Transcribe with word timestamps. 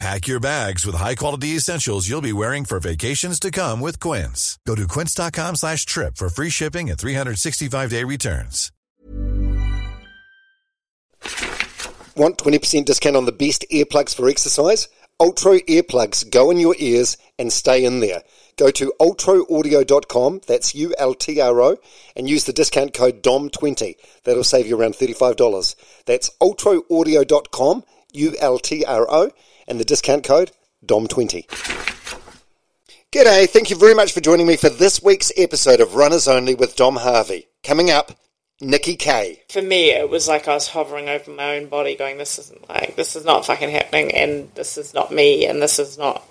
Pack 0.00 0.26
your 0.26 0.40
bags 0.40 0.84
with 0.84 0.96
high-quality 0.96 1.48
essentials 1.48 2.08
you'll 2.08 2.20
be 2.20 2.32
wearing 2.32 2.64
for 2.64 2.80
vacations 2.80 3.38
to 3.40 3.50
come 3.50 3.80
with 3.80 4.00
Quince. 4.00 4.58
Go 4.66 4.74
to 4.74 4.88
quince.com 4.88 5.56
slash 5.56 5.86
trip 5.86 6.16
for 6.16 6.28
free 6.28 6.50
shipping 6.50 6.90
and 6.90 6.98
365-day 6.98 8.02
returns. 8.04 8.72
Want 12.16 12.38
20% 12.38 12.84
discount 12.84 13.16
on 13.16 13.24
the 13.24 13.32
best 13.32 13.64
earplugs 13.72 14.14
for 14.14 14.28
exercise? 14.28 14.88
Ultra 15.20 15.60
earplugs 15.60 16.28
go 16.28 16.50
in 16.50 16.58
your 16.58 16.74
ears 16.78 17.16
and 17.38 17.52
stay 17.52 17.84
in 17.84 18.00
there. 18.00 18.22
Go 18.56 18.70
to 18.72 18.92
ultroaudio.com, 19.00 20.40
that's 20.46 20.74
U-L-T-R-O, 20.74 21.76
and 22.14 22.28
use 22.28 22.44
the 22.44 22.52
discount 22.52 22.94
code 22.94 23.22
DOM20. 23.22 23.94
That'll 24.24 24.44
save 24.44 24.66
you 24.66 24.78
around 24.78 24.94
$35. 24.94 25.74
That's 26.04 26.30
ultroaudio.com, 26.40 27.84
U-L-T-R-O, 28.12 29.30
and 29.66 29.80
the 29.80 29.84
discount 29.84 30.24
code 30.24 30.52
DOM20. 30.86 31.46
G'day, 33.12 33.48
thank 33.48 33.70
you 33.70 33.76
very 33.76 33.94
much 33.94 34.12
for 34.12 34.20
joining 34.20 34.46
me 34.46 34.56
for 34.56 34.68
this 34.68 35.02
week's 35.02 35.30
episode 35.36 35.80
of 35.80 35.94
Runners 35.94 36.26
Only 36.26 36.54
with 36.54 36.74
Dom 36.74 36.96
Harvey. 36.96 37.46
Coming 37.62 37.90
up, 37.90 38.12
Nikki 38.60 38.96
Kaye. 38.96 39.42
For 39.50 39.62
me, 39.62 39.90
it 39.90 40.10
was 40.10 40.26
like 40.26 40.48
I 40.48 40.54
was 40.54 40.68
hovering 40.68 41.08
over 41.08 41.30
my 41.30 41.56
own 41.56 41.66
body, 41.66 41.94
going, 41.94 42.18
"This 42.18 42.38
isn't 42.38 42.68
like 42.68 42.96
this 42.96 43.14
is 43.14 43.24
not 43.24 43.46
fucking 43.46 43.70
happening, 43.70 44.12
and 44.12 44.50
this 44.54 44.76
is 44.76 44.94
not 44.94 45.12
me, 45.12 45.46
and 45.46 45.62
this 45.62 45.78
is 45.78 45.96
not, 45.96 46.26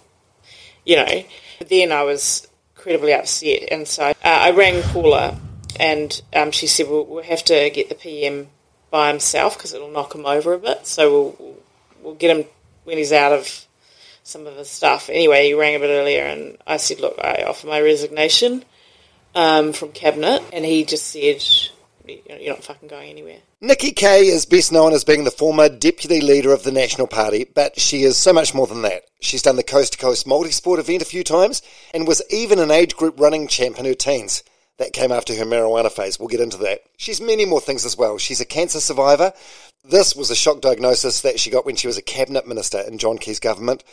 you 0.85 0.97
know." 0.97 1.23
But 1.59 1.69
then 1.69 1.91
I 1.91 2.03
was 2.03 2.47
incredibly 2.75 3.13
upset, 3.13 3.69
and 3.71 3.87
so 3.87 4.07
uh, 4.07 4.13
I 4.23 4.51
rang 4.51 4.81
Paula, 4.83 5.39
and 5.79 6.21
um, 6.33 6.51
she 6.51 6.67
said, 6.67 6.89
"We'll, 6.89 7.05
we'll 7.05 7.23
have 7.23 7.43
to 7.45 7.69
get 7.69 7.89
the 7.89 7.95
PM 7.95 8.49
by 8.93 9.07
himself 9.09 9.57
because 9.57 9.73
it'll 9.73 9.89
knock 9.89 10.13
him 10.13 10.25
over 10.25 10.53
a 10.53 10.59
bit. 10.59 10.85
So 10.85 11.11
we'll 11.11 11.57
we'll 12.01 12.15
get 12.15 12.35
him 12.35 12.45
when 12.83 12.97
he's 12.97 13.11
out 13.11 13.31
of 13.31 13.65
some 14.23 14.47
of 14.47 14.55
his 14.55 14.69
stuff." 14.69 15.09
Anyway, 15.09 15.47
he 15.47 15.53
rang 15.53 15.75
a 15.75 15.79
bit 15.79 15.89
earlier, 15.89 16.23
and 16.23 16.57
I 16.65 16.77
said, 16.77 16.99
"Look, 16.99 17.17
I 17.19 17.43
offer 17.47 17.67
my 17.67 17.81
resignation 17.81 18.65
um, 19.35 19.73
from 19.73 19.91
cabinet," 19.91 20.43
and 20.53 20.65
he 20.65 20.85
just 20.85 21.07
said 21.07 21.43
you're 22.05 22.53
not 22.53 22.63
fucking 22.63 22.89
going 22.89 23.09
anywhere. 23.09 23.37
Nikki 23.61 23.91
Kaye 23.91 24.27
is 24.27 24.45
best 24.45 24.71
known 24.71 24.93
as 24.93 25.03
being 25.03 25.23
the 25.23 25.31
former 25.31 25.69
deputy 25.69 26.19
leader 26.19 26.51
of 26.51 26.63
the 26.63 26.71
National 26.71 27.07
Party, 27.07 27.45
but 27.45 27.79
she 27.79 28.03
is 28.03 28.17
so 28.17 28.33
much 28.33 28.53
more 28.53 28.67
than 28.67 28.81
that. 28.81 29.03
She's 29.21 29.41
done 29.41 29.55
the 29.55 29.63
coast 29.63 29.93
to 29.93 29.99
coast 29.99 30.27
multi 30.27 30.51
sport 30.51 30.79
event 30.79 31.01
a 31.01 31.05
few 31.05 31.23
times 31.23 31.61
and 31.93 32.07
was 32.07 32.21
even 32.29 32.59
an 32.59 32.71
age 32.71 32.95
group 32.95 33.19
running 33.19 33.47
champ 33.47 33.79
in 33.79 33.85
her 33.85 33.93
teens. 33.93 34.43
That 34.79 34.91
came 34.91 35.11
after 35.11 35.35
her 35.35 35.45
marijuana 35.45 35.91
phase. 35.91 36.19
We'll 36.19 36.29
get 36.29 36.41
into 36.41 36.57
that. 36.57 36.81
She's 36.97 37.21
many 37.21 37.45
more 37.45 37.61
things 37.61 37.85
as 37.85 37.95
well. 37.95 38.17
She's 38.17 38.41
a 38.41 38.45
cancer 38.45 38.79
survivor. 38.79 39.31
This 39.85 40.15
was 40.15 40.31
a 40.31 40.35
shock 40.35 40.61
diagnosis 40.61 41.19
that 41.21 41.41
she 41.41 41.49
got 41.49 41.65
when 41.65 41.75
she 41.75 41.87
was 41.87 41.97
a 41.97 42.01
cabinet 42.01 42.47
minister 42.47 42.79
in 42.79 42.97
John 42.97 43.17
Key's 43.17 43.41
government. 43.41 43.83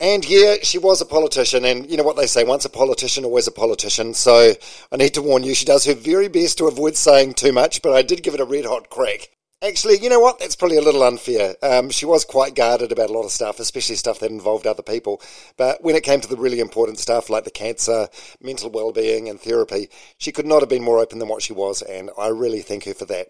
And 0.00 0.26
yeah, 0.26 0.56
she 0.62 0.78
was 0.78 1.02
a 1.02 1.04
politician, 1.04 1.66
and 1.66 1.88
you 1.88 1.98
know 1.98 2.02
what 2.02 2.16
they 2.16 2.26
say 2.26 2.44
once 2.44 2.64
a 2.64 2.70
politician, 2.70 3.26
always 3.26 3.46
a 3.46 3.52
politician. 3.52 4.14
So 4.14 4.54
I 4.90 4.96
need 4.96 5.12
to 5.14 5.22
warn 5.22 5.42
you, 5.42 5.54
she 5.54 5.66
does 5.66 5.84
her 5.84 5.94
very 5.94 6.28
best 6.28 6.56
to 6.58 6.66
avoid 6.66 6.96
saying 6.96 7.34
too 7.34 7.52
much, 7.52 7.82
but 7.82 7.92
I 7.92 8.00
did 8.00 8.22
give 8.22 8.32
it 8.32 8.40
a 8.40 8.46
red 8.46 8.64
hot 8.64 8.88
crack. 8.88 9.28
Actually, 9.62 9.98
you 9.98 10.08
know 10.08 10.18
what? 10.18 10.38
That's 10.38 10.56
probably 10.56 10.78
a 10.78 10.82
little 10.82 11.02
unfair. 11.02 11.56
Um, 11.62 11.90
she 11.90 12.06
was 12.06 12.24
quite 12.24 12.54
guarded 12.54 12.90
about 12.90 13.10
a 13.10 13.12
lot 13.12 13.26
of 13.26 13.30
stuff, 13.30 13.60
especially 13.60 13.96
stuff 13.96 14.20
that 14.20 14.30
involved 14.30 14.66
other 14.66 14.82
people. 14.82 15.20
But 15.58 15.84
when 15.84 15.94
it 15.94 16.04
came 16.04 16.22
to 16.22 16.28
the 16.28 16.36
really 16.36 16.60
important 16.60 16.98
stuff 16.98 17.28
like 17.28 17.44
the 17.44 17.50
cancer, 17.50 18.08
mental 18.40 18.70
well-being, 18.70 19.28
and 19.28 19.38
therapy, 19.38 19.90
she 20.16 20.32
could 20.32 20.46
not 20.46 20.60
have 20.60 20.70
been 20.70 20.82
more 20.82 21.00
open 21.00 21.18
than 21.18 21.28
what 21.28 21.42
she 21.42 21.52
was, 21.52 21.82
and 21.82 22.10
I 22.16 22.28
really 22.28 22.62
thank 22.62 22.84
her 22.84 22.94
for 22.94 23.04
that. 23.06 23.28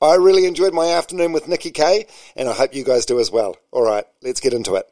I 0.00 0.14
really 0.14 0.46
enjoyed 0.46 0.74
my 0.74 0.92
afternoon 0.92 1.32
with 1.32 1.48
Nikki 1.48 1.70
Kaye, 1.70 2.06
and 2.36 2.48
I 2.48 2.52
hope 2.52 2.74
you 2.74 2.84
guys 2.84 3.06
do 3.06 3.20
as 3.20 3.30
well. 3.30 3.56
All 3.72 3.84
right, 3.84 4.04
let's 4.22 4.40
get 4.40 4.52
into 4.52 4.74
it. 4.74 4.86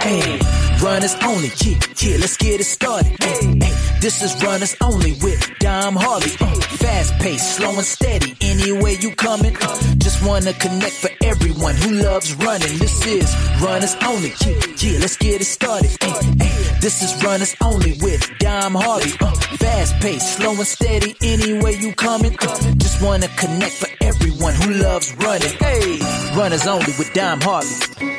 Hey, 0.00 0.38
runners 0.82 1.14
only, 1.22 1.50
yeah, 1.62 1.78
yeah, 1.98 2.16
let's 2.18 2.36
get 2.36 2.60
it 2.60 2.64
started. 2.64 3.16
Hey, 3.22 3.46
hey, 3.58 3.98
this 4.00 4.22
is 4.22 4.42
runners 4.42 4.74
only 4.80 5.12
with 5.22 5.46
Dom 5.58 5.96
Harvey. 5.96 6.30
Uh, 6.40 6.54
fast 6.78 7.12
paced, 7.18 7.56
slow 7.56 7.70
and 7.70 7.84
steady, 7.84 8.36
anywhere 8.40 8.89
you 9.10 9.16
coming. 9.16 9.54
Just 9.98 10.24
wanna 10.24 10.52
connect 10.54 10.94
for 10.94 11.10
everyone 11.22 11.74
who 11.74 11.90
loves 12.02 12.34
running. 12.34 12.78
This 12.78 13.04
is 13.06 13.34
runners 13.60 13.96
only, 14.02 14.32
yeah, 14.40 14.60
yeah, 14.78 14.98
let's 15.00 15.16
get 15.16 15.40
it 15.40 15.44
started. 15.44 15.90
Hey, 16.00 16.12
hey, 16.38 16.78
this 16.80 17.02
is 17.02 17.22
runners 17.24 17.54
only 17.62 17.92
with 18.00 18.22
Dom 18.38 18.74
Harvey. 18.74 19.12
Uh, 19.20 19.30
fast 19.58 19.94
paced, 20.00 20.36
slow 20.36 20.52
and 20.52 20.66
steady, 20.66 21.16
anywhere 21.22 21.72
you 21.72 21.92
coming. 21.94 22.36
Uh, 22.40 22.74
just 22.76 23.02
wanna 23.02 23.28
connect 23.36 23.74
for 23.74 23.88
everyone 24.00 24.54
who 24.54 24.74
loves 24.74 25.14
running. 25.16 25.52
Hey, 25.58 25.98
runners 26.36 26.66
only 26.66 26.92
with 26.98 27.12
Dom 27.12 27.40
Harvey. 27.40 28.16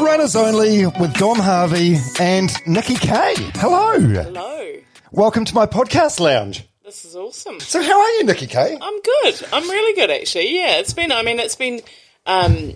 Runners 0.00 0.36
Only 0.36 0.86
with 0.86 1.14
Dom 1.14 1.38
Harvey 1.38 1.96
and 2.20 2.50
Nikki 2.66 2.96
Kaye. 2.96 3.34
Hello. 3.54 3.98
Hello. 3.98 4.72
Welcome 5.12 5.44
to 5.46 5.54
my 5.54 5.66
podcast 5.66 6.20
lounge. 6.20 6.64
This 6.94 7.06
is 7.06 7.16
awesome. 7.16 7.58
So, 7.58 7.82
how 7.82 8.00
are 8.00 8.10
you, 8.10 8.24
Nikki 8.24 8.46
Kaye? 8.46 8.78
I'm 8.80 9.02
good. 9.02 9.46
I'm 9.52 9.68
really 9.68 9.96
good, 9.96 10.12
actually. 10.12 10.54
Yeah, 10.54 10.76
it's 10.76 10.94
been. 10.94 11.10
I 11.10 11.22
mean, 11.22 11.40
it's 11.40 11.56
been. 11.56 11.80
Um, 12.24 12.74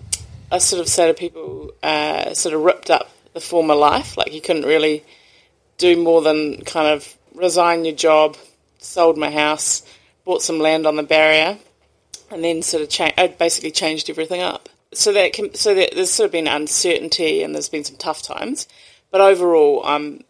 I 0.51 0.57
sort 0.57 0.81
of 0.81 0.89
say 0.89 1.07
to 1.07 1.13
people, 1.13 1.71
uh, 1.81 2.33
sort 2.33 2.53
of 2.53 2.59
ripped 2.59 2.89
up 2.89 3.09
the 3.33 3.39
former 3.39 3.75
life. 3.75 4.17
Like 4.17 4.33
you 4.33 4.41
couldn't 4.41 4.65
really 4.65 5.05
do 5.77 5.95
more 5.95 6.21
than 6.21 6.57
kind 6.65 6.87
of 6.89 7.15
resign 7.33 7.85
your 7.85 7.95
job, 7.95 8.35
sold 8.79 9.17
my 9.17 9.31
house, 9.31 9.83
bought 10.25 10.41
some 10.41 10.59
land 10.59 10.85
on 10.85 10.97
the 10.97 11.03
barrier, 11.03 11.57
and 12.29 12.43
then 12.43 12.61
sort 12.61 12.83
of 12.83 12.89
cha- 12.89 13.13
I 13.17 13.27
basically 13.27 13.71
changed 13.71 14.09
everything 14.09 14.41
up 14.41 14.67
so 14.93 15.13
that 15.13 15.31
can, 15.31 15.55
so 15.55 15.73
that 15.75 15.95
there's 15.95 16.11
sort 16.11 16.25
of 16.25 16.33
been 16.33 16.49
uncertainty 16.49 17.41
and 17.41 17.55
there's 17.55 17.69
been 17.69 17.85
some 17.85 17.95
tough 17.95 18.21
times, 18.21 18.67
but 19.11 19.21
overall, 19.21 19.81
I'm 19.85 20.25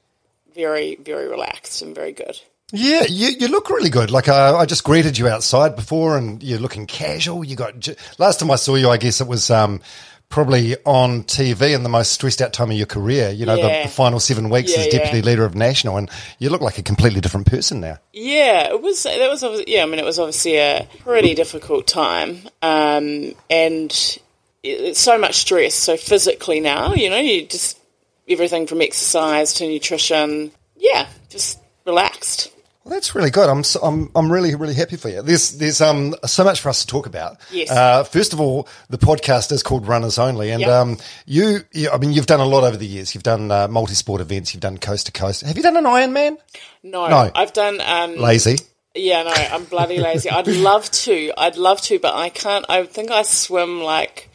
very 0.53 0.95
very 0.97 1.27
relaxed 1.27 1.81
and 1.81 1.95
very 1.95 2.11
good. 2.11 2.39
Yeah, 2.71 3.03
you, 3.09 3.29
you 3.39 3.47
look 3.47 3.69
really 3.69 3.89
good. 3.89 4.11
Like 4.11 4.27
uh, 4.27 4.55
I 4.57 4.65
just 4.65 4.83
greeted 4.83 5.17
you 5.17 5.27
outside 5.27 5.75
before, 5.75 6.17
and 6.17 6.41
you're 6.43 6.59
looking 6.59 6.85
casual. 6.85 7.43
You 7.43 7.55
got 7.55 7.87
last 8.19 8.39
time 8.39 8.51
I 8.51 8.55
saw 8.57 8.75
you, 8.75 8.89
I 8.89 8.97
guess 8.97 9.21
it 9.21 9.27
was 9.27 9.49
um, 9.49 9.81
probably 10.29 10.75
on 10.85 11.23
TV 11.23 11.73
in 11.73 11.81
the 11.81 11.89
most 11.89 12.11
stressed 12.11 12.41
out 12.41 12.53
time 12.53 12.69
of 12.69 12.77
your 12.77 12.85
career. 12.85 13.29
You 13.31 13.47
know, 13.47 13.55
Yeah. 13.55 13.81
the, 13.83 13.87
the 13.89 13.93
final 13.93 14.19
seven 14.19 14.49
weeks 14.49 14.71
Yeah, 14.75 14.81
as 14.83 14.87
deputy 14.89 15.17
yeah. 15.17 15.23
leader 15.23 15.45
of 15.45 15.55
National, 15.55 15.97
and 15.97 16.09
you 16.37 16.49
look 16.51 16.61
like 16.61 16.77
a 16.77 16.83
completely 16.83 17.21
different 17.21 17.47
person 17.47 17.79
now. 17.79 17.97
Yeah, 18.13 18.69
it 18.69 18.81
was. 18.81 19.01
That 19.03 19.29
was 19.29 19.43
obviously, 19.43 19.73
yeah. 19.73 19.83
I 19.83 19.85
mean, 19.87 19.97
it 19.99 20.05
was 20.05 20.19
obviously 20.19 20.57
a 20.57 20.87
pretty 20.99 21.33
difficult 21.33 21.87
time, 21.87 22.41
um, 22.61 23.33
and 23.49 24.19
it's 24.61 24.99
so 24.99 25.17
much 25.17 25.35
stress. 25.37 25.73
So 25.73 25.97
physically 25.97 26.59
now, 26.59 26.93
you 26.93 27.09
know, 27.09 27.17
you 27.17 27.47
just 27.47 27.79
everything 28.27 28.67
from 28.67 28.81
exercise 28.81 29.55
to 29.55 29.67
nutrition. 29.67 30.51
Yeah, 30.77 31.07
just 31.29 31.57
relaxed. 31.87 32.51
Well, 32.89 32.95
that's 32.97 33.13
really 33.13 33.29
good. 33.29 33.47
I'm 33.49 33.63
so, 33.63 33.79
I'm 33.81 34.09
I'm 34.15 34.31
really 34.31 34.55
really 34.55 34.73
happy 34.73 34.95
for 34.95 35.09
you. 35.09 35.21
There's 35.21 35.51
there's 35.59 35.79
um 35.79 36.15
so 36.25 36.43
much 36.43 36.59
for 36.59 36.69
us 36.69 36.81
to 36.81 36.87
talk 36.87 37.05
about. 37.05 37.37
Yes. 37.51 37.69
Uh, 37.69 38.03
first 38.03 38.33
of 38.33 38.41
all, 38.41 38.67
the 38.89 38.97
podcast 38.97 39.51
is 39.51 39.61
called 39.61 39.87
Runners 39.87 40.17
Only, 40.17 40.49
and 40.49 40.61
Yep. 40.61 40.69
um 40.71 40.97
you, 41.27 41.59
you 41.71 41.91
I 41.91 41.97
mean 41.99 42.13
you've 42.13 42.25
done 42.25 42.39
a 42.39 42.45
lot 42.45 42.63
over 42.63 42.77
the 42.77 42.87
years. 42.87 43.13
You've 43.13 43.23
done 43.23 43.51
uh, 43.51 43.67
multi 43.67 43.93
sport 43.93 44.21
events. 44.21 44.55
You've 44.55 44.61
done 44.61 44.79
coast 44.79 45.05
to 45.05 45.11
coast. 45.11 45.43
Have 45.43 45.55
you 45.55 45.61
done 45.61 45.77
an 45.77 45.83
Ironman? 45.83 46.37
No, 46.81 47.07
No. 47.07 47.29
I've 47.35 47.53
done. 47.53 47.79
Um, 47.79 48.15
Lazy. 48.17 48.57
Yeah, 48.95 49.21
no, 49.21 49.29
I'm 49.29 49.65
bloody 49.65 49.99
lazy. 49.99 50.31
I'd 50.31 50.47
love 50.69 50.89
to. 50.89 51.31
I'd 51.37 51.57
love 51.57 51.79
to, 51.81 51.99
but 51.99 52.15
I 52.15 52.29
can't. 52.29 52.65
I 52.69 52.85
think 52.87 53.11
I 53.11 53.21
swim 53.21 53.81
like 53.83 54.29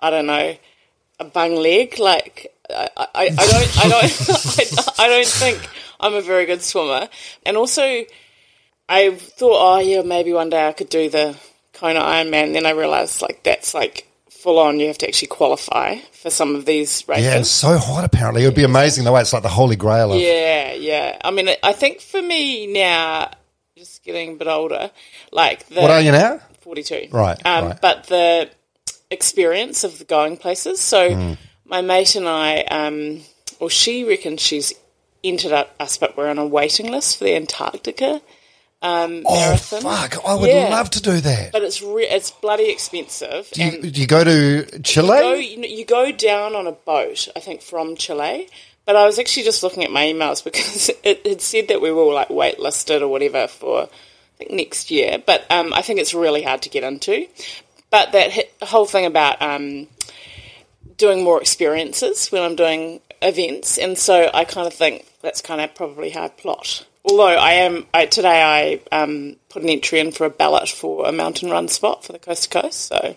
I 0.00 0.10
don't 0.10 0.26
know 0.26 0.56
a 1.20 1.24
bung 1.24 1.54
leg. 1.54 2.00
Like 2.00 2.52
I, 2.68 2.88
I, 2.96 3.06
I 3.14 3.28
don't. 3.28 3.78
I 3.78 3.88
don't. 3.88 4.04
I, 4.04 4.92
I 5.04 5.08
don't 5.08 5.26
think 5.26 5.68
I'm 6.02 6.14
a 6.14 6.20
very 6.20 6.44
good 6.46 6.62
swimmer. 6.62 7.08
And 7.46 7.56
also, 7.56 8.04
I 8.88 9.10
thought, 9.10 9.76
oh 9.76 9.78
yeah, 9.78 10.02
maybe 10.02 10.32
one 10.32 10.50
day 10.50 10.66
I 10.68 10.72
could 10.72 10.88
do 10.88 11.08
the 11.08 11.36
Kona 11.72 12.00
Ironman. 12.00 12.46
And 12.46 12.54
then 12.56 12.66
I 12.66 12.70
realised 12.70 13.22
like 13.22 13.42
that's 13.44 13.72
like 13.74 14.08
full 14.30 14.58
on. 14.58 14.80
You 14.80 14.88
have 14.88 14.98
to 14.98 15.08
actually 15.08 15.28
qualify 15.28 15.96
for 16.12 16.28
some 16.30 16.54
of 16.56 16.64
these 16.66 17.06
races. 17.08 17.24
Yeah, 17.24 17.38
it's 17.38 17.48
so 17.50 17.78
hot. 17.78 18.04
Apparently, 18.04 18.42
it 18.42 18.46
would 18.46 18.54
be 18.56 18.64
amazing 18.64 19.04
the 19.04 19.12
way 19.12 19.20
it's 19.20 19.32
like 19.32 19.42
the 19.44 19.48
holy 19.48 19.76
grail 19.76 20.12
of. 20.12 20.20
Yeah, 20.20 20.72
yeah. 20.72 21.18
I 21.24 21.30
mean, 21.30 21.48
I 21.62 21.72
think 21.72 22.00
for 22.00 22.20
me 22.20 22.66
now, 22.66 23.30
just 23.78 24.04
getting 24.04 24.32
a 24.32 24.36
bit 24.36 24.48
older, 24.48 24.90
like 25.30 25.66
the 25.68 25.80
What 25.80 25.90
are 25.90 26.00
you 26.00 26.12
now? 26.12 26.40
42. 26.60 27.08
Right, 27.10 27.40
Um, 27.44 27.64
right. 27.66 27.80
But 27.80 28.04
the 28.04 28.50
experience 29.10 29.84
of 29.84 29.98
the 29.98 30.04
going 30.04 30.36
places. 30.36 30.80
So 30.80 31.14
Hmm. 31.14 31.32
my 31.64 31.80
mate 31.80 32.14
and 32.16 32.28
I, 32.28 32.60
um, 32.62 33.22
well, 33.60 33.68
she 33.68 34.04
reckons 34.04 34.40
she's 34.40 34.72
entered 35.24 35.50
u- 35.52 35.64
us, 35.80 35.96
but 35.96 36.16
we're 36.16 36.28
on 36.28 36.38
a 36.38 36.46
waiting 36.46 36.90
list 36.90 37.18
for 37.18 37.24
the 37.24 37.34
Antarctica 37.36 38.20
um, 38.84 39.22
Oh 39.26 39.38
marathon. 39.38 39.80
fuck! 39.82 40.26
I 40.26 40.34
would 40.34 40.48
Yeah. 40.50 40.68
love 40.68 40.90
to 40.90 41.00
do 41.00 41.20
that. 41.20 41.52
But 41.52 41.62
it's 41.62 41.80
re- 41.80 42.08
it's 42.08 42.32
bloody 42.32 42.68
expensive. 42.70 43.48
Do 43.52 43.64
you, 43.64 43.90
do 43.92 44.00
you 44.00 44.06
go 44.08 44.24
to 44.24 44.80
Chile? 44.80 45.08
go, 45.08 45.34
you, 45.34 45.56
know, 45.58 45.68
you 45.68 45.84
go 45.84 46.10
down 46.10 46.56
on 46.56 46.66
a 46.66 46.72
boat, 46.72 47.28
I 47.36 47.40
think, 47.40 47.62
from 47.62 47.94
Chile. 47.96 48.48
But 48.84 48.96
I 48.96 49.06
was 49.06 49.20
actually 49.20 49.44
just 49.44 49.62
looking 49.62 49.84
at 49.84 49.92
my 49.92 50.06
emails 50.06 50.42
because 50.48 50.90
it 51.04 51.24
had 51.24 51.40
said 51.40 51.68
that 51.68 51.80
we 51.80 51.92
were 51.92 52.12
like 52.12 52.28
waitlisted 52.28 53.00
or 53.02 53.06
whatever 53.06 53.46
for 53.46 53.82
I 53.84 53.88
think 54.38 54.50
next 54.50 54.90
year. 54.90 55.22
But 55.24 55.48
um, 55.48 55.72
I 55.72 55.82
think 55.82 56.00
it's 56.00 56.12
really 56.12 56.42
hard 56.42 56.62
to 56.62 56.68
get 56.68 56.82
into. 56.82 57.28
But 57.90 58.10
that 58.10 58.32
whole 58.62 58.86
thing 58.86 59.06
about 59.06 59.40
um, 59.40 59.86
doing 60.96 61.22
more 61.22 61.40
experiences 61.40 62.32
when 62.32 62.42
I'm 62.42 62.56
doing 62.56 63.00
events, 63.20 63.78
and 63.78 63.96
so 63.96 64.28
I 64.34 64.44
kind 64.44 64.66
of 64.66 64.72
think 64.74 65.06
that's 65.22 65.40
kind 65.40 65.60
of 65.60 65.74
probably 65.74 66.10
how 66.10 66.24
I 66.24 66.28
plot. 66.28 66.86
Although 67.04 67.26
I 67.26 67.52
am 67.52 67.86
I, 67.92 68.06
today, 68.06 68.80
I 68.92 68.96
um, 69.02 69.36
put 69.48 69.62
an 69.62 69.68
entry 69.68 69.98
in 69.98 70.12
for 70.12 70.24
a 70.24 70.30
ballot 70.30 70.68
for 70.68 71.06
a 71.06 71.12
mountain 71.12 71.50
run 71.50 71.68
spot 71.68 72.04
for 72.04 72.12
the 72.12 72.18
coast 72.18 72.44
to 72.50 72.60
coast. 72.62 72.80
So 72.86 73.16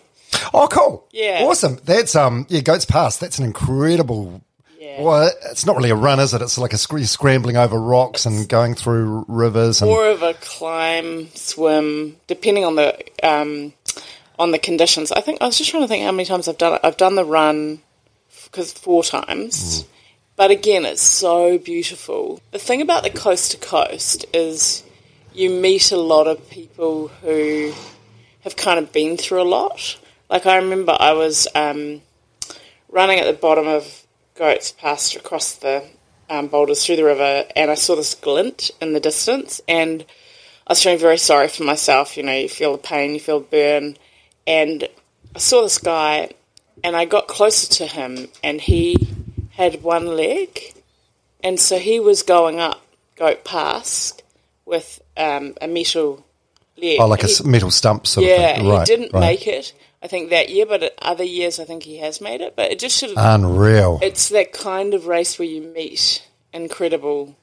Oh, 0.53 0.67
cool! 0.69 1.05
Yeah. 1.11 1.41
awesome. 1.43 1.79
That's 1.85 2.15
um, 2.15 2.45
yeah, 2.49 2.61
Goats 2.61 2.85
Pass. 2.85 3.17
That's 3.17 3.39
an 3.39 3.45
incredible. 3.45 4.41
Yeah. 4.79 5.01
Well, 5.01 5.31
it's 5.49 5.65
not 5.65 5.77
really 5.77 5.89
a 5.91 5.95
run, 5.95 6.19
is 6.19 6.33
it? 6.33 6.41
It's 6.41 6.57
like 6.57 6.73
a 6.73 6.77
sc- 6.77 6.99
scrambling 7.05 7.57
over 7.57 7.79
rocks 7.79 8.25
and 8.25 8.47
going 8.47 8.75
through 8.75 9.25
rivers. 9.27 9.81
And 9.81 9.89
more 9.89 10.07
of 10.09 10.21
a 10.23 10.33
climb, 10.35 11.29
swim, 11.33 12.17
depending 12.27 12.65
on 12.65 12.75
the 12.75 12.97
um, 13.23 13.73
on 14.37 14.51
the 14.51 14.59
conditions. 14.59 15.11
I 15.11 15.21
think 15.21 15.41
I 15.41 15.45
was 15.45 15.57
just 15.57 15.69
trying 15.69 15.83
to 15.83 15.87
think 15.87 16.03
how 16.03 16.11
many 16.11 16.25
times 16.25 16.47
I've 16.47 16.57
done 16.57 16.73
it. 16.73 16.81
I've 16.83 16.97
done 16.97 17.15
the 17.15 17.25
run 17.25 17.79
because 18.45 18.73
four 18.73 19.03
times, 19.03 19.85
but 20.37 20.51
again, 20.51 20.85
it's 20.85 21.01
so 21.01 21.57
beautiful. 21.57 22.41
The 22.51 22.59
thing 22.59 22.81
about 22.81 23.03
the 23.03 23.09
coast 23.09 23.51
to 23.51 23.57
coast 23.57 24.25
is 24.33 24.83
you 25.33 25.49
meet 25.49 25.91
a 25.91 25.97
lot 25.97 26.27
of 26.27 26.49
people 26.49 27.07
who 27.07 27.73
have 28.41 28.55
kind 28.55 28.79
of 28.79 28.91
been 28.91 29.17
through 29.17 29.41
a 29.41 29.43
lot. 29.43 29.97
Like 30.29 30.45
I 30.45 30.57
remember 30.57 30.95
I 30.99 31.13
was 31.13 31.47
um, 31.55 32.01
running 32.89 33.19
at 33.19 33.27
the 33.27 33.33
bottom 33.33 33.67
of 33.67 34.05
Goats 34.35 34.71
Pass 34.71 35.15
across 35.15 35.55
the 35.55 35.85
um, 36.29 36.47
boulders 36.47 36.85
through 36.85 36.97
the 36.97 37.05
river, 37.05 37.45
and 37.55 37.71
I 37.71 37.75
saw 37.75 37.95
this 37.95 38.15
glint 38.15 38.71
in 38.81 38.93
the 38.93 38.99
distance, 38.99 39.61
and 39.67 40.03
I 40.67 40.71
was 40.71 40.83
feeling 40.83 40.99
very 40.99 41.17
sorry 41.17 41.47
for 41.47 41.63
myself. 41.63 42.17
You 42.17 42.23
know, 42.23 42.33
you 42.33 42.49
feel 42.49 42.73
the 42.73 42.77
pain, 42.79 43.13
you 43.13 43.19
feel 43.19 43.39
the 43.39 43.45
burn, 43.45 43.97
and 44.45 44.87
I 45.33 45.39
saw 45.39 45.61
this 45.61 45.77
guy, 45.77 46.31
and 46.83 46.95
I 46.95 47.05
got 47.05 47.27
closer 47.27 47.71
to 47.75 47.87
him, 47.87 48.27
and 48.43 48.59
he 48.59 48.97
had 49.55 49.81
one 49.83 50.05
leg, 50.07 50.59
and 51.43 51.59
so 51.59 51.77
he 51.77 51.99
was 51.99 52.23
going 52.23 52.59
up 52.59 52.81
Goat 53.15 53.43
Pass 53.43 54.13
with 54.65 55.01
um, 55.17 55.53
a 55.61 55.67
metal 55.67 56.25
leg. 56.77 56.97
oh, 56.99 57.07
like 57.07 57.23
a 57.23 57.27
He- 57.27 57.33
s- 57.33 57.43
metal 57.43 57.71
stump 57.71 58.05
sort 58.07 58.25
yeah, 58.25 58.49
of 58.51 58.55
thing. 58.57 58.67
Right, 58.67 58.87
he 58.87 58.95
didn't 58.95 59.13
right. 59.13 59.19
make 59.21 59.47
it. 59.47 59.73
I 60.03 60.07
think 60.07 60.29
that 60.29 60.49
year, 60.49 60.65
but 60.67 60.93
other 61.01 61.23
years, 61.23 61.59
I 61.59 61.63
think 61.65 61.81
he 61.83 61.97
has 61.97 62.21
made 62.21 62.41
it. 62.41 62.55
But 62.55 62.71
it 62.71 62.77
just 62.79 62.97
should 62.97 63.09
have. 63.17 63.39
Unreal. 63.41 63.99
it's 64.03 64.29
that 64.29 64.53
kind 64.53 64.93
of 64.93 65.07
race 65.07 65.39
where 65.39 65.47
you 65.47 65.61
meet 65.61 66.21
incredible. 66.53 67.35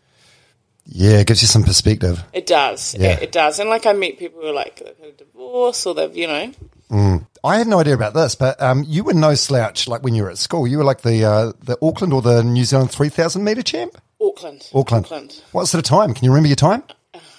yeah, 0.86 1.18
it 1.18 1.26
gives 1.26 1.42
you 1.42 1.48
some 1.48 1.64
perspective. 1.64 2.22
It 2.32 2.46
does. 2.46 2.94
Yeah. 2.98 3.12
It, 3.12 3.22
it 3.24 3.32
does. 3.32 3.58
And 3.58 3.68
like 3.70 3.86
I 3.86 3.92
meet 3.94 4.18
people 4.18 4.40
who 4.42 4.48
are 4.48 4.52
like 4.52 4.76
they've 4.76 4.96
had 4.98 5.08
a 5.08 5.12
divorce 5.12 5.86
or 5.86 5.94
they've 5.94 6.16
you 6.16 6.26
know 6.28 6.52
I 6.92 7.58
had 7.58 7.66
no 7.66 7.80
idea 7.80 7.94
about 7.94 8.12
this, 8.14 8.34
but 8.34 8.60
um, 8.60 8.84
you 8.86 9.02
were 9.04 9.14
no 9.14 9.34
slouch. 9.34 9.88
Like 9.88 10.02
when 10.02 10.14
you 10.14 10.24
were 10.24 10.30
at 10.30 10.38
school, 10.38 10.66
you 10.66 10.78
were 10.78 10.84
like 10.84 11.00
the 11.02 11.24
uh, 11.24 11.52
the 11.60 11.76
Auckland 11.82 12.12
or 12.12 12.20
the 12.22 12.42
New 12.44 12.64
Zealand 12.64 12.90
three 12.90 13.08
thousand 13.08 13.44
meter 13.44 13.62
champ. 13.62 13.96
Auckland. 14.20 14.68
Auckland. 14.74 15.06
Auckland. 15.06 15.42
What 15.52 15.66
sort 15.66 15.82
of 15.84 15.88
time? 15.88 16.14
Can 16.14 16.24
you 16.24 16.30
remember 16.30 16.48
your 16.48 16.56
time? 16.56 16.82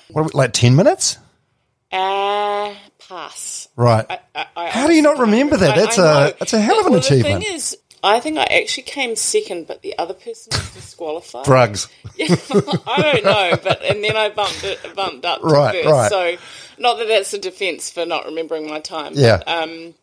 What, 0.10 0.34
like 0.34 0.54
ten 0.54 0.76
minutes? 0.76 1.18
Uh, 1.92 2.74
pass. 3.08 3.68
Right. 3.76 4.06
I, 4.10 4.20
I, 4.36 4.46
I 4.56 4.70
How 4.70 4.88
do 4.88 4.94
you 4.94 5.02
not 5.04 5.20
remember 5.20 5.56
that? 5.58 5.76
That's 5.76 5.98
a- 5.98 6.36
that's 6.40 6.54
a 6.54 6.60
hell 6.60 6.80
of 6.80 6.88
an 6.88 6.94
well, 6.94 7.00
achievement. 7.02 7.42
The 7.42 7.46
thing 7.46 7.56
is, 7.56 7.78
I 8.04 8.20
think 8.20 8.38
I 8.40 8.44
actually 8.46 8.84
came 8.84 9.16
second, 9.16 9.68
but 9.68 9.82
the 9.84 9.98
other 10.00 10.14
person 10.16 10.50
was 10.52 10.74
disqualified. 10.74 11.46
Drugs. 11.46 11.88
Yeah, 12.16 12.36
I 12.86 13.02
don't 13.02 13.24
know, 13.24 13.58
but 13.64 13.82
and 13.84 14.04
then 14.04 14.16
I 14.16 14.30
bumped 14.30 14.64
it, 14.64 14.80
bumped 14.96 15.26
up 15.26 15.42
to 15.42 15.48
Right, 15.48 15.84
first. 15.84 16.12
right. 16.14 16.38
So, 16.40 16.44
not 16.78 16.98
that 16.98 17.08
that's 17.08 17.34
a 17.34 17.40
defence 17.40 17.90
for 17.90 18.06
not 18.06 18.26
remembering 18.26 18.68
my 18.68 18.80
time. 18.80 19.14
Yeah. 19.16 19.38
But, 19.38 19.48
um, 19.48 19.94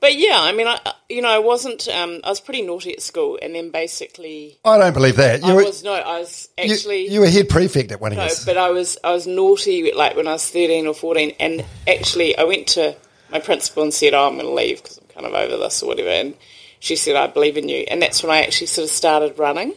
but 0.00 0.16
yeah, 0.16 0.36
I 0.38 0.52
mean, 0.52 0.66
I 0.66 0.78
you 1.08 1.22
know, 1.22 1.28
I 1.28 1.38
wasn't. 1.38 1.88
Um, 1.88 2.20
I 2.24 2.30
was 2.30 2.40
pretty 2.40 2.62
naughty 2.62 2.92
at 2.92 3.02
school, 3.02 3.38
and 3.40 3.54
then 3.54 3.70
basically, 3.70 4.58
I 4.64 4.78
don't 4.78 4.92
believe 4.92 5.16
that. 5.16 5.42
You 5.42 5.52
I 5.52 5.54
were, 5.54 5.64
was 5.64 5.84
no, 5.84 5.92
I 5.92 6.20
was 6.20 6.48
actually. 6.58 7.08
you 7.08 7.20
were 7.20 7.28
head 7.28 7.48
prefect 7.48 7.92
at 7.92 8.00
one 8.00 8.12
of 8.12 8.18
no, 8.18 8.24
yours. 8.24 8.44
but 8.44 8.56
I 8.56 8.70
was 8.70 8.98
I 9.04 9.12
was 9.12 9.26
naughty 9.26 9.92
like 9.92 10.16
when 10.16 10.28
I 10.28 10.32
was 10.32 10.48
thirteen 10.48 10.86
or 10.86 10.94
fourteen, 10.94 11.34
and 11.38 11.64
actually 11.86 12.36
I 12.36 12.44
went 12.44 12.68
to 12.68 12.96
my 13.30 13.40
principal 13.40 13.82
and 13.82 13.94
said, 13.94 14.14
"Oh, 14.14 14.26
I'm 14.26 14.34
going 14.34 14.46
to 14.46 14.52
leave 14.52 14.82
because 14.82 14.98
I'm 14.98 15.08
kind 15.08 15.26
of 15.26 15.32
over 15.34 15.56
this 15.56 15.82
or 15.82 15.86
whatever." 15.86 16.08
And 16.08 16.34
she 16.80 16.96
said, 16.96 17.16
"I 17.16 17.26
believe 17.26 17.56
in 17.56 17.68
you," 17.68 17.84
and 17.90 18.02
that's 18.02 18.22
when 18.22 18.32
I 18.32 18.42
actually 18.42 18.68
sort 18.68 18.84
of 18.84 18.90
started 18.90 19.38
running, 19.38 19.74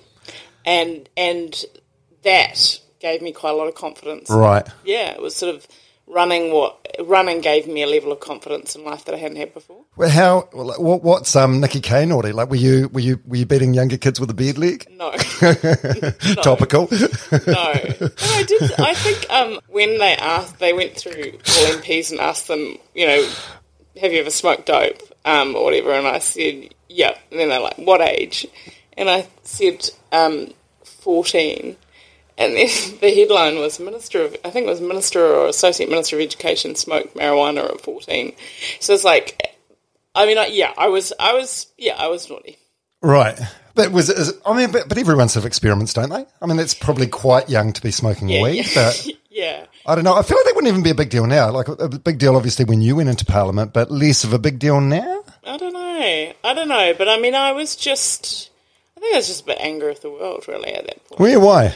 and 0.66 1.07
and 1.16 1.63
that 2.24 2.80
gave 3.00 3.22
me 3.22 3.31
quite 3.31 3.51
a 3.51 3.56
lot 3.56 3.68
of 3.68 3.75
confidence. 3.75 4.30
right. 4.30 4.68
Yeah, 4.84 5.12
it 5.12 5.22
was 5.22 5.36
sort 5.36 5.56
of 5.56 5.68
running. 6.10 6.52
What 6.54 6.76
running 7.00 7.40
gave 7.42 7.68
me 7.68 7.84
a 7.84 7.88
level 7.88 8.12
of 8.12 8.20
confidence 8.20 8.76
in 8.76 8.84
life 8.84 9.06
that 9.06 9.16
I 9.16 9.18
hadn't 9.18 9.38
had 9.38 9.54
before. 9.54 9.84
Well, 9.96 10.10
how? 10.10 10.50
well, 10.54 10.74
What, 10.80 11.04
what's 11.04 11.36
um, 11.36 11.60
Nikki 11.62 11.80
Kaye 11.82 12.06
naughty? 12.06 12.32
Like, 12.32 12.50
were 12.50 12.56
you 12.58 12.90
were 12.90 13.00
you 13.00 13.20
were 13.26 13.38
you 13.38 13.46
beating 13.46 13.74
younger 13.74 13.98
kids 13.98 14.20
with 14.20 14.30
a 14.30 14.34
beard 14.34 14.58
leg? 14.58 14.86
No. 15.00 15.12
Topical. 16.42 16.88
No, 16.92 17.38
no, 17.48 17.74
I 18.22 18.44
did. 18.48 18.72
I 18.80 18.94
think 18.94 19.30
um, 19.30 19.60
when 19.70 19.98
they 19.98 20.16
asked, 20.16 20.60
they 20.60 20.74
went 20.74 20.96
through 20.96 21.32
all 21.34 21.74
MPs 21.78 22.12
and 22.12 22.20
asked 22.20 22.48
them, 22.48 22.78
you 22.94 23.08
know, 23.08 23.30
have 24.02 24.12
you 24.12 24.20
ever 24.20 24.30
smoked 24.30 24.66
dope 24.66 25.02
um, 25.26 25.56
or 25.56 25.64
whatever? 25.66 25.92
And 25.94 26.08
I 26.08 26.20
said, 26.20 26.74
yeah. 26.90 27.18
And 27.32 27.40
then 27.40 27.50
they're 27.50 27.62
like, 27.62 27.78
what 27.78 28.02
age? 28.02 28.46
And 28.98 29.10
I 29.10 29.28
said, 29.44 29.90
um, 30.12 30.54
fourteen. 30.84 31.78
And 32.39 32.56
then 32.56 32.68
the 33.01 33.13
headline 33.13 33.59
was 33.59 33.80
Minister 33.80 34.24
of, 34.24 34.36
I 34.44 34.50
think 34.50 34.65
it 34.65 34.69
was 34.69 34.81
Minister 34.81 35.24
or 35.24 35.47
Associate 35.47 35.89
Minister 35.89 36.15
of 36.15 36.24
Education 36.24 36.74
smoked 36.74 37.15
marijuana 37.15 37.69
at 37.69 37.81
fourteen. 37.81 38.33
So 38.80 38.94
it's 38.94 39.03
like, 39.03 39.57
I 40.15 40.25
mean, 40.25 40.38
I, 40.38 40.47
yeah, 40.47 40.74
I 40.77 40.88
was, 40.88 41.13
I 41.19 41.33
was, 41.33 41.68
yeah, 41.77 41.95
I 41.97 42.07
was 42.07 42.30
naughty. 42.30 42.57
right. 43.01 43.39
But 43.75 43.91
was 43.91 44.09
it? 44.09 44.36
I 44.45 44.57
mean, 44.57 44.71
but, 44.71 44.89
but 44.89 44.97
everyone 44.97 45.30
sort 45.30 45.44
of 45.44 45.47
experiments, 45.47 45.94
don't 45.94 46.09
they? 46.09 46.25
I 46.41 46.45
mean, 46.47 46.57
that's 46.57 46.74
probably 46.74 47.07
quite 47.07 47.50
young 47.50 47.71
to 47.71 47.81
be 47.81 47.91
smoking 47.91 48.27
weed, 48.27 48.65
but. 48.74 49.07
yeah. 49.30 49.68
I 49.86 49.95
don't 49.95 50.03
know. 50.03 50.15
I 50.15 50.21
feel 50.21 50.38
like 50.38 50.45
that 50.45 50.56
wouldn't 50.56 50.69
even 50.69 50.83
be 50.83 50.89
a 50.89 50.95
big 50.95 51.09
deal 51.09 51.25
now. 51.25 51.51
Like 51.51 51.68
a 51.69 51.88
big 51.88 52.18
deal, 52.18 52.36
obviously, 52.36 52.65
when 52.65 52.81
you 52.81 52.97
went 52.97 53.07
into 53.07 53.25
Parliament, 53.25 53.71
but 53.71 53.89
less 53.89 54.25
of 54.25 54.33
a 54.33 54.39
big 54.39 54.59
deal 54.59 54.81
now. 54.81 55.24
I 55.46 55.58
don't 55.58 55.72
know. 55.72 56.34
I 56.43 56.53
don't 56.53 56.67
know. 56.67 56.93
But 56.98 57.08
I 57.08 57.19
mean, 57.19 57.36
I 57.36 57.53
was 57.53 57.75
just. 57.77 58.50
I 58.98 59.00
think 59.00 59.13
I 59.13 59.17
was 59.17 59.27
just 59.27 59.43
a 59.43 59.46
bit 59.46 59.60
angry 59.62 59.89
with 59.89 60.01
the 60.01 60.10
world, 60.10 60.46
really, 60.50 60.74
at 60.74 60.86
that 60.86 61.08
point. 61.08 61.22
Where? 61.22 61.39
Why? 61.39 61.75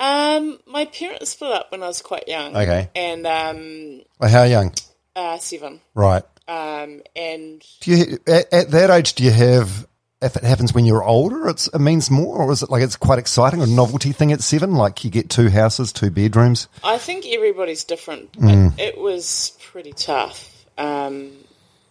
Um, 0.00 0.58
my 0.66 0.84
parents 0.86 1.30
split 1.30 1.52
up 1.52 1.72
when 1.72 1.82
I 1.82 1.86
was 1.88 2.02
quite 2.02 2.28
young. 2.28 2.56
Okay. 2.56 2.88
And 2.94 3.26
um, 3.26 4.02
Like 4.20 4.30
how 4.30 4.44
young? 4.44 4.72
uh, 5.16 5.38
seven. 5.38 5.80
Right. 5.94 6.22
Um, 6.46 7.02
and 7.16 7.62
Do 7.80 7.90
you 7.90 8.18
at, 8.26 8.52
at 8.52 8.70
that 8.70 8.90
age? 8.90 9.14
Do 9.14 9.24
you 9.24 9.30
have? 9.32 9.86
If 10.20 10.34
it 10.34 10.42
happens 10.42 10.74
when 10.74 10.84
you're 10.84 11.04
older, 11.04 11.48
it's, 11.48 11.68
it 11.68 11.78
means 11.78 12.10
more, 12.10 12.38
or 12.38 12.50
is 12.50 12.64
it 12.64 12.70
like 12.70 12.82
it's 12.82 12.96
quite 12.96 13.20
exciting, 13.20 13.62
a 13.62 13.66
novelty 13.66 14.10
thing 14.10 14.32
at 14.32 14.40
seven? 14.40 14.74
Like 14.74 15.04
you 15.04 15.10
get 15.10 15.30
two 15.30 15.48
houses, 15.48 15.92
two 15.92 16.10
bedrooms. 16.10 16.66
I 16.82 16.98
think 16.98 17.24
everybody's 17.26 17.84
different. 17.84 18.32
But 18.32 18.80
it 18.80 18.98
was 18.98 19.56
pretty 19.70 19.92
tough. 19.92 20.64
Um, 20.76 21.30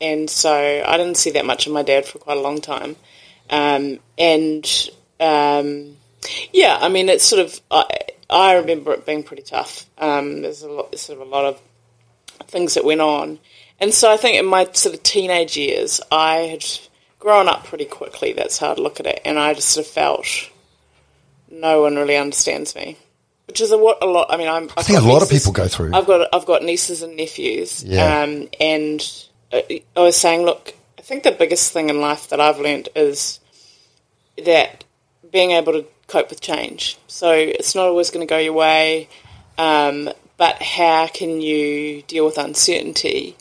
and 0.02 0.30
so 0.30 0.54
I 0.54 0.98
didn't 0.98 1.16
see 1.16 1.32
that 1.32 1.46
much 1.46 1.68
of 1.68 1.74
my 1.74 1.84
dad 1.84 2.06
for 2.06 2.20
quite 2.20 2.38
a 2.38 2.42
long 2.42 2.60
time. 2.60 2.96
Um, 3.50 4.00
and 4.18 4.90
um, 5.22 5.97
yeah, 6.52 6.78
I 6.80 6.90
mean, 6.90 7.10
it's 7.10 7.24
sort 7.24 7.46
of, 7.46 7.60
I, 7.72 7.86
I 8.30 8.56
remember 8.56 8.94
it 8.94 9.06
being 9.06 9.24
pretty 9.24 9.44
tough. 9.44 9.86
Um, 9.98 10.42
there's 10.42 10.62
a 10.64 10.70
lot, 10.70 10.98
sort 10.98 11.22
of 11.22 11.28
a 11.28 11.30
lot 11.30 11.46
of 11.46 11.62
things 12.48 12.74
that 12.76 12.86
went 12.86 13.02
on. 13.02 13.40
And 13.80 13.94
so 13.94 14.12
I 14.12 14.18
think 14.18 14.38
in 14.38 14.46
my 14.46 14.68
sort 14.74 14.96
of 14.96 15.04
teenage 15.04 15.56
years, 15.56 16.02
I 16.12 16.36
had 16.38 16.66
grown 17.20 17.48
up 17.48 17.66
pretty 17.66 17.86
quickly. 17.86 18.34
That's 18.34 18.58
how 18.58 18.72
I'd 18.72 18.80
look 18.80 19.00
at 19.00 19.06
it. 19.06 19.22
And 19.24 19.38
I 19.38 19.54
just 19.54 19.70
sort 19.70 19.86
of 19.86 19.92
felt 19.92 20.26
no 21.50 21.82
one 21.82 21.96
really 21.96 22.18
understands 22.18 22.76
me. 22.76 22.98
Which 23.48 23.62
is 23.62 23.72
a, 23.72 23.78
what 23.78 24.04
a 24.04 24.06
lot. 24.06 24.28
I 24.30 24.36
mean, 24.36 24.50
I'm, 24.50 24.70
I 24.76 24.84
think 24.84 25.00
a 25.00 25.02
lot 25.02 25.22
of 25.24 25.30
people 25.30 25.54
go 25.54 25.70
through. 25.70 25.94
I've 25.94 26.06
got 26.06 26.28
I've 26.34 26.46
got 26.46 26.64
nieces 26.64 27.02
and 27.02 27.16
nephews, 27.16 27.82
Yeah. 27.82 28.24
um, 28.24 28.50
and 28.60 29.00
uh, 29.54 29.62
I 29.96 30.00
was 30.02 30.18
saying, 30.18 30.42
look, 30.42 30.74
I 31.00 31.02
think 31.02 31.24
the 31.24 31.32
biggest 31.32 31.72
thing 31.72 31.90
in 31.90 32.02
life 32.02 32.28
that 32.28 32.42
I've 32.42 32.60
learned 32.60 32.90
is 32.94 33.40
that 34.44 34.84
being 35.32 35.52
able 35.52 35.72
to 35.72 35.86
cope 36.08 36.30
with 36.30 36.42
change. 36.42 36.98
So 37.08 37.32
it's 37.32 37.76
not 37.76 37.88
always 37.88 38.10
going 38.10 38.26
to 38.26 38.30
go 38.30 38.38
your 38.38 38.54
way, 38.54 39.10
um, 39.58 40.10
but 40.38 40.62
how 40.62 41.08
can 41.08 41.42
you 41.42 42.02
deal 42.04 42.26
with 42.26 42.38
uncertainty 42.38 43.36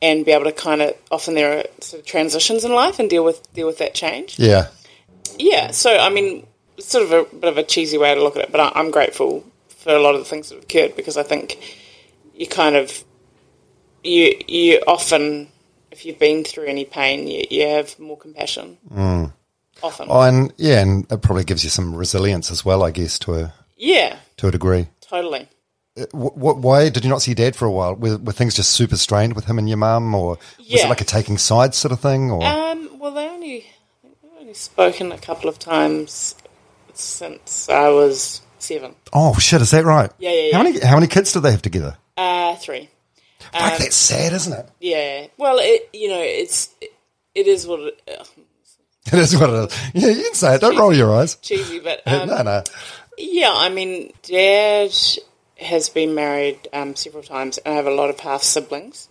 and 0.00 0.24
be 0.24 0.32
able 0.32 0.44
to 0.44 0.52
kind 0.52 0.80
of 0.80 0.94
often 1.10 1.34
there 1.34 1.58
are 1.58 1.64
sort 1.80 2.00
of 2.00 2.06
transitions 2.06 2.64
in 2.64 2.72
life 2.72 2.98
and 2.98 3.10
deal 3.10 3.24
with 3.24 3.52
deal 3.52 3.66
with 3.66 3.78
that 3.78 3.94
change. 3.94 4.38
Yeah. 4.38 4.68
Yeah, 5.38 5.70
so 5.70 5.96
I 5.96 6.08
mean, 6.08 6.46
it's 6.76 6.88
sort 6.88 7.04
of 7.04 7.12
a 7.12 7.36
bit 7.36 7.50
of 7.50 7.58
a 7.58 7.62
cheesy 7.62 7.98
way 7.98 8.14
to 8.14 8.22
look 8.22 8.36
at 8.36 8.44
it, 8.44 8.52
but 8.52 8.60
I, 8.60 8.72
I'm 8.74 8.90
grateful 8.90 9.44
for 9.68 9.94
a 9.94 10.00
lot 10.00 10.14
of 10.14 10.20
the 10.20 10.24
things 10.24 10.48
that 10.48 10.56
have 10.56 10.64
occurred 10.64 10.96
because 10.96 11.16
I 11.16 11.22
think 11.22 11.58
you 12.34 12.46
kind 12.46 12.76
of 12.76 13.04
you 14.02 14.34
you 14.46 14.82
often 14.86 15.48
if 15.90 16.04
you've 16.04 16.18
been 16.18 16.44
through 16.44 16.66
any 16.66 16.84
pain 16.84 17.26
you, 17.26 17.44
you 17.50 17.66
have 17.66 17.98
more 17.98 18.16
compassion 18.16 18.78
often 19.82 20.06
Oh, 20.10 20.20
and 20.22 20.52
yeah, 20.56 20.80
and 20.80 21.10
it 21.10 21.22
probably 21.22 21.44
gives 21.44 21.64
you 21.64 21.70
some 21.70 21.94
resilience 21.94 22.50
as 22.50 22.64
well, 22.64 22.82
I 22.82 22.90
guess, 22.90 23.18
to 23.20 23.34
a 23.34 23.54
yeah 23.76 24.16
to 24.38 24.48
a 24.48 24.50
degree. 24.50 24.88
totally 25.00 25.48
Wh- 26.12 26.30
wh- 26.34 26.62
why 26.62 26.88
did 26.90 27.02
you 27.04 27.10
not 27.10 27.22
see 27.22 27.34
Dad 27.34 27.56
for 27.56 27.64
a 27.64 27.70
while? 27.72 27.94
Were, 27.96 28.18
were 28.18 28.32
things 28.32 28.54
just 28.54 28.70
super 28.70 28.96
strained 28.96 29.34
with 29.34 29.46
him 29.46 29.58
and 29.58 29.68
your 29.68 29.78
mum, 29.78 30.14
or 30.14 30.38
was 30.58 30.84
it 30.84 30.88
like 30.88 31.00
a 31.00 31.04
taking 31.04 31.38
sides 31.38 31.76
sort 31.76 31.90
of 31.92 31.98
thing? 32.00 32.30
Or 32.30 32.42
um 32.44 32.98
well 33.00 33.12
they 33.12 33.28
only 33.28 33.66
they've 34.04 34.12
only 34.40 34.54
spoken 34.54 35.10
a 35.12 35.18
couple 35.18 35.48
of 35.48 35.58
times 35.58 36.34
since 36.94 37.68
I 37.68 37.88
was 37.88 38.40
seven 38.58 38.94
oh 39.12 39.34
shit, 39.38 39.60
is 39.62 39.70
that 39.72 39.84
right? 39.84 40.10
Yeah, 40.18 40.30
yeah, 40.30 40.52
How 40.56 40.62
yeah. 40.62 40.70
many 40.70 40.80
how 40.86 40.94
many 40.96 41.06
kids 41.06 41.32
do 41.32 41.40
they 41.40 41.50
have 41.50 41.62
together? 41.62 41.96
uh 42.16 42.56
three 42.56 42.88
Fuck, 43.52 43.78
that's 43.78 43.96
sad, 43.96 44.32
isn't 44.32 44.52
it? 44.52 44.68
yeah 44.80 45.26
well 45.36 45.58
it 45.60 45.88
you 45.92 46.08
know 46.08 46.20
it's 46.20 46.68
it 47.34 47.46
is 47.46 47.66
what 47.66 47.80
it, 47.80 48.28
It 49.12 49.18
is 49.20 49.36
what 49.38 49.50
it 49.50 49.72
is. 49.72 49.78
Yeah, 49.94 50.10
you 50.10 50.22
can 50.24 50.34
say 50.34 50.54
it. 50.54 50.60
Don't 50.60 50.76
roll 50.76 50.94
your 50.94 51.14
eyes. 51.14 51.36
cheesy 51.36 51.80
but 51.80 52.02
um, 52.06 52.28
no, 52.28 52.42
no. 52.42 52.62
Yeah, 53.16 53.52
I 53.54 53.68
mean, 53.68 54.12
Dad 54.22 54.94
has 55.60 55.88
been 55.88 56.14
married 56.14 56.68
um, 56.72 56.94
several 56.94 57.22
times, 57.22 57.58
and 57.58 57.72
I 57.72 57.76
have 57.76 57.86
a 57.86 57.94
lot 57.94 58.10
of 58.10 58.20
half 58.20 58.42
siblings, 58.42 59.08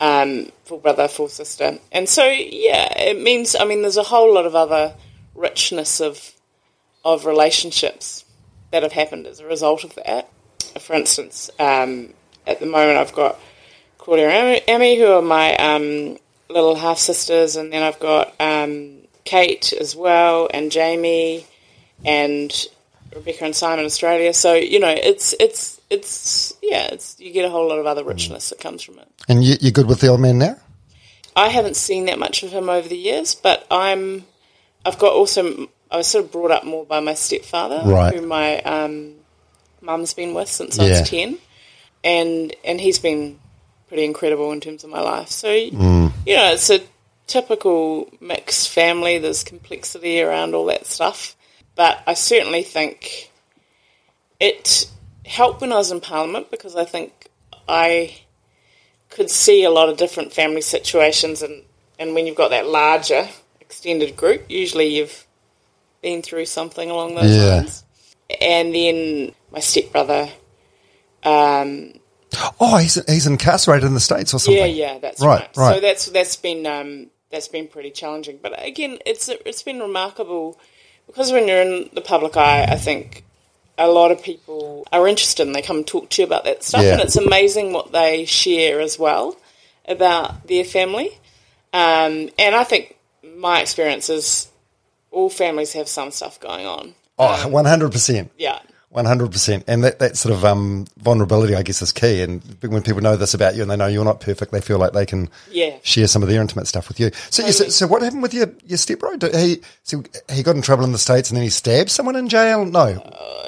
um, 0.00 0.52
full 0.64 0.78
brother, 0.78 1.08
full 1.08 1.28
sister, 1.28 1.78
and 1.90 2.08
so 2.08 2.24
yeah, 2.24 2.92
it 2.98 3.20
means 3.20 3.56
I 3.58 3.64
mean, 3.64 3.82
there's 3.82 3.96
a 3.96 4.02
whole 4.02 4.32
lot 4.32 4.46
of 4.46 4.54
other 4.54 4.94
richness 5.34 6.00
of 6.00 6.32
of 7.04 7.24
relationships 7.24 8.24
that 8.70 8.82
have 8.82 8.92
happened 8.92 9.26
as 9.26 9.40
a 9.40 9.46
result 9.46 9.82
of 9.82 9.94
that. 9.94 10.28
For 10.78 10.94
instance, 10.94 11.50
um, 11.58 12.12
at 12.46 12.60
the 12.60 12.66
moment, 12.66 12.98
I've 12.98 13.14
got 13.14 13.40
Claudia 13.96 14.28
and 14.28 14.62
Emmy, 14.68 14.98
who 14.98 15.06
are 15.06 15.22
my 15.22 15.56
um, 15.56 16.18
little 16.48 16.74
half 16.74 16.98
sisters, 16.98 17.56
and 17.56 17.72
then 17.72 17.82
I've 17.82 17.98
got 17.98 18.34
um, 18.40 18.97
Kate 19.28 19.72
as 19.74 19.94
well, 19.94 20.48
and 20.54 20.72
Jamie, 20.72 21.44
and 22.04 22.50
Rebecca 23.14 23.44
and 23.44 23.54
Simon 23.56 23.84
Australia. 23.84 24.32
So 24.32 24.54
you 24.54 24.80
know, 24.80 24.94
it's 25.10 25.34
it's 25.38 25.80
it's 25.90 26.54
yeah, 26.62 26.88
it's 26.92 27.18
you 27.20 27.32
get 27.32 27.44
a 27.44 27.50
whole 27.50 27.68
lot 27.68 27.78
of 27.78 27.86
other 27.86 28.04
richness 28.04 28.48
that 28.50 28.58
comes 28.60 28.82
from 28.82 28.98
it. 28.98 29.08
And 29.28 29.44
you, 29.44 29.56
you're 29.60 29.72
good 29.72 29.86
with 29.86 30.00
the 30.00 30.08
old 30.08 30.20
man 30.20 30.38
now? 30.38 30.56
I 31.36 31.48
haven't 31.48 31.76
seen 31.76 32.06
that 32.06 32.18
much 32.18 32.42
of 32.42 32.50
him 32.50 32.68
over 32.68 32.88
the 32.88 32.96
years, 32.96 33.34
but 33.34 33.66
I'm 33.70 34.24
I've 34.86 34.98
got 34.98 35.12
also 35.12 35.68
I 35.90 35.96
was 35.96 36.06
sort 36.06 36.24
of 36.24 36.32
brought 36.32 36.50
up 36.50 36.64
more 36.64 36.84
by 36.84 37.00
my 37.00 37.14
stepfather, 37.14 37.82
Right. 37.84 38.14
who 38.14 38.26
my 38.26 38.60
um, 38.62 39.14
mum's 39.80 40.14
been 40.14 40.34
with 40.34 40.48
since 40.48 40.78
I 40.78 40.88
was 40.88 41.08
ten, 41.08 41.38
and 42.02 42.54
and 42.64 42.80
he's 42.80 42.98
been 42.98 43.38
pretty 43.88 44.04
incredible 44.04 44.52
in 44.52 44.60
terms 44.60 44.84
of 44.84 44.90
my 44.90 45.00
life. 45.00 45.28
So 45.28 45.48
Mm. 45.48 46.12
you 46.26 46.36
know, 46.36 46.52
it's 46.52 46.70
a 46.70 46.80
typical 47.28 48.08
mixed 48.20 48.70
family. 48.70 49.18
There's 49.18 49.44
complexity 49.44 50.20
around 50.20 50.54
all 50.56 50.66
that 50.66 50.86
stuff, 50.86 51.36
but 51.76 52.02
I 52.08 52.14
certainly 52.14 52.64
think 52.64 53.30
it 54.40 54.90
helped 55.24 55.60
when 55.60 55.72
I 55.72 55.76
was 55.76 55.92
in 55.92 56.00
Parliament 56.00 56.50
because 56.50 56.74
I 56.74 56.84
think 56.84 57.28
I 57.68 58.16
could 59.10 59.30
see 59.30 59.64
a 59.64 59.70
lot 59.70 59.88
of 59.88 59.96
different 59.96 60.32
family 60.32 60.60
situations, 60.62 61.42
and, 61.42 61.62
and 61.98 62.14
when 62.14 62.26
you've 62.26 62.36
got 62.36 62.50
that 62.50 62.66
larger 62.66 63.28
extended 63.60 64.16
group, 64.16 64.44
usually 64.48 64.88
you've 64.96 65.26
been 66.02 66.22
through 66.22 66.46
something 66.46 66.90
along 66.90 67.14
those 67.14 67.36
Yeah. 67.36 67.60
lines. 67.60 67.84
And 68.40 68.74
then 68.74 69.32
my 69.50 69.60
stepbrother, 69.60 70.28
um, 71.24 71.94
Oh, 72.60 72.76
he's 72.76 72.94
he's 73.10 73.26
incarcerated 73.26 73.86
in 73.86 73.94
the 73.94 74.00
states 74.00 74.34
or 74.34 74.38
something. 74.38 74.60
yeah, 74.60 74.66
yeah, 74.66 74.98
that's 74.98 75.22
Right, 75.22 75.40
right. 75.40 75.56
right. 75.56 75.74
So 75.74 75.80
that's 75.80 76.06
that's 76.06 76.36
been 76.36 76.66
um, 76.66 77.10
that's 77.30 77.48
been 77.48 77.68
pretty 77.68 77.90
challenging. 77.90 78.38
But 78.42 78.54
again, 78.64 78.98
it's 79.06 79.28
it's 79.28 79.62
been 79.62 79.80
remarkable 79.80 80.58
because 81.06 81.32
when 81.32 81.48
you're 81.48 81.62
in 81.62 81.90
the 81.92 82.00
public 82.00 82.36
eye, 82.36 82.64
I 82.64 82.76
think 82.76 83.24
a 83.78 83.88
lot 83.88 84.10
of 84.10 84.22
people 84.22 84.86
are 84.92 85.06
interested 85.06 85.46
and 85.46 85.54
they 85.54 85.62
come 85.62 85.76
and 85.78 85.86
talk 85.86 86.08
to 86.10 86.22
you 86.22 86.26
about 86.26 86.44
that 86.44 86.64
stuff, 86.64 86.82
Yeah. 86.82 86.92
and 86.94 87.00
it's 87.02 87.16
amazing 87.16 87.72
what 87.72 87.92
they 87.92 88.24
share 88.24 88.80
as 88.80 88.98
well 88.98 89.36
about 89.86 90.46
their 90.48 90.64
family. 90.64 91.10
Um, 91.72 92.28
and 92.38 92.54
I 92.54 92.64
think 92.64 92.96
my 93.36 93.60
experience 93.60 94.08
is 94.10 94.48
all 95.10 95.30
families 95.30 95.72
have 95.74 95.88
some 95.88 96.10
stuff 96.10 96.40
going 96.40 96.66
on. 96.66 96.94
Oh, 97.18 97.48
one 97.48 97.64
hundred 97.66 97.92
percent. 97.92 98.30
Yeah. 98.38 98.58
One 98.90 99.04
hundred 99.04 99.32
percent, 99.32 99.64
and 99.68 99.84
that, 99.84 99.98
that 99.98 100.16
sort 100.16 100.34
of 100.34 100.46
um, 100.46 100.86
vulnerability, 100.96 101.54
I 101.54 101.62
guess, 101.62 101.82
is 101.82 101.92
key. 101.92 102.22
And 102.22 102.42
when 102.62 102.82
people 102.82 103.02
know 103.02 103.16
this 103.16 103.34
about 103.34 103.54
you 103.54 103.60
and 103.60 103.70
they 103.70 103.76
know 103.76 103.86
you're 103.86 104.02
not 104.04 104.20
perfect, 104.20 104.50
they 104.50 104.62
feel 104.62 104.78
like 104.78 104.92
they 104.94 105.04
can 105.04 105.28
Yeah. 105.50 105.76
share 105.82 106.06
some 106.06 106.22
of 106.22 106.28
their 106.30 106.40
intimate 106.40 106.66
stuff 106.66 106.88
with 106.88 106.98
you. 106.98 107.10
So, 107.28 107.44
you- 107.44 107.52
so, 107.52 107.68
so 107.68 107.86
what 107.86 108.00
happened 108.00 108.22
with 108.22 108.32
your 108.32 108.50
your 108.66 108.78
stepbro? 108.78 109.18
Did 109.18 109.34
he 109.34 109.60
so 109.82 110.02
he 110.32 110.42
got 110.42 110.56
in 110.56 110.62
trouble 110.62 110.84
in 110.84 110.92
the 110.92 110.98
states 110.98 111.28
and 111.28 111.36
then 111.36 111.44
he 111.44 111.50
stabbed 111.50 111.90
someone 111.90 112.16
in 112.16 112.30
jail? 112.30 112.64
No, 112.64 112.86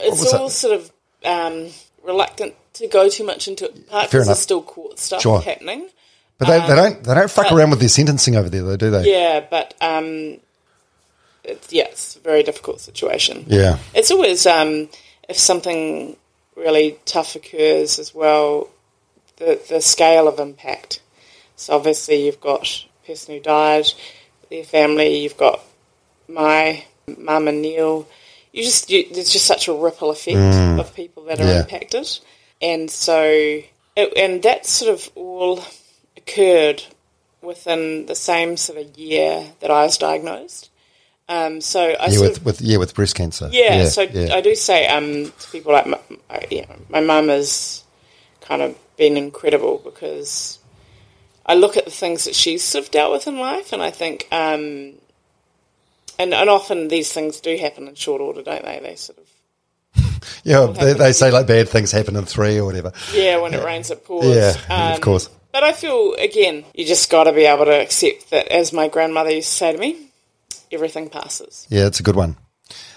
it's 0.03 0.31
all 0.35 0.49
that? 0.49 0.53
sort 0.53 0.75
of 0.79 0.93
um, 1.25 1.69
reluctant 2.05 2.55
to 2.75 2.87
go 2.89 3.09
too 3.09 3.25
much 3.25 3.49
into 3.49 3.65
it, 3.65 3.89
part 3.89 4.11
Fair 4.11 4.21
enough. 4.21 4.27
there's 4.29 4.41
still 4.41 4.61
court 4.63 4.99
stuff 4.99 5.23
Sure. 5.23 5.41
happening. 5.41 5.89
but 6.37 6.49
they, 6.49 6.61
they 6.69 6.77
don't 6.77 7.03
they 7.03 7.15
don't 7.15 7.31
fuck 7.31 7.51
around 7.51 7.71
with 7.71 7.81
their 7.81 7.89
sentencing 7.89 8.37
over 8.37 8.51
there, 8.51 8.63
though, 8.63 8.77
do 8.77 8.91
they? 8.91 9.11
Yeah, 9.11 9.41
but 9.51 9.73
um, 9.81 10.37
it's, 11.45 11.73
yeah, 11.73 11.85
it's 11.85 12.17
a 12.17 12.21
very 12.21 12.43
difficult 12.43 12.81
situation. 12.81 13.45
Yeah. 13.49 13.79
It's 13.95 14.11
always 14.11 14.47
um, 14.47 14.89
if 15.31 15.39
something 15.39 16.17
really 16.57 16.99
tough 17.07 17.37
occurs 17.37 17.99
as 17.99 18.15
well, 18.15 18.69
the 19.37 19.61
the 19.69 19.81
scale 19.81 20.29
of 20.29 20.39
impact. 20.41 21.01
So 21.57 21.75
obviously 21.75 22.27
you've 22.27 22.41
got 22.41 22.85
a 23.03 23.07
person 23.07 23.35
who 23.35 23.41
died, 23.41 23.87
their 24.51 24.65
family. 24.65 25.19
You've 25.23 25.37
got 25.37 25.61
my 26.29 26.85
mum 27.17 27.49
and 27.49 27.63
Neil. 27.63 28.09
You 28.53 28.65
just 28.65 28.91
you, 28.91 29.07
there's 29.13 29.33
just 29.33 29.47
such 29.47 29.69
a 29.69 29.73
ripple 29.73 30.11
effect 30.11 30.37
mm. 30.37 30.81
of 30.81 30.95
people 30.95 31.25
that 31.25 31.41
are 31.41 31.45
Yeah. 31.45 31.61
impacted, 31.61 32.09
and 32.61 32.91
so 32.91 33.23
it, 33.23 34.13
and 34.17 34.43
that 34.43 34.67
sort 34.67 34.93
of 34.93 35.11
all 35.15 35.63
occurred 36.17 36.83
within 37.41 38.07
the 38.07 38.15
same 38.17 38.57
sort 38.57 38.79
of 38.79 38.99
year 38.99 39.53
that 39.61 39.71
I 39.71 39.85
was 39.85 39.97
diagnosed. 39.97 40.70
Um, 41.31 41.61
so 41.61 41.81
I 41.81 42.09
Yeah, 42.09 42.21
with, 42.23 42.39
of 42.39 42.45
with 42.45 42.61
yeah 42.61 42.77
with 42.79 42.93
breast 42.95 43.15
cancer. 43.15 43.49
yeah, 43.53 43.85
so 43.85 44.03
yeah. 44.03 44.35
I 44.35 44.41
do 44.41 44.57
say 44.57 44.89
um, 44.89 45.31
to 45.31 45.51
people 45.53 45.73
like 45.73 45.87
my, 45.87 45.99
I- 46.29 46.47
yeah, 46.51 46.67
my 46.89 47.01
mum 47.01 47.29
has 47.29 47.85
kind 48.41 48.61
of 48.63 48.77
been 48.97 49.17
incredible 49.17 49.81
because 49.85 50.59
I 51.47 51.55
look 51.55 51.77
at 51.77 51.85
the 51.85 51.91
things 51.93 52.25
that 52.25 52.35
she's 52.35 52.65
sort 52.65 52.85
of 52.85 52.91
dealt 52.91 53.13
with 53.13 53.29
in 53.29 53.39
life, 53.39 53.73
and 53.73 53.81
I 53.81 53.91
think, 53.93 54.27
um, 54.33 54.95
and 56.19 56.35
and 56.35 56.51
often 56.51 56.89
these 56.89 57.13
things 57.13 57.41
do 57.41 57.57
happen 57.57 57.87
in 57.87 57.95
short 57.95 58.21
order, 58.21 58.43
don't 58.43 58.65
they? 58.65 58.81
They 58.83 58.97
sort 58.97 59.19
of 59.19 60.21
yeah, 60.45 60.67
they, 60.67 60.95
they 60.95 61.13
say 61.13 61.31
like 61.31 61.47
bad 61.47 61.69
things 61.69 61.93
happen 61.93 62.17
in 62.17 62.25
three 62.25 62.59
or 62.59 62.65
whatever. 62.65 62.93
yeah, 63.15 63.39
when 63.39 63.55
it 63.55 63.65
rains 63.65 63.91
it 63.93 64.05
pours. 64.05 64.37
Yeah, 64.37 64.51
of 64.95 64.97
Um, 64.97 65.01
course. 65.01 65.31
But 65.53 65.63
I 65.63 65.73
feel 65.73 66.15
again, 66.15 66.65
you 66.75 66.85
just 66.85 67.09
got 67.09 67.25
to 67.25 67.33
be 67.33 67.45
able 67.45 67.67
to 67.67 67.81
accept 67.81 68.31
that, 68.31 68.49
as 68.49 68.73
my 68.73 68.89
grandmother 68.89 69.31
used 69.31 69.49
to 69.51 69.55
say 69.55 69.73
to 69.73 69.79
me, 69.79 70.10
everything 70.73 71.09
passes. 71.11 71.67
Yeah, 71.71 71.87
it's 71.87 72.01
a 72.01 72.03
good 72.03 72.17
one. 72.17 72.37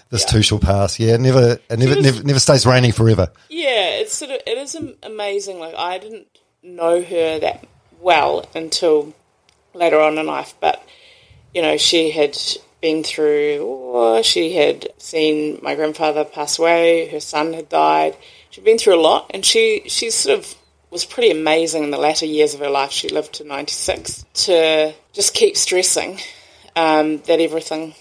This 0.10 0.22
Yeah. 0.24 0.32
too 0.32 0.42
shall 0.44 0.60
pass. 0.60 1.00
Yeah, 1.00 1.18
never, 1.18 1.60
it 1.70 1.80
never, 1.80 1.96
was- 1.96 2.04
never, 2.04 2.24
never 2.24 2.40
stays 2.40 2.66
raining 2.66 2.92
forever. 2.92 3.32
Yeah, 3.50 3.90
it's 4.02 4.14
sort 4.14 4.32
of 4.32 4.42
it 4.46 4.58
is 4.58 4.76
am- 4.76 4.96
amazing. 5.02 5.60
Like 5.60 5.76
I 5.76 5.98
didn't 5.98 6.28
know 6.62 7.02
her 7.02 7.40
that 7.40 7.66
well 8.00 8.46
until 8.54 9.14
later 9.74 10.00
on 10.00 10.18
in 10.18 10.26
life, 10.28 10.54
but 10.60 10.84
you 11.54 11.62
know 11.62 11.78
she 11.78 12.12
had 12.12 12.38
been 12.82 13.04
through 13.04 13.66
war. 13.66 14.22
She 14.24 14.54
had 14.56 14.90
seen 14.98 15.58
my 15.64 15.74
grandfather 15.74 16.24
pass 16.26 16.60
away. 16.60 17.08
Her 17.08 17.20
son 17.20 17.54
had 17.54 17.70
died. 17.70 18.16
She'd 18.52 18.64
been 18.66 18.78
through 18.78 18.96
a 19.00 19.02
lot, 19.02 19.32
and 19.34 19.44
she 19.44 19.84
she 19.88 20.12
sort 20.12 20.38
of 20.38 20.54
was 20.92 21.06
pretty 21.06 21.32
amazing 21.32 21.84
in 21.84 21.90
the 21.90 21.98
latter 21.98 22.28
years 22.28 22.54
of 22.54 22.60
her 22.60 22.70
life. 22.70 22.92
She 22.92 23.10
lived 23.10 23.34
to 23.36 23.44
ninety 23.44 23.72
six 23.74 24.26
to 24.46 24.94
just 25.12 25.34
keep 25.34 25.58
stressing 25.58 26.20
um, 26.76 27.18
that 27.20 27.40
everything 27.40 27.94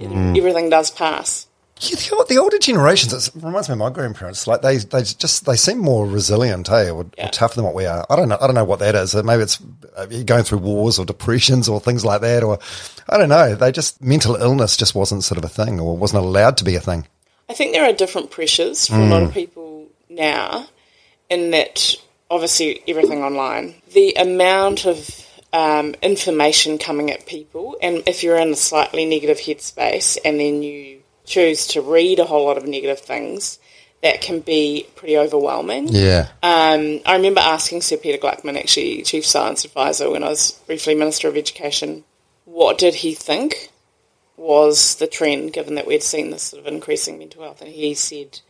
everything 0.00 0.68
does 0.70 0.90
pass. 0.90 1.46
Yeah, 1.80 1.96
the, 1.96 2.14
old- 2.16 2.28
the 2.28 2.38
older 2.38 2.58
generations, 2.58 3.12
it 3.12 3.34
reminds 3.34 3.68
me 3.68 3.72
of 3.72 3.78
my 3.78 3.90
grandparents. 3.90 4.46
Like 4.46 4.62
they, 4.62 4.76
they 4.76 5.02
just 5.02 5.46
they 5.46 5.56
seem 5.56 5.78
more 5.78 6.06
resilient, 6.06 6.70
eh, 6.70 6.90
or, 6.90 7.06
Yeah. 7.18 7.26
or 7.26 7.30
tougher 7.30 7.56
than 7.56 7.64
what 7.64 7.74
we 7.74 7.86
are. 7.86 8.06
I 8.08 8.14
don't 8.16 8.28
know. 8.28 8.38
I 8.40 8.46
don't 8.46 8.54
know 8.54 8.64
what 8.64 8.78
that 8.80 8.94
is. 8.94 9.14
Maybe 9.16 9.42
it's 9.42 9.60
uh, 9.96 10.06
going 10.24 10.44
through 10.44 10.58
wars 10.58 10.98
or 11.00 11.04
depressions 11.04 11.68
or 11.68 11.80
things 11.80 12.04
like 12.04 12.20
that, 12.20 12.44
or 12.44 12.58
I 13.08 13.16
don't 13.18 13.28
know. 13.28 13.54
They 13.56 13.72
just 13.72 14.00
mental 14.02 14.36
illness 14.36 14.76
just 14.76 14.94
wasn't 14.94 15.24
sort 15.24 15.38
of 15.38 15.44
a 15.44 15.48
thing, 15.48 15.80
or 15.80 15.96
wasn't 15.96 16.24
allowed 16.24 16.56
to 16.58 16.64
be 16.64 16.76
a 16.76 16.80
thing. 16.80 17.06
I 17.48 17.54
think 17.54 17.72
there 17.72 17.84
are 17.84 17.92
different 17.92 18.30
pressures 18.30 18.86
for 18.86 18.94
a 18.96 19.06
lot 19.06 19.22
of 19.24 19.32
people 19.34 19.88
now, 20.08 20.66
in 21.30 21.50
that 21.50 21.96
obviously 22.30 22.82
everything 22.86 23.22
online, 23.24 23.74
the 23.92 24.12
amount 24.14 24.86
of 24.86 25.21
um, 25.52 25.94
information 26.02 26.78
coming 26.78 27.10
at 27.10 27.26
people, 27.26 27.76
and 27.82 28.02
if 28.06 28.22
you're 28.22 28.38
in 28.38 28.52
a 28.52 28.56
slightly 28.56 29.04
negative 29.04 29.38
headspace 29.38 30.18
and 30.24 30.40
then 30.40 30.62
you 30.62 31.00
choose 31.24 31.66
to 31.68 31.80
read 31.80 32.18
a 32.18 32.24
whole 32.24 32.46
lot 32.46 32.56
of 32.56 32.66
negative 32.66 33.00
things, 33.00 33.58
that 34.02 34.20
can 34.20 34.40
be 34.40 34.86
pretty 34.96 35.16
overwhelming. 35.16 35.88
Yeah. 35.88 36.28
Um, 36.42 37.00
I 37.06 37.14
remember 37.16 37.40
asking 37.40 37.82
Sir 37.82 37.96
Peter 37.96 38.18
Gluckman, 38.18 38.58
actually 38.58 39.02
Chief 39.02 39.24
Science 39.24 39.64
Advisor, 39.64 40.10
when 40.10 40.24
I 40.24 40.28
was 40.28 40.52
briefly 40.66 40.94
Minister 40.94 41.28
of 41.28 41.36
Education, 41.36 42.04
what 42.44 42.78
did 42.78 42.96
he 42.96 43.14
think 43.14 43.70
was 44.36 44.96
the 44.96 45.06
trend, 45.06 45.52
given 45.52 45.76
that 45.76 45.86
we'd 45.86 46.02
seen 46.02 46.30
this 46.30 46.42
sort 46.42 46.66
of 46.66 46.72
increasing 46.72 47.18
mental 47.18 47.42
health, 47.42 47.62
and 47.62 47.70
he 47.70 47.94
said 47.94 48.40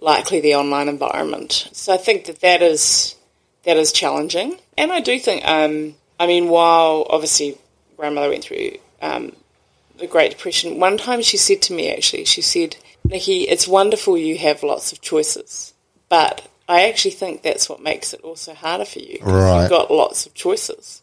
likely 0.00 0.40
the 0.40 0.54
online 0.54 0.88
environment. 0.88 1.68
So 1.72 1.92
I 1.92 1.96
think 1.96 2.26
that 2.26 2.40
that 2.40 2.62
is 2.62 3.16
that 3.64 3.76
is 3.76 3.90
challenging, 3.90 4.58
and 4.76 4.92
I 4.92 5.00
do 5.00 5.18
think, 5.18 5.44
um, 5.44 5.96
I 6.18 6.26
mean, 6.26 6.48
while 6.48 7.06
obviously 7.10 7.58
grandmother 7.96 8.28
went 8.30 8.44
through 8.44 8.72
um, 9.02 9.32
the 9.98 10.06
Great 10.06 10.30
Depression, 10.32 10.80
one 10.80 10.98
time 10.98 11.22
she 11.22 11.36
said 11.36 11.62
to 11.62 11.72
me, 11.72 11.92
actually, 11.92 12.24
she 12.24 12.42
said, 12.42 12.76
Nikki, 13.04 13.42
it's 13.48 13.68
wonderful 13.68 14.18
you 14.18 14.36
have 14.38 14.62
lots 14.62 14.92
of 14.92 15.00
choices, 15.00 15.74
but 16.08 16.48
I 16.68 16.88
actually 16.88 17.12
think 17.12 17.42
that's 17.42 17.68
what 17.68 17.82
makes 17.82 18.12
it 18.12 18.20
also 18.22 18.54
harder 18.54 18.84
for 18.84 18.98
you. 18.98 19.18
Right. 19.22 19.60
You've 19.62 19.70
got 19.70 19.90
lots 19.90 20.26
of 20.26 20.34
choices. 20.34 21.02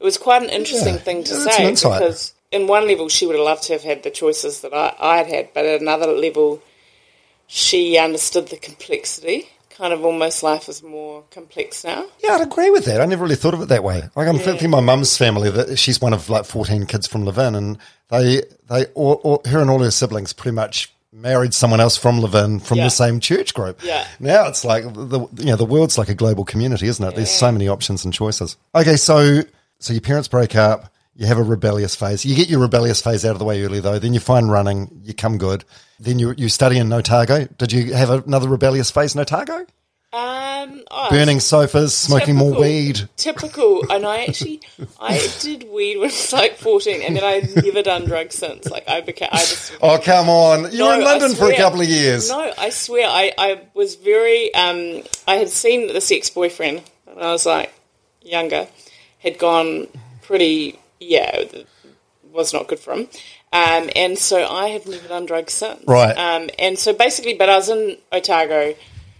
It 0.00 0.04
was 0.04 0.18
quite 0.18 0.42
an 0.42 0.50
interesting 0.50 0.94
Yeah. 0.94 1.00
thing 1.00 1.24
to 1.24 1.34
Yeah, 1.34 1.38
say 1.38 1.70
because, 1.70 2.34
in 2.50 2.66
one 2.66 2.86
level, 2.86 3.08
she 3.08 3.26
would 3.26 3.36
have 3.36 3.44
loved 3.44 3.64
to 3.64 3.74
have 3.74 3.82
had 3.82 4.02
the 4.02 4.10
choices 4.10 4.60
that 4.60 4.74
I, 4.74 4.94
I 4.98 5.16
had 5.18 5.26
had, 5.26 5.54
but 5.54 5.64
at 5.64 5.80
another 5.80 6.06
level, 6.08 6.62
she 7.46 7.96
understood 7.96 8.48
the 8.48 8.56
complexity. 8.56 9.48
Kind 9.76 9.92
of 9.92 10.04
almost 10.04 10.42
life 10.42 10.68
is 10.68 10.82
more 10.82 11.22
complex 11.30 11.84
now. 11.84 12.06
Yeah, 12.24 12.32
I'd 12.36 12.40
agree 12.40 12.70
with 12.70 12.86
that. 12.86 13.00
I 13.00 13.04
never 13.04 13.24
really 13.24 13.36
thought 13.36 13.52
of 13.54 13.60
it 13.60 13.68
that 13.68 13.84
way. 13.84 14.02
Like 14.16 14.26
I'm 14.28 14.38
thinking 14.38 14.70
my 14.70 14.80
mum's 14.80 15.16
family 15.18 15.50
that 15.50 15.78
she's 15.78 16.00
one 16.00 16.14
of 16.14 16.30
like 16.30 16.46
14 16.46 16.86
kids 16.86 17.06
from 17.06 17.24
Levin 17.26 17.54
and 17.54 17.78
they, 18.08 18.42
they, 18.68 18.86
all, 18.94 19.14
all, 19.22 19.42
her 19.44 19.60
and 19.60 19.68
all 19.68 19.80
her 19.80 19.90
siblings 19.90 20.32
pretty 20.32 20.54
much 20.54 20.90
married 21.12 21.52
someone 21.52 21.80
else 21.80 21.96
from 21.96 22.20
Levin 22.20 22.58
from 22.60 22.78
Yeah. 22.78 22.84
the 22.84 22.90
same 22.90 23.20
church 23.20 23.52
group. 23.52 23.80
Yeah. 23.82 24.06
Now 24.18 24.46
it's 24.48 24.64
like 24.64 24.84
the, 24.94 25.26
you 25.36 25.46
know, 25.46 25.56
the 25.56 25.64
world's 25.66 25.98
like 25.98 26.08
a 26.08 26.14
global 26.14 26.44
community, 26.44 26.86
isn't 26.86 27.04
it? 27.06 27.14
There's 27.14 27.30
so 27.30 27.52
many 27.52 27.68
options 27.68 28.04
and 28.04 28.14
choices. 28.14 28.56
Okay. 28.74 28.96
So, 28.96 29.42
so 29.78 29.92
your 29.92 30.00
parents 30.00 30.28
break 30.28 30.56
up, 30.56 30.90
you 31.16 31.26
have 31.26 31.38
a 31.38 31.42
rebellious 31.42 31.94
phase. 31.94 32.24
You 32.24 32.34
get 32.36 32.48
your 32.48 32.60
rebellious 32.60 33.00
phase 33.02 33.24
out 33.24 33.32
of 33.32 33.38
the 33.38 33.44
way 33.44 33.62
early 33.62 33.80
though. 33.80 33.98
Then 33.98 34.14
you 34.14 34.20
find 34.20 34.50
running, 34.50 35.00
you 35.04 35.14
come 35.14 35.38
good. 35.38 35.64
Then 35.98 36.18
you, 36.18 36.34
you 36.36 36.48
study 36.48 36.78
in 36.78 36.92
Otago. 36.92 37.46
Did 37.58 37.72
you 37.72 37.94
have 37.94 38.10
another 38.10 38.48
rebellious 38.48 38.90
phase 38.90 39.14
in 39.14 39.20
Otago? 39.20 39.66
Um, 40.12 40.82
oh, 40.90 41.08
Burning 41.10 41.40
sofas, 41.40 41.94
smoking 41.94 42.36
more 42.36 42.58
weed. 42.58 43.06
Typical. 43.16 43.90
And 43.90 44.06
I 44.06 44.24
actually, 44.24 44.60
I 45.00 45.18
did 45.40 45.64
weed 45.70 45.96
when 45.96 46.04
I 46.10 46.12
was 46.12 46.32
like 46.32 46.56
14, 46.56 47.02
and 47.02 47.16
then 47.16 47.24
I've 47.24 47.54
never 47.64 47.82
done 47.82 48.04
drugs 48.06 48.36
since. 48.36 48.70
Like, 48.70 48.88
I 48.88 49.00
became, 49.02 49.28
I 49.30 49.38
just. 49.38 49.76
Oh, 49.82 49.98
come 49.98 50.30
on. 50.30 50.72
You 50.72 50.78
No, 50.78 50.88
were 50.88 50.94
in 50.94 51.04
London 51.04 51.34
for 51.34 51.50
a 51.50 51.56
couple 51.56 51.80
of 51.82 51.88
years. 51.88 52.30
No, 52.30 52.50
I 52.56 52.70
swear, 52.70 53.06
I, 53.06 53.32
I 53.36 53.60
was 53.74 53.96
very. 53.96 54.54
Um, 54.54 55.02
I 55.26 55.34
had 55.34 55.50
seen 55.50 55.88
this 55.88 56.10
ex 56.10 56.30
boyfriend 56.30 56.82
when 57.04 57.22
I 57.24 57.32
was 57.32 57.44
like 57.44 57.72
younger, 58.22 58.68
had 59.18 59.38
gone 59.38 59.88
pretty. 60.22 60.78
Yeah, 61.00 61.30
it 61.36 61.66
was 62.32 62.52
not 62.52 62.68
good 62.68 62.78
for 62.78 62.94
him. 62.94 63.08
Um, 63.52 63.90
and 63.96 64.18
so 64.18 64.46
I 64.46 64.68
have 64.68 64.86
never 64.86 65.08
done 65.08 65.26
drugs 65.26 65.54
since. 65.54 65.82
Right. 65.86 66.16
Um, 66.16 66.50
and 66.58 66.78
so 66.78 66.92
basically, 66.92 67.34
but 67.34 67.48
I 67.48 67.56
was 67.56 67.68
in 67.68 67.96
Otago, 68.12 68.74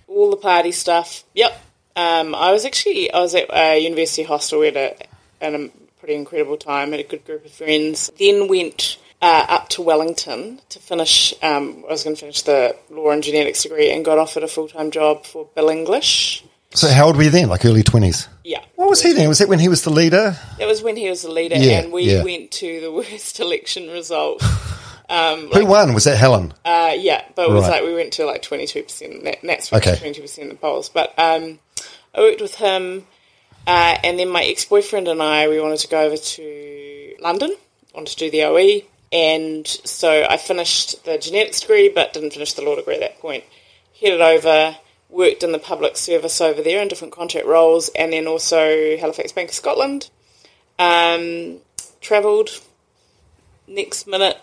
all 0.09 0.31
the 0.31 0.37
party 0.37 0.73
stuff. 0.73 1.25
Yep. 1.35 1.63
Um, 1.97 2.35
I 2.35 2.53
was 2.53 2.67
actually 2.67 3.11
I 3.11 3.21
was 3.21 3.35
at 3.35 3.47
a 3.53 3.79
university 3.79 4.23
hostel. 4.23 4.61
We 4.61 4.67
had 4.67 4.77
a, 4.77 4.97
a 5.41 5.71
pretty 5.99 6.15
incredible 6.15 6.59
time. 6.59 6.91
Had 6.91 7.01
a 7.01 7.05
good 7.05 7.25
group 7.25 7.47
of 7.47 7.53
friends. 7.53 8.13
Then 8.19 8.49
went 8.49 8.99
uh, 9.23 9.47
up 9.49 9.71
to 9.71 9.83
Wellington 9.83 10.61
to 10.69 10.79
finish. 10.79 11.33
Um, 11.43 11.85
I 11.89 11.93
was 11.93 12.05
going 12.05 12.17
to 12.17 12.21
finish 12.21 12.43
the 12.43 12.77
law 12.91 13.11
and 13.11 13.23
genetics 13.23 13.63
degree, 13.63 13.91
and 13.91 14.05
got 14.05 14.19
offered 14.19 14.43
a 14.43 14.49
full 14.49 14.69
time 14.69 14.91
job 14.91 15.25
for 15.25 15.49
Bill 15.55 15.71
English. 15.71 16.45
So 16.75 16.89
how 16.89 17.07
old 17.07 17.17
were 17.17 17.23
you 17.23 17.31
then? 17.31 17.49
Like 17.49 17.65
early 17.65 17.83
20s? 17.83 18.29
Yeah. 18.47 18.65
What 18.77 18.89
was 18.89 19.03
he 19.03 19.13
then? 19.13 19.29
Was 19.29 19.39
that 19.41 19.49
when 19.49 19.59
he 19.59 19.69
was 19.69 19.83
the 19.83 19.91
leader? 19.91 20.37
It 20.61 20.67
was 20.67 20.81
when 20.81 20.97
he 20.97 21.09
was 21.11 21.23
the 21.23 21.33
leader, 21.33 21.57
Yeah, 21.57 21.81
and 21.81 21.93
we 21.93 22.03
yeah. 22.05 22.23
went 22.23 22.53
to 22.53 22.81
the 22.81 22.93
worst 22.99 23.41
election 23.41 23.91
result. 23.91 24.41
Who 25.11 25.67
won? 25.67 25.95
Was 25.95 26.05
that 26.05 26.17
Helen? 26.17 26.53
Uh, 26.65 26.95
yeah, 26.97 27.25
but 27.35 27.49
it 27.49 27.53
was 27.53 27.63
Right. 27.63 27.81
like 27.81 27.85
we 27.85 27.95
went 27.95 28.13
to 28.15 28.25
like 28.25 28.43
twenty 28.43 28.67
two 28.67 28.83
percent. 28.85 29.25
That's 29.43 29.73
Okay. 29.73 29.97
twenty 29.97 30.15
two 30.15 30.23
percent 30.23 30.45
in 30.45 30.49
the 30.51 30.55
polls. 30.61 30.89
But 30.89 31.13
um, 31.19 31.59
I 32.15 32.21
worked 32.21 32.41
with 32.41 32.55
him, 32.57 33.07
uh, 33.67 33.99
and 34.05 34.17
then 34.19 34.29
my 34.29 34.45
ex 34.45 34.65
boyfriend 34.65 35.09
and 35.09 35.21
I 35.23 35.49
we 35.49 35.61
wanted 35.61 35.79
to 35.81 35.89
go 35.89 36.03
over 36.03 36.17
to 36.17 37.15
London, 37.21 37.53
wanted 37.95 38.13
to 38.13 38.17
do 38.17 38.31
the 38.31 38.45
OE, 38.45 38.83
and 39.13 39.67
so 39.67 40.25
I 40.29 40.37
finished 40.37 41.05
the 41.05 41.19
genetics 41.19 41.61
degree, 41.61 41.89
but 41.89 42.13
didn't 42.13 42.33
finish 42.33 42.53
the 42.55 42.63
law 42.63 42.77
degree 42.77 42.95
at 42.95 43.01
that 43.01 43.19
point. 43.21 43.43
Headed 44.01 44.21
over, 44.21 44.77
worked 45.09 45.43
in 45.43 45.53
the 45.53 45.59
public 45.59 45.97
service 45.97 46.41
over 46.41 46.63
there 46.63 46.83
in 46.83 46.89
different 46.89 47.13
contract 47.15 47.47
roles, 47.47 47.89
and 47.91 48.13
then 48.13 48.27
also 48.27 48.97
Halifax 48.97 49.33
Bank 49.33 49.51
of 49.51 49.55
Scotland. 49.55 50.11
Um, 50.79 51.59
travelled 52.01 52.51
next 53.67 54.07
minute 54.07 54.39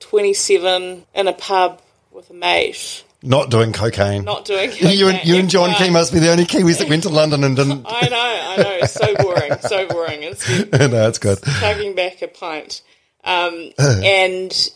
27 0.00 1.04
in 1.14 1.28
a 1.28 1.32
pub 1.32 1.80
with 2.12 2.30
a 2.30 2.34
mate, 2.34 3.04
Not 3.22 3.50
doing 3.50 3.72
cocaine. 3.72 4.24
not 4.24 4.44
doing 4.44 4.70
you 4.78 5.08
and, 5.08 5.24
you 5.24 5.36
and 5.36 5.48
John 5.50 5.74
Key 5.74 5.90
must 5.90 6.12
be 6.12 6.18
the 6.18 6.30
only 6.30 6.44
Kiwis 6.46 6.78
that 6.78 6.88
went 6.88 7.02
to 7.04 7.08
London 7.08 7.44
and 7.44 7.56
didn't. 7.56 7.84
I 7.88 8.08
know, 8.08 8.16
I 8.16 8.56
know. 8.62 8.78
It's 8.82 8.92
so 8.92 9.14
boring, 9.16 9.52
so 9.60 9.86
boring. 9.88 10.22
It's 10.22 10.48
no, 10.72 10.88
that's 10.88 11.18
good. 11.18 11.42
chugging 11.42 11.94
back 11.94 12.22
a 12.22 12.28
pint. 12.28 12.82
Um, 13.24 13.72
and 13.78 14.70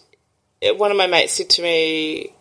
one 0.76 0.90
of 0.90 0.96
my 0.96 1.06
mates 1.06 1.34
said 1.34 1.50
to 1.50 1.62
me, 1.62 2.34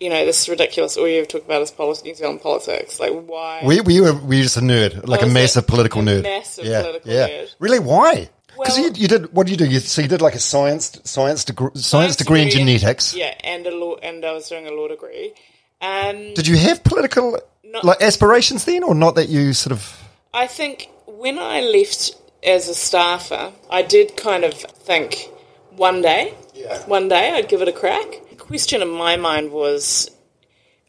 you 0.00 0.08
know, 0.10 0.24
this 0.24 0.42
is 0.42 0.48
ridiculous. 0.48 0.96
All 0.96 1.08
you 1.08 1.18
ever 1.18 1.26
talk 1.26 1.44
about 1.44 1.62
is 1.62 1.70
politics, 1.70 2.04
New 2.04 2.14
Zealand 2.14 2.40
politics. 2.40 3.00
Like, 3.00 3.12
why? 3.12 3.62
Were, 3.64 3.82
were, 3.82 3.90
you, 3.90 4.06
a- 4.06 4.14
were 4.14 4.34
you 4.34 4.42
just 4.44 4.56
a 4.56 4.60
nerd? 4.60 5.06
Like 5.06 5.22
a 5.22 5.26
massive 5.26 5.66
political 5.66 6.02
a 6.02 6.04
nerd? 6.04 6.22
massive 6.22 6.64
yeah, 6.64 6.82
political 6.82 7.12
yeah. 7.12 7.28
nerd. 7.28 7.54
Really? 7.58 7.78
Why? 7.80 8.30
Because 8.48 8.78
Well- 8.78 8.86
you, 8.88 8.92
you 9.02 9.08
did, 9.08 9.32
what 9.32 9.46
did 9.46 9.52
you 9.60 9.66
do? 9.66 9.72
You, 9.72 9.80
so 9.80 10.02
you 10.02 10.08
did 10.08 10.22
like 10.22 10.34
a 10.34 10.40
science, 10.40 11.00
science, 11.04 11.44
degree, 11.44 11.70
science, 11.74 12.16
degree 12.16 12.42
in 12.42 12.50
genetics. 12.50 13.14
Yeah, 13.14 13.34
and 13.42 13.66
a 13.66 13.74
law, 13.76 13.96
and 13.96 14.24
I 14.24 14.32
was 14.32 14.48
doing 14.48 14.66
a 14.66 14.72
law 14.72 14.88
degree. 14.88 15.32
Um, 15.80 16.34
Did 16.34 16.48
you 16.48 16.56
have 16.56 16.82
political 16.82 17.38
Not- 17.64 17.84
like 17.84 18.02
aspirations 18.02 18.64
then, 18.64 18.82
or 18.82 18.94
not 18.94 19.14
that 19.14 19.28
you 19.28 19.52
sort 19.52 19.72
of? 19.72 20.02
I 20.34 20.46
think 20.46 20.88
when 21.06 21.38
I 21.38 21.60
left 21.60 22.16
as 22.42 22.68
a 22.68 22.74
staffer, 22.74 23.52
I 23.70 23.82
did 23.82 24.16
kind 24.16 24.44
of 24.44 24.54
think 24.54 25.28
one 25.76 26.02
day, 26.02 26.34
one 26.86 27.08
day 27.08 27.30
I'd 27.32 27.48
give 27.48 27.62
it 27.62 27.68
a 27.68 27.72
crack. 27.72 28.20
Question 28.48 28.82
in 28.82 28.88
my 28.88 29.16
mind 29.16 29.52
was, 29.52 30.10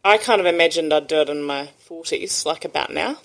I 0.04 0.17
kind 0.17 0.39
of 0.39 0.48
imagined 0.48 0.93
I'd 0.93 1.08
do 1.08 1.17
it 1.22 1.30
in 1.30 1.43
my 1.43 1.67
forties, 1.80 2.45
like 2.45 2.65
about 2.65 2.91
now. 2.91 3.17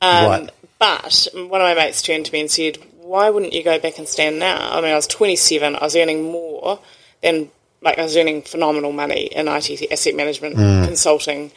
Um, 0.00 0.30
Right. 0.30 0.50
But 0.78 1.28
one 1.34 1.60
of 1.60 1.66
my 1.66 1.74
mates 1.74 2.02
turned 2.02 2.26
to 2.26 2.32
me 2.32 2.40
and 2.40 2.50
said, 2.50 2.78
"Why 2.98 3.30
wouldn't 3.30 3.52
you 3.54 3.62
go 3.62 3.78
back 3.78 3.98
and 3.98 4.06
stand 4.08 4.38
now?" 4.38 4.70
I 4.72 4.80
mean, 4.82 4.92
I 4.92 4.96
was 4.96 5.06
27. 5.06 5.74
I 5.74 5.82
was 5.82 5.96
earning 5.96 6.24
more 6.24 6.80
than 7.22 7.50
like 7.80 7.98
I 7.98 8.02
was 8.02 8.16
earning 8.16 8.42
phenomenal 8.42 8.92
money 8.92 9.24
in 9.26 9.48
IT 9.48 9.90
asset 9.90 10.14
management 10.14 10.56
consulting, 10.86 11.50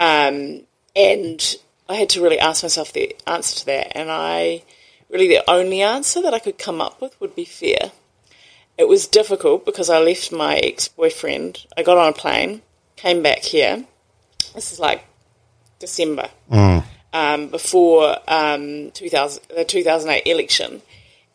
um, 0.00 0.62
and 0.96 1.56
I 1.88 1.96
had 1.96 2.08
to 2.10 2.22
really 2.22 2.38
ask 2.38 2.62
myself 2.62 2.92
the 2.92 3.14
answer 3.26 3.60
to 3.60 3.66
that. 3.66 3.92
And 3.94 4.10
I 4.10 4.62
really 5.10 5.28
the 5.28 5.50
only 5.50 5.82
answer 5.82 6.22
that 6.22 6.32
I 6.34 6.38
could 6.38 6.56
come 6.58 6.80
up 6.80 7.00
with 7.00 7.18
would 7.20 7.34
be 7.34 7.44
fear. 7.44 7.92
It 8.78 8.88
was 8.88 9.06
difficult 9.06 9.64
because 9.64 9.90
I 9.90 9.98
left 9.98 10.32
my 10.32 10.56
ex 10.56 10.88
boyfriend. 10.88 11.66
I 11.76 11.82
got 11.82 11.98
on 11.98 12.08
a 12.08 12.12
plane, 12.12 12.62
came 12.96 13.22
back 13.22 13.40
here. 13.40 13.84
This 14.54 14.72
is 14.72 14.80
like 14.80 15.04
December 15.78 16.28
um, 17.12 17.48
before 17.48 18.16
um, 18.28 18.90
2000, 18.92 19.42
the 19.54 19.64
2008 19.64 20.26
election, 20.26 20.82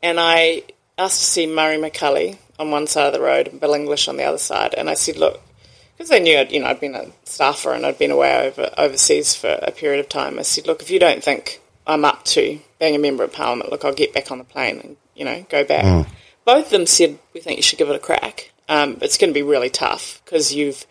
and 0.01 0.19
I 0.19 0.63
asked 0.97 1.19
to 1.19 1.25
see 1.25 1.45
Murray 1.47 1.77
McCully 1.77 2.37
on 2.59 2.71
one 2.71 2.87
side 2.87 3.07
of 3.07 3.13
the 3.13 3.21
road 3.21 3.47
and 3.47 3.59
Bill 3.59 3.73
English 3.73 4.07
on 4.07 4.17
the 4.17 4.23
other 4.23 4.37
side, 4.37 4.73
and 4.75 4.89
I 4.89 4.95
said, 4.95 5.17
look, 5.17 5.41
because 5.95 6.09
they 6.09 6.19
knew 6.19 6.37
I'd, 6.37 6.51
you 6.51 6.59
know 6.59 6.67
I'd 6.67 6.79
been 6.79 6.95
a 6.95 7.07
staffer 7.23 7.73
and 7.73 7.85
I'd 7.85 7.99
been 7.99 8.11
away 8.11 8.47
over 8.47 8.71
overseas 8.77 9.35
for 9.35 9.59
a 9.61 9.71
period 9.71 9.99
of 9.99 10.09
time. 10.09 10.37
I 10.39 10.43
said, 10.43 10.67
look, 10.67 10.81
if 10.81 10.89
you 10.91 10.99
don't 10.99 11.23
think 11.23 11.59
I'm 11.85 12.05
up 12.05 12.23
to 12.25 12.59
being 12.79 12.95
a 12.95 12.99
member 12.99 13.23
of 13.23 13.33
Parliament, 13.33 13.71
look, 13.71 13.83
I'll 13.85 13.93
get 13.93 14.13
back 14.13 14.31
on 14.31 14.37
the 14.37 14.43
plane 14.43 14.79
and 14.79 14.97
you 15.15 15.25
know 15.25 15.45
go 15.49 15.63
back. 15.63 15.85
Both 16.47 16.65
of 16.67 16.71
them 16.71 16.85
said 16.85 17.19
we 17.33 17.41
think 17.41 17.57
you 17.57 17.61
should 17.63 17.77
give 17.77 17.89
it 17.89 17.95
a 17.95 17.99
crack. 17.99 18.51
Um, 18.69 18.97
it's 19.01 19.17
going 19.17 19.29
to 19.31 19.33
be 19.33 19.43
really 19.43 19.69
tough 19.69 20.21
because 20.23 20.53
you've 20.55 20.85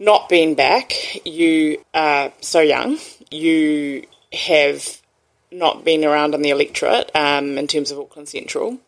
not 0.00 0.28
been 0.28 0.54
back. 0.56 0.92
You 1.24 1.84
are 1.94 2.32
so 2.40 2.58
young. 2.60 2.98
You 3.30 4.04
have 4.32 5.00
not 5.52 5.84
been 5.84 6.04
around 6.04 6.34
in 6.34 6.42
the 6.42 6.50
electorate 6.50 7.10
um, 7.14 7.56
in 7.56 7.68
terms 7.68 7.92
of 7.92 8.00
Auckland 8.00 8.28
Central. 8.28 8.78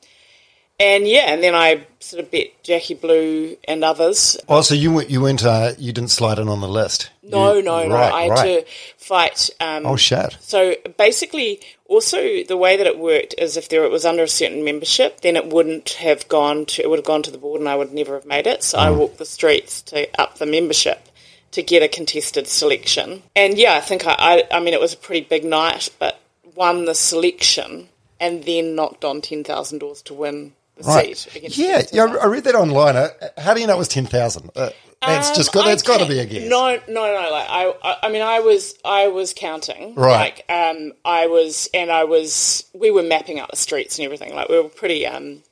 And 0.81 1.07
yeah, 1.07 1.33
and 1.33 1.43
then 1.43 1.55
I 1.55 1.87
sort 2.01 2.23
of 2.25 2.31
bet 2.31 2.47
Jackie 2.65 2.95
Blue 2.95 3.57
and 3.69 3.85
others. 3.85 4.39
Oh, 4.49 4.63
so 4.63 4.75
you 4.75 4.91
went, 4.93 5.11
you 5.11 5.21
went, 5.21 5.45
uh, 5.45 5.73
you 5.79 5.93
didn't 5.93 6.11
slide 6.11 6.39
in 6.39 6.49
on 6.49 6.61
the 6.63 6.69
list. 6.69 7.11
No, 7.23 7.55
You- 7.55 7.63
no, 7.63 7.87
no. 7.87 7.97
I 7.97 8.23
had 8.23 8.31
right. 8.31 8.65
to 8.67 8.73
fight. 8.97 9.51
Um, 9.61 9.85
Oh 9.87 9.97
shit! 9.97 10.37
So 10.41 10.75
basically, 10.97 11.61
also 11.91 12.45
the 12.45 12.57
way 12.57 12.77
that 12.77 12.87
it 12.87 12.99
worked 12.99 13.35
is 13.37 13.57
if 13.57 13.69
there 13.69 13.85
it 13.85 13.91
was 13.91 14.07
under 14.07 14.23
a 14.23 14.29
certain 14.29 14.65
membership, 14.65 15.21
then 15.21 15.37
it 15.37 15.49
wouldn't 15.49 15.91
have 15.91 16.27
gone 16.29 16.65
to 16.67 16.83
it 16.83 16.89
would 16.89 17.01
have 17.01 17.05
gone 17.05 17.23
to 17.25 17.31
the 17.31 17.39
board, 17.39 17.61
and 17.61 17.69
I 17.69 17.75
would 17.75 17.93
never 17.93 18.15
have 18.15 18.25
made 18.25 18.47
it. 18.47 18.63
So 18.63 18.79
Mm. 18.79 18.83
I 18.83 18.91
walked 18.93 19.19
the 19.19 19.27
streets 19.27 19.83
to 19.83 20.09
up 20.19 20.39
the 20.39 20.47
membership 20.47 21.09
to 21.51 21.63
get 21.63 21.83
a 21.83 21.89
contested 21.89 22.47
selection. 22.47 23.25
And 23.35 23.59
yeah, 23.59 23.75
I 23.75 23.81
think 23.81 24.07
I, 24.07 24.15
I, 24.19 24.45
I 24.53 24.61
mean, 24.61 24.73
it 24.73 24.81
was 24.81 24.95
a 24.95 24.97
pretty 24.97 25.27
big 25.27 25.45
night, 25.45 25.91
but 25.99 26.21
won 26.55 26.85
the 26.85 26.95
selection 26.95 27.89
and 28.21 28.45
then 28.45 28.77
knocked 28.77 29.05
on 29.05 29.21
10,000 29.21 29.79
doors 29.79 30.03
to 30.03 30.15
win 30.15 30.53
Right. 30.87 31.57
Yeah, 31.57 31.83
yeah. 31.93 32.05
I 32.05 32.27
read 32.27 32.45
that 32.45 32.55
online. 32.55 32.97
Uh, 32.97 33.09
How 33.39 33.55
do 33.55 33.61
you 33.61 33.67
know 33.67 33.75
it 33.75 33.79
was 33.79 33.89
ten 33.89 34.07
thousand? 34.07 34.51
Uh, 34.57 34.71
that's 35.01 35.31
just 35.35 35.53
got. 35.53 35.65
Um, 35.65 35.71
That's 35.71 35.83
got 35.83 36.01
to 36.01 36.07
be 36.07 36.19
a 36.19 36.27
guess. 36.27 36.49
No, 36.49 36.79
no, 36.87 37.15
no. 37.15 37.29
Like 37.31 37.47
I, 37.49 37.75
I, 37.83 37.97
I 38.03 38.09
mean, 38.11 38.21
I 38.21 38.41
was, 38.41 38.75
I 38.85 39.09
was 39.09 39.33
counting. 39.35 39.95
Right. 39.95 40.35
Like, 40.37 40.45
um, 40.51 40.93
I 41.07 41.27
was, 41.27 41.71
and 41.73 41.91
I 41.91 42.05
was. 42.05 42.67
We 42.75 42.91
were 42.91 43.03
mapping 43.03 43.41
out 43.41 43.51
the 43.51 43.57
streets 43.57 43.99
and 43.99 44.05
everything. 44.05 44.35
Like, 44.35 44.51
we 44.51 44.61
were 44.61 44.69
pretty, 44.69 45.07
um, 45.07 45.43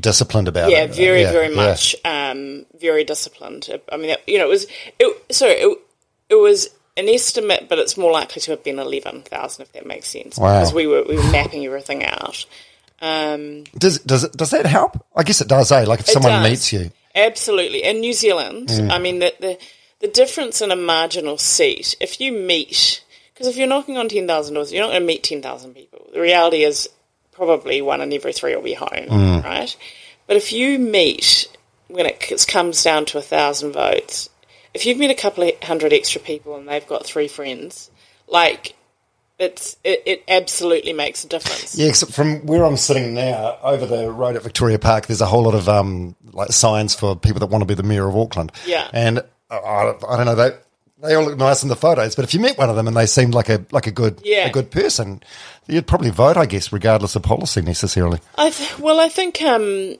Disciplined 0.00 0.48
about 0.48 0.70
yeah, 0.70 0.84
it. 0.84 0.94
very, 0.94 1.20
Yeah, 1.20 1.32
very 1.32 1.50
yeah. 1.54 1.56
much, 1.56 1.94
um, 2.06 2.64
very 2.80 3.04
disciplined. 3.04 3.68
I 3.92 3.96
mean, 3.98 4.16
you 4.26 4.38
know, 4.38 4.46
it 4.46 4.48
was, 4.48 4.66
it, 4.98 5.34
sorry, 5.34 5.52
it, 5.52 5.78
it 6.30 6.34
was 6.36 6.68
an 6.96 7.08
estimate, 7.08 7.68
but 7.68 7.78
it's 7.78 7.98
more 7.98 8.10
likely 8.10 8.40
to 8.40 8.52
have 8.52 8.64
been 8.64 8.78
eleven 8.78 9.20
thousand, 9.20 9.64
if 9.64 9.72
that 9.72 9.84
makes 9.84 10.08
sense. 10.08 10.38
Wow. 10.38 10.60
Because 10.60 10.72
we 10.72 10.86
were, 10.86 11.02
we 11.06 11.16
were 11.16 11.30
mapping 11.30 11.66
everything 11.66 12.04
out. 12.04 12.46
Um, 13.00 13.64
Does 13.76 13.98
does 14.00 14.24
it, 14.24 14.32
does 14.32 14.50
that 14.50 14.66
help? 14.66 15.04
I 15.14 15.22
guess 15.24 15.40
it 15.40 15.48
does. 15.48 15.70
Eh? 15.72 15.84
Like 15.84 16.00
if 16.00 16.06
someone 16.06 16.32
does. 16.32 16.50
meets 16.50 16.72
you, 16.72 16.90
Absolutely. 17.14 17.82
In 17.84 18.00
New 18.00 18.12
Zealand, 18.12 18.68
Mm. 18.68 18.90
I 18.90 18.98
mean, 18.98 19.18
the, 19.20 19.32
the, 19.40 19.58
the 20.00 20.08
difference 20.08 20.60
in 20.60 20.70
a 20.72 20.76
marginal 20.76 21.38
seat, 21.38 21.94
if 22.00 22.20
you 22.20 22.32
meet, 22.32 23.04
because 23.32 23.46
if 23.46 23.56
you're 23.56 23.68
knocking 23.68 23.96
on 23.98 24.08
10,000 24.08 24.54
doors, 24.54 24.72
you're 24.72 24.82
not 24.82 24.90
going 24.90 25.02
to 25.02 25.06
meet 25.06 25.22
10,000 25.22 25.74
people. 25.74 26.08
The 26.12 26.20
reality 26.20 26.64
is 26.64 26.88
probably 27.32 27.80
one 27.82 28.00
in 28.00 28.12
every 28.12 28.32
three 28.32 28.54
will 28.56 28.62
be 28.62 28.74
home, 28.74 28.88
Mm. 29.08 29.44
right? 29.44 29.76
But 30.26 30.36
if 30.36 30.52
you 30.52 30.78
meet, 30.78 31.46
when 31.88 32.06
it 32.06 32.44
comes 32.48 32.82
down 32.82 33.04
to 33.06 33.18
a 33.18 33.22
thousand 33.22 33.72
votes, 33.72 34.28
if 34.72 34.86
you've 34.86 34.98
met 34.98 35.10
a 35.10 35.14
couple 35.14 35.44
of 35.44 35.62
hundred 35.62 35.92
extra 35.92 36.20
people 36.20 36.56
and 36.56 36.68
they've 36.68 36.86
got 36.86 37.04
three 37.06 37.28
friends, 37.28 37.90
like, 38.26 38.74
it's 39.38 39.76
it, 39.84 40.02
it 40.06 40.24
absolutely 40.28 40.92
makes 40.92 41.24
a 41.24 41.28
difference. 41.28 41.76
yeah. 41.76 41.88
Except 41.88 42.12
from 42.12 42.46
where 42.46 42.64
I'm 42.64 42.76
sitting 42.76 43.14
now, 43.14 43.58
over 43.62 43.84
the 43.86 44.10
road 44.10 44.36
at 44.36 44.42
Victoria 44.42 44.78
Park, 44.78 45.06
there's 45.06 45.20
a 45.20 45.26
whole 45.26 45.42
lot 45.42 45.54
of 45.54 45.68
um 45.68 46.14
like 46.32 46.52
signs 46.52 46.94
for 46.94 47.16
people 47.16 47.40
that 47.40 47.46
want 47.46 47.62
to 47.62 47.66
be 47.66 47.74
the 47.74 47.82
mayor 47.82 48.08
of 48.08 48.16
Auckland. 48.16 48.52
Yeah. 48.66 48.88
and 48.92 49.24
I, 49.50 49.94
I 50.08 50.16
don't 50.16 50.26
know 50.26 50.34
they. 50.34 50.50
They 51.02 51.14
all 51.16 51.24
look 51.24 51.36
nice 51.36 51.62
in 51.62 51.68
the 51.68 51.76
photos, 51.76 52.14
but 52.14 52.24
if 52.24 52.32
you 52.32 52.40
met 52.40 52.56
one 52.56 52.70
of 52.70 52.76
them 52.76 52.88
and 52.88 52.96
they 52.96 53.04
seemed 53.04 53.34
like 53.34 53.50
a 53.50 53.62
like 53.72 53.86
a 53.86 53.90
good 53.90 54.22
Yeah. 54.24 54.46
a 54.46 54.50
good 54.50 54.70
person, 54.70 55.22
you'd 55.66 55.86
probably 55.86 56.08
vote, 56.08 56.38
I 56.38 56.46
guess, 56.46 56.72
regardless 56.72 57.14
of 57.14 57.22
policy 57.22 57.60
necessarily. 57.60 58.20
I 58.38 58.48
th- 58.48 58.78
well, 58.78 58.98
I 59.00 59.10
think 59.10 59.42
um, 59.42 59.96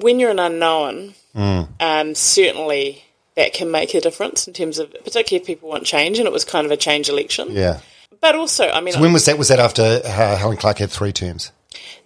when 0.00 0.18
you're 0.18 0.32
an 0.32 0.40
unknown, 0.40 1.14
um, 1.36 2.14
certainly 2.16 3.04
that 3.36 3.52
can 3.52 3.70
make 3.70 3.94
a 3.94 4.00
difference 4.00 4.48
in 4.48 4.54
terms 4.54 4.80
of, 4.80 4.90
particularly 5.04 5.40
if 5.40 5.46
people 5.46 5.68
want 5.68 5.84
change, 5.84 6.18
and 6.18 6.26
it 6.26 6.32
was 6.32 6.44
kind 6.44 6.64
of 6.64 6.72
a 6.72 6.76
change 6.76 7.08
election. 7.08 7.48
Yeah. 7.52 7.78
But 8.22 8.36
also, 8.36 8.70
I 8.70 8.80
mean, 8.80 8.98
When 8.98 9.12
was 9.12 9.26
that? 9.26 9.36
Was 9.36 9.48
that 9.48 9.58
after 9.58 10.00
uh, 10.04 10.36
Helen 10.36 10.56
Clark 10.56 10.78
had 10.78 10.90
three 10.90 11.12
terms? 11.12 11.52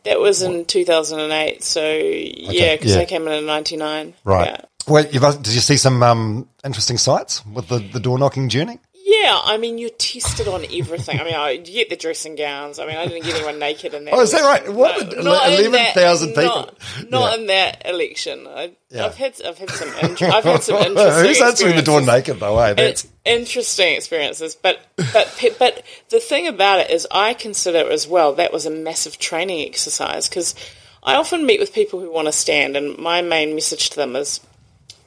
that 0.06 0.20
was 0.20 0.42
in 0.42 0.64
2008. 0.64 1.62
So 1.62 1.82
yeah, 1.82 2.76
because 2.76 2.94
yeah. 2.94 3.02
I 3.02 3.04
came 3.04 3.26
in 3.26 3.32
in 3.34 3.46
'99. 3.46 4.14
Right. 4.24 4.46
Yeah. 4.46 4.60
Well, 4.88 5.04
you've, 5.04 5.42
did 5.42 5.52
you 5.52 5.60
see 5.60 5.76
some 5.76 6.02
um, 6.02 6.48
interesting 6.64 6.96
sights 6.96 7.44
with 7.44 7.68
the, 7.68 7.78
the 7.78 7.98
door 7.98 8.18
knocking 8.18 8.48
journey? 8.48 8.78
Yeah, 9.26 9.40
I 9.42 9.56
mean, 9.58 9.78
you're 9.78 9.90
tested 9.90 10.46
on 10.46 10.64
everything. 10.72 11.18
I 11.20 11.24
mean, 11.24 11.34
I, 11.34 11.50
you 11.50 11.64
get 11.64 11.90
the 11.90 11.96
dressing 11.96 12.36
gowns. 12.36 12.78
I 12.78 12.86
mean, 12.86 12.96
I 12.96 13.06
didn't 13.06 13.24
get 13.24 13.34
anyone 13.34 13.58
naked 13.58 13.92
in 13.92 14.04
that. 14.04 14.14
Oh, 14.14 14.20
is 14.20 14.30
that 14.32 14.42
right? 14.42 14.72
What? 14.72 15.16
No, 15.16 15.44
in 15.46 15.66
11,000 15.66 16.28
people? 16.28 16.44
Not, 16.44 16.74
not 17.10 17.32
Yeah. 17.32 17.40
in 17.40 17.46
that 17.48 17.82
election. 17.86 18.46
I, 18.46 18.70
Yeah. 18.88 19.06
I've 19.06 19.16
had, 19.16 19.34
I've 19.44 19.58
had 19.58 19.70
some, 19.70 19.88
I've 19.90 20.44
had 20.44 20.62
some 20.62 20.76
interesting. 20.86 21.26
Who's 21.26 21.40
answering 21.42 21.74
the 21.76 21.82
door 21.82 21.98
experiences. 22.00 22.06
naked 22.28 22.40
though? 22.40 22.58
Eh? 22.60 22.74
That's, 22.74 23.04
It's 23.04 23.12
interesting 23.24 23.94
experiences, 23.96 24.54
but 24.54 24.78
but 25.12 25.44
but 25.58 25.82
the 26.10 26.20
thing 26.20 26.46
about 26.46 26.78
it 26.80 26.90
is, 26.90 27.06
I 27.10 27.34
consider 27.34 27.90
as 27.90 28.06
well 28.06 28.34
that 28.34 28.52
was 28.52 28.64
a 28.64 28.70
massive 28.70 29.18
training 29.18 29.66
exercise 29.66 30.28
because 30.28 30.54
I 31.02 31.16
often 31.16 31.44
meet 31.46 31.58
with 31.58 31.72
people 31.74 31.98
who 32.00 32.12
want 32.12 32.26
to 32.28 32.32
stand, 32.32 32.76
and 32.76 32.96
my 32.96 33.22
main 33.22 33.54
message 33.56 33.90
to 33.90 33.96
them 33.96 34.14
is, 34.14 34.40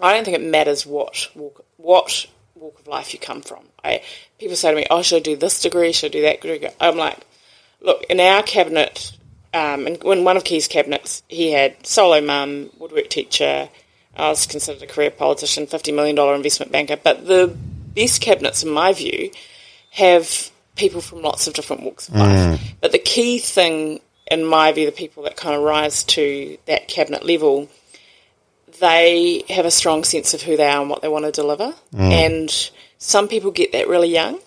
I 0.01 0.13
don't 0.13 0.25
think 0.25 0.35
it 0.35 0.43
matters 0.43 0.85
what 0.85 1.29
walk 1.35 1.63
what 1.77 2.25
walk 2.59 2.79
of 2.79 2.87
life 2.87 3.13
you 3.13 3.19
come 3.19 3.41
from. 3.41 3.63
I 3.83 4.01
people 4.39 4.55
say 4.55 4.69
to 4.69 4.75
me, 4.75 4.85
"Oh, 4.89 5.01
should 5.01 5.17
I 5.17 5.19
do 5.19 5.35
this 5.35 5.61
degree? 5.61 5.91
Should 5.91 6.11
I 6.11 6.13
do 6.13 6.21
that 6.23 6.41
degree?" 6.41 6.69
I'm 6.79 6.97
like, 6.97 7.17
look, 7.81 8.03
in 8.09 8.19
our 8.19 8.43
cabinet, 8.43 9.11
um, 9.53 9.87
and 9.87 10.03
when 10.03 10.23
one 10.23 10.37
of 10.37 10.43
Key's 10.43 10.67
cabinets, 10.67 11.23
he 11.27 11.51
had 11.51 11.85
solo 11.85 12.21
mum, 12.21 12.69
woodwork 12.77 13.09
teacher. 13.09 13.69
I 14.15 14.29
was 14.29 14.45
considered 14.45 14.83
a 14.83 14.87
career 14.87 15.11
politician, 15.11 15.67
fifty 15.67 15.91
million 15.91 16.15
dollar 16.15 16.35
investment 16.35 16.71
banker. 16.71 16.97
But 16.97 17.25
the 17.25 17.47
best 17.95 18.21
cabinets, 18.21 18.63
in 18.63 18.69
my 18.69 18.93
view, 18.93 19.31
have 19.91 20.51
people 20.75 21.01
from 21.01 21.21
lots 21.21 21.47
of 21.47 21.53
different 21.53 21.83
walks 21.83 22.07
of 22.09 22.15
life. 22.15 22.61
But 22.81 22.91
the 22.91 22.99
key 22.99 23.39
thing, 23.39 23.99
in 24.29 24.45
my 24.45 24.71
view, 24.71 24.85
the 24.85 24.91
people 24.91 25.23
that 25.23 25.35
kind 25.35 25.55
of 25.55 25.61
rise 25.61 26.03
to 26.05 26.57
that 26.65 26.87
cabinet 26.87 27.25
level, 27.25 27.69
they 28.79 29.43
have 29.49 29.65
a 29.65 29.71
strong 29.71 30.03
sense 30.03 30.33
of 30.33 30.41
who 30.41 30.57
they 30.57 30.65
are 30.65 30.81
and 30.81 30.89
what 30.89 31.01
they 31.01 31.07
want 31.07 31.25
to 31.25 31.31
deliver. 31.31 31.73
Mm. 31.93 32.11
And 32.11 32.71
some 32.97 33.27
people 33.27 33.51
get 33.51 33.71
that 33.71 33.87
really 33.87 34.09
young. 34.09 34.39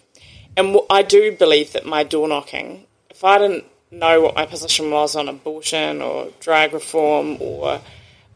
And 0.57 0.77
I 0.91 1.03
do 1.03 1.33
believe 1.33 1.73
that 1.73 1.87
my 1.87 2.03
door 2.05 2.29
knocking, 2.29 2.87
if 3.11 3.25
I 3.25 3.39
didn't 3.39 3.65
know 3.91 4.21
what 4.21 4.35
my 4.35 4.47
position 4.47 4.91
was 4.91 5.17
on 5.17 5.29
abortion 5.29 6.03
or 6.03 6.29
drug 6.41 6.73
reform 6.73 7.39
or 7.41 7.81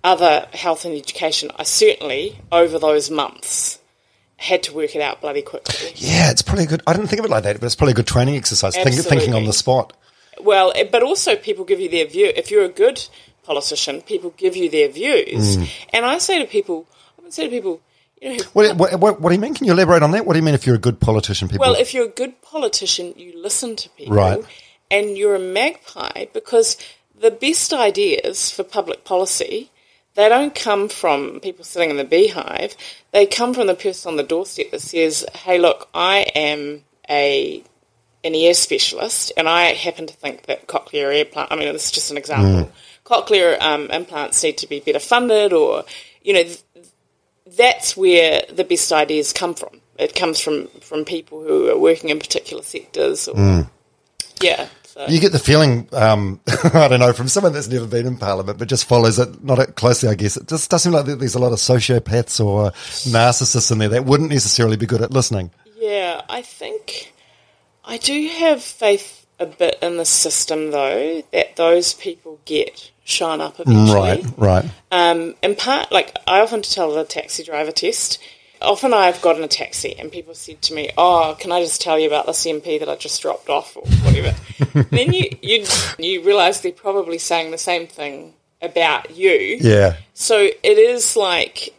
other 0.05 0.47
health 0.53 0.85
and 0.85 0.95
education, 0.95 1.51
I 1.57 1.65
certainly, 1.65 2.39
over 2.53 2.79
those 2.79 3.11
months, 3.11 3.81
had 4.37 4.63
to 4.65 4.75
work 4.75 4.95
it 4.95 5.03
out 5.03 5.21
bloody 5.21 5.43
quickly. 5.43 5.93
yeah, 5.97 6.31
it's 6.31 6.43
probably 6.43 6.67
good. 6.67 6.83
I 6.87 6.93
didn't 6.93 7.09
think 7.09 7.21
of 7.21 7.27
it 7.27 7.31
like 7.31 7.45
that, 7.45 7.59
but 7.59 7.67
it's 7.67 7.75
probably 7.75 7.93
a 7.93 7.97
good 7.97 8.07
training 8.07 8.37
exercise. 8.37 8.75
Think, 8.77 8.95
thinking 8.95 9.35
on 9.35 9.45
the 9.45 9.53
spot. 9.53 9.95
Well, 10.41 10.73
but 10.91 11.03
also 11.03 11.37
people 11.37 11.65
give 11.65 11.81
you 11.81 11.89
their 11.89 12.07
view. 12.07 12.31
If 12.35 12.51
you're 12.51 12.65
a 12.65 12.69
good 12.69 13.07
politician, 13.47 14.03
people 14.03 14.35
give 14.37 14.57
you 14.57 14.69
their 14.69 14.89
views. 14.89 15.57
Mm. 15.57 15.71
And 15.93 16.05
I 16.05 16.19
say 16.19 16.39
to 16.41 16.47
people, 16.47 16.87
I 17.19 17.23
would 17.23 17.33
say 17.33 17.45
to 17.45 17.51
people, 17.51 17.81
you 18.21 18.37
know, 18.37 18.45
What, 18.53 18.77
what, 18.77 19.01
what, 19.01 19.21
what 19.21 19.29
do 19.31 19.35
you 19.35 19.41
mean? 19.41 19.55
Can 19.55 19.67
you 19.67 19.73
elaborate 19.73 20.03
on 20.03 20.11
that? 20.13 20.27
What 20.27 20.33
do 20.35 20.39
you 20.39 20.45
mean 20.45 20.55
if 20.55 20.67
you're 20.67 20.77
a 20.77 20.79
good 20.81 21.01
politician? 21.01 21.49
People. 21.49 21.67
well, 21.67 21.75
if 21.75 21.95
you're 21.95 22.07
a 22.07 22.09
good 22.09 22.41
politician, 22.43 23.15
you 23.17 23.41
listen 23.41 23.77
to 23.77 23.89
people. 23.91 24.17
Right. 24.17 24.45
And 24.91 25.17
you're 25.17 25.37
a 25.37 25.41
magpie 25.41 26.27
because 26.33 26.77
the 27.19 27.31
best 27.31 27.73
ideas 27.73 28.51
for 28.51 28.63
public 28.63 29.05
policy, 29.05 29.71
they 30.15 30.29
don't 30.29 30.55
come 30.55 30.89
from 30.89 31.41
people 31.41 31.65
sitting 31.65 31.91
in 31.91 31.97
the 31.97 32.05
beehive. 32.05 32.77
They 33.13 33.27
come 33.27 33.53
from 33.53 33.67
the 33.67 33.75
person 33.75 34.11
on 34.11 34.17
the 34.17 34.23
doorstep 34.23 34.71
that 34.71 34.81
says, 34.81 35.25
hey, 35.35 35.59
look, 35.59 35.89
I 35.95 36.27
am 36.35 36.85
a 37.09 37.63
an 38.25 38.35
ear 38.35 38.55
specialist, 38.55 39.33
and 39.37 39.49
I 39.49 39.73
happen 39.75 40.07
to 40.09 40.15
think 40.15 40.47
that 40.47 40.67
cochlear 40.67 41.17
implant. 41.19 41.53
I 41.53 41.57
mean, 41.57 41.73
this 41.73 41.87
is 41.87 41.93
just 41.93 42.11
an 42.11 42.17
example. 42.17 42.65
Mm. 42.65 42.71
Cochlear 43.07 43.61
um, 43.61 43.91
implants 43.91 44.43
need 44.43 44.59
to 44.59 44.69
be 44.69 44.81
better 44.81 44.99
funded, 44.99 45.53
or 45.53 45.85
you 46.23 46.35
know, 46.35 46.43
th- 46.43 46.63
that's 47.57 47.97
where 47.97 48.43
the 48.53 48.65
best 48.65 48.93
ideas 48.93 49.33
come 49.33 49.55
from. 49.55 49.81
It 49.99 50.15
comes 50.15 50.41
from 50.41 50.69
from 50.81 51.05
people 51.05 51.43
who 51.43 51.71
are 51.71 51.79
working 51.79 52.11
in 52.11 52.19
particular 52.19 52.63
sectors. 52.63 53.29
Or, 53.29 53.39
Yeah. 54.41 54.69
So. 54.97 55.07
you 55.09 55.21
get 55.21 55.33
the 55.33 55.39
feeling, 55.39 55.89
um, 55.93 56.41
I 56.73 56.89
don't 56.89 57.01
know, 57.01 57.13
from 57.13 57.29
someone 57.29 57.53
that's 57.53 57.69
never 57.69 57.87
been 57.87 58.07
in 58.07 58.17
Parliament, 58.17 58.59
but 58.59 58.67
just 58.67 58.87
follows 58.87 59.19
it 59.19 59.45
not 59.45 59.77
closely, 59.77 60.09
I 60.09 60.15
guess. 60.15 60.39
It 60.39 60.49
just 60.49 60.71
does 60.71 60.83
seem 60.83 60.93
like 60.95 61.05
there's 61.05 61.35
a 61.35 61.39
lot 61.39 61.53
of 61.53 61.59
sociopaths 61.59 62.43
or 62.43 62.71
narcissists 63.11 63.71
in 63.71 63.77
there 63.77 63.91
that 63.91 64.07
wouldn't 64.07 64.31
necessarily 64.31 64.79
be 64.79 64.87
good 64.87 65.03
at 65.03 65.11
listening. 65.11 65.51
Yeah, 65.77 66.23
I 66.31 66.41
think 66.41 67.13
I 67.85 67.99
do 67.99 68.27
have 68.39 68.63
faith 68.63 69.27
a 69.39 69.45
bit 69.45 69.79
in 69.83 69.99
the 69.99 70.07
system, 70.07 70.71
though, 70.71 71.23
that 71.31 71.57
those 71.57 71.93
people 71.93 72.41
get 72.47 72.91
shine 73.07 73.41
up 73.41 73.59
eventually. 73.61 73.95
Right, 73.95 74.25
right. 74.37 74.65
Um, 74.91 75.35
in 75.43 75.55
part, 75.55 75.91
like 75.93 76.17
I 76.27 76.41
often 76.41 76.63
tell 76.63 76.93
the 76.93 77.05
taxi 77.05 77.45
driver 77.45 77.73
test. 77.73 78.19
Often 78.61 78.95
I've 78.95 79.21
gotten 79.21 79.45
a 79.45 79.49
taxi 79.49 79.95
and 79.99 80.11
people 80.11 80.35
said 80.35 80.61
to 80.63 80.75
me, 80.75 80.91
"Oh, 80.99 81.37
can 81.39 81.53
I 81.53 81.61
just 81.61 81.81
tell 81.81 81.99
you 81.99 82.09
about 82.09 82.27
this 82.27 82.45
MP 82.45 82.79
that 82.81 82.89
I 82.89 82.97
just 82.97 83.23
dropped 83.23 83.49
off 83.49 83.77
or 83.77 83.83
whatever?" 84.05 84.35
then 84.91 85.13
you 85.13 85.31
you 85.41 85.65
you 85.99 86.23
realise 86.23 86.61
they're 86.61 86.73
probably 86.73 87.19
saying 87.19 87.51
the 87.51 87.59
same 87.59 87.87
thing 87.87 88.35
about 88.61 89.17
you. 89.17 89.59
Yeah. 89.61 89.97
So 90.15 90.39
it 90.39 90.79
is 90.79 91.17
like 91.17 91.75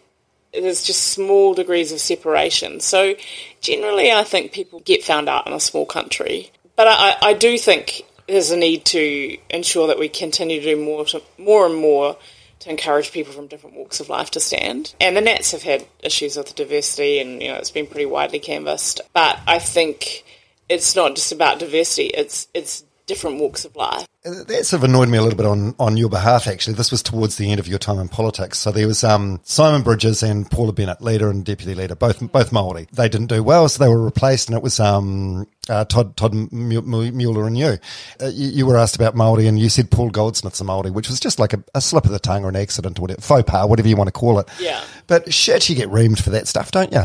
there's 0.53 0.83
just 0.83 1.09
small 1.09 1.53
degrees 1.53 1.91
of 1.91 1.99
separation. 1.99 2.79
So 2.79 3.15
generally, 3.59 4.11
I 4.11 4.23
think 4.23 4.51
people 4.51 4.79
get 4.79 5.03
found 5.03 5.27
out 5.27 5.47
in 5.47 5.53
a 5.53 5.59
small 5.59 5.85
country, 5.85 6.51
but 6.75 6.87
I, 6.87 7.15
I 7.21 7.33
do 7.33 7.57
think 7.57 8.03
there's 8.27 8.51
a 8.51 8.57
need 8.57 8.85
to 8.85 9.37
ensure 9.49 9.87
that 9.87 9.99
we 9.99 10.09
continue 10.09 10.59
to 10.59 10.75
do 10.75 10.81
more, 10.81 11.05
to, 11.05 11.21
more 11.37 11.65
and 11.65 11.75
more 11.75 12.17
to 12.59 12.69
encourage 12.69 13.11
people 13.11 13.33
from 13.33 13.47
different 13.47 13.75
walks 13.75 13.99
of 13.99 14.09
life 14.09 14.31
to 14.31 14.39
stand. 14.39 14.93
And 14.99 15.15
the 15.15 15.21
Nats 15.21 15.51
have 15.51 15.63
had 15.63 15.85
issues 16.01 16.37
with 16.37 16.55
diversity, 16.55 17.19
and 17.19 17.41
you 17.41 17.49
know 17.49 17.55
it's 17.55 17.71
been 17.71 17.87
pretty 17.87 18.05
widely 18.05 18.39
canvassed. 18.39 19.01
But 19.13 19.39
I 19.47 19.59
think 19.59 20.23
it's 20.67 20.95
not 20.95 21.15
just 21.15 21.31
about 21.31 21.59
diversity; 21.59 22.07
it's 22.07 22.47
it's 22.53 22.83
different 23.07 23.39
walks 23.39 23.65
of 23.65 23.75
life. 23.75 24.05
That 24.23 24.65
sort 24.65 24.81
of 24.81 24.83
annoyed 24.83 25.07
me 25.07 25.17
a 25.17 25.21
little 25.21 25.37
bit 25.37 25.45
on, 25.45 25.73
on 25.79 25.95
your 25.95 26.09
behalf, 26.09 26.45
actually. 26.45 26.73
This 26.73 26.91
was 26.91 27.01
towards 27.01 27.37
the 27.37 27.49
end 27.49 27.59
of 27.59 27.67
your 27.67 27.79
time 27.79 27.97
in 27.97 28.09
politics. 28.09 28.59
So 28.59 28.71
there 28.71 28.85
was 28.85 29.03
um, 29.03 29.39
Simon 29.43 29.81
Bridges 29.81 30.21
and 30.21 30.49
Paula 30.51 30.73
Bennett, 30.73 31.01
leader 31.01 31.29
and 31.29 31.45
deputy 31.45 31.73
leader, 31.73 31.95
both 31.95 32.19
both 32.31 32.51
Maori. 32.51 32.87
They 32.91 33.07
didn't 33.07 33.27
do 33.27 33.41
well, 33.41 33.69
so 33.69 33.81
they 33.83 33.89
were 33.89 34.03
replaced, 34.03 34.49
and 34.49 34.57
it 34.57 34.61
was 34.61 34.81
um, 34.81 35.47
uh, 35.69 35.85
Todd 35.85 36.17
Todd 36.17 36.33
Muller 36.51 37.47
and 37.47 37.57
you. 37.57 37.77
Uh, 38.21 38.25
you. 38.25 38.49
you. 38.49 38.65
were 38.65 38.77
asked 38.77 38.97
about 38.97 39.15
Maori, 39.15 39.47
and 39.47 39.57
you 39.57 39.69
said 39.69 39.89
Paul 39.89 40.09
Goldsmith's 40.09 40.59
a 40.59 40.65
Maori, 40.65 40.91
which 40.91 41.07
was 41.07 41.21
just 41.21 41.39
like 41.39 41.53
a, 41.53 41.63
a, 41.73 41.79
slip 41.79 42.03
of 42.03 42.11
the 42.11 42.19
tongue 42.19 42.43
or 42.43 42.49
an 42.49 42.57
accident 42.57 42.99
or 42.99 43.03
whatever, 43.03 43.21
faux 43.21 43.49
pas, 43.49 43.67
whatever 43.67 43.87
you 43.87 43.95
want 43.95 44.09
to 44.09 44.11
call 44.11 44.39
it. 44.39 44.49
Yeah. 44.59 44.83
But 45.07 45.33
shit, 45.33 45.69
you 45.69 45.75
get 45.75 45.89
reamed 45.89 46.21
for 46.21 46.31
that 46.31 46.47
stuff, 46.47 46.71
don't 46.71 46.91
you? 46.91 47.03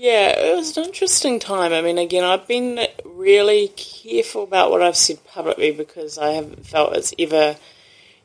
Yeah, 0.00 0.28
it 0.28 0.56
was 0.56 0.76
an 0.76 0.84
interesting 0.84 1.40
time. 1.40 1.72
I 1.72 1.82
mean, 1.82 1.98
again, 1.98 2.22
I've 2.22 2.46
been 2.46 2.86
really 3.18 3.68
careful 3.68 4.44
about 4.44 4.70
what 4.70 4.82
I've 4.82 4.96
said 4.96 5.24
publicly 5.26 5.72
because 5.72 6.18
I 6.18 6.30
haven't 6.30 6.66
felt 6.66 6.96
it's 6.96 7.12
ever 7.18 7.56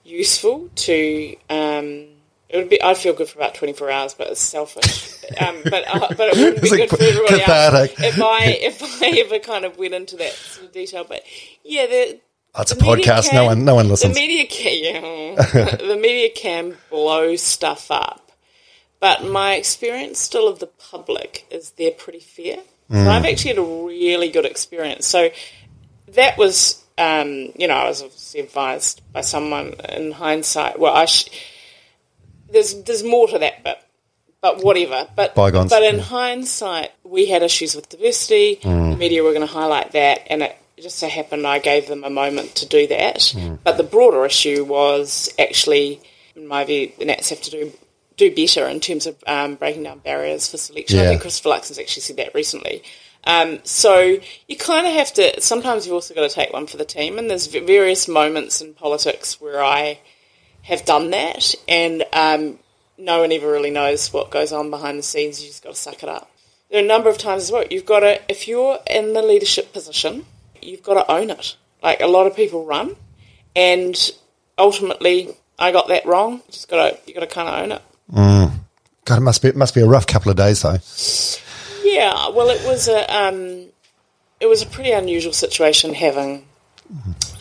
useful 0.03 0.69
to. 0.75 1.35
Um, 1.49 2.07
it 2.49 2.57
would 2.57 2.69
be. 2.69 2.81
I'd 2.81 2.97
feel 2.97 3.13
good 3.13 3.27
for 3.29 3.39
about 3.39 3.55
twenty 3.55 3.73
four 3.73 3.89
hours, 3.89 4.13
but 4.13 4.27
it's 4.27 4.41
selfish. 4.41 5.11
Um, 5.39 5.61
but 5.63 5.87
uh, 5.87 6.13
but 6.15 6.29
it 6.29 6.37
wouldn't 6.37 6.61
be 6.61 6.69
good 6.69 6.89
for 6.89 7.01
everybody 7.01 7.39
cathartic. 7.39 7.99
else 7.99 8.13
if 8.13 8.21
I 8.21 8.43
if 8.43 9.01
I 9.01 9.07
ever 9.25 9.39
kind 9.39 9.63
of 9.65 9.77
went 9.77 9.93
into 9.93 10.17
that 10.17 10.33
sort 10.33 10.67
of 10.67 10.73
detail. 10.73 11.05
But 11.07 11.23
yeah, 11.63 11.87
the. 11.87 12.19
Oh, 12.53 12.61
it's 12.61 12.73
a 12.73 12.75
podcast. 12.75 13.29
Can, 13.29 13.35
no 13.35 13.45
one, 13.45 13.65
no 13.65 13.75
one 13.75 13.87
listens. 13.87 14.13
The 14.13 14.19
media 14.19 14.45
can, 14.45 14.83
yeah, 14.83 15.75
the 15.87 15.95
media 15.95 16.29
can 16.35 16.75
blow 16.91 17.35
stuff 17.37 17.89
up 17.89 18.23
but 19.03 19.25
my 19.25 19.55
experience 19.55 20.17
still 20.17 20.47
of 20.47 20.59
the 20.59 20.67
public 20.67 21.45
is 21.51 21.71
they're 21.71 21.91
pretty 21.91 22.21
fair. 22.21 22.59
Mm. 22.91 23.05
So 23.05 23.11
I've 23.11 23.25
actually 23.25 23.49
had 23.49 23.57
a 23.59 23.85
really 23.87 24.29
good 24.29 24.45
experience. 24.45 25.07
So 25.07 25.29
that 26.09 26.37
was, 26.37 26.83
um, 26.97 27.51
you 27.55 27.67
know, 27.67 27.75
I 27.75 27.87
was 27.87 28.01
obviously 28.01 28.41
advised 28.41 29.01
by 29.11 29.21
someone 29.21 29.73
in 29.89 30.11
hindsight. 30.11 30.79
Well, 30.79 30.93
I 30.93 31.05
sh- 31.05 31.29
there's 32.51 32.83
there's 32.83 33.03
more 33.03 33.27
to 33.29 33.39
that, 33.39 33.63
but 33.63 33.87
but 34.41 34.63
whatever. 34.63 35.07
But 35.15 35.35
Bygones. 35.35 35.69
but 35.69 35.83
in 35.83 35.95
yeah. 35.95 36.01
hindsight, 36.01 36.91
we 37.03 37.27
had 37.27 37.41
issues 37.41 37.75
with 37.75 37.89
diversity. 37.89 38.57
Mm. 38.61 38.91
The 38.91 38.97
media 38.97 39.23
were 39.23 39.33
going 39.33 39.47
to 39.47 39.53
highlight 39.53 39.93
that, 39.93 40.27
and 40.29 40.43
it 40.43 40.55
just 40.79 40.99
so 40.99 41.07
happened 41.07 41.47
I 41.47 41.59
gave 41.59 41.87
them 41.87 42.03
a 42.03 42.09
moment 42.09 42.55
to 42.55 42.67
do 42.67 42.85
that. 42.87 43.17
Mm. 43.17 43.59
But 43.63 43.77
the 43.77 43.83
broader 43.83 44.25
issue 44.25 44.65
was 44.65 45.33
actually, 45.39 46.01
in 46.35 46.45
my 46.47 46.65
view, 46.65 46.91
the 46.99 47.05
Nats 47.05 47.29
have 47.29 47.41
to 47.41 47.51
do 47.51 47.71
do 48.29 48.35
better 48.35 48.67
in 48.67 48.79
terms 48.79 49.05
of 49.05 49.15
um, 49.27 49.55
breaking 49.55 49.83
down 49.83 49.99
barriers 49.99 50.49
for 50.49 50.57
selection. 50.57 50.97
Yeah. 50.97 51.05
I 51.05 51.07
think 51.07 51.21
Christopher 51.21 51.49
Luxon's 51.49 51.69
has 51.69 51.79
actually 51.79 52.01
said 52.01 52.17
that 52.17 52.33
recently. 52.33 52.83
Um, 53.25 53.59
so 53.63 54.17
you 54.47 54.57
kind 54.57 54.85
of 54.85 54.93
have 54.93 55.13
to. 55.13 55.41
Sometimes 55.41 55.85
you've 55.85 55.93
also 55.93 56.13
got 56.13 56.29
to 56.29 56.33
take 56.33 56.51
one 56.51 56.67
for 56.67 56.77
the 56.77 56.85
team, 56.85 57.17
and 57.17 57.29
there's 57.29 57.47
various 57.47 58.07
moments 58.07 58.61
in 58.61 58.73
politics 58.73 59.39
where 59.39 59.63
I 59.63 59.99
have 60.63 60.85
done 60.85 61.11
that, 61.11 61.55
and 61.67 62.03
um, 62.13 62.59
no 62.97 63.21
one 63.21 63.31
ever 63.31 63.49
really 63.49 63.71
knows 63.71 64.11
what 64.11 64.31
goes 64.31 64.51
on 64.51 64.69
behind 64.69 64.99
the 64.99 65.03
scenes. 65.03 65.41
You 65.41 65.47
just 65.47 65.63
got 65.63 65.73
to 65.73 65.79
suck 65.79 66.03
it 66.03 66.09
up. 66.09 66.29
There 66.69 66.81
are 66.81 66.83
a 66.83 66.87
number 66.87 67.09
of 67.09 67.17
times 67.17 67.43
as 67.43 67.51
well. 67.51 67.65
You've 67.69 67.85
got 67.85 67.99
to, 67.99 68.19
if 68.29 68.47
you're 68.47 68.79
in 68.89 69.13
the 69.13 69.21
leadership 69.21 69.71
position, 69.73 70.25
you've 70.61 70.83
got 70.83 70.95
to 70.95 71.11
own 71.11 71.29
it. 71.29 71.55
Like 71.81 72.01
a 72.01 72.07
lot 72.07 72.27
of 72.27 72.35
people 72.35 72.65
run, 72.65 72.95
and 73.55 74.11
ultimately, 74.57 75.35
I 75.57 75.71
got 75.71 75.87
that 75.89 76.05
wrong. 76.05 76.41
Just 76.49 76.67
got 76.67 76.89
to 76.89 76.99
you 77.05 77.13
got 77.13 77.21
to 77.21 77.27
kind 77.27 77.47
of 77.47 77.55
own 77.55 77.71
it. 77.73 77.81
Mm. 78.11 78.51
God, 79.05 79.17
it 79.17 79.21
must 79.21 79.41
be 79.41 79.49
it 79.49 79.55
must 79.55 79.75
be 79.75 79.81
a 79.81 79.87
rough 79.87 80.07
couple 80.07 80.31
of 80.31 80.37
days 80.37 80.61
though. 80.61 80.77
Yeah, 81.83 82.29
well, 82.29 82.49
it 82.49 82.65
was 82.65 82.87
a 82.87 83.15
um, 83.15 83.67
it 84.39 84.47
was 84.47 84.61
a 84.61 84.65
pretty 84.65 84.91
unusual 84.91 85.33
situation 85.33 85.93
having 85.93 86.45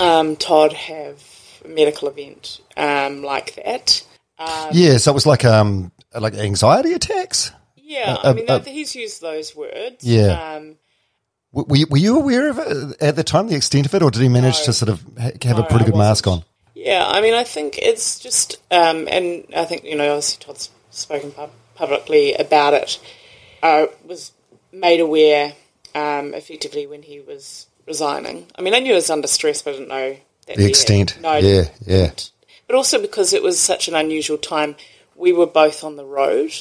um, 0.01 0.37
Todd 0.37 0.73
have 0.73 1.23
a 1.65 1.69
medical 1.69 2.09
event 2.09 2.61
um, 2.77 3.23
like 3.23 3.55
that. 3.57 4.05
Um, 4.39 4.71
yeah, 4.73 4.97
so 4.97 5.13
it 5.13 5.15
was 5.15 5.27
like 5.27 5.45
um 5.45 5.93
like 6.19 6.35
anxiety 6.35 6.93
attacks. 6.93 7.53
Yeah, 7.77 8.17
uh, 8.23 8.31
I 8.31 8.33
mean 8.33 8.47
uh, 8.49 8.61
he's 8.61 8.95
used 8.95 9.21
those 9.21 9.55
words. 9.55 10.05
Yeah. 10.05 10.55
Um, 10.57 10.77
were 11.53 11.77
you, 11.77 11.87
were 11.91 11.99
you 11.99 12.19
aware 12.19 12.49
of 12.49 12.59
it 12.59 13.03
at 13.03 13.15
the 13.15 13.23
time, 13.23 13.49
the 13.49 13.57
extent 13.57 13.85
of 13.85 13.95
it, 13.95 14.03
or 14.03 14.11
did 14.11 14.23
he 14.23 14.29
manage 14.31 14.61
no, 14.61 14.65
to 14.65 14.73
sort 14.73 14.89
of 14.89 15.03
have 15.19 15.59
no, 15.59 15.63
a 15.63 15.67
pretty 15.69 15.85
good 15.85 15.97
mask 15.97 16.27
on? 16.27 16.43
Yeah, 16.83 17.07
I 17.07 17.21
mean, 17.21 17.33
I 17.33 17.45
think 17.45 17.79
it's 17.79 18.19
just, 18.19 18.57
um, 18.73 19.07
and 19.09 19.45
I 19.55 19.65
think, 19.65 19.85
you 19.85 19.95
know, 19.95 20.09
obviously 20.09 20.45
Todd's 20.45 20.69
spoken 20.91 21.31
pub- 21.31 21.53
publicly 21.77 22.35
about 22.35 22.75
it. 22.75 23.01
I 23.63 23.89
was 24.05 24.33
made 24.73 24.99
aware 24.99 25.53
um, 25.95 26.35
effectively 26.35 26.89
when 26.89 27.03
he 27.03 27.21
was 27.21 27.69
resigning. 27.87 28.47
I 28.59 28.63
mean, 28.63 28.75
I 28.75 28.81
knew 28.81 28.89
he 28.89 28.95
was 28.95 29.11
under 29.11 29.29
stress, 29.29 29.63
but 29.63 29.71
I 29.71 29.77
didn't 29.77 29.89
know 29.91 30.17
the 30.57 30.67
extent. 30.67 31.19
no, 31.21 31.37
yeah, 31.37 31.69
yeah. 31.87 32.11
But 32.67 32.75
also 32.75 33.01
because 33.01 33.33
it 33.33 33.45
was 33.45 33.61
such 33.61 33.87
an 33.87 33.95
unusual 33.95 34.39
time, 34.39 34.75
we 35.15 35.33
were 35.33 35.47
both 35.47 35.85
on 35.85 35.95
the 35.95 36.05
road. 36.05 36.53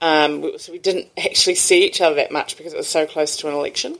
Um, 0.00 0.58
so 0.58 0.72
we 0.72 0.80
didn't 0.80 1.10
actually 1.16 1.54
see 1.54 1.86
each 1.86 2.00
other 2.00 2.16
that 2.16 2.32
much 2.32 2.56
because 2.56 2.72
it 2.72 2.76
was 2.76 2.88
so 2.88 3.06
close 3.06 3.36
to 3.36 3.48
an 3.48 3.54
election. 3.54 3.98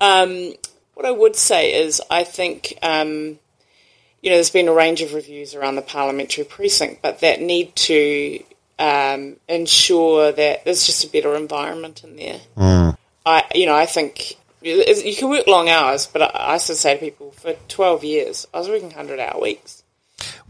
Um, 0.00 0.54
what 0.94 1.06
I 1.06 1.12
would 1.12 1.36
say 1.36 1.72
is, 1.72 2.02
I 2.10 2.24
think 2.24 2.76
um, 2.82 3.38
you 4.22 4.30
know, 4.30 4.36
there's 4.36 4.50
been 4.50 4.68
a 4.68 4.72
range 4.72 5.00
of 5.00 5.14
reviews 5.14 5.54
around 5.54 5.76
the 5.76 5.82
parliamentary 5.82 6.44
precinct, 6.44 7.02
but 7.02 7.20
that 7.20 7.40
need 7.40 7.74
to 7.76 8.42
um, 8.78 9.36
ensure 9.48 10.32
that 10.32 10.64
there's 10.64 10.86
just 10.86 11.04
a 11.04 11.08
better 11.08 11.34
environment 11.36 12.02
in 12.04 12.16
there. 12.16 12.40
Mm. 12.56 12.96
I, 13.24 13.44
you 13.54 13.66
know, 13.66 13.76
I 13.76 13.86
think 13.86 14.36
you 14.62 15.14
can 15.16 15.28
work 15.28 15.46
long 15.46 15.68
hours, 15.68 16.06
but 16.06 16.22
I, 16.22 16.26
I 16.26 16.52
used 16.54 16.66
to 16.68 16.74
say 16.74 16.94
to 16.94 17.00
people 17.00 17.30
for 17.32 17.54
12 17.68 18.04
years, 18.04 18.46
I 18.52 18.58
was 18.58 18.68
working 18.68 18.88
100 18.88 19.20
hour 19.20 19.40
weeks. 19.40 19.84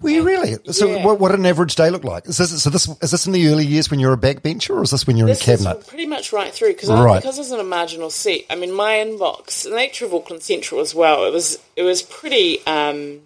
Were 0.00 0.10
you 0.10 0.22
really? 0.22 0.56
So, 0.72 0.86
yeah. 0.86 1.04
what, 1.04 1.18
what 1.18 1.34
an 1.34 1.44
average 1.44 1.74
day 1.74 1.90
look 1.90 2.04
like? 2.04 2.26
Is 2.26 2.38
this 2.38 2.62
so? 2.62 2.70
This 2.70 2.88
is 3.02 3.10
this 3.10 3.26
in 3.26 3.32
the 3.32 3.48
early 3.48 3.66
years 3.66 3.90
when 3.90 3.98
you're 3.98 4.12
a 4.12 4.16
backbencher, 4.16 4.70
or 4.70 4.82
is 4.82 4.92
this 4.92 5.06
when 5.06 5.16
you're 5.16 5.26
this 5.26 5.46
in 5.46 5.58
cabinet? 5.58 5.86
pretty 5.86 6.06
much 6.06 6.32
right 6.32 6.54
through 6.54 6.72
because 6.72 6.88
right. 6.88 7.20
because 7.20 7.36
I 7.36 7.40
was 7.40 7.52
in 7.52 7.60
a 7.60 7.64
marginal 7.64 8.08
seat. 8.08 8.46
I 8.48 8.54
mean, 8.54 8.72
my 8.72 8.92
inbox, 8.92 9.64
the 9.64 9.74
nature 9.74 10.06
of 10.06 10.14
Auckland 10.14 10.42
Central 10.42 10.80
as 10.80 10.94
well. 10.94 11.26
It 11.26 11.32
was 11.32 11.58
it 11.76 11.82
was 11.82 12.00
pretty. 12.02 12.64
Um, 12.66 13.22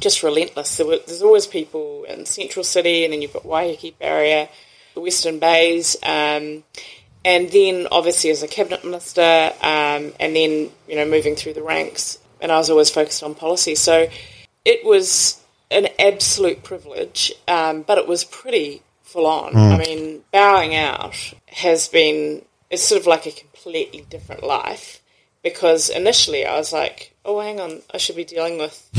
just 0.00 0.22
relentless. 0.22 0.76
There 0.76 0.86
were, 0.86 0.98
there's 1.06 1.22
always 1.22 1.46
people 1.46 2.04
in 2.04 2.26
Central 2.26 2.64
City, 2.64 3.04
and 3.04 3.12
then 3.12 3.22
you've 3.22 3.32
got 3.32 3.44
Waiheke 3.44 3.98
Barrier, 3.98 4.48
the 4.94 5.00
Western 5.00 5.38
Bays, 5.38 5.96
um, 6.02 6.64
and 7.24 7.50
then 7.50 7.88
obviously 7.90 8.30
as 8.30 8.42
a 8.42 8.48
cabinet 8.48 8.84
minister, 8.84 9.52
um, 9.62 10.12
and 10.20 10.34
then 10.34 10.70
you 10.88 10.96
know 10.96 11.06
moving 11.06 11.36
through 11.36 11.54
the 11.54 11.62
ranks. 11.62 12.18
And 12.40 12.52
I 12.52 12.58
was 12.58 12.68
always 12.68 12.90
focused 12.90 13.22
on 13.22 13.34
policy, 13.34 13.74
so 13.74 14.08
it 14.64 14.84
was 14.84 15.40
an 15.70 15.88
absolute 15.98 16.62
privilege, 16.62 17.32
um, 17.48 17.82
but 17.82 17.98
it 17.98 18.06
was 18.06 18.24
pretty 18.24 18.82
full 19.02 19.26
on. 19.26 19.54
Mm. 19.54 19.72
I 19.72 19.78
mean, 19.78 20.22
bowing 20.32 20.74
out 20.74 21.16
has 21.46 21.88
been 21.88 22.42
it's 22.70 22.82
sort 22.82 23.00
of 23.00 23.06
like 23.06 23.26
a 23.26 23.32
completely 23.32 24.04
different 24.10 24.42
life 24.42 25.00
because 25.42 25.88
initially 25.88 26.44
I 26.44 26.56
was 26.56 26.72
like, 26.72 27.14
oh, 27.24 27.40
hang 27.40 27.60
on, 27.60 27.82
I 27.94 27.98
should 27.98 28.16
be 28.16 28.24
dealing 28.24 28.58
with 28.58 28.90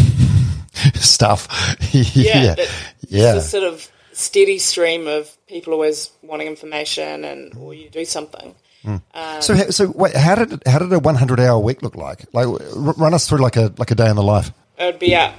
stuff. 0.95 1.47
yeah, 1.91 2.55
yeah, 2.57 2.65
yeah. 3.07 3.33
The 3.33 3.41
sort 3.41 3.63
of 3.63 3.89
steady 4.13 4.59
stream 4.59 5.07
of 5.07 5.35
people 5.47 5.73
always 5.73 6.11
wanting 6.21 6.47
information, 6.47 7.25
and 7.25 7.55
or 7.57 7.73
you 7.73 7.89
do 7.89 8.05
something. 8.05 8.55
Mm. 8.83 9.01
Um, 9.13 9.41
so, 9.41 9.55
so 9.69 9.91
wait, 9.91 10.15
how 10.15 10.35
did 10.35 10.63
how 10.65 10.79
did 10.79 10.91
a 10.93 10.99
one 10.99 11.15
hundred 11.15 11.39
hour 11.39 11.59
week 11.59 11.81
look 11.81 11.95
like? 11.95 12.25
Like, 12.33 12.47
run 12.75 13.13
us 13.13 13.27
through 13.27 13.39
like 13.39 13.57
a 13.57 13.73
like 13.77 13.91
a 13.91 13.95
day 13.95 14.09
in 14.09 14.15
the 14.15 14.23
life. 14.23 14.51
It 14.77 14.85
would 14.85 14.99
be 14.99 15.15
up 15.15 15.33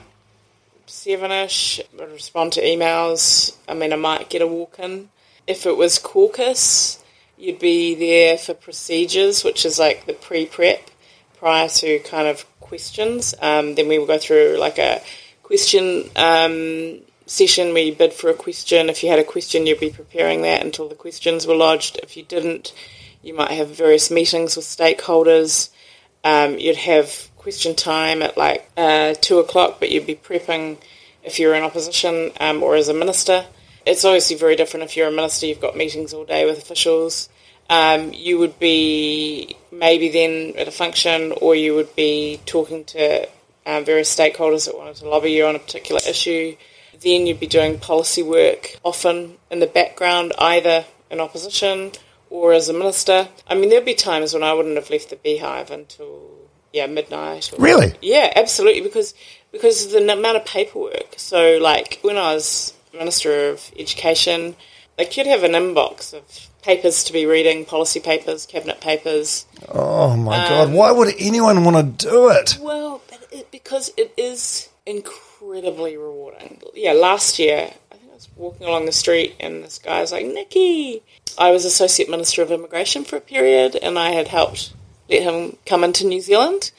seven 0.89 1.31
ish. 1.31 1.81
Respond 1.97 2.53
to 2.55 2.63
emails. 2.63 3.57
I 3.69 3.75
mean, 3.75 3.93
I 3.93 3.97
might 3.97 4.31
get 4.31 4.43
a 4.43 4.47
walk 4.47 4.79
in. 4.79 5.11
If 5.47 5.67
it 5.67 5.77
was 5.77 5.99
caucus, 5.99 7.03
you'd 7.37 7.59
be 7.59 7.95
there 7.95 8.37
for 8.37 8.55
procedures, 8.55 9.45
which 9.45 9.65
is 9.65 9.79
like 9.79 10.07
the 10.07 10.13
pre 10.13 10.47
prep 10.47 10.91
prior 11.37 11.69
to 11.69 12.01
kind 12.01 12.29
of 12.29 12.45
questions. 12.61 13.35
Um, 13.41 13.75
then 13.75 13.89
we 13.89 13.99
would 13.99 14.09
go 14.09 14.19
through 14.19 14.57
like 14.59 14.79
a 14.79 15.01
question 15.49 16.05
um, 16.15 17.01
session 17.25 17.73
where 17.73 17.83
you 17.83 17.95
bid 17.95 18.13
for 18.13 18.29
a 18.29 18.35
question. 18.35 18.91
If 18.91 19.03
you 19.03 19.09
had 19.09 19.19
a 19.19 19.25
question, 19.25 19.67
you'd 19.67 19.81
be 19.81 19.89
preparing 19.89 20.43
that 20.43 20.63
until 20.63 20.91
the 20.91 20.95
questions 20.95 21.47
were 21.47 21.55
lodged. 21.55 21.99
If 22.03 22.19
you 22.19 22.23
didn't, 22.23 22.75
you 23.23 23.33
might 23.33 23.53
have 23.53 23.69
various 23.69 24.11
meetings 24.11 24.57
with 24.57 24.67
stakeholders. 24.67 25.71
Um, 26.23 26.59
you'd 26.59 26.77
have 26.77 27.31
question 27.39 27.75
time 27.75 28.21
at 28.21 28.37
like 28.37 28.71
uh, 28.77 29.15
two 29.23 29.39
o'clock, 29.39 29.81
but 29.81 29.91
you'd 29.91 30.07
be 30.07 30.17
prepping 30.17 30.77
if 31.25 31.39
you're 31.39 31.55
in 31.55 31.63
opposition 31.63 32.31
um, 32.41 32.63
or 32.63 32.77
as 32.77 32.91
a 32.91 32.95
minister. 32.95 33.47
It's 33.87 34.05
obviously 34.05 34.37
very 34.37 34.55
different 34.55 34.85
if 34.85 34.99
you're 34.99 35.09
a 35.09 35.11
minister. 35.11 35.47
You've 35.47 35.63
got 35.63 35.79
meetings 35.79 36.13
all 36.13 36.27
day 36.27 36.45
with 36.45 36.59
officials. 36.59 37.31
Um, 37.71 38.13
you 38.13 38.39
would 38.39 38.59
be 38.59 39.57
maybe 39.73 40.11
then 40.11 40.59
at 40.59 40.69
a 40.69 40.71
function, 40.71 41.33
or 41.41 41.55
you 41.55 41.75
would 41.75 41.97
be 41.97 42.39
talking 42.45 42.85
to 42.85 43.27
um, 43.69 43.85
various 43.85 44.15
stakeholders 44.15 44.65
that 44.67 44.77
wanted 44.77 44.97
to 44.97 45.09
lobby 45.09 45.31
you 45.33 45.47
on 45.47 45.55
a 45.55 45.59
particular 45.61 46.01
issue. 46.09 46.57
Then 47.01 47.27
you'd 47.27 47.39
be 47.39 47.47
doing 47.47 47.79
policy 47.79 48.23
work, 48.23 48.77
often 48.83 49.37
in 49.51 49.61
the 49.61 49.67
background, 49.69 50.33
either 50.39 50.85
in 51.11 51.21
opposition 51.21 51.93
or 52.31 52.53
as 52.53 52.69
a 52.69 52.73
minister. 52.73 53.29
I 53.47 53.55
mean, 53.55 53.69
there'd 53.71 53.85
be 53.85 53.95
times 53.95 54.35
when 54.35 54.43
I 54.43 54.53
wouldn't 54.53 54.75
have 54.77 54.91
left 54.91 55.11
the 55.11 55.17
beehive 55.17 55.71
until 55.71 56.29
yeah 56.73 56.87
midnight. 56.87 57.53
Or, 57.53 57.63
Really? 57.63 57.95
Yeah, 58.03 58.33
absolutely. 58.35 58.81
Because 58.81 59.15
because 59.53 59.85
of 59.87 59.93
the 59.93 60.13
amount 60.13 60.37
of 60.39 60.45
paperwork. 60.45 61.15
So 61.17 61.59
like 61.61 62.01
when 62.03 62.17
I 62.17 62.35
was 62.35 62.75
minister 62.93 63.51
of 63.51 63.71
education, 63.79 64.57
they 64.97 65.05
could 65.07 65.27
have 65.27 65.45
an 65.45 65.53
inbox 65.53 66.13
of 66.13 66.49
papers 66.63 67.05
to 67.05 67.13
be 67.13 67.25
reading, 67.27 67.65
policy 67.65 68.01
papers, 68.01 68.45
cabinet 68.45 68.81
papers. 68.81 69.47
Oh 69.69 70.17
my 70.17 70.37
Um, 70.45 70.49
god! 70.51 70.73
Why 70.73 70.91
would 70.91 71.15
anyone 71.19 71.65
want 71.65 71.99
to 71.99 72.07
do 72.09 72.29
it? 72.31 72.59
Well, 72.61 73.01
it, 73.31 73.51
because 73.51 73.93
it 73.97 74.13
is 74.17 74.69
incredibly 74.87 75.97
rewarding. 75.97 76.61
Yeah, 76.75 76.93
last 76.93 77.39
year 77.39 77.71
I 77.93 77.97
think 77.97 78.11
I 78.11 78.15
was 78.15 78.29
walking 78.37 78.67
along 78.67 78.87
the 78.87 78.93
street 78.93 79.37
and 79.41 79.63
this 79.63 79.79
guy 79.79 80.01
was 80.01 80.13
like, 80.13 80.27
"Nikki." 80.27 81.03
I 81.37 81.53
was 81.53 81.65
associate 81.65 82.11
minister 82.11 82.43
of 82.43 82.51
immigration 82.51 83.05
for 83.05 83.17
a 83.17 83.21
period, 83.21 83.77
and 83.77 83.99
I 83.99 84.11
had 84.11 84.29
helped 84.29 84.73
let 85.09 85.23
him 85.23 85.57
come 85.67 85.85
into 85.85 86.07
New 86.07 86.21
Zealand, 86.21 86.71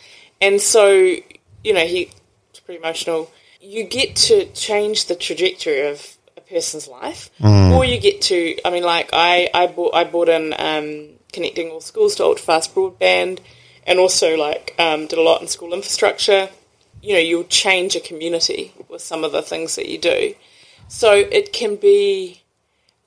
and 0.41 0.61
so 0.61 0.89
you 0.89 1.73
know 1.73 1.85
he 1.85 2.09
was 2.51 2.59
pretty 2.59 2.79
emotional. 2.79 3.31
You 3.61 3.83
get 3.83 4.15
to 4.27 4.45
change 4.53 5.05
the 5.05 5.15
trajectory 5.15 5.87
of 5.87 6.17
a 6.37 6.41
person's 6.41 6.87
life, 6.87 7.29
or 7.73 7.85
you 7.85 7.99
get 7.99 8.21
to. 8.23 8.57
I 8.65 8.69
mean, 8.69 8.83
like 8.83 9.09
I 9.13 9.49
I 9.53 9.67
bought 9.67 9.93
I 9.95 10.03
bought 10.03 10.29
in 10.29 10.53
um, 10.57 11.09
connecting 11.31 11.69
all 11.69 11.81
schools 11.81 12.15
to 12.15 12.23
ultra 12.23 12.45
fast 12.45 12.75
broadband, 12.75 13.39
and 13.89 13.99
also 13.99 14.37
like 14.37 14.75
um, 14.79 15.07
did 15.07 15.19
a 15.19 15.21
lot 15.21 15.41
in 15.41 15.47
school 15.47 15.73
infrastructure. 15.73 16.47
You 17.01 17.13
know, 17.13 17.19
you'll 17.19 17.43
change 17.45 17.95
a 17.95 17.99
community 17.99 18.71
with 18.87 19.01
some 19.01 19.23
of 19.23 19.31
the 19.31 19.41
things 19.41 19.75
that 19.75 19.89
you 19.89 19.97
do. 19.97 20.35
So 20.87 21.11
it 21.13 21.51
can 21.51 21.75
be 21.75 22.41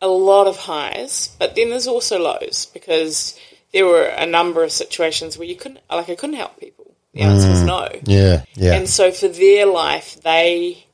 a 0.00 0.08
lot 0.08 0.48
of 0.48 0.56
highs, 0.56 1.34
but 1.38 1.54
then 1.54 1.70
there's 1.70 1.86
also 1.86 2.18
lows 2.18 2.66
because 2.74 3.38
there 3.72 3.86
were 3.86 4.04
a 4.04 4.26
number 4.26 4.64
of 4.64 4.72
situations 4.72 5.38
where 5.38 5.46
you 5.46 5.56
couldn't, 5.56 5.80
like, 5.90 6.10
I 6.10 6.16
couldn't 6.16 6.36
help 6.36 6.58
people. 6.58 6.94
The 7.14 7.20
answer 7.20 7.48
was 7.48 7.62
no. 7.62 7.88
Yeah, 8.04 8.44
yeah. 8.54 8.74
And 8.74 8.88
so 8.88 9.12
for 9.12 9.28
their 9.28 9.66
life, 9.66 10.20
they 10.22 10.86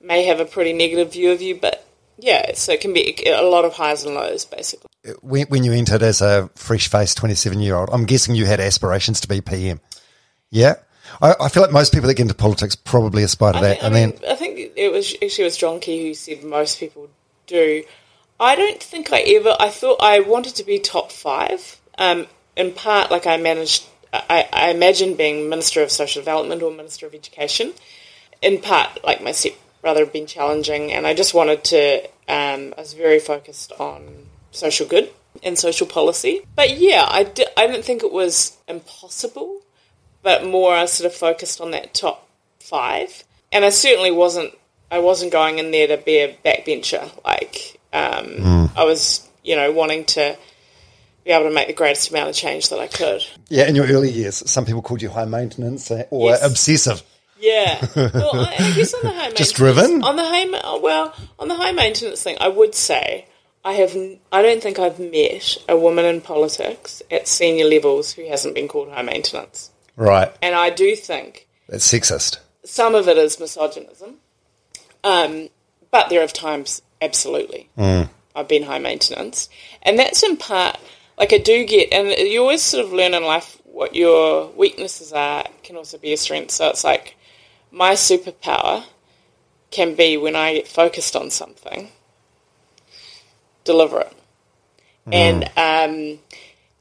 may 0.00 0.24
have 0.26 0.40
a 0.40 0.44
pretty 0.44 0.72
negative 0.72 1.12
view 1.12 1.32
of 1.32 1.40
you, 1.42 1.58
but 1.58 1.86
yeah, 2.18 2.52
so 2.54 2.72
it 2.72 2.80
can 2.80 2.92
be 2.92 3.24
a 3.26 3.42
lot 3.42 3.64
of 3.64 3.72
highs 3.74 4.04
and 4.04 4.14
lows, 4.14 4.44
basically. 4.44 4.90
When, 5.22 5.46
when 5.48 5.64
you 5.64 5.72
entered 5.72 6.02
as 6.02 6.20
a 6.20 6.50
fresh-faced 6.54 7.16
twenty-seven-year-old, 7.16 7.90
I'm 7.92 8.04
guessing 8.04 8.34
you 8.34 8.46
had 8.46 8.60
aspirations 8.60 9.20
to 9.20 9.28
be 9.28 9.40
PM. 9.40 9.80
Yeah, 10.50 10.74
I, 11.20 11.34
I 11.40 11.48
feel 11.48 11.62
like 11.62 11.72
most 11.72 11.92
people 11.92 12.08
that 12.08 12.14
get 12.14 12.22
into 12.22 12.34
politics 12.34 12.76
probably 12.76 13.22
aspire 13.22 13.52
to 13.52 13.58
I 13.58 13.62
that. 13.62 13.80
think, 13.80 13.84
I, 13.84 13.86
I, 13.86 13.90
mean, 13.90 14.10
mean, 14.10 14.30
I 14.30 14.34
think 14.34 14.72
it 14.76 14.92
was 14.92 15.14
actually 15.22 15.44
it 15.44 15.46
was 15.46 15.56
John 15.56 15.80
Key 15.80 16.08
who 16.08 16.14
said 16.14 16.42
most 16.44 16.78
people 16.78 17.08
do. 17.46 17.84
I 18.40 18.56
don't 18.56 18.82
think 18.82 19.12
I 19.12 19.20
ever. 19.20 19.56
I 19.60 19.68
thought 19.68 19.98
I 20.00 20.20
wanted 20.20 20.54
to 20.56 20.64
be 20.64 20.78
top 20.78 21.12
five. 21.12 21.80
Um, 21.98 22.26
in 22.56 22.72
part, 22.72 23.10
like 23.10 23.26
I 23.26 23.36
managed. 23.36 23.84
I, 24.12 24.48
I 24.52 24.70
imagined 24.70 25.16
being 25.18 25.48
Minister 25.48 25.82
of 25.82 25.90
Social 25.90 26.22
Development 26.22 26.62
or 26.62 26.70
Minister 26.70 27.06
of 27.06 27.14
Education. 27.14 27.72
In 28.42 28.60
part, 28.60 29.02
like 29.04 29.22
my 29.22 29.32
stepbrother 29.32 30.04
had 30.04 30.12
been 30.12 30.26
challenging, 30.26 30.92
and 30.92 31.06
I 31.06 31.14
just 31.14 31.34
wanted 31.34 31.64
to. 31.64 32.02
Um, 32.26 32.74
I 32.76 32.80
was 32.80 32.94
very 32.94 33.18
focused 33.18 33.72
on 33.72 34.26
social 34.54 34.86
good 34.86 35.10
and 35.42 35.58
social 35.58 35.86
policy. 35.86 36.40
But 36.56 36.78
yeah, 36.78 37.06
I, 37.08 37.24
di- 37.24 37.44
I 37.56 37.66
didn't 37.66 37.84
think 37.84 38.02
it 38.02 38.12
was 38.12 38.56
impossible 38.68 39.60
but 40.22 40.42
more 40.42 40.74
I 40.74 40.86
sort 40.86 41.06
of 41.12 41.14
focused 41.14 41.60
on 41.60 41.72
that 41.72 41.92
top 41.92 42.26
five. 42.58 43.24
And 43.52 43.62
I 43.62 43.68
certainly 43.68 44.10
wasn't. 44.10 44.54
I 44.90 45.00
wasn't 45.00 45.32
going 45.32 45.58
in 45.58 45.70
there 45.70 45.86
to 45.88 45.98
be 45.98 46.16
a 46.18 46.34
backbencher. 46.44 47.10
Like 47.24 47.78
um, 47.92 48.70
I 48.74 48.84
was, 48.84 49.28
you 49.42 49.54
know, 49.54 49.70
wanting 49.70 50.06
to 50.06 50.34
be 51.26 51.30
able 51.30 51.48
to 51.48 51.54
make 51.54 51.66
the 51.66 51.74
greatest 51.74 52.08
amount 52.10 52.30
of 52.30 52.34
change 52.34 52.70
that 52.70 52.78
I 52.78 52.86
could. 52.86 53.22
yeah, 53.50 53.68
in 53.68 53.74
your 53.76 53.86
early 53.86 54.10
years, 54.10 54.48
some 54.50 54.64
people 54.64 54.80
called 54.82 55.02
you 55.02 55.10
high 55.10 55.24
maintenance 55.26 55.90
uh, 55.90 56.04
or 56.10 56.30
Yes. 56.30 56.42
obsessive. 56.42 57.02
Yeah. 57.38 57.86
Well, 57.94 58.30
I, 58.34 58.54
I 58.58 58.72
guess 58.74 58.94
on 58.94 59.00
the 59.02 59.08
high 59.10 59.14
maintenance, 59.16 59.38
Just 59.38 59.56
driven? 59.56 60.02
on 60.04 60.16
the 60.16 60.24
high. 60.24 60.78
Well, 60.78 61.14
on 61.38 61.48
the 61.48 61.54
high 61.54 61.72
maintenance 61.72 62.22
thing, 62.22 62.38
I 62.40 62.48
would 62.48 62.74
say 62.74 63.26
I 63.64 63.72
have. 63.74 63.96
I 64.30 64.42
don't 64.42 64.62
think 64.62 64.78
I've 64.78 64.98
met 65.00 65.56
a 65.68 65.76
woman 65.76 66.04
in 66.04 66.20
politics 66.20 67.02
at 67.10 67.26
senior 67.26 67.64
levels 67.64 68.12
who 68.12 68.26
hasn't 68.28 68.54
been 68.54 68.68
called 68.68 68.90
high 68.90 69.02
maintenance. 69.02 69.70
Right, 69.96 70.30
And 70.42 70.54
I 70.56 70.70
do 70.70 70.96
think 70.96 71.46
that's 71.68 71.86
sexist. 71.90 72.38
some 72.64 72.94
of 72.96 73.06
it 73.08 73.16
is 73.16 73.38
misogynism, 73.38 74.16
um, 75.04 75.48
but 75.92 76.08
there 76.08 76.22
are 76.22 76.26
times 76.26 76.82
absolutely 77.00 77.68
I've 78.34 78.48
been 78.48 78.64
high 78.64 78.80
maintenance, 78.80 79.48
and 79.82 79.96
that's 79.98 80.22
in 80.24 80.36
part 80.36 80.78
like 81.16 81.32
I 81.32 81.38
do 81.38 81.64
get, 81.64 81.92
and 81.92 82.08
you 82.08 82.40
always 82.40 82.60
sort 82.62 82.84
of 82.84 82.92
learn 82.92 83.14
in 83.14 83.22
life 83.24 83.56
what 83.64 83.94
your 83.94 84.48
weaknesses 84.50 85.12
are 85.12 85.44
can 85.62 85.76
also 85.76 85.96
be 85.96 86.12
a 86.12 86.16
strength. 86.16 86.50
So 86.50 86.68
it's 86.68 86.82
like 86.84 87.14
my 87.70 87.92
superpower 87.92 88.84
can 89.70 89.94
be 89.94 90.16
when 90.16 90.34
I 90.34 90.54
get 90.54 90.66
focused 90.68 91.14
on 91.14 91.30
something, 91.30 91.90
deliver 93.64 94.00
it, 94.00 94.12
and 95.12 95.44
um, 95.56 96.18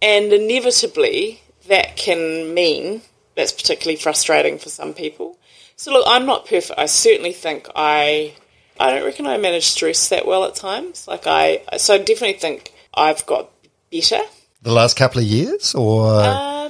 and 0.02 0.32
inevitably 0.34 1.42
that 1.68 1.96
can 1.96 2.54
mean 2.54 3.02
that's 3.36 3.52
particularly 3.52 3.96
frustrating 3.96 4.58
for 4.60 4.70
some 4.70 4.94
people. 4.94 5.38
So 5.76 5.92
look, 5.92 6.06
I'm 6.08 6.26
not 6.26 6.46
perfect. 6.46 6.80
I 6.80 6.86
certainly 6.86 7.34
think 7.34 7.68
I 7.76 8.34
I 8.80 8.92
don't 8.92 9.06
reckon 9.06 9.26
I 9.28 9.38
manage 9.38 9.66
stress 9.66 10.10
that 10.10 10.26
well 10.26 10.46
at 10.46 10.56
times. 10.56 11.08
Like 11.08 11.24
I 11.26 11.62
so 11.78 11.96
I 11.96 11.98
definitely 11.98 12.40
think 12.40 12.74
I've 12.94 13.26
got 13.26 13.50
better. 13.92 14.22
The 14.62 14.72
last 14.72 14.96
couple 14.96 15.20
of 15.20 15.28
years, 15.28 15.76
or 15.76 16.22
Um, 16.22 16.63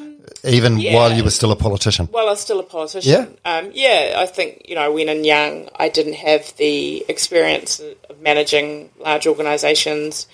even 0.44 0.78
yeah. 0.78 0.94
while 0.94 1.14
you 1.14 1.24
were 1.24 1.30
still 1.30 1.52
a 1.52 1.56
politician. 1.56 2.10
Well, 2.12 2.28
I 2.28 2.32
was 2.32 2.42
still 2.42 2.60
a 2.60 2.64
politician. 2.64 3.38
Yeah. 3.46 3.52
Um, 3.52 3.72
yeah, 3.74 4.16
I 4.18 4.26
think, 4.26 4.66
you 4.68 4.76
know, 4.76 4.92
when 4.92 5.10
in 5.10 5.24
young, 5.24 5.70
I 5.78 5.90
didn't 5.90 6.16
have 6.16 6.56
the 6.58 7.06
experience 7.08 7.80
of 7.80 8.22
managing 8.22 8.90
large 9.00 9.26
organisations. 9.26 10.28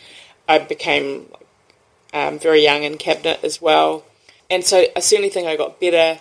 I 0.48 0.60
became 0.60 1.32
um, 2.13 2.39
very 2.39 2.63
young 2.63 2.84
in 2.84 2.98
cabinet 2.98 3.39
as 3.43 3.62
well. 3.62 4.04
And 4.50 4.63
so 4.63 4.84
I 4.95 5.00
certainly 5.00 5.30
think 5.30 5.48
I 5.48 5.56
got 5.56 5.80
better. 5.80 6.19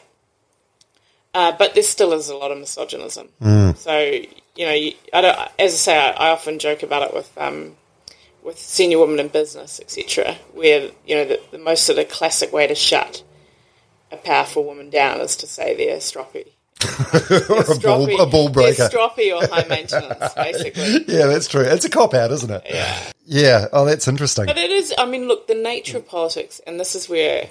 Uh, 1.32 1.52
but 1.58 1.74
there 1.74 1.82
still 1.82 2.12
is 2.12 2.28
a 2.28 2.36
lot 2.36 2.50
of 2.50 2.58
misogynism. 2.58 3.28
So, 3.74 3.98
you 4.56 4.66
know, 4.66 4.72
you, 4.72 4.92
I 5.12 5.20
don't, 5.20 5.38
as 5.58 5.72
I 5.72 5.76
say, 5.76 5.98
I, 5.98 6.10
I 6.10 6.30
often 6.30 6.58
joke 6.58 6.82
about 6.82 7.02
it 7.08 7.14
with 7.14 7.30
um, 7.38 7.76
with 8.42 8.58
senior 8.58 8.98
women 8.98 9.20
in 9.20 9.28
business, 9.28 9.78
etc., 9.78 10.36
where, 10.54 10.90
you 11.06 11.14
know, 11.14 11.26
the, 11.26 11.40
the 11.50 11.58
most 11.58 11.84
sort 11.84 11.98
of 11.98 12.08
classic 12.08 12.52
way 12.52 12.66
to 12.66 12.74
shut 12.74 13.22
a 14.10 14.16
powerful 14.16 14.64
woman 14.64 14.90
down 14.90 15.20
is 15.20 15.36
to 15.36 15.46
say 15.46 15.76
they're 15.76 15.98
stroppy. 15.98 16.46
or 17.50 17.72
a 17.76 17.78
ball, 17.78 18.20
a 18.22 18.26
ball 18.26 18.48
breaker. 18.48 18.88
Stroppy 18.88 19.34
or 19.34 19.46
high 19.48 19.66
maintenance, 19.68 20.34
basically. 20.36 21.04
Yeah, 21.08 21.26
that's 21.26 21.48
true. 21.48 21.62
It's 21.62 21.84
a 21.84 21.90
cop 21.90 22.14
out, 22.14 22.30
isn't 22.30 22.50
it? 22.50 22.62
Yeah. 22.68 23.12
Yeah. 23.26 23.66
Oh, 23.72 23.84
that's 23.84 24.06
interesting. 24.08 24.46
But 24.46 24.58
it 24.58 24.70
is, 24.70 24.94
I 24.96 25.04
mean, 25.06 25.26
look, 25.28 25.46
the 25.46 25.54
nature 25.54 25.98
of 25.98 26.06
politics, 26.06 26.60
and 26.66 26.78
this 26.78 26.94
is 26.94 27.08
where 27.08 27.48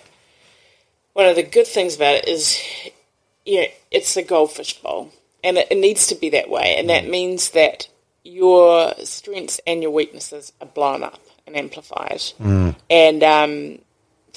one 1.13 1.27
of 1.27 1.35
the 1.35 1.43
good 1.43 1.67
things 1.67 1.95
about 1.95 2.15
it 2.15 2.27
is, 2.27 2.59
you 3.45 3.61
know, 3.61 3.67
it's 3.91 4.15
a 4.17 4.23
goldfish 4.23 4.81
bowl. 4.81 5.11
And 5.43 5.57
it, 5.57 5.67
it 5.71 5.77
needs 5.77 6.07
to 6.07 6.15
be 6.15 6.29
that 6.31 6.49
way. 6.49 6.75
And 6.77 6.89
that 6.89 7.07
means 7.07 7.51
that 7.51 7.87
your 8.23 8.93
strengths 9.03 9.59
and 9.67 9.81
your 9.81 9.91
weaknesses 9.91 10.51
are 10.61 10.67
blown 10.67 11.03
up 11.03 11.19
and 11.45 11.55
amplified. 11.55 12.21
And 12.89 13.23
um, 13.23 13.79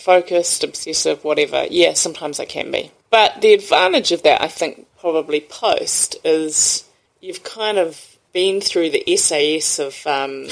focused, 0.00 0.64
obsessive, 0.64 1.22
whatever, 1.24 1.66
yeah, 1.70 1.92
sometimes 1.94 2.40
I 2.40 2.44
can 2.44 2.70
be. 2.70 2.90
But 3.10 3.40
the 3.40 3.52
advantage 3.54 4.12
of 4.12 4.22
that, 4.22 4.40
I 4.42 4.48
think, 4.48 4.86
probably 4.98 5.40
post, 5.40 6.16
is 6.24 6.84
you've 7.20 7.42
kind 7.44 7.78
of 7.78 8.16
been 8.32 8.60
through 8.60 8.90
the 8.90 9.16
SAS 9.16 9.78
of 9.78 9.94
um, 10.06 10.46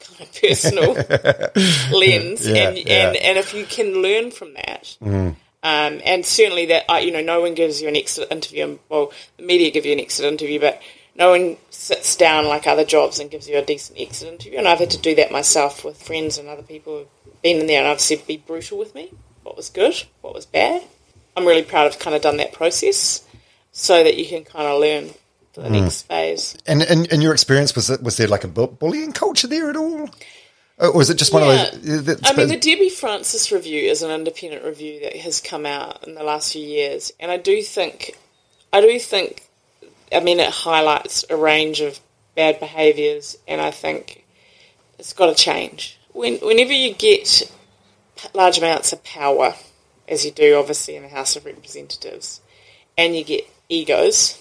kind 0.00 0.20
of 0.20 0.40
personal 0.40 0.92
lens, 1.92 2.46
Yeah, 2.46 2.68
and, 2.68 2.78
yeah. 2.78 3.08
and 3.08 3.16
and 3.16 3.38
if 3.38 3.54
you 3.54 3.64
can 3.64 4.02
learn 4.02 4.30
from 4.30 4.54
that, 4.54 4.96
um, 5.00 6.00
and 6.04 6.24
certainly 6.26 6.66
that 6.66 6.84
uh, 6.90 6.96
you 6.96 7.10
know, 7.10 7.22
no 7.22 7.40
one 7.40 7.54
gives 7.54 7.80
you 7.80 7.88
an 7.88 7.96
exit 7.96 8.30
interview. 8.30 8.78
Well, 8.88 9.12
the 9.38 9.44
media 9.44 9.70
give 9.70 9.86
you 9.86 9.92
an 9.92 10.00
exit 10.00 10.26
interview, 10.26 10.60
but 10.60 10.82
no 11.16 11.30
one 11.30 11.56
sits 11.70 12.16
down 12.16 12.46
like 12.46 12.66
other 12.66 12.84
jobs 12.84 13.18
and 13.20 13.30
gives 13.30 13.48
you 13.48 13.56
a 13.56 13.62
decent 13.64 13.98
exit 14.00 14.28
interview. 14.28 14.58
And 14.58 14.66
I've 14.68 14.80
had 14.80 14.90
to 14.90 14.98
do 14.98 15.14
that 15.14 15.30
myself 15.32 15.84
with 15.84 16.02
friends 16.02 16.38
and 16.38 16.48
other 16.48 16.62
people 16.62 17.06
been 17.44 17.60
in 17.60 17.68
there, 17.68 17.80
and 17.80 17.88
I've 17.88 18.00
said, 18.00 18.26
"Be 18.26 18.38
brutal 18.38 18.78
with 18.78 18.96
me. 18.96 19.12
What 19.44 19.56
was 19.56 19.70
good? 19.70 20.02
What 20.22 20.34
was 20.34 20.46
bad?" 20.46 20.82
I'm 21.36 21.46
really 21.46 21.62
proud 21.62 21.86
of 21.86 22.00
kind 22.00 22.16
of 22.16 22.22
done 22.22 22.38
that 22.38 22.52
process, 22.52 23.22
so 23.70 24.02
that 24.02 24.16
you 24.16 24.26
can 24.26 24.42
kind 24.44 24.66
of 24.66 24.80
learn 24.80 25.10
for 25.52 25.60
the 25.60 25.68
hmm. 25.68 25.84
next 25.84 26.02
phase. 26.02 26.56
And 26.66 26.82
in, 26.82 27.20
your 27.20 27.32
experience, 27.32 27.74
was 27.76 27.90
it 27.90 28.02
was 28.02 28.16
there 28.16 28.26
like 28.26 28.42
a 28.42 28.48
bullying 28.48 29.12
culture 29.12 29.46
there 29.46 29.70
at 29.70 29.76
all, 29.76 30.10
or 30.78 30.92
was 30.92 31.10
it 31.10 31.16
just 31.16 31.32
one 31.32 31.42
Yeah. 31.42 31.66
of 31.72 32.04
those? 32.06 32.20
I 32.24 32.34
mean, 32.34 32.48
the 32.48 32.58
Debbie 32.58 32.88
Francis 32.88 33.52
review 33.52 33.88
is 33.88 34.02
an 34.02 34.10
independent 34.10 34.64
review 34.64 35.00
that 35.00 35.16
has 35.16 35.40
come 35.40 35.66
out 35.66 36.06
in 36.06 36.14
the 36.14 36.24
last 36.24 36.52
few 36.52 36.66
years, 36.66 37.12
and 37.20 37.30
I 37.30 37.36
do 37.36 37.62
think, 37.62 38.16
I 38.72 38.80
do 38.80 38.98
think, 38.98 39.48
I 40.12 40.20
mean, 40.20 40.40
it 40.40 40.50
highlights 40.50 41.24
a 41.30 41.36
range 41.36 41.80
of 41.80 42.00
bad 42.34 42.58
behaviours, 42.58 43.36
and 43.46 43.60
I 43.60 43.70
think 43.70 44.24
it's 44.98 45.12
got 45.12 45.26
to 45.26 45.34
change. 45.34 45.98
When, 46.14 46.36
whenever 46.38 46.72
you 46.72 46.94
get 46.94 47.42
large 48.32 48.56
amounts 48.58 48.92
of 48.92 49.04
power, 49.04 49.54
as 50.08 50.24
you 50.24 50.30
do, 50.30 50.56
obviously, 50.56 50.96
in 50.96 51.02
the 51.02 51.08
House 51.10 51.36
of 51.36 51.44
Representatives, 51.44 52.40
and 52.96 53.14
you 53.14 53.24
get 53.24 53.46
egos, 53.68 54.38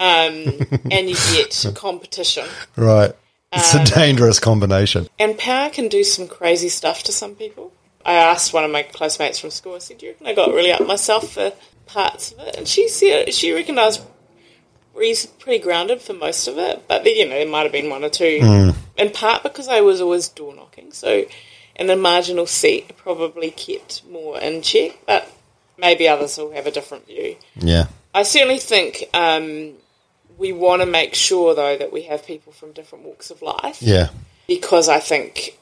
um, 0.00 0.44
and 0.90 1.08
you 1.08 1.14
get 1.32 1.66
competition. 1.76 2.46
Right. 2.76 3.12
It's 3.52 3.74
Um, 3.74 3.82
a 3.82 3.84
dangerous 3.84 4.40
combination. 4.40 5.08
And 5.18 5.36
power 5.38 5.70
can 5.70 5.88
do 5.88 6.02
some 6.04 6.26
crazy 6.28 6.68
stuff 6.68 7.02
to 7.04 7.12
some 7.12 7.34
people. 7.34 7.72
I 8.04 8.14
asked 8.14 8.52
one 8.54 8.64
of 8.64 8.70
my 8.70 8.82
close 8.82 9.18
mates 9.18 9.38
from 9.38 9.50
school, 9.50 9.74
I 9.74 9.78
said, 9.78 9.98
Do 9.98 10.06
you 10.06 10.12
reckon 10.12 10.26
I 10.26 10.34
got 10.34 10.54
really 10.54 10.72
up 10.72 10.86
myself 10.86 11.32
for 11.32 11.52
parts 11.86 12.32
of 12.32 12.38
it? 12.40 12.56
And 12.56 12.66
she 12.66 12.88
said 12.88 13.34
she 13.34 13.52
reckoned 13.52 13.78
I 13.78 13.86
was 13.86 14.00
re- 14.00 14.06
pretty 14.92 15.58
grounded 15.62 16.00
for 16.00 16.12
most 16.12 16.46
of 16.48 16.58
it, 16.58 16.86
but 16.88 17.04
you 17.04 17.24
know, 17.24 17.36
there 17.36 17.48
might 17.48 17.62
have 17.62 17.72
been 17.72 17.90
one 17.90 18.04
or 18.04 18.10
two. 18.10 18.72
In 18.96 19.10
part 19.10 19.42
because 19.42 19.68
I 19.68 19.80
was 19.80 20.00
always 20.00 20.28
door 20.28 20.54
knocking, 20.54 20.92
so 20.92 21.24
in 21.76 21.88
a 21.88 21.96
marginal 21.96 22.46
seat, 22.46 22.96
probably 22.96 23.50
kept 23.50 24.04
more 24.10 24.38
in 24.38 24.60
check, 24.62 24.98
but 25.06 25.26
maybe 25.78 26.06
others 26.08 26.36
will 26.36 26.52
have 26.52 26.66
a 26.66 26.70
different 26.70 27.06
view. 27.06 27.36
Yeah. 27.56 27.86
I 28.14 28.24
certainly 28.24 28.58
think 28.58 29.04
um, 29.14 29.72
we 30.36 30.52
want 30.52 30.82
to 30.82 30.86
make 30.86 31.14
sure, 31.14 31.54
though, 31.54 31.78
that 31.78 31.92
we 31.92 32.02
have 32.02 32.26
people 32.26 32.52
from 32.52 32.72
different 32.72 33.04
walks 33.04 33.30
of 33.30 33.40
life 33.40 33.80
Yeah. 33.80 34.08
because 34.46 34.88
I 34.88 34.98
think 34.98 35.56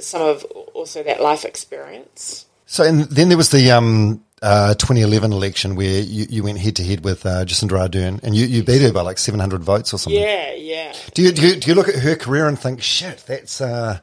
some 0.00 0.22
of 0.22 0.44
also 0.74 1.02
that 1.04 1.20
life 1.20 1.44
experience. 1.44 2.46
So 2.66 2.84
and 2.84 3.02
then 3.02 3.28
there 3.28 3.36
was 3.38 3.50
the 3.50 3.70
um, 3.72 4.24
uh, 4.42 4.74
2011 4.74 5.32
election 5.32 5.76
where 5.76 6.00
you, 6.00 6.26
you 6.30 6.42
went 6.42 6.58
head 6.58 6.76
to 6.76 6.84
head 6.84 7.04
with 7.04 7.26
uh, 7.26 7.44
Jacinda 7.44 7.72
Ardern 7.88 8.22
and 8.22 8.34
you, 8.34 8.46
you 8.46 8.62
beat 8.62 8.80
her 8.82 8.92
by 8.92 9.02
like 9.02 9.18
700 9.18 9.62
votes 9.62 9.92
or 9.92 9.98
something. 9.98 10.20
Yeah, 10.20 10.54
yeah. 10.54 10.94
Do 11.14 11.22
you, 11.22 11.32
do 11.32 11.46
you 11.46 11.56
do 11.56 11.68
you 11.68 11.74
look 11.74 11.88
at 11.88 11.96
her 11.96 12.16
career 12.16 12.46
and 12.48 12.58
think, 12.58 12.80
shit, 12.82 13.22
that's 13.26 13.60
uh, 13.60 14.00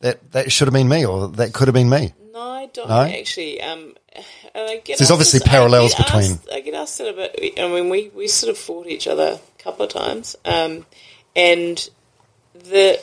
that 0.00 0.32
that 0.32 0.50
should 0.50 0.68
have 0.68 0.72
been 0.74 0.88
me 0.88 1.04
or 1.04 1.28
that 1.28 1.52
could 1.52 1.68
have 1.68 1.74
been 1.74 1.90
me? 1.90 2.14
No, 2.32 2.40
I 2.40 2.66
don't 2.72 2.88
No? 2.88 3.00
actually. 3.02 3.60
Um, 3.60 3.94
I 4.54 4.80
There's 4.86 5.10
obviously 5.10 5.40
this- 5.40 5.48
I 5.48 5.50
parallels 5.50 5.94
get 5.94 6.06
between- 6.06 6.32
Asked, 6.32 6.48
I 6.52 6.60
get 6.60 6.74
asked 6.74 7.00
it 7.00 7.08
a 7.08 7.12
bit. 7.12 7.58
I 7.58 7.68
mean, 7.68 7.88
we, 7.90 8.08
we 8.14 8.28
sort 8.28 8.50
of 8.50 8.56
fought 8.58 8.86
each 8.86 9.06
other 9.08 9.38
a 9.58 9.62
couple 9.62 9.84
of 9.84 9.90
times, 9.92 10.36
um, 10.44 10.86
and 11.36 11.88
the 12.54 13.00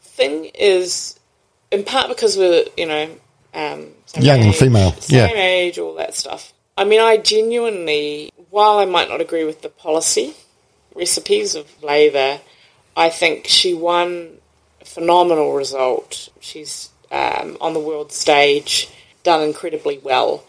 thing 0.00 0.46
is, 0.54 1.18
in 1.70 1.84
part 1.84 2.08
because 2.08 2.36
we're 2.36 2.64
you 2.76 2.86
know 2.86 3.10
um, 3.54 3.88
same 4.14 4.24
Young 4.24 4.42
and 4.42 4.54
female, 4.54 4.92
same 4.92 5.18
yeah. 5.18 5.42
age, 5.42 5.78
all 5.78 5.94
that 5.94 6.14
stuff. 6.14 6.52
I 6.76 6.84
mean, 6.84 7.00
I 7.00 7.16
genuinely, 7.16 8.30
while 8.50 8.78
I 8.78 8.84
might 8.84 9.08
not 9.08 9.20
agree 9.20 9.44
with 9.44 9.62
the 9.62 9.68
policy 9.68 10.34
recipes 10.94 11.54
of 11.54 11.82
Labour, 11.82 12.40
I 12.96 13.08
think 13.08 13.46
she 13.46 13.74
won 13.74 14.38
a 14.80 14.84
phenomenal 14.84 15.54
result. 15.54 16.28
She's 16.40 16.90
um, 17.10 17.56
on 17.60 17.74
the 17.74 17.80
world 17.80 18.12
stage, 18.12 18.88
done 19.22 19.42
incredibly 19.42 19.98
well, 19.98 20.44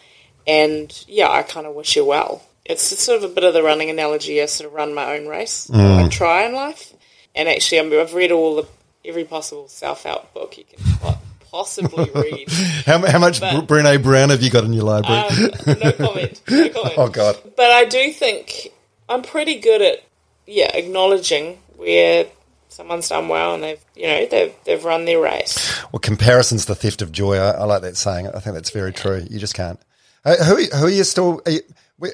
and 0.46 1.04
yeah, 1.08 1.30
I 1.30 1.44
kind 1.44 1.66
of 1.66 1.76
wish 1.76 1.96
her 1.96 2.04
well. 2.04 2.44
It's 2.66 2.84
sort 2.84 3.24
of 3.24 3.30
a 3.30 3.34
bit 3.34 3.44
of 3.44 3.54
the 3.54 3.64
running 3.64 3.90
analogy. 3.90 4.42
I 4.42 4.46
sort 4.46 4.68
of 4.68 4.74
run 4.74 4.94
my 4.94 5.18
own 5.18 5.28
race. 5.28 5.70
I 5.74 6.08
try 6.10 6.44
in 6.46 6.54
life, 6.54 6.94
and 7.36 7.50
actually, 7.50 7.80
I 7.80 8.02
I've 8.02 8.14
read 8.14 8.32
all 8.32 8.56
the 8.56 8.68
every 9.06 9.26
possible 9.26 9.68
self 9.68 10.04
help 10.04 10.34
book 10.34 10.58
you 10.58 10.64
can 10.64 10.84
po- 11.00 11.18
possibly 11.54 12.10
read. 12.16 12.50
How, 12.86 13.06
how 13.08 13.20
much 13.20 13.40
But- 13.40 13.68
Brene 13.68 14.02
Brown 14.04 14.32
have 14.32 14.42
you 14.42 14.50
got 14.50 14.64
in 14.66 14.74
your 14.74 14.84
library? 14.86 15.20
Um, 15.22 15.78
no 15.80 15.92
comment. 16.08 16.42
No 16.50 16.70
comment. 16.70 16.94
oh 16.98 17.10
God. 17.10 17.38
But 17.56 17.70
I 17.72 17.86
do 17.86 18.12
think 18.12 18.70
I'm 19.08 19.22
pretty 19.22 19.60
good 19.60 19.82
at 19.82 20.04
yeah 20.48 20.76
acknowledging 20.76 21.60
where 21.78 22.26
someone's 22.70 23.08
done 23.08 23.28
well 23.30 23.54
and 23.54 23.64
they've 23.64 23.86
you 23.96 24.08
know 24.08 24.26
they've 24.26 24.54
they've 24.66 24.84
run 24.84 25.06
their 25.06 25.22
race. 25.22 25.80
Well, 25.92 26.00
comparison's 26.00 26.66
the 26.66 26.76
theft 26.76 27.02
of 27.04 27.12
joy. 27.12 27.38
I, 27.38 27.52
I 27.52 27.64
like 27.66 27.84
that 27.84 27.96
saying. 27.98 28.28
I 28.28 28.40
think 28.40 28.56
that's 28.56 28.72
very 28.72 28.92
true. 28.92 29.26
You 29.30 29.38
just 29.40 29.54
can't. 29.54 29.80
Uh, 30.26 30.36
who, 30.44 30.56
who 30.76 30.86
are 30.88 30.90
you 30.90 31.04
still? 31.04 31.42
Are 31.46 31.52
you, 31.52 31.62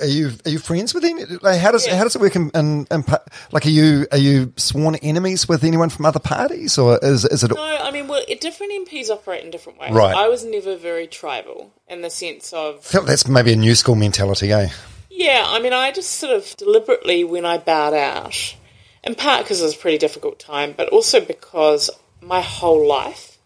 are 0.01 0.05
you 0.05 0.31
are 0.45 0.51
you 0.51 0.59
friends 0.59 0.93
with 0.93 1.03
any? 1.03 1.25
Like, 1.25 1.59
how 1.59 1.71
does 1.71 1.85
Yeah. 1.87 1.95
how 1.95 2.03
does 2.03 2.15
it 2.15 2.21
work? 2.21 2.35
In, 2.35 2.49
in, 2.53 2.87
in 2.91 3.03
like, 3.51 3.65
are 3.65 3.69
you 3.69 4.07
are 4.11 4.17
you 4.17 4.53
sworn 4.57 4.95
enemies 4.95 5.47
with 5.47 5.63
anyone 5.63 5.89
from 5.89 6.05
other 6.05 6.19
parties, 6.19 6.77
or 6.77 6.99
is 7.01 7.25
is 7.25 7.43
it? 7.43 7.51
No, 7.53 7.61
I 7.63 7.91
mean 7.91 8.07
well, 8.07 8.23
different 8.39 8.71
MPs 8.87 9.09
operate 9.09 9.43
in 9.43 9.51
different 9.51 9.79
ways. 9.79 9.91
Right. 9.91 10.15
I 10.15 10.27
was 10.27 10.43
never 10.45 10.75
very 10.75 11.07
tribal 11.07 11.71
in 11.87 12.01
the 12.01 12.09
sense 12.09 12.53
of 12.53 12.89
that's 13.05 13.27
maybe 13.27 13.53
a 13.53 13.55
new 13.55 13.75
school 13.75 13.95
mentality, 13.95 14.51
eh? 14.51 14.69
Yeah, 15.09 15.43
I 15.47 15.59
mean, 15.59 15.73
I 15.73 15.91
just 15.91 16.11
sort 16.11 16.33
of 16.33 16.55
deliberately, 16.55 17.25
when 17.25 17.45
I 17.45 17.57
bowed 17.57 17.93
out, 17.93 18.55
in 19.03 19.15
part 19.15 19.43
because 19.43 19.59
it 19.59 19.65
was 19.65 19.75
a 19.75 19.77
pretty 19.77 19.97
difficult 19.97 20.39
time, 20.39 20.73
but 20.77 20.87
also 20.89 21.19
because 21.19 21.89
my 22.21 22.39
whole 22.41 22.87
life 22.87 23.37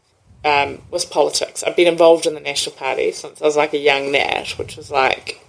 um, 0.46 0.82
was 0.92 1.06
politics. 1.06 1.64
I've 1.64 1.76
been 1.76 1.88
involved 1.88 2.26
in 2.26 2.34
the 2.34 2.40
National 2.40 2.76
Party 2.76 3.12
since 3.12 3.42
I 3.42 3.46
was 3.46 3.56
like 3.56 3.74
a 3.74 3.78
young 3.80 4.12
Nat, 4.12 4.50
which 4.58 4.76
was 4.78 4.92
like 4.92 5.40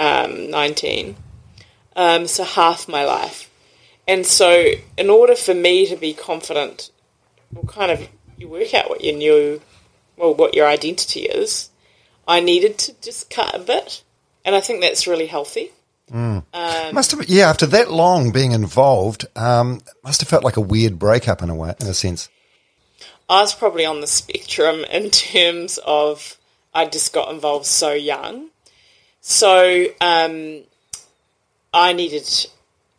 um, 0.00 0.50
19. 0.50 1.14
Um, 1.94 2.26
so 2.26 2.42
half 2.42 2.88
my 2.88 3.04
life. 3.04 3.48
And 4.08 4.26
so, 4.26 4.72
in 4.96 5.10
order 5.10 5.36
for 5.36 5.54
me 5.54 5.86
to 5.86 5.96
be 5.96 6.14
confident, 6.14 6.90
well, 7.52 7.64
kind 7.64 7.92
of, 7.92 8.08
you 8.36 8.48
work 8.48 8.74
out 8.74 8.88
what 8.88 9.04
your 9.04 9.16
new, 9.16 9.60
well, 10.16 10.34
what 10.34 10.54
your 10.54 10.66
identity 10.66 11.20
is. 11.20 11.70
I 12.26 12.40
needed 12.40 12.78
to 12.78 13.00
just 13.00 13.30
cut 13.30 13.54
a 13.54 13.58
bit, 13.60 14.02
and 14.44 14.56
I 14.56 14.60
think 14.60 14.80
that's 14.80 15.06
really 15.06 15.26
healthy. 15.26 15.70
must 16.92 17.12
have 17.12 17.28
yeah. 17.28 17.48
After 17.48 17.66
that 17.66 17.90
long 17.90 18.32
being 18.32 18.52
involved, 18.52 19.26
um, 19.36 19.80
must 20.02 20.20
have 20.20 20.28
felt 20.28 20.42
like 20.42 20.56
a 20.56 20.60
weird 20.60 20.98
breakup 20.98 21.42
in 21.42 21.50
a 21.50 21.54
way, 21.54 21.74
in 21.80 21.86
a 21.86 21.94
sense. 21.94 22.28
I 23.28 23.42
was 23.42 23.54
probably 23.54 23.86
on 23.86 24.00
the 24.00 24.08
spectrum 24.08 24.84
in 24.90 25.10
terms 25.10 25.78
of 25.86 26.36
I 26.74 26.86
just 26.86 27.12
got 27.12 27.32
involved 27.32 27.66
so 27.66 27.92
young. 27.92 28.49
So 29.20 29.86
um, 30.00 30.62
I 31.72 31.92
needed 31.92 32.28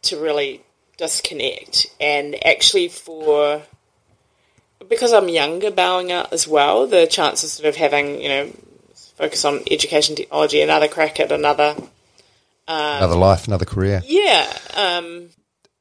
to 0.04 0.20
really 0.20 0.62
disconnect 0.98 1.88
and 2.00 2.36
actually 2.46 2.88
for 2.88 3.64
because 4.88 5.14
I'm 5.14 5.30
younger 5.30 5.72
bowing 5.72 6.12
out 6.12 6.34
as 6.34 6.48
well, 6.48 6.86
the 6.86 7.08
chances 7.08 7.60
of 7.62 7.76
having, 7.76 8.22
you 8.22 8.30
know, 8.30 8.52
focus 9.16 9.46
on 9.46 9.62
education 9.70 10.16
technology, 10.16 10.62
another 10.62 10.88
crack 10.88 11.20
at 11.20 11.32
another 11.32 11.76
another 12.68 13.16
life, 13.16 13.48
another 13.48 13.66
career. 13.66 14.02
yeah, 14.06 14.52
um, 14.76 15.30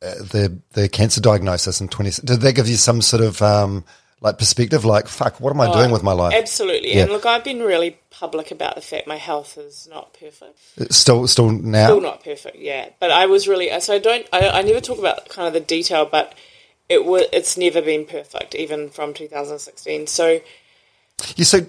the 0.00 0.58
the 0.72 0.88
cancer 0.88 1.20
diagnosis 1.20 1.80
in 1.80 1.88
twenty. 1.88 2.10
Did 2.24 2.40
that 2.40 2.54
give 2.54 2.68
you 2.68 2.76
some 2.76 3.02
sort 3.02 3.22
of 3.22 3.42
um, 3.42 3.84
like 4.20 4.38
perspective? 4.38 4.84
Like, 4.84 5.08
fuck, 5.08 5.40
what 5.40 5.50
am 5.50 5.60
I 5.60 5.72
doing 5.72 5.90
oh, 5.90 5.92
with 5.92 6.02
my 6.02 6.12
life? 6.12 6.34
absolutely. 6.34 6.94
Yeah. 6.94 7.02
And 7.02 7.12
look, 7.12 7.26
I've 7.26 7.44
been 7.44 7.60
really 7.60 7.98
public 8.10 8.50
about 8.50 8.74
the 8.74 8.80
fact 8.80 9.06
my 9.06 9.16
health 9.16 9.56
is 9.56 9.88
not 9.90 10.14
perfect. 10.14 10.92
Still, 10.92 11.26
still 11.26 11.50
now. 11.50 11.86
Still 11.86 12.00
not 12.00 12.22
perfect, 12.22 12.56
yeah. 12.56 12.90
But 12.98 13.10
I 13.10 13.26
was 13.26 13.48
really 13.48 13.68
so 13.80 13.94
I 13.94 13.98
don't 13.98 14.26
I, 14.32 14.48
I 14.50 14.62
never 14.62 14.80
talk 14.80 14.98
about 14.98 15.28
kind 15.28 15.46
of 15.46 15.54
the 15.54 15.60
detail, 15.60 16.06
but 16.10 16.34
it 16.88 17.04
was 17.04 17.24
it's 17.32 17.56
never 17.56 17.80
been 17.80 18.04
perfect, 18.04 18.54
even 18.54 18.90
from 18.90 19.14
2016. 19.14 20.06
So 20.06 20.40
Yeah, 21.36 21.44
so, 21.44 21.60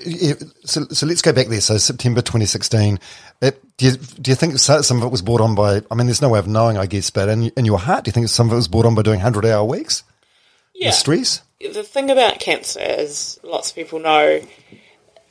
so, 0.65 0.85
so 0.89 1.05
let's 1.05 1.21
go 1.21 1.31
back 1.31 1.47
there. 1.47 1.61
So 1.61 1.77
September 1.77 2.21
2016. 2.21 2.99
It, 3.41 3.77
do 3.77 3.85
you 3.85 3.91
do 3.93 4.31
you 4.31 4.35
think 4.35 4.57
some 4.57 4.97
of 4.97 5.03
it 5.03 5.11
was 5.11 5.21
brought 5.21 5.41
on 5.41 5.55
by? 5.55 5.81
I 5.89 5.95
mean, 5.95 6.07
there's 6.07 6.21
no 6.21 6.29
way 6.29 6.39
of 6.39 6.47
knowing, 6.47 6.77
I 6.77 6.85
guess, 6.85 7.09
but 7.09 7.29
in, 7.29 7.43
in 7.49 7.65
your 7.65 7.79
heart, 7.79 8.03
do 8.03 8.09
you 8.09 8.13
think 8.13 8.27
some 8.27 8.47
of 8.47 8.53
it 8.53 8.57
was 8.57 8.67
brought 8.67 8.85
on 8.85 8.95
by 8.95 9.01
doing 9.03 9.19
hundred 9.19 9.45
hour 9.45 9.63
weeks? 9.63 10.03
yeah, 10.73 10.89
The 10.89 10.93
stress. 10.93 11.41
The 11.69 11.83
thing 11.83 12.09
about 12.09 12.39
cancer 12.39 12.79
is 12.81 13.39
lots 13.43 13.69
of 13.69 13.75
people 13.75 13.99
know 13.99 14.41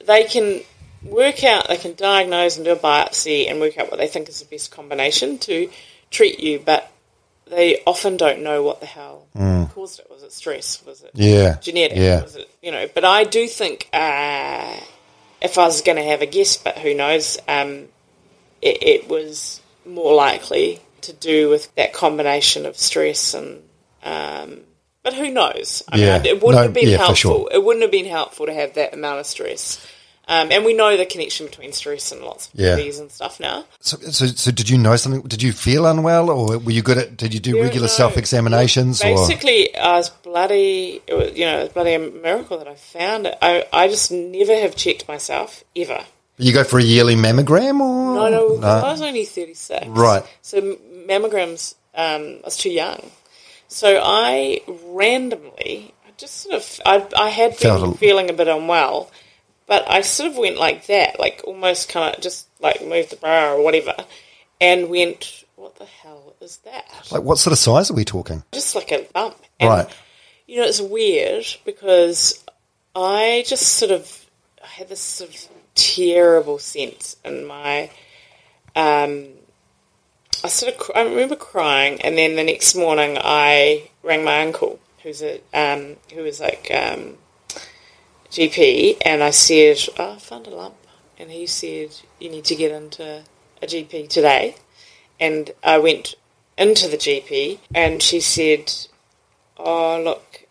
they 0.07 0.25
can 0.25 0.61
work 1.03 1.45
out, 1.45 1.69
they 1.69 1.77
can 1.77 1.95
diagnose 1.95 2.57
and 2.57 2.65
do 2.65 2.73
a 2.73 2.77
biopsy 2.77 3.51
and 3.51 3.61
work 3.61 3.79
out 3.79 3.91
what 3.91 3.99
they 3.99 4.07
think 4.07 4.29
is 4.29 4.41
the 4.41 4.47
best 4.47 4.71
combination 4.71 5.39
to 5.39 5.71
treat 6.11 6.41
you, 6.41 6.59
but 6.59 6.91
they 7.47 7.83
often 7.87 8.17
don't 8.17 8.43
know 8.43 8.63
what 8.63 8.81
the 8.81 8.87
hell 8.87 9.27
caused 9.75 9.99
it. 10.01 10.07
Was 10.11 10.23
it 10.23 10.33
stress? 10.33 10.85
Was 10.85 11.03
it 11.03 11.11
Yeah. 11.15 11.57
genetic? 11.61 11.99
Yeah. 11.99 12.23
Was 12.23 12.37
it, 12.37 12.49
you 12.63 12.71
know, 12.71 12.89
but 12.95 13.05
I 13.05 13.25
do 13.25 13.47
think 13.49 13.89
uh, 13.93 14.77
if 15.41 15.59
I 15.59 15.65
was 15.65 15.83
going 15.83 15.97
to 15.97 16.05
have 16.05 16.23
a 16.23 16.27
guess, 16.27 16.57
but 16.57 16.79
who 16.79 16.95
knows, 16.95 17.39
um, 17.49 17.89
it, 18.63 18.83
it 18.83 19.09
was 19.09 19.61
more 19.87 20.15
likely 20.15 20.81
to 21.03 21.13
do 21.13 21.49
with 21.49 21.75
that 21.77 21.93
combination 21.93 22.67
of 22.67 22.77
stress 22.77 23.35
and. 23.35 23.63
Um, 24.03 24.63
but 25.03 25.15
who 25.15 25.31
knows? 25.31 25.83
I 25.91 25.97
Yeah. 25.99 26.19
mean, 26.19 26.27
it 26.27 26.35
wouldn't 26.43 26.55
No, 26.57 26.63
have 26.63 26.73
been 26.75 26.89
yeah, 26.89 26.97
helpful. 26.99 27.15
sure. 27.15 27.49
It 27.53 27.63
wouldn't 27.65 27.83
have 27.83 27.91
been 27.93 28.07
helpful 28.07 28.47
to 28.47 28.53
have 28.55 28.75
that 28.75 28.95
amount 28.95 29.21
of 29.21 29.27
stress. 29.27 29.79
Um, 30.29 30.53
and 30.53 30.65
we 30.65 30.75
know 30.75 30.97
the 30.97 31.07
connection 31.07 31.47
between 31.47 31.73
stress 31.73 32.13
and 32.13 32.23
lots 32.23 32.47
of 32.47 32.53
Yeah. 32.61 32.77
disease 32.77 33.01
and 33.01 33.11
stuff 33.11 33.41
now. 33.41 33.65
So, 33.81 33.97
so, 34.13 34.27
so 34.29 34.53
did 34.53 34.71
you 34.71 34.79
know 34.79 34.95
something? 34.95 35.23
Did 35.23 35.43
you 35.43 35.53
feel 35.53 35.87
unwell, 35.87 36.31
or 36.31 36.57
were 36.59 36.71
you 36.71 36.83
good 36.83 36.99
at? 36.99 37.17
Did 37.17 37.35
you 37.35 37.41
do 37.41 37.57
Yeah, 37.57 37.63
regular 37.65 37.89
no. 37.89 37.93
self 37.93 38.17
examinations? 38.17 39.03
Or 39.03 39.07
Basically, 39.07 39.75
I 39.77 39.97
was 39.97 40.11
bloody. 40.11 41.03
It 41.09 41.15
was, 41.15 41.33
you 41.37 41.47
know, 41.47 41.59
it 41.59 41.63
was 41.65 41.69
bloody 41.71 41.95
a 41.95 41.99
miracle 41.99 42.59
that 42.59 42.69
I 42.69 42.75
found 42.77 43.27
it. 43.27 43.37
I, 43.43 43.65
I 43.73 43.89
just 43.89 44.13
never 44.13 44.55
have 44.55 44.77
checked 44.77 45.09
myself 45.09 45.65
ever. 45.75 46.05
you 46.39 46.53
go 46.53 46.63
for 46.63 46.79
a 46.79 46.83
yearly 46.83 47.17
mammogram, 47.17 47.81
or 47.81 48.15
No, 48.15 48.29
no, 48.29 48.49
'cause 48.61 48.65
I 48.85 48.93
was 48.93 49.03
only 49.03 49.25
thirty 49.25 49.55
six. 49.55 49.85
Right. 49.89 50.23
So 50.43 50.77
mammograms, 51.09 51.75
um, 51.97 52.39
I 52.43 52.45
was 52.45 52.57
too 52.57 52.71
young. 52.71 53.11
So 53.73 54.01
I 54.03 54.63
randomly, 54.85 55.95
I 56.05 56.11
just 56.17 56.39
sort 56.39 56.57
of, 56.57 56.81
I, 56.85 57.07
I 57.17 57.29
had 57.29 57.57
Felt 57.57 57.83
been 57.83 57.95
feeling 57.95 58.29
a 58.29 58.33
bit 58.33 58.49
unwell, 58.49 59.13
but 59.69 59.89
I 59.89 60.01
sort 60.01 60.33
of 60.33 60.37
went 60.37 60.59
like 60.59 60.87
that, 60.89 61.21
like 61.21 61.43
almost 61.45 61.89
kind 61.89 62.13
of 62.13 62.21
just 62.21 62.49
like 62.61 62.85
moved 62.85 63.11
the 63.11 63.17
bra 63.17 63.53
or 63.53 63.63
whatever, 63.63 63.95
and 64.61 64.91
went, 64.91 65.45
"What 65.55 65.77
the 65.77 65.85
hell 65.85 66.35
is 66.41 66.57
that?" 66.65 66.85
Like, 67.13 67.23
what 67.23 67.39
sort 67.39 67.53
of 67.53 67.59
size 67.59 67.93
are 67.93 67.95
we 67.95 68.05
talking? 68.05 68.43
Just 68.51 68.75
like 68.75 68.91
a 68.91 69.07
bump. 69.15 69.37
And, 69.61 69.71
Right. 69.71 69.89
You 70.49 70.57
know, 70.57 70.67
it's 70.67 70.81
weird 70.81 71.47
because 71.65 72.45
I 72.97 73.45
just 73.47 73.69
sort 73.75 73.93
of 73.93 74.27
I 74.65 74.67
had 74.67 74.89
this 74.89 75.01
sort 75.01 75.31
of 75.31 75.49
terrible 75.77 76.59
sense 76.59 77.15
in 77.25 77.47
my. 77.47 77.89
Um, 78.75 79.29
I 80.43 80.49
sort 80.49 80.75
of 80.75 80.91
I 80.95 81.03
remember 81.03 81.37
crying, 81.37 82.01
and 82.01 82.17
then 82.17 82.37
the 82.37 82.45
next 82.45 82.75
morning 82.75 83.19
I 83.21 83.91
rang 84.03 84.25
my 84.25 84.43
uncle, 84.43 84.79
who's 85.03 85.23
a 85.23 85.41
um, 85.53 85.97
who 86.15 86.23
was 86.23 86.41
like 86.41 86.71
um, 86.75 87.19
GP, 88.31 88.99
and 89.05 89.23
I 89.23 89.31
said, 89.31 89.79
oh, 89.99 90.15
"I 90.15 90.19
found 90.19 90.47
a 90.47 90.51
lump," 90.51 90.77
and 91.19 91.31
he 91.31 91.47
said, 91.47 91.91
"You 92.19 92.31
need 92.31 92.45
to 92.47 92.55
get 92.55 92.73
into 92.73 93.23
a 93.63 93.67
GP 93.67 94.09
today." 94.09 94.57
And 95.19 95.51
I 95.63 95.77
went 95.79 96.15
into 96.57 96.89
the 96.89 96.97
GP, 96.97 97.59
and 97.75 98.03
she 98.03 98.21
said, 98.21 98.73
"Oh, 99.59 100.01
look," 100.03 100.47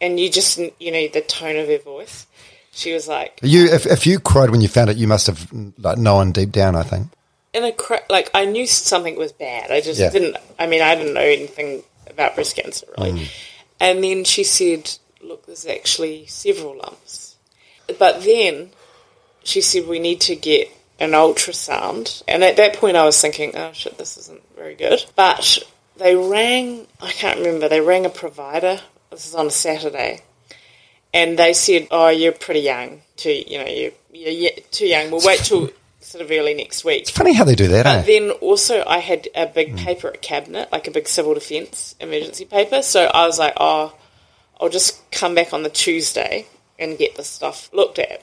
and 0.00 0.18
you 0.18 0.30
just 0.30 0.58
you 0.58 0.92
know 0.92 1.08
the 1.08 1.20
tone 1.20 1.56
of 1.56 1.68
her 1.68 1.78
voice. 1.78 2.26
She 2.72 2.92
was 2.92 3.08
like, 3.08 3.40
You, 3.42 3.68
if, 3.72 3.86
if 3.86 4.06
you 4.06 4.20
cried 4.20 4.50
when 4.50 4.60
you 4.60 4.68
found 4.68 4.90
it, 4.90 4.98
you 4.98 5.08
must 5.08 5.28
have 5.28 5.50
like 5.78 5.96
known 5.96 6.32
deep 6.32 6.52
down. 6.52 6.76
I 6.76 6.82
think. 6.82 7.08
In 7.56 7.64
a 7.64 7.72
cra- 7.72 8.04
like 8.10 8.30
I 8.34 8.44
knew 8.44 8.66
something 8.66 9.16
was 9.16 9.32
bad. 9.32 9.70
I 9.70 9.80
just 9.80 10.00
Yeah. 10.00 10.10
didn't. 10.10 10.36
I 10.58 10.66
mean, 10.66 10.82
I 10.82 10.94
didn't 10.94 11.14
know 11.14 11.20
anything 11.20 11.82
about 12.08 12.34
breast 12.34 12.56
cancer 12.56 12.86
really. 12.96 13.12
Mm. 13.12 13.28
And 13.80 14.04
then 14.04 14.24
she 14.24 14.44
said, 14.44 14.90
"Look, 15.20 15.46
there's 15.46 15.66
actually 15.66 16.26
several 16.26 16.76
lumps." 16.76 17.34
But 17.98 18.22
then 18.22 18.70
she 19.44 19.60
said 19.60 19.86
we 19.86 19.98
need 19.98 20.20
to 20.22 20.36
get 20.36 20.70
an 20.98 21.10
ultrasound. 21.12 22.22
And 22.26 22.42
at 22.42 22.56
that 22.56 22.74
point, 22.74 22.96
I 22.96 23.04
was 23.04 23.20
thinking, 23.20 23.56
"Oh 23.56 23.72
shit, 23.72 23.98
this 23.98 24.16
isn't 24.16 24.42
very 24.56 24.74
good." 24.74 25.04
But 25.14 25.58
they 25.96 26.14
rang. 26.14 26.86
I 27.00 27.10
can't 27.12 27.38
remember. 27.38 27.68
They 27.68 27.80
rang 27.80 28.04
a 28.06 28.10
provider. 28.10 28.80
This 29.10 29.26
is 29.26 29.34
on 29.34 29.46
a 29.46 29.50
Saturday. 29.50 30.20
And 31.14 31.38
they 31.38 31.52
said, 31.54 31.88
"Oh, 31.90 32.08
you're 32.08 32.32
pretty 32.32 32.60
young. 32.60 33.02
Too, 33.16 33.32
you 33.46 33.58
know, 33.58 33.66
you're, 33.66 33.92
you're 34.12 34.50
too 34.70 34.86
young. 34.86 35.10
We'll 35.10 35.24
wait 35.24 35.40
till 35.40 35.70
sort 36.06 36.22
of 36.24 36.30
early 36.30 36.54
next 36.54 36.84
week." 36.84 37.02
It's 37.02 37.10
funny 37.10 37.32
how 37.34 37.44
they 37.44 37.54
do 37.54 37.68
that, 37.68 37.84
But 37.84 37.96
eh? 37.96 38.02
then 38.02 38.30
also 38.40 38.84
I 38.86 38.98
had 38.98 39.28
a 39.34 39.46
big 39.46 39.76
paper 39.76 40.08
at 40.08 40.22
cabinet, 40.22 40.70
like 40.72 40.86
a 40.86 40.90
big 40.90 41.08
civil 41.08 41.34
defence 41.34 41.94
emergency 42.00 42.44
paper. 42.44 42.82
So 42.82 43.04
I 43.06 43.26
was 43.26 43.38
like, 43.38 43.54
oh, 43.58 43.94
I'll 44.60 44.68
just 44.70 45.10
come 45.10 45.34
back 45.34 45.52
on 45.52 45.62
the 45.62 45.70
Tuesday 45.70 46.46
and 46.78 46.96
get 46.98 47.16
this 47.16 47.28
stuff 47.28 47.68
looked 47.72 47.98
at. 47.98 48.22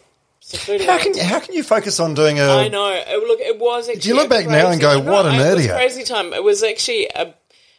How 0.85 0.97
can 0.99 1.17
how 1.17 1.39
can 1.39 1.53
you 1.55 1.63
focus 1.63 1.99
on 1.99 2.13
doing 2.15 2.39
a? 2.39 2.43
I 2.43 2.67
know. 2.67 2.89
It, 2.91 3.27
look, 3.27 3.39
it 3.39 3.59
was 3.59 3.87
actually. 3.89 4.09
you 4.09 4.15
look 4.15 4.29
back 4.29 4.45
now 4.47 4.69
and 4.71 4.79
go, 4.81 4.99
"What 4.99 5.25
an 5.25 5.33
I 5.33 5.35
it 5.35 5.53
was 5.55 5.59
idiot." 5.61 5.75
crazy 5.77 6.03
time. 6.03 6.33
It 6.33 6.43
was 6.43 6.61
actually 6.63 7.07
a, 7.15 7.33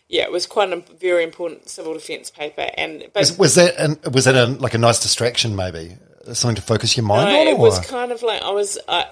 yeah, 0.08 0.22
it 0.24 0.32
was 0.32 0.46
quite 0.46 0.72
a 0.72 0.82
very 0.98 1.24
important 1.24 1.68
civil 1.68 1.92
defence 1.92 2.30
paper, 2.30 2.66
and 2.78 3.04
but 3.12 3.20
Was, 3.20 3.38
was 3.38 3.54
that 3.56 3.76
an, 3.76 3.98
was 4.12 4.24
that 4.24 4.34
a, 4.34 4.46
like 4.46 4.72
a 4.74 4.78
nice 4.78 4.98
distraction? 4.98 5.54
Maybe 5.54 5.96
something 6.32 6.56
to 6.56 6.62
focus 6.62 6.96
your 6.96 7.04
mind 7.04 7.30
No, 7.30 7.38
on. 7.42 7.46
it 7.48 7.52
or? 7.52 7.58
was 7.58 7.80
kind 7.86 8.10
of 8.12 8.22
like 8.22 8.40
I 8.42 8.50
was. 8.50 8.78
I, 8.88 9.06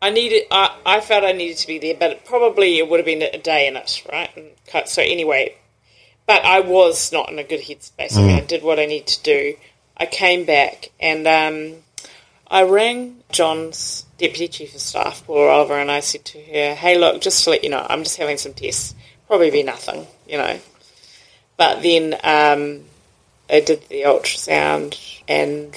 I 0.00 0.10
needed. 0.10 0.44
I, 0.50 0.76
I 0.84 1.00
felt 1.00 1.24
I 1.24 1.32
needed 1.32 1.58
to 1.58 1.66
be 1.66 1.78
there, 1.78 1.96
but 1.98 2.10
it 2.10 2.24
probably 2.24 2.78
it 2.78 2.88
would 2.88 2.98
have 2.98 3.06
been 3.06 3.22
a 3.22 3.38
day 3.38 3.66
in 3.66 3.76
it, 3.76 4.02
right? 4.10 4.30
And 4.36 4.50
cut. 4.66 4.88
So 4.88 5.02
anyway, 5.02 5.56
but 6.26 6.44
I 6.44 6.60
was 6.60 7.12
not 7.12 7.30
in 7.30 7.38
a 7.38 7.44
good 7.44 7.60
headspace. 7.60 8.16
I 8.16 8.20
mean, 8.20 8.36
I 8.36 8.40
did 8.40 8.62
what 8.62 8.78
I 8.78 8.86
need 8.86 9.06
to 9.06 9.22
do. 9.22 9.54
I 9.96 10.06
came 10.06 10.44
back 10.44 10.90
and 11.00 11.26
um, 11.26 11.82
I 12.48 12.62
rang 12.62 13.22
John's 13.32 14.04
deputy 14.18 14.48
chief 14.48 14.74
of 14.74 14.80
staff, 14.80 15.26
Paula 15.26 15.48
Oliver, 15.48 15.78
and 15.78 15.90
I 15.90 16.00
said 16.00 16.24
to 16.26 16.38
her, 16.38 16.74
"Hey, 16.74 16.98
look, 16.98 17.22
just 17.22 17.44
to 17.44 17.50
let 17.50 17.64
you 17.64 17.70
know, 17.70 17.86
I'm 17.88 18.04
just 18.04 18.18
having 18.18 18.36
some 18.36 18.54
tests. 18.54 18.94
Probably 19.26 19.50
be 19.50 19.62
nothing, 19.62 20.06
you 20.28 20.36
know." 20.36 20.58
But 21.56 21.82
then 21.82 22.14
um, 22.22 22.84
they 23.48 23.60
did 23.60 23.88
the 23.88 24.02
ultrasound 24.02 25.22
and 25.28 25.74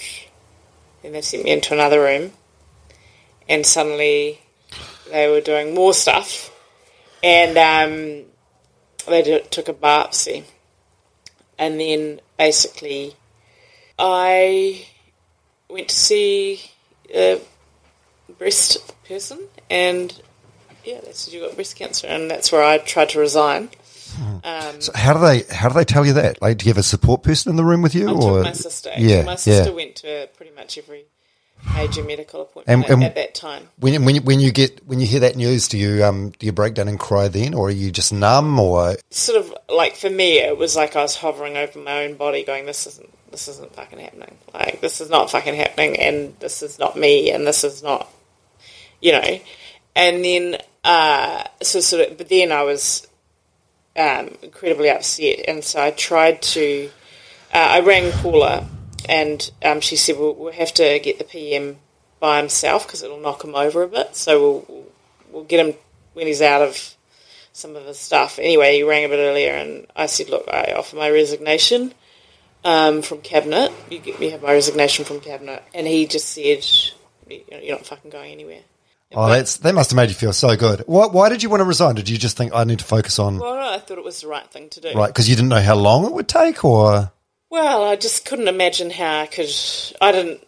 then 1.02 1.14
they 1.14 1.22
sent 1.22 1.44
me 1.44 1.52
into 1.52 1.74
another 1.74 2.02
room, 2.02 2.34
and 3.50 3.66
suddenly 3.66 4.40
they 5.12 5.28
were 5.28 5.42
doing 5.42 5.74
more 5.74 5.94
stuff, 5.94 6.52
and 7.24 7.58
um, 7.58 8.26
they 9.08 9.24
did, 9.24 9.52
took 9.52 9.68
a 9.68 9.74
biopsy, 9.74 10.44
and 11.58 11.80
then 11.80 12.22
basically 12.38 13.16
I 13.98 14.86
went 15.70 15.90
to 15.90 15.96
see 15.96 16.62
a 17.14 17.42
breast 18.38 18.78
person, 19.08 19.40
and 19.70 20.22
yeah, 20.86 21.02
they 21.02 21.12
said 21.12 21.34
you 21.34 21.42
got 21.42 21.56
breast 21.56 21.76
cancer, 21.76 22.08
and 22.08 22.30
that's 22.30 22.52
where 22.52 22.64
I 22.64 22.78
tried 22.78 23.10
to 23.10 23.20
resign. 23.20 23.70
Um, 24.44 24.82
So 24.82 24.92
how 24.96 25.14
do 25.14 25.20
they 25.20 25.44
how 25.54 25.70
do 25.70 25.76
they 25.76 25.86
tell 25.86 26.06
you 26.06 26.14
that? 26.14 26.42
Like, 26.42 26.58
do 26.58 26.66
you 26.66 26.70
have 26.70 26.78
a 26.78 26.84
support 26.84 27.24
person 27.24 27.50
in 27.50 27.56
the 27.56 27.66
room 27.66 27.82
with 27.82 27.96
you, 27.96 28.10
I 28.10 28.14
or 28.14 28.22
took 28.22 28.44
my 28.44 28.52
sister. 28.54 28.92
Yeah, 28.98 29.24
my 29.24 29.36
sister 29.36 29.70
yeah. 29.70 29.76
went 29.76 29.96
to 29.98 30.30
pretty 30.36 30.54
much 30.56 30.78
every 30.78 31.06
major 31.76 32.04
medical 32.04 32.42
appointment 32.42 32.68
And- 32.68 32.84
at, 32.86 32.90
and- 32.92 33.04
at 33.04 33.16
that 33.16 33.36
time. 33.36 33.70
When 33.80 34.04
when 34.06 34.16
you, 34.16 34.22
when 34.22 34.40
you 34.40 34.52
get 34.52 34.86
when 34.88 35.00
you 35.00 35.08
hear 35.08 35.20
that 35.22 35.36
news, 35.36 35.68
do 35.68 35.78
you 35.78 36.04
um 36.04 36.32
do 36.40 36.46
you 36.46 36.52
break 36.52 36.74
down 36.74 36.88
and 36.88 37.00
cry 37.00 37.28
then, 37.28 37.54
or 37.54 37.68
are 37.68 37.72
you 37.72 37.92
just 37.92 38.12
numb, 38.14 38.60
or 38.60 38.96
Sort 39.10 39.38
of 39.40 39.54
like 39.70 39.96
for 39.96 40.10
me, 40.10 40.40
it 40.40 40.58
was 40.58 40.76
like 40.76 40.96
I 40.96 41.02
was 41.02 41.16
hovering 41.16 41.58
over 41.58 41.80
my 41.80 42.06
own 42.06 42.16
body, 42.16 42.44
going, 42.44 42.66
"This 42.66 42.88
isn't, 42.88 43.10
this 43.32 43.48
isn't 43.48 43.74
fucking 43.76 44.00
happening. 44.00 44.36
Like 44.54 44.82
this 44.82 45.02
is 45.02 45.10
not 45.10 45.32
fucking 45.32 45.56
happening, 45.56 45.98
and 46.00 46.36
this 46.40 46.62
is 46.64 46.80
not 46.80 46.98
me, 46.98 47.32
and 47.32 47.46
this 47.46 47.64
is 47.64 47.84
not, 47.84 48.10
you 49.02 49.12
know." 49.12 49.40
And 49.96 50.24
then, 50.24 50.58
uh, 50.84 51.44
so 51.62 51.80
sort 51.82 52.10
of, 52.10 52.18
but 52.18 52.30
then 52.30 52.52
I 52.52 52.64
was 52.64 53.06
um, 53.98 54.30
incredibly 54.42 54.90
upset, 54.90 55.40
and 55.48 55.64
so 55.64 55.82
I 55.82 55.92
tried 55.92 56.42
to. 56.42 56.90
Uh, 57.54 57.58
I 57.58 57.80
rang 57.82 58.12
Paula, 58.12 58.68
and 59.10 59.52
um, 59.66 59.82
she 59.82 59.96
said, 59.96 60.18
"We'll, 60.18 60.36
we'll 60.36 60.54
have 60.54 60.74
to 60.76 61.00
get 61.00 61.18
the 61.18 61.24
PM 61.24 61.78
by 62.20 62.38
himself 62.38 62.86
because 62.86 63.02
it'll 63.02 63.20
knock 63.20 63.44
him 63.44 63.56
over 63.56 63.82
a 63.82 63.88
bit. 63.88 64.16
So 64.16 64.40
we'll 64.40 64.86
we'll, 65.32 65.44
get 65.46 65.66
him 65.66 65.74
when 66.14 66.28
he's 66.28 66.44
out 66.44 66.62
of 66.62 66.96
some 67.52 67.76
of 67.76 67.86
his 67.86 68.00
stuff." 68.00 68.38
Anyway, 68.38 68.76
he 68.76 68.84
rang 68.84 69.06
a 69.06 69.10
bit 69.10 69.18
earlier, 69.18 69.54
and 69.54 69.88
I 69.96 70.06
said, 70.06 70.30
"Look, 70.30 70.48
I 70.48 70.74
offer 70.78 70.96
my 70.96 71.10
resignation 71.10 71.94
um, 72.64 73.02
from 73.02 73.22
cabinet. 73.22 73.74
You, 73.90 73.98
get, 73.98 74.22
you 74.22 74.30
have 74.30 74.44
my 74.44 74.54
resignation 74.54 75.06
from 75.06 75.22
cabinet," 75.22 75.64
and 75.74 75.88
he 75.88 76.06
just 76.06 76.30
said, 76.30 76.64
"You're 77.28 77.78
not 77.78 77.88
fucking 77.88 78.12
going 78.12 78.32
anywhere." 78.32 78.62
oh, 79.16 79.28
that's 79.28 79.58
that 79.58 79.74
must 79.74 79.90
have 79.90 79.96
made 79.96 80.10
you 80.10 80.16
feel 80.16 80.34
so 80.34 80.56
good. 80.56 80.84
Why 80.86 81.08
why 81.08 81.30
did 81.30 81.42
you 81.42 81.50
want 81.50 81.62
to 81.62 81.66
resign? 81.66 81.96
Did 81.96 82.10
you 82.10 82.18
just 82.20 82.38
think 82.38 82.54
I 82.54 82.64
need 82.64 82.78
to 82.78 82.86
focus 82.86 83.18
on 83.18 83.40
Well, 83.40 83.56
no, 83.56 83.74
I 83.74 83.80
thought 83.80 83.98
it 83.98 84.04
was 84.04 84.22
the 84.22 84.28
right 84.28 84.48
thing 84.48 84.70
to 84.70 84.82
do. 84.82 84.94
right 84.94 85.08
because 85.08 85.28
you 85.28 85.36
didn't 85.36 85.50
know 85.50 85.62
how 85.62 85.76
long 85.76 86.06
it 86.06 86.12
would 86.12 86.28
take, 86.28 86.64
or 86.64 87.12
Well, 87.50 87.84
I 87.84 87.96
just 87.96 88.26
couldn't 88.26 88.48
imagine 88.48 88.92
how 88.92 89.22
I 89.22 89.26
could. 89.26 89.50
I 90.02 90.12
didn't. 90.12 90.48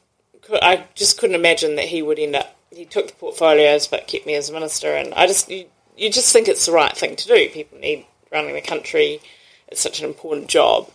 I 0.62 0.86
just 0.96 1.18
couldn't 1.18 1.36
imagine 1.36 1.76
that 1.76 1.86
he 1.86 2.02
would 2.02 2.20
end 2.20 2.36
up. 2.36 2.56
He 2.72 2.86
took 2.86 3.08
the 3.08 3.14
portfolios, 3.14 3.88
but 3.88 4.08
kept 4.08 4.26
me 4.26 4.36
as 4.36 4.52
minister, 4.52 4.96
and 4.96 5.14
I 5.14 5.28
just 5.28 5.50
you, 5.50 5.66
you 5.98 6.12
just 6.12 6.32
think 6.32 6.48
it's 6.48 6.66
the 6.66 6.72
right 6.72 6.96
thing 6.96 7.16
to 7.16 7.28
do. 7.28 7.50
People 7.50 7.80
need 7.80 8.06
running 8.32 8.54
the 8.54 8.62
country. 8.62 9.20
It's 9.68 9.82
such 9.82 10.00
an 10.00 10.06
important 10.06 10.48
job, 10.48 10.90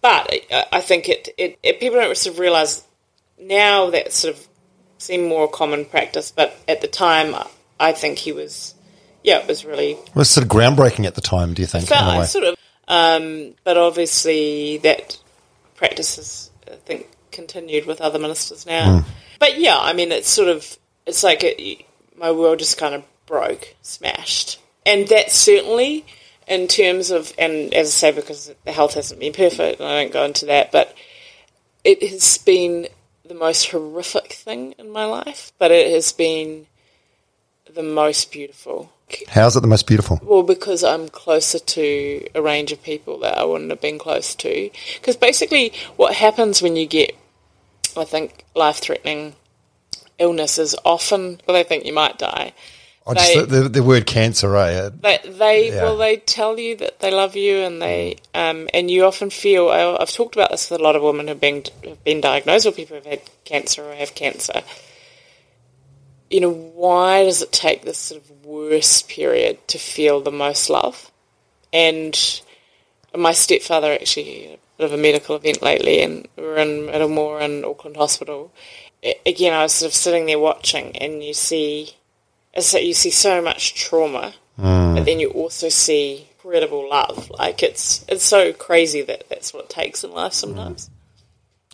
but 0.00 0.32
I, 0.50 0.66
I 0.72 0.80
think 0.80 1.08
it, 1.08 1.28
it, 1.38 1.58
it 1.62 1.80
people 1.80 1.98
don't 1.98 2.16
sort 2.16 2.34
of 2.34 2.40
realise 2.40 2.82
now 3.38 3.90
that 3.90 4.12
sort 4.12 4.34
of 4.34 4.48
seemed 4.98 5.28
more 5.28 5.48
common 5.48 5.84
practice. 5.84 6.32
But 6.32 6.56
at 6.66 6.80
the 6.80 6.88
time, 6.88 7.34
I 7.78 7.92
think 7.92 8.18
he 8.18 8.32
was. 8.32 8.74
Yeah, 9.22 9.38
it 9.38 9.46
was 9.46 9.64
really 9.64 9.92
it 9.92 10.16
was 10.16 10.28
sort 10.28 10.44
of 10.44 10.50
groundbreaking 10.50 11.06
at 11.06 11.14
the 11.14 11.20
time? 11.20 11.54
Do 11.54 11.62
you 11.62 11.66
think? 11.66 11.88
in 11.88 11.96
a 11.96 12.00
felt 12.00 12.26
sort 12.26 12.44
of, 12.44 12.56
um, 12.88 13.54
but 13.62 13.78
obviously 13.78 14.78
that 14.78 15.16
practice 15.82 16.14
has, 16.14 16.50
I 16.70 16.76
think, 16.76 17.08
continued 17.32 17.86
with 17.86 18.00
other 18.00 18.20
ministers 18.20 18.64
now. 18.64 19.00
Hmm. 19.00 19.10
But 19.40 19.58
yeah, 19.58 19.76
I 19.76 19.92
mean, 19.92 20.12
it's 20.12 20.28
sort 20.28 20.48
of, 20.48 20.78
it's 21.06 21.24
like 21.24 21.42
it, 21.42 21.84
my 22.16 22.30
world 22.30 22.60
just 22.60 22.78
kind 22.78 22.94
of 22.94 23.02
broke, 23.26 23.74
smashed, 23.82 24.60
and 24.86 25.08
that 25.08 25.32
certainly, 25.32 26.06
in 26.46 26.68
terms 26.68 27.10
of, 27.10 27.32
and 27.36 27.74
as 27.74 27.88
I 27.88 27.90
say, 27.90 28.12
because 28.12 28.52
the 28.64 28.70
health 28.70 28.94
hasn't 28.94 29.18
been 29.18 29.32
perfect, 29.32 29.80
and 29.80 29.88
I 29.88 30.02
don't 30.02 30.12
go 30.12 30.24
into 30.24 30.46
that, 30.46 30.70
but 30.70 30.94
it 31.82 32.00
has 32.08 32.38
been 32.38 32.86
the 33.24 33.34
most 33.34 33.70
horrific 33.70 34.34
thing 34.34 34.76
in 34.78 34.92
my 34.92 35.04
life, 35.04 35.52
but 35.58 35.72
it 35.72 35.90
has 35.90 36.12
been 36.12 36.68
the 37.74 37.82
most 37.82 38.32
beautiful. 38.32 38.92
How's 39.28 39.56
it 39.56 39.60
the 39.60 39.66
most 39.66 39.86
beautiful? 39.86 40.18
Well, 40.22 40.42
because 40.42 40.82
I'm 40.82 41.08
closer 41.08 41.58
to 41.58 42.26
a 42.34 42.40
range 42.42 42.72
of 42.72 42.82
people 42.82 43.18
that 43.20 43.36
I 43.36 43.44
wouldn't 43.44 43.70
have 43.70 43.80
been 43.80 43.98
close 43.98 44.34
to. 44.36 44.70
Because 44.94 45.16
basically, 45.16 45.72
what 45.96 46.14
happens 46.14 46.62
when 46.62 46.76
you 46.76 46.86
get, 46.86 47.12
I 47.96 48.04
think, 48.04 48.44
life 48.54 48.76
threatening 48.78 49.34
illness 50.18 50.58
is 50.58 50.74
often, 50.84 51.40
well, 51.46 51.54
they 51.54 51.64
think 51.64 51.84
you 51.84 51.92
might 51.92 52.18
die, 52.18 52.52
Oh, 53.04 53.14
just 53.14 53.34
They- 53.34 53.40
the, 53.40 53.46
the, 53.62 53.68
the 53.68 53.82
word 53.82 54.06
cancer, 54.06 54.54
eh? 54.56 54.90
They, 55.00 55.18
they 55.24 55.72
Yeah. 55.72 55.82
well, 55.82 55.96
they 55.96 56.18
tell 56.18 56.56
you 56.58 56.76
that 56.76 57.00
they 57.00 57.10
love 57.10 57.34
you, 57.34 57.58
and 57.58 57.82
they 57.82 58.18
um, 58.32 58.68
and 58.72 58.88
you 58.88 59.04
often 59.04 59.28
feel. 59.28 59.70
I, 59.70 59.96
I've 60.00 60.12
talked 60.12 60.36
about 60.36 60.52
this 60.52 60.70
with 60.70 60.78
a 60.80 60.82
lot 60.84 60.94
of 60.94 61.02
women 61.02 61.26
who've 61.26 61.40
been 61.40 61.64
have 61.82 62.04
been 62.04 62.20
diagnosed, 62.20 62.64
or 62.64 62.70
people 62.70 62.96
who've 62.96 63.04
had 63.04 63.22
cancer 63.44 63.82
or 63.90 63.94
have 63.96 64.14
cancer. 64.14 64.62
You 66.32 66.40
know, 66.40 66.52
why 66.52 67.24
does 67.24 67.42
it 67.42 67.52
take 67.52 67.82
this 67.82 67.98
sort 67.98 68.22
of 68.22 68.44
worst 68.44 69.08
period 69.08 69.66
to 69.68 69.78
feel 69.78 70.20
the 70.20 70.32
most 70.32 70.70
love? 70.70 71.10
And 71.72 72.18
my 73.14 73.32
stepfather 73.32 73.92
actually 73.92 74.46
had 74.46 74.54
a 74.54 74.58
bit 74.78 74.84
of 74.86 74.92
a 74.92 75.02
medical 75.02 75.36
event 75.36 75.62
lately, 75.62 76.02
and 76.02 76.26
we 76.36 76.42
were 76.42 76.56
in 76.56 76.86
Middlemore 76.86 77.42
in 77.42 77.64
Auckland 77.64 77.96
Hospital. 77.96 78.52
Again, 79.26 79.52
I 79.52 79.62
was 79.62 79.72
sort 79.72 79.90
of 79.90 79.94
sitting 79.94 80.26
there 80.26 80.38
watching, 80.38 80.96
and 80.96 81.22
you 81.22 81.34
see 81.34 81.94
that 82.54 82.84
you 82.84 82.94
see 82.94 83.10
so 83.10 83.42
much 83.42 83.74
trauma, 83.74 84.34
mm. 84.58 84.94
but 84.94 85.04
then 85.04 85.20
you 85.20 85.28
also 85.30 85.68
see 85.68 86.28
incredible 86.44 86.88
love. 86.88 87.30
Like 87.30 87.62
it's 87.62 88.04
it's 88.08 88.24
so 88.24 88.52
crazy 88.52 89.02
that 89.02 89.28
that's 89.28 89.54
what 89.54 89.64
it 89.64 89.70
takes 89.70 90.04
in 90.04 90.12
life 90.12 90.32
sometimes. 90.32 90.90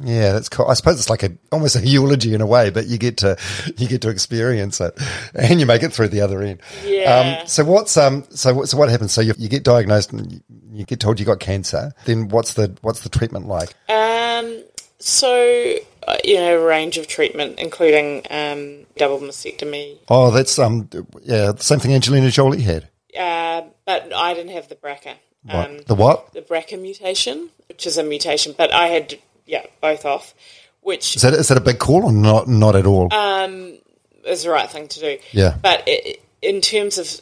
Yeah, 0.03 0.33
that's 0.33 0.49
cool. 0.49 0.67
I 0.67 0.75
suppose 0.75 0.99
it's 0.99 1.11
like 1.11 1.23
a 1.25 1.33
almost 1.51 1.75
a 1.77 1.81
eulogy 1.87 2.33
in 2.35 2.41
a 2.41 2.47
way, 2.47 2.71
but 2.71 2.87
you 2.87 2.99
get 2.99 3.17
to 3.19 3.37
you 3.77 3.89
get 3.89 4.03
to 4.03 4.11
experience 4.11 4.81
it, 4.81 4.97
and 5.35 5.59
you 5.59 5.67
make 5.67 5.83
it 5.83 5.93
through 5.93 6.09
the 6.09 6.21
other 6.21 6.41
end. 6.41 6.61
Yeah. 6.85 7.39
Um, 7.41 7.47
so 7.49 7.65
what's 7.65 7.97
um 7.97 8.25
so 8.31 8.55
what- 8.55 8.69
so 8.69 8.77
what 8.77 8.89
happens? 8.91 9.13
So 9.13 9.21
you, 9.21 9.35
you 9.37 9.49
get 9.49 9.65
diagnosed 9.65 10.13
and 10.13 10.41
you, 10.73 10.85
get 10.85 11.01
told 11.01 11.19
you 11.19 11.27
got 11.27 11.41
cancer. 11.41 11.93
Then 12.05 12.29
what's 12.29 12.55
the 12.55 12.77
what's 12.83 13.01
the 13.01 13.09
treatment 13.09 13.49
like? 13.49 13.75
Um, 13.89 14.63
so 15.01 15.77
uh, 16.07 16.17
you 16.25 16.37
know, 16.37 16.63
a 16.63 16.65
range 16.67 16.97
of 16.99 17.07
treatment, 17.09 17.59
including 17.59 18.23
um, 18.31 18.87
double 18.97 19.19
mastectomy. 19.19 19.99
Oh, 20.09 20.31
that's 20.31 20.59
um 20.59 20.89
yeah, 21.23 21.53
the 21.53 21.63
same 21.63 21.81
thing 21.81 21.93
Angelina 21.95 22.31
Jolie 22.31 22.63
had. 22.63 22.89
Uh, 23.19 23.63
but 23.85 24.13
I 24.15 24.35
didn't 24.35 24.53
have 24.53 24.69
the 24.69 24.77
BRCA. 24.77 25.15
What? 25.43 25.71
Um, 25.71 25.79
the 25.87 25.95
what? 25.95 26.33
the 26.35 26.43
BRCA 26.43 26.81
mutation, 26.81 27.51
which 27.69 27.87
is 27.87 27.97
a 27.99 28.03
mutation, 28.03 28.55
but 28.57 28.73
I 28.73 28.89
had 28.89 29.19
yeah 29.49 29.67
both 29.81 30.05
off, 30.05 30.35
which 30.83 31.17
Is 31.17 31.23
that 31.23 31.35
is 31.35 31.49
that 31.49 31.59
a 31.59 31.63
big 31.63 31.79
call 31.79 32.05
or 32.05 32.13
not? 32.13 32.47
Not 32.47 32.77
at 32.77 32.87
all. 32.87 33.13
Um, 33.13 33.79
is 34.25 34.45
the 34.45 34.51
right 34.51 34.71
thing 34.71 34.89
to 34.89 35.01
do. 35.01 35.19
Yeah. 35.33 35.57
But 35.61 35.83
it, 35.87 36.23
in 36.43 36.61
terms 36.61 36.99
of, 36.99 37.21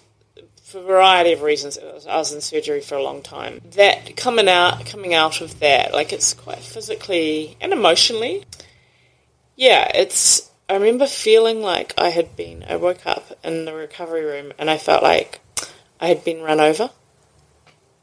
for 0.63 0.79
a 0.79 0.83
variety 0.83 1.33
of 1.33 1.43
reasons, 1.43 1.79
I 1.79 2.17
was 2.17 2.33
in 2.33 2.41
surgery 2.41 2.81
for 2.81 2.97
a 2.97 3.03
long 3.03 3.23
time. 3.23 3.63
That 3.73 4.17
coming 4.17 4.49
out, 4.49 4.85
coming 4.87 5.15
out 5.15 5.41
of 5.41 5.61
that, 5.61 5.93
like 5.93 6.13
it's 6.13 6.35
quite 6.35 6.59
physically 6.59 7.57
and 7.61 7.73
emotionally. 7.73 8.45
Yeah, 9.55 9.91
it's. 9.95 10.51
I 10.69 10.75
remember 10.75 11.07
feeling 11.07 11.63
like 11.63 11.95
I 11.97 12.09
had 12.09 12.35
been. 12.35 12.65
I 12.69 12.77
woke 12.77 13.07
up 13.07 13.39
in 13.45 13.67
the 13.67 13.75
recovery 13.75 14.25
room 14.25 14.53
and 14.59 14.69
I 14.69 14.79
felt 14.79 15.03
like 15.03 15.41
I 16.01 16.09
had 16.09 16.25
been 16.25 16.43
run 16.43 16.59
over. 16.59 16.91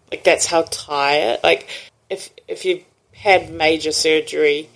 Like 0.10 0.24
that's 0.24 0.46
how 0.46 0.64
tired. 0.72 1.42
Like 1.44 1.68
if 2.10 2.30
if 2.48 2.64
you've 2.64 2.84
had 3.24 3.52
major 3.52 3.92
surgery. 3.92 4.70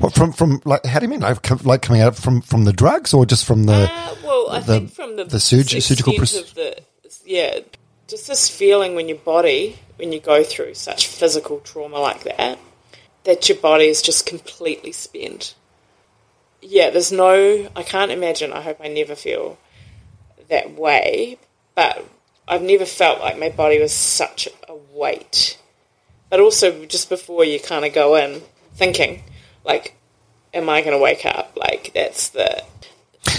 What, 0.00 0.12
from 0.12 0.32
from 0.32 0.60
like 0.64 0.84
how 0.84 0.98
do 0.98 1.04
you 1.06 1.10
mean 1.10 1.20
like 1.20 1.64
like 1.64 1.82
coming 1.82 2.02
out 2.02 2.16
from 2.16 2.40
from 2.42 2.64
the 2.64 2.72
drugs 2.72 3.14
or 3.14 3.24
just 3.24 3.44
from 3.44 3.64
the 3.64 3.88
Uh, 3.90 4.14
well, 4.24 4.50
I 4.50 4.58
the- 4.60 4.64
think 4.80 4.90
from 4.92 5.16
the, 5.16 5.24
the 5.24 5.38
surg- 5.40 5.68
surgical 5.82 6.14
of 6.14 6.54
the 6.54 6.82
yeah, 7.24 7.60
just 8.08 8.26
this 8.26 8.48
feeling 8.48 8.94
when 8.96 9.08
your 9.08 9.18
body 9.18 9.78
when 9.96 10.12
you 10.12 10.20
go 10.20 10.42
through 10.42 10.74
such 10.74 11.06
physical 11.06 11.60
trauma 11.60 11.98
like 11.98 12.22
that, 12.24 12.58
that 13.24 13.48
your 13.48 13.58
body 13.58 13.86
is 13.86 14.02
just 14.02 14.26
completely 14.26 14.92
spent. 14.92 15.54
Yeah, 16.60 16.90
there's 16.90 17.12
no. 17.12 17.68
I 17.76 17.82
can't 17.84 18.10
imagine. 18.10 18.52
I 18.52 18.62
hope 18.62 18.78
I 18.82 18.88
never 18.88 19.14
feel 19.14 19.58
that 20.48 20.72
way, 20.74 21.38
but 21.76 22.04
I've 22.48 22.62
never 22.62 22.84
felt 22.86 23.20
like 23.20 23.38
my 23.38 23.48
body 23.50 23.78
was 23.80 23.92
such 23.92 24.48
a 24.68 24.74
weight. 24.92 25.56
But 26.30 26.40
also, 26.40 26.84
just 26.84 27.08
before 27.08 27.44
you 27.44 27.58
kind 27.58 27.84
of 27.84 27.94
go 27.94 28.16
in 28.16 28.42
thinking, 28.74 29.22
like, 29.64 29.94
am 30.52 30.68
I 30.68 30.82
going 30.82 30.92
to 30.92 31.02
wake 31.02 31.24
up? 31.24 31.56
Like, 31.56 31.92
that's 31.94 32.30
the. 32.30 32.62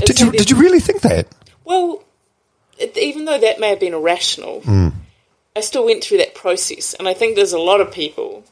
did 0.06 0.20
you 0.20 0.32
did 0.32 0.50
you 0.50 0.58
really 0.58 0.80
think 0.80 1.02
that 1.02 1.28
well, 1.70 2.04
it, 2.80 2.98
even 2.98 3.26
though 3.26 3.40
that 3.40 3.60
may 3.60 3.70
have 3.70 3.80
been 3.80 3.94
irrational, 3.94 4.64
I 5.56 5.62
still 5.62 5.86
went 5.86 6.04
through 6.04 6.18
that 6.18 6.34
process, 6.34 6.96
and 6.96 7.08
I 7.08 7.14
think 7.14 7.36
there's 7.36 7.54
a 7.54 7.60
lot 7.60 7.80
of 7.80 7.92
people. 7.92 8.44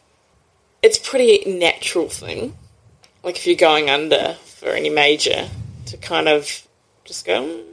It's 0.84 1.00
pretty 1.00 1.52
natural 1.52 2.10
thing, 2.10 2.56
like 3.24 3.36
if 3.38 3.48
you're 3.48 3.56
going 3.56 3.90
under 3.90 4.36
for 4.46 4.70
any 4.70 4.92
major, 4.92 5.50
to 5.88 5.98
kind 5.98 6.28
of 6.28 6.62
just 7.06 7.26
go. 7.26 7.42
"Mm." 7.42 7.64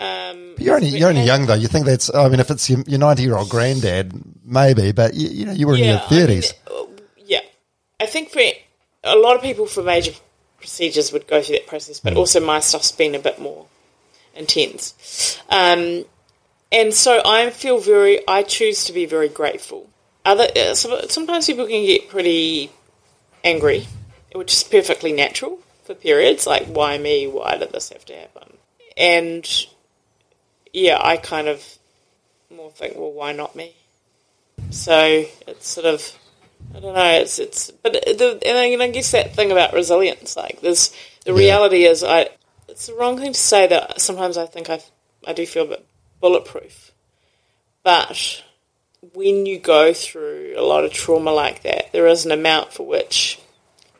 Um, 0.00 0.54
you're 0.58 0.76
only 0.76 0.88
you're 0.88 1.08
only 1.08 1.24
young 1.24 1.46
though 1.46 1.54
you 1.54 1.66
think 1.66 1.84
that's 1.84 2.14
I 2.14 2.28
mean 2.28 2.38
if 2.38 2.52
it's 2.52 2.70
your, 2.70 2.84
your 2.86 3.00
90 3.00 3.20
year 3.20 3.36
old 3.36 3.48
granddad 3.48 4.12
maybe 4.48 4.92
but 4.92 5.14
you, 5.14 5.28
you 5.28 5.46
know 5.46 5.52
you 5.52 5.66
were 5.66 5.76
in 5.76 5.84
your 5.84 5.98
I 5.98 6.10
mean, 6.10 6.26
30s 6.28 6.54
uh, 6.66 6.86
yeah, 7.16 7.40
I 8.00 8.06
think 8.06 8.30
for 8.30 8.40
a 9.04 9.16
lot 9.16 9.36
of 9.36 9.42
people 9.42 9.66
for 9.66 9.82
major 9.82 10.12
procedures 10.58 11.12
would 11.12 11.26
go 11.26 11.40
through 11.42 11.56
that 11.56 11.66
process, 11.66 12.00
but 12.00 12.16
also 12.16 12.44
my 12.44 12.60
stuff's 12.60 12.92
been 12.92 13.14
a 13.14 13.18
bit 13.18 13.40
more 13.40 13.66
intense. 14.34 15.40
Um, 15.48 16.04
and 16.70 16.92
so 16.92 17.22
I 17.24 17.50
feel 17.50 17.78
very, 17.78 18.26
I 18.28 18.42
choose 18.42 18.84
to 18.84 18.92
be 18.92 19.06
very 19.06 19.28
grateful. 19.28 19.88
Other 20.24 20.48
uh, 20.54 20.74
sometimes 20.74 21.46
people 21.46 21.66
can 21.66 21.86
get 21.86 22.08
pretty 22.08 22.70
angry, 23.42 23.86
which 24.34 24.52
is 24.52 24.62
perfectly 24.62 25.12
natural 25.12 25.58
for 25.84 25.94
periods. 25.94 26.46
Like, 26.46 26.66
why 26.66 26.98
me? 26.98 27.26
Why 27.26 27.56
did 27.56 27.72
this 27.72 27.88
have 27.90 28.04
to 28.06 28.14
happen? 28.14 28.52
And 28.96 29.48
yeah, 30.72 30.98
I 31.00 31.16
kind 31.16 31.48
of 31.48 31.64
more 32.54 32.70
think, 32.70 32.96
well, 32.96 33.12
why 33.12 33.32
not 33.32 33.56
me? 33.56 33.74
So 34.70 35.24
it's 35.46 35.68
sort 35.68 35.86
of, 35.86 36.12
I 36.74 36.80
don't 36.80 36.94
know. 36.94 37.10
It's 37.20 37.38
it's, 37.38 37.70
but 37.70 37.92
the 37.92 38.38
and 38.44 38.82
I, 38.82 38.88
guess 38.88 39.12
that 39.12 39.34
thing 39.34 39.52
about 39.52 39.72
resilience, 39.72 40.36
like 40.36 40.60
there's 40.60 40.92
the 41.24 41.34
reality 41.34 41.84
is, 41.84 42.04
I 42.04 42.28
it's 42.68 42.86
the 42.86 42.94
wrong 42.94 43.18
thing 43.18 43.32
to 43.32 43.38
say 43.38 43.66
that 43.66 44.00
sometimes 44.00 44.36
I 44.36 44.46
think 44.46 44.70
I 44.70 44.80
I 45.26 45.32
do 45.32 45.46
feel 45.46 45.64
a 45.64 45.68
bit 45.68 45.86
bulletproof, 46.20 46.92
but 47.82 48.44
when 49.14 49.46
you 49.46 49.58
go 49.58 49.92
through 49.92 50.54
a 50.56 50.62
lot 50.62 50.84
of 50.84 50.92
trauma 50.92 51.32
like 51.32 51.62
that, 51.62 51.92
there 51.92 52.06
is 52.06 52.26
an 52.26 52.32
amount 52.32 52.72
for 52.72 52.86
which 52.86 53.40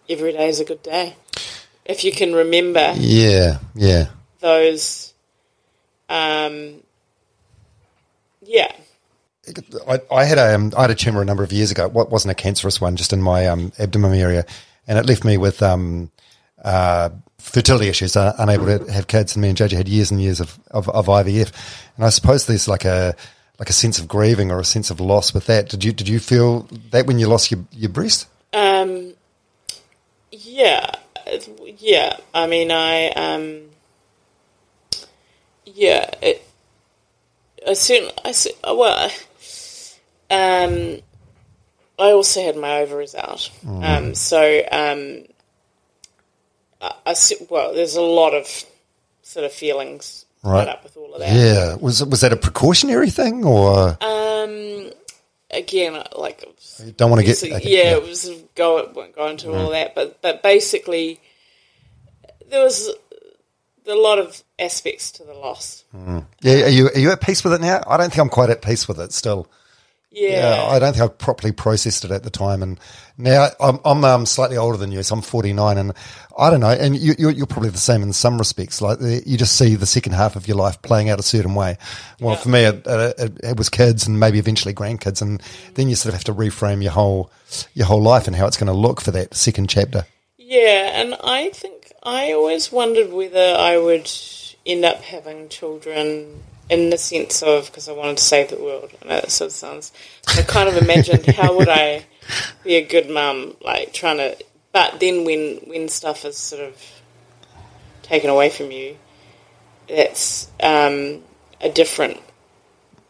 every 0.08 0.32
day 0.32 0.48
is 0.48 0.60
a 0.60 0.64
good 0.64 0.82
day. 0.82 1.16
If 1.84 2.04
you 2.04 2.12
can 2.12 2.34
remember 2.34 2.92
yeah 2.96 3.58
yeah 3.74 4.08
those, 4.40 5.12
um, 6.08 6.82
yeah, 8.42 8.72
I, 9.86 10.00
I 10.10 10.24
had 10.24 10.38
a 10.38 10.54
um, 10.54 10.72
I 10.76 10.82
had 10.82 10.90
a 10.90 10.94
tumor 10.94 11.22
a 11.22 11.24
number 11.24 11.42
of 11.42 11.52
years 11.52 11.70
ago. 11.70 11.86
It 11.86 11.92
wasn't 11.92 12.32
a 12.32 12.34
cancerous 12.34 12.80
one, 12.80 12.96
just 12.96 13.12
in 13.12 13.22
my 13.22 13.46
um, 13.46 13.72
abdomen 13.78 14.14
area, 14.14 14.44
and 14.86 14.98
it 14.98 15.06
left 15.06 15.24
me 15.24 15.36
with 15.36 15.62
um, 15.62 16.10
uh, 16.62 17.10
fertility 17.38 17.88
issues, 17.88 18.16
uh, 18.16 18.34
unable 18.38 18.66
to 18.66 18.92
have 18.92 19.06
kids. 19.06 19.34
And 19.34 19.42
me 19.42 19.48
and 19.48 19.58
JJ 19.58 19.72
had 19.72 19.88
years 19.88 20.10
and 20.10 20.20
years 20.20 20.40
of, 20.40 20.58
of, 20.70 20.88
of 20.88 21.06
IVF, 21.06 21.52
and 21.96 22.04
I 22.04 22.10
suppose 22.10 22.46
there's 22.46 22.68
like 22.68 22.84
a 22.84 23.14
like 23.58 23.70
a 23.70 23.72
sense 23.72 23.98
of 23.98 24.06
grieving 24.06 24.50
or 24.50 24.60
a 24.60 24.64
sense 24.64 24.90
of 24.90 25.00
loss 25.00 25.34
with 25.34 25.46
that. 25.46 25.68
Did 25.68 25.84
you 25.84 25.92
did 25.92 26.08
you 26.08 26.20
feel 26.20 26.68
that 26.90 27.06
when 27.06 27.18
you 27.18 27.26
lost 27.26 27.50
your 27.50 27.64
your 27.72 27.90
breast? 27.90 28.28
Um, 28.52 29.14
yeah, 30.30 30.90
yeah. 31.78 32.16
I 32.34 32.46
mean, 32.46 32.70
I 32.70 33.08
um, 33.10 33.62
yeah. 35.64 36.10
It, 36.22 36.44
I 37.66 37.74
certainly, 37.74 38.12
I 38.24 38.72
well, 38.72 39.10
um, 40.30 41.00
I 41.98 42.12
also 42.12 42.42
had 42.42 42.56
my 42.56 42.78
ovaries 42.80 43.14
out. 43.14 43.50
Um, 43.66 44.14
so 44.14 44.38
um, 44.70 45.24
I, 46.80 46.92
I 47.06 47.14
well, 47.50 47.74
there's 47.74 47.96
a 47.96 48.02
lot 48.02 48.34
of 48.34 48.46
sort 49.22 49.44
of 49.44 49.52
feelings 49.52 50.24
Right. 50.44 50.68
up 50.68 50.84
with 50.84 50.96
all 50.96 51.14
of 51.14 51.20
that. 51.20 51.34
Yeah, 51.34 51.74
was 51.74 52.04
was 52.04 52.20
that 52.20 52.32
a 52.32 52.36
precautionary 52.36 53.10
thing 53.10 53.44
or 53.44 53.98
Um, 54.00 54.90
again, 55.50 56.00
like 56.16 56.44
you 56.84 56.92
don't 56.92 57.10
want 57.10 57.20
to 57.20 57.26
get? 57.26 57.42
okay, 57.42 57.60
yeah, 57.68 57.96
it 57.96 58.02
was 58.04 58.30
go 58.54 58.88
won't 58.94 59.16
go 59.16 59.26
into 59.26 59.52
all 59.52 59.70
that, 59.70 59.96
but 59.96 60.22
but 60.22 60.42
basically 60.44 61.20
there 62.48 62.62
was 62.62 62.88
a 63.88 63.94
lot 63.94 64.20
of 64.20 64.42
aspects 64.60 65.10
to 65.12 65.24
the 65.24 65.34
loss. 65.34 65.82
yeah. 66.40 66.66
Are 66.66 66.68
you 66.68 66.86
are 66.86 66.98
you 66.98 67.10
at 67.10 67.20
peace 67.20 67.42
with 67.42 67.54
it 67.54 67.60
now? 67.60 67.82
I 67.88 67.96
don't 67.96 68.10
think 68.10 68.20
I'm 68.20 68.28
quite 68.28 68.50
at 68.50 68.62
peace 68.62 68.86
with 68.86 69.00
it 69.00 69.12
still. 69.12 69.48
Yeah, 70.10 70.30
Yeah, 70.30 70.64
I 70.64 70.78
don't 70.78 70.94
think 70.94 71.04
I 71.04 71.08
properly 71.08 71.52
processed 71.52 72.04
it 72.04 72.10
at 72.10 72.22
the 72.22 72.30
time, 72.30 72.62
and 72.62 72.80
now 73.18 73.48
I'm 73.60 73.78
I'm 73.84 74.04
um, 74.04 74.26
slightly 74.26 74.56
older 74.56 74.78
than 74.78 74.90
you, 74.90 75.02
so 75.02 75.16
I'm 75.16 75.22
49, 75.22 75.76
and 75.76 75.92
I 76.38 76.48
don't 76.48 76.60
know, 76.60 76.70
and 76.70 76.96
you, 76.96 77.14
you're, 77.18 77.30
you're 77.30 77.46
probably 77.46 77.68
the 77.68 77.78
same 77.78 78.02
in 78.02 78.14
some 78.14 78.38
respects. 78.38 78.80
Like 78.80 79.00
the, 79.00 79.22
you 79.26 79.36
just 79.36 79.56
see 79.56 79.74
the 79.74 79.84
second 79.84 80.12
half 80.14 80.34
of 80.34 80.48
your 80.48 80.56
life 80.56 80.80
playing 80.80 81.10
out 81.10 81.20
a 81.20 81.22
certain 81.22 81.54
way. 81.54 81.76
Well, 82.20 82.36
for 82.36 82.48
me, 82.48 82.64
it, 82.64 82.86
it, 82.86 83.38
it 83.44 83.56
was 83.58 83.68
kids, 83.68 84.06
and 84.06 84.18
maybe 84.18 84.38
eventually 84.38 84.72
grandkids, 84.72 85.20
and 85.20 85.42
then 85.74 85.90
you 85.90 85.94
sort 85.94 86.14
of 86.14 86.14
have 86.14 86.24
to 86.24 86.34
reframe 86.34 86.82
your 86.82 86.92
whole 86.92 87.30
your 87.74 87.86
whole 87.86 88.02
life 88.02 88.26
and 88.26 88.34
how 88.34 88.46
it's 88.46 88.56
going 88.56 88.68
to 88.68 88.72
look 88.72 89.02
for 89.02 89.10
that 89.10 89.34
second 89.34 89.68
chapter. 89.68 90.06
yeah, 90.38 91.00
and 91.00 91.16
I 91.22 91.50
think 91.50 91.92
I 92.02 92.32
always 92.32 92.72
wondered 92.72 93.12
whether 93.12 93.56
I 93.58 93.76
would 93.76 94.10
end 94.64 94.84
up 94.86 95.02
having 95.02 95.50
children 95.50 96.42
in 96.68 96.90
the 96.90 96.98
sense 96.98 97.42
of 97.42 97.66
because 97.66 97.88
I 97.88 97.92
wanted 97.92 98.18
to 98.18 98.24
save 98.24 98.50
the 98.50 98.56
world. 98.56 98.90
I 99.02 99.08
know 99.08 99.20
that 99.20 99.30
sort 99.30 99.50
of 99.50 99.52
sounds. 99.52 99.92
I 100.28 100.42
kind 100.42 100.68
of 100.68 100.76
imagined 100.76 101.26
how 101.26 101.56
would 101.56 101.68
I 101.68 102.04
be 102.64 102.76
a 102.76 102.86
good 102.86 103.08
mum, 103.08 103.56
like 103.62 103.92
trying 103.92 104.18
to. 104.18 104.36
But 104.72 105.00
then 105.00 105.24
when 105.24 105.56
when 105.66 105.88
stuff 105.88 106.24
is 106.24 106.36
sort 106.36 106.62
of 106.62 106.76
taken 108.02 108.30
away 108.30 108.50
from 108.50 108.70
you, 108.70 108.96
that's 109.88 110.50
um, 110.62 111.22
a 111.60 111.68
different. 111.68 112.20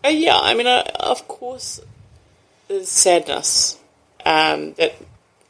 Uh, 0.05 0.09
yeah, 0.09 0.39
I 0.39 0.55
mean, 0.55 0.69
uh, 0.69 0.85
of 1.01 1.27
course, 1.27 1.81
there's 2.69 2.89
sadness 2.89 3.77
um, 4.25 4.75
that 4.75 4.95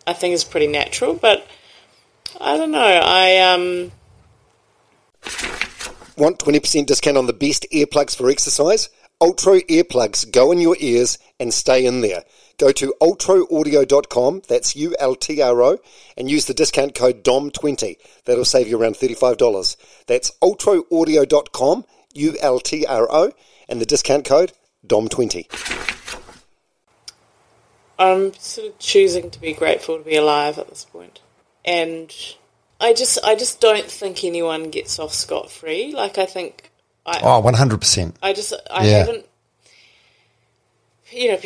I 0.06 0.14
think 0.14 0.34
is 0.34 0.44
pretty 0.44 0.66
natural, 0.66 1.12
but 1.14 1.46
I 2.40 2.56
don't 2.56 2.70
know. 2.70 2.80
I 2.80 3.38
um. 3.52 3.92
Want 6.18 6.40
20% 6.40 6.86
discount 6.86 7.16
on 7.16 7.26
the 7.26 7.32
best 7.32 7.64
earplugs 7.72 8.16
for 8.16 8.28
exercise? 8.28 8.88
Ultro 9.22 9.64
earplugs 9.68 10.28
go 10.28 10.50
in 10.50 10.60
your 10.60 10.76
ears 10.80 11.16
and 11.38 11.54
stay 11.54 11.86
in 11.86 12.00
there. 12.00 12.24
Go 12.58 12.72
to 12.72 12.92
ultroaudio.com, 13.00 14.42
that's 14.48 14.74
U-L-T-R-O, 14.74 15.78
and 16.16 16.28
use 16.28 16.46
the 16.46 16.54
discount 16.54 16.96
code 16.96 17.22
DOM20. 17.22 17.98
That'll 18.24 18.44
save 18.44 18.66
you 18.66 18.80
around 18.80 18.96
$35. 18.96 19.76
That's 20.08 20.32
ultroaudio.com, 20.42 21.84
U-L-T-R-O, 22.14 23.32
and 23.68 23.80
the 23.80 23.86
discount 23.86 24.24
code 24.24 24.52
DOM20. 24.88 25.46
I'm 27.96 28.34
sort 28.34 28.66
of 28.66 28.78
choosing 28.80 29.30
to 29.30 29.40
be 29.40 29.52
grateful 29.52 29.98
to 29.98 30.04
be 30.04 30.16
alive 30.16 30.58
at 30.58 30.68
this 30.68 30.84
point, 30.84 31.20
and 31.64 32.12
I 32.80 32.92
just 32.92 33.18
I 33.24 33.34
just 33.34 33.60
don't 33.60 33.90
think 33.90 34.22
anyone 34.24 34.70
gets 34.70 34.98
off 34.98 35.12
scot 35.12 35.50
free. 35.50 35.92
Like 35.94 36.16
I 36.18 36.26
think 36.26 36.70
I 37.04 37.20
Oh, 37.22 37.42
100%. 37.42 38.14
I 38.22 38.32
just 38.32 38.52
I 38.70 38.86
Yeah. 38.86 38.98
haven't. 38.98 39.26
You 41.10 41.28
know, 41.32 41.38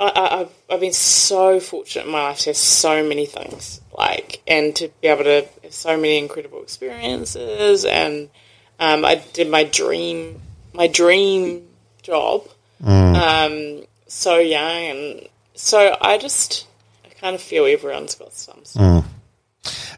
I, 0.00 0.04
I, 0.08 0.40
I've- 0.40 0.50
I've 0.68 0.80
been 0.80 0.92
so 0.92 1.60
fortunate 1.60 2.06
in 2.06 2.10
my 2.10 2.22
life 2.22 2.40
to 2.40 2.50
have 2.50 2.56
so 2.56 3.04
many 3.04 3.24
things, 3.24 3.80
like, 3.96 4.42
and 4.48 4.74
to 4.74 4.88
be 5.00 5.06
able 5.06 5.22
to 5.22 5.46
have 5.62 5.72
so 5.72 5.96
many 5.96 6.18
incredible 6.18 6.60
experiences. 6.60 7.84
And 7.84 8.28
um, 8.80 9.04
I 9.04 9.22
did 9.32 9.48
my 9.48 9.62
dream, 9.62 10.42
my 10.72 10.88
dream 10.88 11.68
job, 12.02 12.48
um, 12.84 13.82
so 14.08 14.38
young, 14.38 14.82
and 14.86 15.28
so 15.54 15.96
I 16.00 16.18
just, 16.18 16.66
I 17.04 17.10
kind 17.10 17.36
of 17.36 17.40
feel 17.40 17.64
everyone's 17.64 18.16
got 18.16 18.32
some. 18.34 18.64
stuff. 18.64 19.04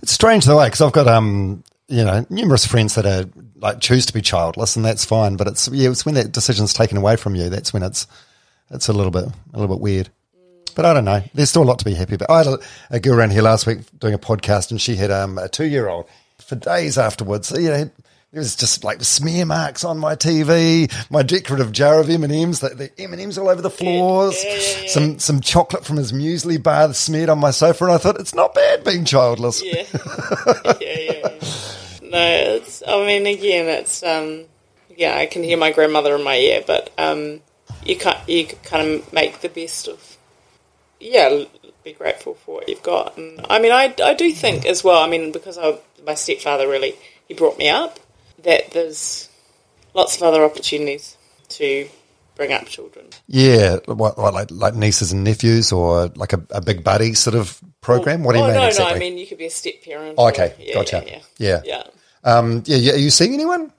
It's 0.02 0.12
strange 0.12 0.44
the 0.44 0.56
way 0.56 0.66
because 0.66 0.80
I've 0.80 0.92
got 0.92 1.08
um 1.08 1.64
you 1.88 2.04
know 2.04 2.26
numerous 2.30 2.66
friends 2.66 2.94
that 2.94 3.06
are 3.06 3.28
like 3.56 3.80
choose 3.80 4.06
to 4.06 4.12
be 4.12 4.22
childless 4.22 4.76
and 4.76 4.84
that's 4.84 5.04
fine, 5.04 5.36
but 5.36 5.46
it's 5.46 5.68
yeah 5.68 5.90
it's 5.90 6.04
when 6.04 6.14
that 6.14 6.32
decision's 6.32 6.72
taken 6.72 6.96
away 6.96 7.16
from 7.16 7.34
you 7.34 7.48
that's 7.48 7.72
when 7.72 7.82
it's 7.82 8.06
it's 8.70 8.88
a 8.88 8.92
little 8.92 9.12
bit 9.12 9.24
a 9.24 9.58
little 9.58 9.74
bit 9.74 9.82
weird. 9.82 10.08
But 10.74 10.84
I 10.84 10.94
don't 10.94 11.04
know. 11.04 11.22
There's 11.34 11.50
still 11.50 11.62
a 11.62 11.64
lot 11.64 11.80
to 11.80 11.84
be 11.84 11.94
happy 11.94 12.14
about. 12.14 12.30
I 12.30 12.38
had 12.38 12.46
a, 12.46 12.58
a 12.90 13.00
girl 13.00 13.18
around 13.18 13.32
here 13.32 13.42
last 13.42 13.66
week 13.66 13.80
doing 13.98 14.14
a 14.14 14.18
podcast, 14.18 14.70
and 14.70 14.80
she 14.80 14.94
had 14.94 15.10
um, 15.10 15.36
a 15.36 15.48
two 15.48 15.64
year 15.64 15.88
old 15.88 16.06
for 16.38 16.54
days 16.54 16.96
afterwards. 16.98 17.50
You 17.50 17.68
know, 17.70 17.90
there 18.32 18.40
was 18.40 18.56
just 18.56 18.84
like 18.84 19.02
smear 19.02 19.46
marks 19.46 19.84
on 19.84 19.98
my 19.98 20.14
TV, 20.14 20.92
my 21.10 21.22
decorative 21.22 21.72
jar 21.72 21.98
of 21.98 22.10
M 22.10 22.24
and 22.24 22.32
M's, 22.32 22.60
the, 22.60 22.68
the 22.70 23.00
M 23.00 23.12
and 23.12 23.22
M's 23.22 23.38
all 23.38 23.48
over 23.48 23.62
the 23.62 23.70
floors, 23.70 24.36
some 24.92 25.18
some 25.18 25.40
chocolate 25.40 25.86
from 25.86 25.96
his 25.96 26.12
muesli 26.12 26.62
bar 26.62 26.92
smeared 26.92 27.30
on 27.30 27.38
my 27.38 27.50
sofa, 27.50 27.84
and 27.84 27.94
I 27.94 27.98
thought 27.98 28.20
it's 28.20 28.34
not 28.34 28.54
bad 28.54 28.84
being 28.84 29.06
childless. 29.06 29.64
yeah, 29.64 29.84
yeah, 29.92 30.74
yeah, 30.80 31.00
yeah. 31.00 31.28
No, 32.02 32.54
it's. 32.56 32.82
I 32.86 33.06
mean, 33.06 33.26
again, 33.26 33.66
it's. 33.66 34.02
Um, 34.02 34.44
yeah, 34.94 35.16
I 35.16 35.26
can 35.26 35.42
hear 35.42 35.56
my 35.56 35.72
grandmother 35.72 36.16
in 36.16 36.24
my 36.24 36.36
ear, 36.36 36.62
but 36.66 36.92
um, 36.98 37.40
you 37.84 37.96
can't. 37.96 38.28
You 38.28 38.46
kind 38.46 38.90
of 38.90 39.12
make 39.12 39.40
the 39.40 39.48
best 39.48 39.88
of. 39.88 40.18
Yeah, 41.00 41.44
be 41.84 41.92
grateful 41.94 42.34
for 42.34 42.56
what 42.56 42.68
you've 42.68 42.82
got, 42.82 43.16
and 43.16 43.40
I 43.48 43.58
mean, 43.58 43.72
I, 43.72 43.94
I 44.04 44.12
do 44.12 44.32
think 44.32 44.66
as 44.66 44.84
well. 44.84 45.02
I 45.02 45.08
mean, 45.08 45.32
because 45.32 45.56
I, 45.56 45.78
my 46.04 46.14
stepfather 46.14 46.68
really 46.68 46.94
he 47.28 47.34
brought 47.34 47.56
me 47.58 47.68
up, 47.68 48.00
that 48.42 48.70
there's 48.72 49.28
lots 49.94 50.16
of 50.16 50.22
other 50.22 50.44
opportunities 50.44 51.16
to 51.50 51.88
bring 52.36 52.52
up 52.52 52.66
children. 52.66 53.06
Yeah, 53.26 53.78
what, 53.86 54.16
what 54.18 54.34
like 54.34 54.50
like 54.50 54.74
nieces 54.74 55.12
and 55.12 55.24
nephews, 55.24 55.72
or 55.72 56.08
like 56.14 56.32
a, 56.32 56.42
a 56.50 56.60
big 56.60 56.84
buddy 56.84 57.14
sort 57.14 57.36
of 57.36 57.60
program. 57.80 58.22
What 58.24 58.32
do 58.32 58.38
you 58.38 58.44
oh 58.44 58.48
mean 58.48 58.56
no, 58.56 58.66
exactly? 58.66 58.90
no, 58.90 58.96
I 58.96 58.98
mean 59.10 59.18
you 59.18 59.26
could 59.26 59.38
be 59.38 59.46
a 59.46 59.50
step 59.50 59.74
parent. 59.84 60.14
Oh, 60.18 60.24
or- 60.24 60.30
okay, 60.30 60.54
yeah, 60.58 60.74
gotcha. 60.74 61.04
Yeah, 61.06 61.20
Yeah. 61.38 61.62
yeah. 61.64 61.82
um, 62.24 62.62
yeah, 62.66 62.76
yeah. 62.76 62.92
Are 62.94 62.96
you 62.98 63.10
seeing 63.10 63.34
anyone? 63.34 63.72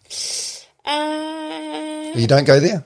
Uh, 0.86 2.12
You 2.16 2.28
don't 2.28 2.45
go 2.45 2.60
there. 2.60 2.84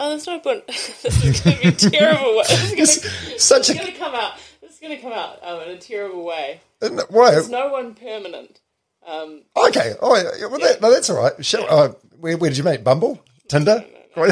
Oh, 0.00 0.10
there's 0.10 0.26
no 0.26 0.38
point. 0.38 0.66
this 0.66 1.24
is 1.24 1.40
going 1.40 1.56
to 1.56 1.62
be 1.62 1.90
terrible. 1.90 2.42
This 2.76 3.04
is 3.04 3.68
going 3.74 3.86
to 3.86 3.92
come 3.92 4.14
out. 4.14 4.34
This 4.60 4.74
is 4.74 4.78
going 4.80 4.94
to 4.94 5.02
come 5.02 5.12
out 5.12 5.38
um, 5.42 5.62
in 5.62 5.70
a 5.70 5.78
terrible 5.78 6.24
way. 6.24 6.60
why? 7.08 7.32
There's 7.32 7.48
no 7.50 7.68
one 7.72 7.94
permanent. 7.94 8.60
Um, 9.08 9.42
Okay. 9.56 9.94
Oh, 10.00 10.16
yeah, 10.16 10.46
well, 10.46 10.60
that, 10.60 10.80
no, 10.80 10.90
that's 10.92 11.08
all 11.10 11.16
right. 11.22 11.44
Shall, 11.44 11.64
uh, 11.68 11.88
where, 12.20 12.36
where 12.36 12.50
did 12.50 12.58
you 12.58 12.64
meet? 12.64 12.84
Bumble? 12.84 13.22
Tinder? 13.48 13.84
oh, 14.18 14.24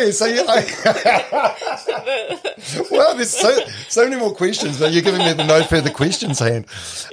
yeah, 0.00 0.10
so 0.12 0.24
you, 0.24 0.42
I, 0.48 0.64
well, 2.90 3.14
there's 3.14 3.30
so, 3.36 3.58
so 3.88 4.04
many 4.08 4.16
more 4.18 4.34
questions, 4.34 4.78
but 4.78 4.92
you're 4.92 5.02
giving 5.02 5.20
me 5.20 5.32
the 5.34 5.44
no 5.44 5.62
further 5.64 5.90
questions 5.90 6.38
hand. 6.38 6.64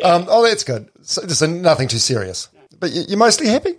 Um, 0.04 0.26
oh, 0.30 0.48
that's 0.48 0.64
good. 0.64 0.90
So, 1.02 1.28
so 1.28 1.46
nothing 1.48 1.90
too 1.90 1.98
serious. 1.98 2.48
But 2.80 2.92
you, 2.92 3.04
you're 3.10 3.18
mostly 3.18 3.48
happy? 3.48 3.76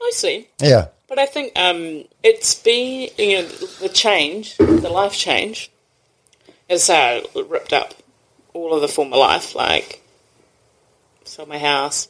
Mostly, 0.00 0.48
Yeah. 0.58 0.86
but 1.06 1.18
I 1.18 1.26
think 1.26 1.52
um, 1.58 2.04
it's 2.22 2.54
been 2.54 3.10
you 3.18 3.42
know 3.42 3.48
the 3.82 3.90
change, 3.90 4.56
the 4.56 4.88
life 4.88 5.12
change, 5.12 5.70
has 6.70 6.88
I 6.88 7.22
ripped 7.34 7.74
up 7.74 7.92
all 8.54 8.72
of 8.72 8.80
the 8.80 8.88
former 8.88 9.18
life, 9.18 9.54
like 9.54 9.99
sold 11.24 11.48
my 11.48 11.58
house, 11.58 12.08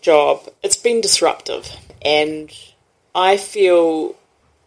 job. 0.00 0.48
It's 0.62 0.76
been 0.76 1.00
disruptive, 1.00 1.68
and 2.02 2.50
I 3.14 3.36
feel, 3.36 4.14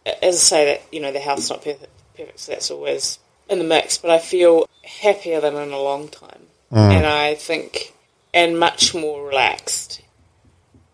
as 0.06 0.36
I 0.36 0.38
say, 0.38 0.64
that 0.66 0.82
you 0.92 1.00
know 1.00 1.12
the 1.12 1.20
house 1.20 1.44
is 1.44 1.50
not 1.50 1.64
perfect, 1.64 1.90
perfect, 2.16 2.40
so 2.40 2.52
that's 2.52 2.70
always 2.70 3.18
in 3.48 3.58
the 3.58 3.64
mix. 3.64 3.98
But 3.98 4.10
I 4.10 4.18
feel 4.18 4.68
happier 4.84 5.40
than 5.40 5.54
in 5.56 5.72
a 5.72 5.80
long 5.80 6.08
time, 6.08 6.46
mm. 6.72 6.78
and 6.78 7.06
I 7.06 7.34
think, 7.34 7.94
and 8.32 8.58
much 8.58 8.94
more 8.94 9.26
relaxed. 9.26 10.00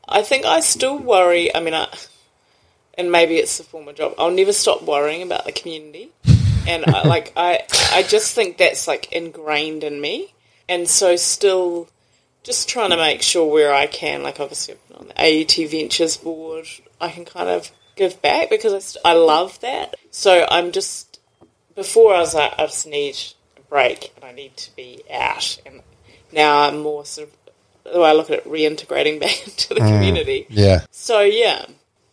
I 0.09 0.22
think 0.22 0.45
I 0.45 0.61
still 0.61 0.99
worry. 0.99 1.55
I 1.55 1.61
mean, 1.61 1.74
I, 1.74 1.89
and 2.99 3.12
maybe 3.12 3.37
it's 3.37 3.59
the 3.59 3.64
former 3.64 3.93
job. 3.93 4.14
I'll 4.18 4.31
never 4.31 4.53
stop 4.53 4.83
worrying 4.83 5.22
about 5.22 5.45
the 5.45 5.53
community, 5.53 6.11
and 6.66 6.85
I, 6.87 7.03
like 7.07 7.33
I, 7.37 7.61
I 7.93 8.03
just 8.03 8.35
think 8.35 8.59
that's 8.59 8.89
like 8.89 9.12
ingrained 9.12 9.85
in 9.85 10.01
me, 10.01 10.35
and 10.68 10.89
so 10.89 11.16
still, 11.16 11.89
just 12.43 12.68
trying 12.68 12.91
to 12.91 12.97
make 12.97 13.22
sure 13.22 13.51
where 13.51 13.74
I 13.74 13.86
can, 13.86 14.22
like 14.22 14.41
obviously 14.41 14.76
on 14.95 15.09
the 15.09 15.20
AUT 15.20 15.70
Ventures 15.70 16.16
board, 16.16 16.66
I 17.01 17.11
can 17.11 17.24
kind 17.24 17.49
of 17.49 17.70
give 17.97 18.20
back 18.22 18.51
because 18.51 18.72
I, 18.72 18.78
st- 18.78 19.05
I 19.05 19.12
love 19.14 19.61
that. 19.61 19.97
So 20.11 20.47
I'm 20.51 20.72
just 20.72 21.20
before 21.74 22.14
I 22.14 22.20
was 22.20 22.34
like 22.34 22.53
I 22.59 22.66
just 22.66 22.86
need 22.86 23.16
a 23.57 23.61
break 23.62 24.12
and 24.16 24.24
I 24.24 24.32
need 24.32 24.57
to 24.57 24.74
be 24.76 25.03
out, 25.12 25.61
and 25.66 25.82
now 26.32 26.62
I'm 26.62 26.80
more 26.80 27.05
sort 27.05 27.28
of 27.28 27.93
the 27.93 28.01
way 28.01 28.11
I 28.11 28.12
look 28.12 28.30
at 28.30 28.38
it, 28.38 28.45
reintegrating 28.45 29.20
back 29.20 29.47
into 29.47 29.74
the 29.74 29.80
community. 29.80 30.47
Yeah. 30.49 30.84
So 30.91 31.20
yeah, 31.20 31.66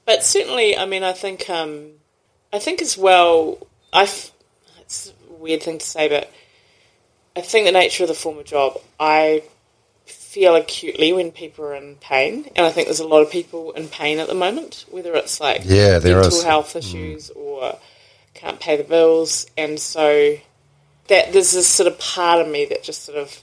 but 0.05 0.23
certainly, 0.23 0.78
I 0.78 0.86
mean, 0.86 1.03
I 1.03 1.13
think, 1.13 1.49
um, 1.49 1.91
I 2.51 2.59
think 2.59 2.82
as 2.82 2.97
well. 2.97 3.57
I, 3.91 4.03
it's 4.82 5.13
a 5.30 5.34
weird 5.34 5.63
thing 5.63 5.80
to 5.80 5.86
say, 5.86 6.07
but 6.07 6.32
I 7.36 7.41
think 7.41 7.65
the 7.65 7.71
nature 7.71 8.03
of 8.03 8.09
the 8.09 8.15
former 8.15 8.43
job, 8.43 8.80
I 8.99 9.43
feel 10.28 10.55
acutely 10.55 11.13
when 11.13 11.32
people 11.32 11.65
are 11.65 11.75
in 11.75 11.95
pain, 11.95 12.49
and 12.55 12.65
I 12.65 12.69
think 12.71 12.88
there's 12.88 12.99
a 12.99 13.07
lot 13.07 13.21
of 13.21 13.32
people 13.32 13.71
in 13.71 13.88
pain 13.88 14.19
at 14.19 14.28
the 14.28 14.34
moment, 14.36 14.86
whether 14.89 15.15
it's 15.15 15.39
like 15.39 15.61
Yeah, 15.63 15.99
there 15.99 16.19
mental 16.19 16.38
is. 16.39 16.43
health 16.43 16.75
issues 16.75 17.30
or 17.32 17.78
can't 18.34 18.59
pay 18.59 18.75
the 18.78 18.84
bills, 18.84 19.47
and 19.57 19.80
so 19.80 20.36
that 21.07 21.32
there's 21.34 21.51
this 21.53 21.67
sort 21.67 21.88
of 21.88 21.97
part 21.99 22.41
of 22.41 22.47
me 22.47 22.65
that 22.65 22.84
just 22.84 23.03
sort 23.05 23.17
of 23.17 23.41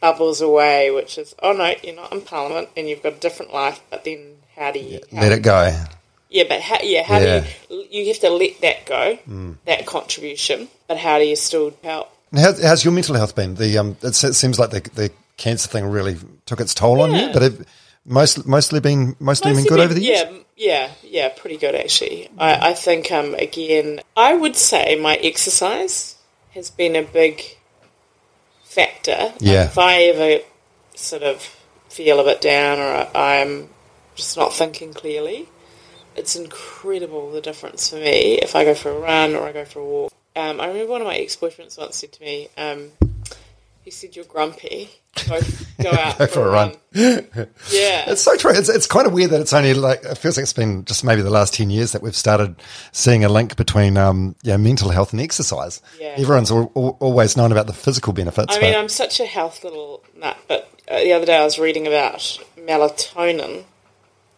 bubbles 0.00 0.40
away, 0.40 0.90
which 0.90 1.16
is, 1.18 1.34
oh 1.42 1.52
no, 1.52 1.74
you're 1.82 1.96
not 1.96 2.12
in 2.12 2.20
Parliament 2.20 2.68
and 2.76 2.88
you've 2.88 3.02
got 3.02 3.14
a 3.14 3.20
different 3.20 3.52
life, 3.52 3.80
but 3.90 4.04
then 4.04 4.36
how 4.56 4.70
do 4.70 4.78
you 4.78 5.00
how, 5.12 5.22
Let 5.22 5.32
it 5.32 5.42
go. 5.42 5.74
Yeah, 6.28 6.44
but 6.48 6.60
how, 6.60 6.78
yeah, 6.82 7.02
how 7.02 7.18
Yeah. 7.18 7.40
do 7.40 7.74
you 7.74 7.86
you 7.90 8.06
have 8.08 8.20
to 8.20 8.30
let 8.30 8.60
that 8.60 8.86
go, 8.86 9.56
that 9.66 9.86
contribution, 9.86 10.68
but 10.86 10.96
how 10.98 11.18
do 11.18 11.24
you 11.24 11.36
still 11.36 11.72
help? 11.82 12.08
How, 12.34 12.52
how's 12.62 12.84
your 12.84 12.92
mental 12.94 13.16
health 13.16 13.34
been? 13.34 13.54
The 13.56 13.76
um, 13.78 13.96
it 14.02 14.14
se- 14.14 14.32
seems 14.32 14.58
like 14.58 14.70
the, 14.70 14.80
the 14.94 15.10
cancer 15.40 15.68
thing 15.68 15.86
really 15.86 16.16
took 16.46 16.60
its 16.60 16.74
toll 16.74 17.00
on 17.00 17.12
you, 17.14 17.30
but 17.32 17.42
it 17.42 17.66
most, 18.04 18.46
mostly 18.46 18.78
been 18.78 19.16
mostly, 19.18 19.52
been 19.52 19.64
good 19.64 19.76
been- 19.76 19.80
over 19.80 19.94
the 19.94 20.02
years. 20.02 20.20
Yeah, 20.30 20.38
yeah, 20.56 20.90
yeah, 21.02 21.28
pretty 21.30 21.56
good 21.56 21.74
actually. 21.74 22.28
I, 22.38 22.70
I 22.70 22.74
think 22.74 23.10
um, 23.10 23.34
again, 23.34 24.00
I 24.16 24.34
would 24.34 24.54
say 24.54 24.96
my 25.00 25.16
exercise 25.16 26.16
has 26.50 26.70
been 26.70 26.94
a 26.94 27.02
big 27.02 27.42
factor. 28.64 29.32
Yeah. 29.40 29.64
if 29.64 29.78
I 29.78 30.02
ever 30.02 30.44
sort 30.94 31.22
of 31.22 31.40
feel 31.88 32.20
a 32.20 32.24
bit 32.24 32.40
down 32.40 32.78
or 32.78 33.08
I'm 33.16 33.68
just 34.14 34.36
not 34.36 34.52
thinking 34.52 34.92
clearly, 34.92 35.48
it's 36.14 36.36
incredible 36.36 37.32
the 37.32 37.40
difference 37.40 37.90
for 37.90 37.96
me 37.96 38.38
if 38.38 38.54
I 38.54 38.64
go 38.64 38.74
for 38.74 38.90
a 38.90 38.98
run 38.98 39.34
or 39.34 39.44
I 39.44 39.52
go 39.52 39.64
for 39.64 39.80
a 39.80 39.84
walk. 39.84 40.12
Um, 40.36 40.60
I 40.60 40.68
remember 40.68 40.92
one 40.92 41.00
of 41.00 41.06
my 41.06 41.16
ex 41.16 41.36
boyfriends 41.36 41.78
once 41.78 41.96
said 41.96 42.12
to 42.12 42.22
me, 42.22 42.48
um, 42.56 42.92
he 43.82 43.90
said, 43.90 44.14
You're 44.16 44.24
grumpy. 44.24 44.90
Go, 45.28 45.40
go 45.82 45.90
out 45.98 46.18
Go 46.18 46.26
for, 46.28 46.46
a 46.48 46.50
run. 46.52 46.76
yeah. 46.92 47.20
It's 48.10 48.22
so 48.22 48.36
true. 48.36 48.52
It's, 48.52 48.68
it's 48.68 48.86
kind 48.86 49.06
of 49.06 49.12
weird 49.12 49.30
that 49.30 49.40
it's 49.40 49.52
only 49.52 49.74
like 49.74 50.04
it 50.04 50.16
feels 50.18 50.36
like 50.36 50.42
it's 50.44 50.52
been 50.52 50.84
just 50.84 51.02
maybe 51.04 51.20
the 51.22 51.30
last 51.30 51.52
ten 51.54 51.68
years 51.70 51.92
that 51.92 52.02
we've 52.02 52.14
started 52.16 52.54
seeing 52.92 53.24
a 53.24 53.28
link 53.28 53.56
between 53.56 53.96
um, 53.96 54.36
yeah 54.42 54.56
mental 54.56 54.90
health 54.90 55.12
and 55.12 55.20
exercise. 55.20 55.80
Yeah. 56.00 56.14
Everyone's 56.16 56.50
al- 56.52 56.70
al- 56.76 56.96
always 57.00 57.36
known 57.36 57.50
about 57.52 57.66
the 57.66 57.72
physical 57.72 58.12
benefits. 58.12 58.56
I 58.56 58.60
mean, 58.60 58.74
I'm 58.76 58.88
such 58.88 59.18
a 59.20 59.26
health 59.26 59.64
little 59.64 60.02
nut, 60.16 60.36
but 60.48 60.70
uh, 60.88 60.98
the 61.00 61.12
other 61.12 61.26
day 61.26 61.36
I 61.38 61.44
was 61.44 61.58
reading 61.58 61.86
about 61.86 62.38
melatonin, 62.56 63.64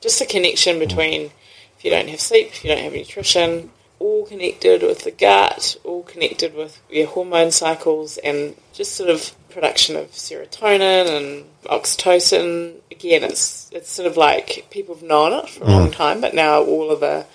just 0.00 0.18
the 0.18 0.26
connection 0.26 0.78
between 0.78 1.30
if 1.78 1.84
you 1.84 1.90
don't 1.90 2.08
have 2.08 2.20
sleep, 2.20 2.48
if 2.48 2.64
you 2.64 2.70
don't 2.70 2.82
have 2.84 2.92
nutrition, 2.92 3.70
all 4.02 4.26
connected 4.26 4.82
with 4.82 5.04
the 5.04 5.10
gut, 5.12 5.76
all 5.84 6.02
connected 6.02 6.54
with 6.54 6.80
your 6.90 7.06
hormone 7.06 7.52
cycles, 7.52 8.18
and 8.18 8.56
just 8.72 8.96
sort 8.96 9.08
of 9.08 9.32
production 9.48 9.96
of 9.96 10.10
serotonin 10.10 11.08
and 11.16 11.44
oxytocin. 11.64 12.74
Again, 12.90 13.22
it's 13.22 13.70
it's 13.72 13.90
sort 13.90 14.08
of 14.08 14.16
like 14.16 14.66
people 14.70 14.94
have 14.96 15.04
known 15.04 15.32
it 15.32 15.48
for 15.48 15.64
a 15.64 15.68
long 15.68 15.90
time, 15.90 16.20
but 16.20 16.34
now 16.34 16.62
all 16.62 16.90
of 16.90 17.00
the 17.00 17.26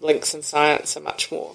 links 0.00 0.34
in 0.34 0.42
science 0.42 0.96
are 0.96 1.00
much 1.00 1.30
more. 1.30 1.54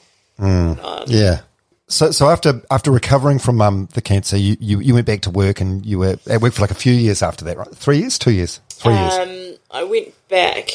known. 0.75 1.03
yeah. 1.07 1.41
So, 1.87 2.11
so 2.11 2.29
after 2.29 2.61
after 2.71 2.91
recovering 2.91 3.39
from 3.39 3.61
um, 3.61 3.89
the 3.93 4.01
cancer, 4.01 4.37
you, 4.37 4.55
you, 4.59 4.79
you 4.79 4.93
went 4.93 5.07
back 5.07 5.21
to 5.21 5.31
work 5.31 5.59
and 5.59 5.83
you 5.85 5.99
were 5.99 6.17
at 6.27 6.41
work 6.41 6.53
for 6.53 6.61
like 6.61 6.71
a 6.71 6.75
few 6.75 6.93
years 6.93 7.23
after 7.23 7.43
that, 7.45 7.57
right? 7.57 7.75
Three 7.75 7.97
years, 7.97 8.19
two 8.19 8.31
years, 8.31 8.61
three 8.69 8.93
years, 8.93 9.13
Um, 9.13 9.55
I 9.71 9.83
went 9.83 10.13
back 10.29 10.69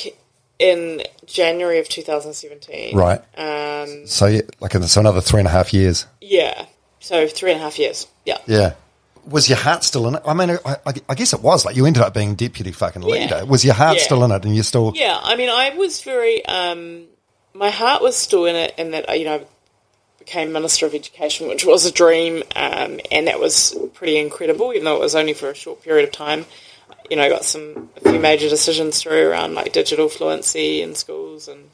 in 0.59 1.03
January 1.27 1.79
of 1.79 1.89
2017. 1.89 2.97
right? 2.97 3.21
Um, 3.37 4.07
So, 4.07 4.27
yeah, 4.27 4.43
like 4.61 4.73
so 4.73 5.01
another 5.01 5.21
three 5.21 5.41
and 5.41 5.49
a 5.49 5.51
half 5.51 5.73
years. 5.75 6.07
yeah. 6.21 6.67
So 7.01 7.27
three 7.29 7.53
and 7.53 7.61
a 7.61 7.63
half 7.65 7.79
years. 7.79 8.07
Yeah. 8.25 8.39
Yeah. 8.47 8.73
Was 9.29 9.49
your 9.49 9.59
heart 9.59 9.85
still 9.85 10.07
in 10.09 10.15
it? 10.15 10.23
I 10.27 10.33
mean, 10.33 10.51
I, 10.65 10.77
I, 10.87 10.93
I 11.11 11.15
guess 11.15 11.33
it 11.35 11.43
was. 11.43 11.65
Like 11.67 11.77
you 11.77 11.85
ended 11.85 12.03
up 12.03 12.15
being 12.15 12.35
deputy 12.35 12.73
fucking 12.73 13.03
leader. 13.03 13.45
Was 13.45 13.63
your 13.65 13.75
heart 13.75 13.99
Yeah. 13.99 14.03
still 14.05 14.25
in 14.25 14.31
it, 14.31 14.45
and 14.45 14.55
you're 14.55 14.65
still? 14.65 14.93
Yeah. 14.95 15.19
I 15.23 15.37
mean, 15.37 15.51
I 15.51 15.77
was 15.77 16.01
very. 16.03 16.45
Um, 16.47 17.05
my 17.53 17.69
heart 17.71 18.01
was 18.03 18.17
still 18.17 18.47
in 18.47 18.57
it, 18.57 18.75
in 18.79 18.93
that 18.93 19.19
you 19.19 19.25
know, 19.27 19.35
I 19.37 19.45
became 20.19 20.53
minister 20.53 20.87
of 20.87 20.95
education, 20.95 21.49
which 21.49 21.65
was 21.67 21.85
a 21.85 21.93
dream, 21.93 22.43
um, 22.57 23.01
and 23.13 23.27
that 23.29 23.39
was 23.39 23.77
pretty 23.95 24.17
incredible. 24.19 24.73
Even 24.73 24.85
though 24.85 24.97
it 24.97 25.01
was 25.01 25.15
only 25.15 25.35
for 25.35 25.51
a 25.51 25.55
short 25.55 25.83
period 25.83 26.05
of 26.09 26.13
time. 26.13 26.47
You 27.11 27.17
know, 27.17 27.23
I 27.23 27.29
got 27.29 27.45
some 27.45 27.91
a 27.97 28.01
few 28.01 28.19
major 28.19 28.49
decisions 28.49 29.03
through 29.03 29.29
around 29.29 29.55
like 29.55 29.73
digital 29.73 30.09
fluency 30.09 30.83
in 30.83 30.95
schools 30.95 31.49
and 31.49 31.71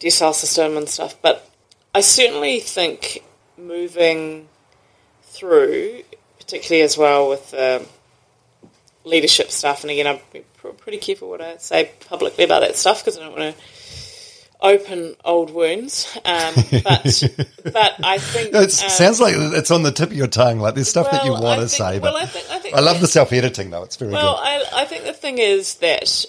decile 0.00 0.34
system 0.34 0.76
and 0.76 0.88
stuff. 0.88 1.16
But 1.22 1.48
I 1.94 2.00
certainly 2.00 2.60
think 2.60 3.22
moving 3.56 4.48
through, 5.22 6.02
particularly 6.38 6.82
as 6.82 6.98
well 6.98 7.28
with 7.28 7.50
the 7.52 7.86
leadership 9.04 9.50
stuff, 9.50 9.82
and 9.82 9.90
again, 9.90 10.06
I'm 10.06 10.18
pretty 10.78 10.98
careful 10.98 11.28
what 11.30 11.40
I 11.40 11.56
say 11.58 11.90
publicly 12.08 12.44
about 12.44 12.60
that 12.60 12.76
stuff 12.76 13.04
because 13.04 13.18
I 13.18 13.22
don't 13.22 13.38
want 13.38 13.54
to 13.56 13.62
open 14.64 15.14
old 15.24 15.52
wounds. 15.54 16.08
Um, 16.24 16.54
but 16.82 17.22
but 17.64 17.94
I 18.02 18.18
think 18.18 18.48
It 18.48 18.56
um, 18.56 18.68
sounds 18.70 19.20
like 19.20 19.34
it's 19.36 19.70
on 19.70 19.82
the 19.84 19.92
tip 19.92 20.10
of 20.10 20.16
your 20.16 20.26
tongue. 20.26 20.58
Like 20.58 20.74
there's 20.74 20.88
stuff 20.88 21.10
that 21.12 21.24
you 21.24 21.30
want 21.32 21.44
I 21.44 21.54
to 21.56 21.60
think- 21.68 21.70
say, 21.70 21.98
well, 22.00 22.14
but 22.14 22.22
I 22.22 22.26
think- 22.26 22.50
I 22.50 22.58
think 22.58 22.74
I 22.74 22.80
love 22.80 23.00
the 23.00 23.06
self 23.06 23.32
editing 23.32 23.70
though. 23.70 23.84
It's 23.84 23.94
very 23.96 24.10
Well, 24.10 24.34
good. 24.34 24.42
I, 24.74 24.82
I 24.82 24.84
think 24.86 25.04
the 25.04 25.12
thing 25.12 25.38
is 25.38 25.74
that 25.76 26.24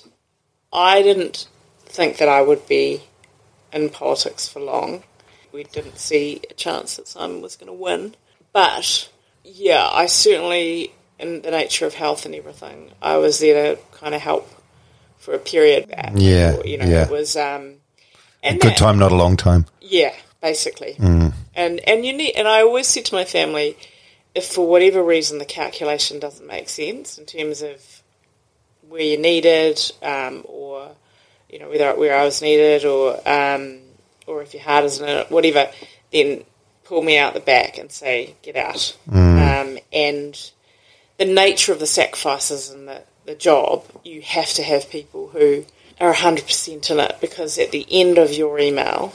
I 0.72 1.02
didn't 1.02 1.48
think 1.86 2.18
that 2.18 2.28
I 2.30 2.42
would 2.42 2.68
be 2.68 3.02
in 3.74 3.90
politics 3.90 4.48
for 4.48 4.60
long. 4.60 5.04
We 5.52 5.64
didn't 5.64 5.98
see 5.98 6.42
a 6.52 6.54
chance 6.54 6.98
that 6.98 7.08
Simon 7.08 7.42
was 7.42 7.56
going 7.56 7.68
to 7.68 7.74
win. 7.74 8.16
But 8.52 9.10
yeah, 9.44 9.88
I 9.90 10.06
certainly, 10.08 10.92
in 11.20 11.42
the 11.42 11.52
nature 11.52 11.86
of 11.86 11.94
health 11.94 12.26
and 12.26 12.36
everything, 12.36 12.92
I 13.02 13.16
was 13.18 13.40
there 13.40 13.76
to 13.76 13.82
kind 13.94 14.14
of 14.14 14.22
help 14.22 14.50
for 15.18 15.34
a 15.34 15.40
period 15.40 15.90
back. 15.90 16.12
Yeah, 16.16 16.62
you 16.64 16.78
know, 16.78 16.86
yeah. 16.86 17.04
it 17.06 17.10
was 17.10 17.38
um, 17.38 17.76
and 18.46 18.60
Good 18.62 18.72
that- 18.72 18.78
time, 18.78 18.98
not 19.00 19.12
a 19.12 19.16
long 19.16 19.36
time. 19.38 19.66
yeah, 19.82 20.14
basically. 20.42 20.96
And 21.00 21.80
and 21.88 22.06
you 22.06 22.14
need 22.14 22.34
and 22.36 22.48
I 22.48 22.62
always 22.62 22.88
said 22.88 23.06
to 23.06 23.16
my 23.16 23.26
family, 23.26 23.78
if 24.34 24.46
for 24.46 24.68
whatever 24.68 25.02
reason 25.04 25.38
the 25.40 25.46
calculation 25.46 26.20
doesn't 26.20 26.46
make 26.46 26.68
sense 26.70 27.18
in 27.18 27.26
terms 27.26 27.62
of 27.62 27.82
where 28.88 29.02
you're 29.02 29.20
needed, 29.20 29.80
um, 30.02 30.44
or 30.46 30.92
you 31.50 31.60
know 31.60 31.70
whether 31.70 31.96
where 31.96 32.18
I 32.18 32.26
was 32.26 32.42
needed, 32.42 32.86
or 32.86 33.16
um, 33.28 33.80
or 34.28 34.42
if 34.42 34.54
your 34.54 34.64
heart 34.64 34.84
isn't 34.86 35.08
in 35.08 35.18
it, 35.18 35.32
whatever, 35.32 35.72
then 36.12 36.44
pull 36.84 37.02
me 37.02 37.18
out 37.18 37.34
the 37.34 37.40
back 37.40 37.78
and 37.78 37.92
say 37.92 38.36
get 38.44 38.56
out. 38.56 38.96
Um, 39.12 39.80
and 39.94 40.52
the 41.18 41.26
nature 41.26 41.72
of 41.72 41.80
the 41.80 41.88
sacrifices 41.88 42.70
and 42.70 42.88
the, 42.88 43.02
the 43.26 43.36
job, 43.36 43.86
you 44.04 44.22
have 44.22 44.50
to 44.54 44.64
have 44.64 44.90
people 44.90 45.30
who 45.30 45.66
are 46.00 46.14
100% 46.14 46.92
in 46.92 47.00
it 47.00 47.18
because 47.22 47.58
at 47.58 47.72
the 47.72 47.86
end 47.90 48.18
of 48.18 48.34
your 48.34 48.60
email 48.60 49.14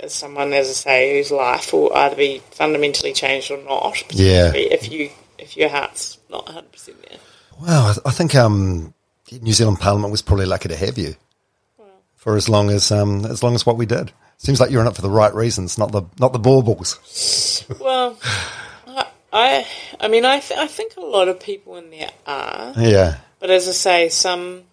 is 0.00 0.12
someone, 0.12 0.52
as 0.52 0.68
I 0.68 0.72
say, 0.72 1.18
whose 1.18 1.30
life 1.30 1.72
will 1.72 1.92
either 1.94 2.16
be 2.16 2.42
fundamentally 2.50 3.12
changed 3.12 3.50
or 3.50 3.58
not. 3.58 4.12
Yeah. 4.12 4.52
If 4.54 4.90
you 4.90 5.10
if 5.38 5.56
your 5.56 5.68
heart's 5.68 6.18
not 6.30 6.46
100% 6.46 6.86
there. 7.08 7.18
Wow, 7.60 7.94
I, 8.04 8.10
think 8.10 8.34
um, 8.34 8.94
New 9.40 9.52
Zealand 9.52 9.80
Parliament 9.80 10.10
was 10.10 10.22
probably 10.22 10.46
lucky 10.46 10.68
to 10.68 10.76
have 10.76 10.98
you 10.98 11.16
for 12.16 12.36
as 12.36 12.48
long 12.48 12.70
as 12.70 12.92
um, 12.92 13.24
as 13.26 13.42
long 13.42 13.54
as 13.54 13.66
what 13.66 13.76
we 13.76 13.86
did. 13.86 14.12
Seems 14.38 14.60
like 14.60 14.70
you're 14.70 14.80
in 14.80 14.88
it 14.88 14.96
for 14.96 15.02
the 15.02 15.10
right 15.10 15.32
reasons, 15.34 15.78
not 15.78 15.92
the 15.92 16.02
not 16.18 16.32
the 16.32 16.38
baubles. 16.38 17.64
Well, 17.78 18.18
I, 18.86 19.06
I, 19.32 19.66
I 20.00 20.08
mean, 20.08 20.24
I, 20.24 20.40
th- 20.40 20.58
I 20.58 20.66
think 20.66 20.96
a 20.96 21.00
lot 21.00 21.28
of 21.28 21.38
people 21.38 21.76
in 21.76 21.90
there 21.90 22.10
are, 22.26 22.74
Yeah, 22.76 23.18
but 23.38 23.50
as 23.50 23.68
I 23.68 23.72
say, 23.72 24.08
some 24.08 24.64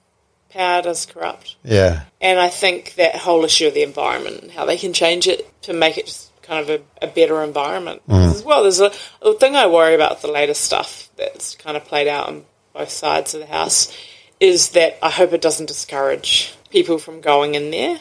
power 0.49 0.81
does 0.81 1.05
corrupt. 1.05 1.55
yeah, 1.63 2.03
And 2.21 2.39
I 2.39 2.49
think 2.49 2.95
that 2.95 3.15
whole 3.15 3.43
issue 3.45 3.67
of 3.67 3.73
the 3.73 3.83
environment 3.83 4.41
and 4.41 4.51
how 4.51 4.65
they 4.65 4.77
can 4.77 4.93
change 4.93 5.27
it 5.27 5.61
to 5.63 5.73
make 5.73 5.97
it 5.97 6.07
just 6.07 6.29
kind 6.41 6.67
of 6.67 6.81
a, 7.01 7.05
a 7.05 7.07
better 7.07 7.43
environment. 7.43 8.01
As 8.09 8.43
well, 8.43 8.63
there's 8.63 8.79
a, 8.79 8.91
a 9.21 9.33
thing 9.35 9.55
I 9.55 9.67
worry 9.67 9.93
about 9.93 10.11
with 10.11 10.21
the 10.21 10.31
latest 10.31 10.61
stuff 10.61 11.09
that's 11.15 11.55
kind 11.55 11.77
of 11.77 11.85
played 11.85 12.07
out 12.07 12.27
on 12.27 12.45
both 12.73 12.89
sides 12.89 13.33
of 13.33 13.41
the 13.41 13.45
house 13.45 13.95
is 14.39 14.69
that 14.69 14.97
I 15.03 15.09
hope 15.09 15.33
it 15.33 15.41
doesn't 15.41 15.67
discourage 15.67 16.55
people 16.69 16.97
from 16.97 17.21
going 17.21 17.55
in 17.55 17.71
there. 17.71 17.99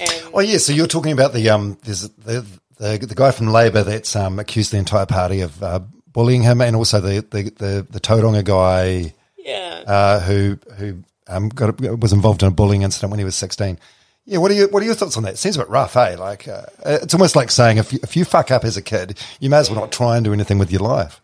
And 0.00 0.30
Oh 0.32 0.40
yeah, 0.40 0.58
so 0.58 0.72
you're 0.72 0.86
talking 0.86 1.12
about 1.12 1.32
the 1.32 1.48
um, 1.50 1.78
there's 1.82 2.02
the 2.02 2.46
the, 2.78 2.98
the 2.98 3.14
guy 3.14 3.30
from 3.30 3.48
Labor 3.48 3.82
that's 3.82 4.16
um, 4.16 4.38
accused 4.38 4.72
the 4.72 4.78
entire 4.78 5.06
party 5.06 5.40
of 5.40 5.62
uh, 5.62 5.80
bullying 6.12 6.42
him, 6.42 6.60
and 6.60 6.76
also 6.76 7.00
the 7.00 7.20
the 7.30 7.50
the, 7.50 7.86
the 7.90 8.00
Tauranga 8.00 8.44
guy 8.44 9.12
yeah, 9.36 9.82
uh, 9.86 10.20
who 10.20 10.58
who 10.76 11.02
um, 11.30 11.48
got 11.48 11.80
was 12.00 12.12
involved 12.12 12.42
in 12.42 12.48
a 12.48 12.52
bullying 12.52 12.82
incident 12.82 13.10
when 13.10 13.18
he 13.18 13.24
was 13.24 13.36
16. 13.36 13.78
Yeah, 14.26 14.38
what 14.38 14.50
are 14.50 14.54
you 14.54 14.68
what 14.68 14.82
are 14.82 14.86
your 14.86 14.94
thoughts 14.94 15.16
on 15.16 15.22
that? 15.24 15.34
It 15.34 15.38
Seems 15.38 15.56
a 15.56 15.60
bit 15.60 15.68
rough, 15.70 15.96
eh? 15.96 16.16
Like 16.16 16.46
uh, 16.46 16.62
it's 16.84 17.14
almost 17.14 17.36
like 17.36 17.50
saying 17.50 17.78
if 17.78 17.92
you, 17.92 17.98
if 18.02 18.16
you 18.16 18.24
fuck 18.24 18.50
up 18.50 18.64
as 18.64 18.76
a 18.76 18.82
kid, 18.82 19.18
you 19.40 19.48
may 19.50 19.56
as 19.58 19.70
well 19.70 19.80
not 19.80 19.92
try 19.92 20.16
and 20.16 20.24
do 20.24 20.32
anything 20.32 20.58
with 20.58 20.70
your 20.70 20.82
life. 20.82 21.20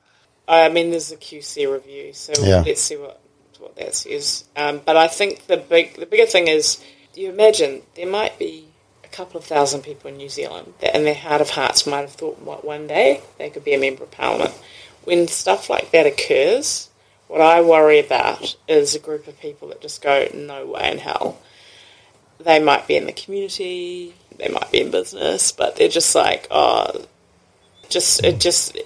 I 0.48 0.68
mean, 0.68 0.90
there's 0.90 1.12
a 1.12 1.16
QC 1.16 1.70
review, 1.72 2.12
so 2.12 2.32
Yeah. 2.44 2.62
let's 2.66 2.80
see 2.82 2.96
what 2.96 3.20
what 3.58 3.76
that 3.76 3.94
says. 3.94 4.44
Um, 4.56 4.80
but 4.84 4.96
I 4.96 5.08
think 5.08 5.46
the 5.46 5.56
big 5.56 5.96
the 5.96 6.06
bigger 6.06 6.26
thing 6.26 6.48
is, 6.48 6.82
you 7.14 7.28
imagine 7.30 7.82
there 7.94 8.06
might 8.06 8.38
be 8.38 8.66
a 9.04 9.08
couple 9.08 9.38
of 9.38 9.44
thousand 9.44 9.82
people 9.82 10.10
in 10.10 10.16
New 10.16 10.28
Zealand 10.28 10.74
that, 10.80 10.94
in 10.94 11.04
their 11.04 11.14
heart 11.14 11.40
of 11.40 11.50
hearts, 11.50 11.86
might 11.86 12.00
have 12.02 12.12
thought, 12.12 12.38
what 12.40 12.64
one 12.64 12.86
day 12.86 13.20
they 13.38 13.50
could 13.50 13.64
be 13.64 13.74
a 13.74 13.78
member 13.78 14.04
of 14.04 14.10
parliament. 14.10 14.52
When 15.04 15.28
stuff 15.28 15.70
like 15.70 15.90
that 15.92 16.06
occurs, 16.06 16.88
what 17.28 17.40
I 17.40 17.60
worry 17.60 17.98
about 17.98 18.56
is 18.68 18.94
a 18.94 18.98
group 18.98 19.26
of 19.26 19.38
people 19.40 19.68
that 19.68 19.80
just 19.80 20.02
go, 20.02 20.28
no 20.34 20.66
way 20.66 20.90
in 20.92 20.98
hell. 20.98 21.38
They 22.38 22.58
might 22.62 22.86
be 22.86 22.96
in 22.96 23.06
the 23.06 23.12
community, 23.12 24.14
they 24.36 24.48
might 24.48 24.70
be 24.70 24.80
in 24.82 24.90
business, 24.90 25.52
but 25.52 25.76
they're 25.76 25.88
just 25.88 26.14
like, 26.14 26.46
oh, 26.50 27.06
just 27.88 28.22
it 28.24 28.40
just 28.40 28.76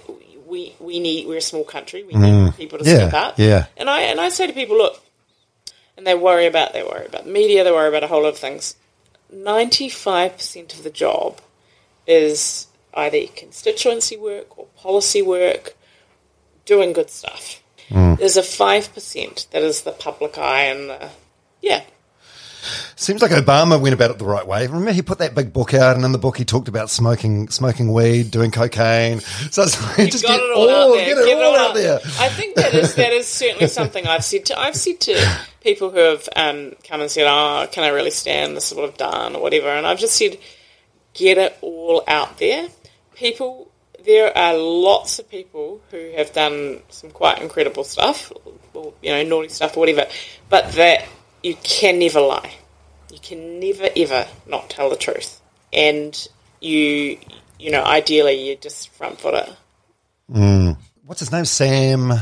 we 0.47 0.73
we 0.79 0.99
need 0.99 1.27
we're 1.27 1.37
a 1.37 1.41
small 1.41 1.63
country. 1.63 2.03
We 2.03 2.13
need 2.13 2.55
people 2.55 2.77
to 2.79 2.83
Mm. 2.83 2.87
Yeah, 2.87 2.95
step 3.09 3.13
up. 3.13 3.33
yeah. 3.39 3.65
And 3.77 3.89
I 3.89 4.01
and 4.03 4.19
I 4.21 4.29
say 4.29 4.47
to 4.47 4.53
people, 4.53 4.77
look, 4.77 5.01
and 5.97 6.07
they 6.07 6.15
worry 6.15 6.45
about 6.47 6.73
they 6.73 6.83
worry 6.83 7.05
about 7.05 7.25
the 7.25 7.31
media, 7.31 7.63
they 7.63 7.71
worry 7.71 7.89
about 7.89 8.03
a 8.03 8.07
whole 8.07 8.23
lot 8.23 8.29
of 8.29 8.37
things. 8.37 8.75
Ninety 9.31 9.89
five 9.89 10.37
percent 10.37 10.73
of 10.73 10.83
the 10.83 10.89
job 10.89 11.39
is 12.07 12.67
either 12.93 13.19
constituency 13.35 14.17
work 14.17 14.57
or 14.57 14.65
policy 14.77 15.21
work, 15.21 15.75
doing 16.65 16.93
good 16.93 17.09
stuff. 17.09 17.60
There's 17.91 18.37
a 18.37 18.43
five 18.43 18.93
percent 18.93 19.47
that 19.51 19.61
is 19.61 19.81
the 19.81 19.91
public 19.91 20.37
eye 20.37 20.63
and 20.63 20.89
the 20.89 21.09
yeah. 21.61 21.83
Seems 22.95 23.23
like 23.23 23.31
Obama 23.31 23.81
went 23.81 23.95
about 23.95 24.11
it 24.11 24.19
the 24.19 24.25
right 24.25 24.45
way. 24.45 24.67
Remember, 24.67 24.91
he 24.91 25.01
put 25.01 25.17
that 25.17 25.33
big 25.33 25.51
book 25.51 25.73
out, 25.73 25.95
and 25.95 26.05
in 26.05 26.11
the 26.11 26.19
book 26.19 26.37
he 26.37 26.45
talked 26.45 26.67
about 26.67 26.91
smoking, 26.91 27.49
smoking 27.49 27.91
weed, 27.91 28.29
doing 28.29 28.51
cocaine. 28.51 29.19
So 29.19 29.63
it's 29.63 29.81
like, 29.97 30.11
just 30.11 30.23
get 30.23 30.39
it 30.39 30.55
all 30.55 30.69
out 30.69 30.93
there. 30.93 31.15
get 31.15 31.37
it 31.37 31.43
all 31.43 31.57
out 31.57 31.73
there. 31.73 31.99
I 32.19 32.29
think 32.29 32.55
that 32.57 32.73
is 32.75 32.93
that 32.95 33.11
is 33.13 33.27
certainly 33.27 33.67
something 33.67 34.05
I've 34.05 34.23
said 34.23 34.45
to 34.45 34.59
I've 34.59 34.75
said 34.75 34.99
to 35.01 35.39
people 35.61 35.89
who 35.89 35.97
have 35.97 36.29
um, 36.35 36.73
come 36.87 37.01
and 37.01 37.09
said, 37.09 37.25
"Oh, 37.27 37.67
can 37.71 37.83
I 37.83 37.89
really 37.89 38.11
stand 38.11 38.55
this 38.55 38.71
is 38.71 38.77
what 38.77 38.87
I've 38.89 38.97
done 38.97 39.35
or 39.35 39.41
whatever?" 39.41 39.69
And 39.69 39.87
I've 39.87 39.99
just 39.99 40.15
said, 40.15 40.37
"Get 41.15 41.39
it 41.39 41.57
all 41.61 42.03
out 42.07 42.37
there." 42.37 42.67
People, 43.15 43.70
there 44.05 44.35
are 44.37 44.55
lots 44.55 45.19
of 45.19 45.29
people 45.29 45.81
who 45.91 46.11
have 46.15 46.33
done 46.33 46.81
some 46.89 47.11
quite 47.11 47.41
incredible 47.41 47.83
stuff, 47.83 48.31
or 48.73 48.93
you 49.01 49.11
know, 49.11 49.23
naughty 49.23 49.49
stuff 49.49 49.77
or 49.77 49.81
whatever, 49.81 50.07
but 50.49 50.71
that 50.73 51.05
you 51.43 51.55
can 51.63 51.99
never 51.99 52.21
lie. 52.21 52.53
You 53.11 53.19
can 53.19 53.59
never 53.59 53.89
ever 53.95 54.27
not 54.47 54.69
tell 54.69 54.89
the 54.89 54.95
truth, 54.95 55.41
and 55.73 56.27
you, 56.59 57.17
you 57.59 57.71
know, 57.71 57.83
ideally 57.83 58.47
you 58.47 58.55
just 58.55 58.89
front 58.89 59.19
foot 59.19 59.33
it. 59.33 59.49
Mm. 60.31 60.77
What's 61.05 61.19
his 61.19 61.31
name? 61.31 61.45
Sam 61.45 62.13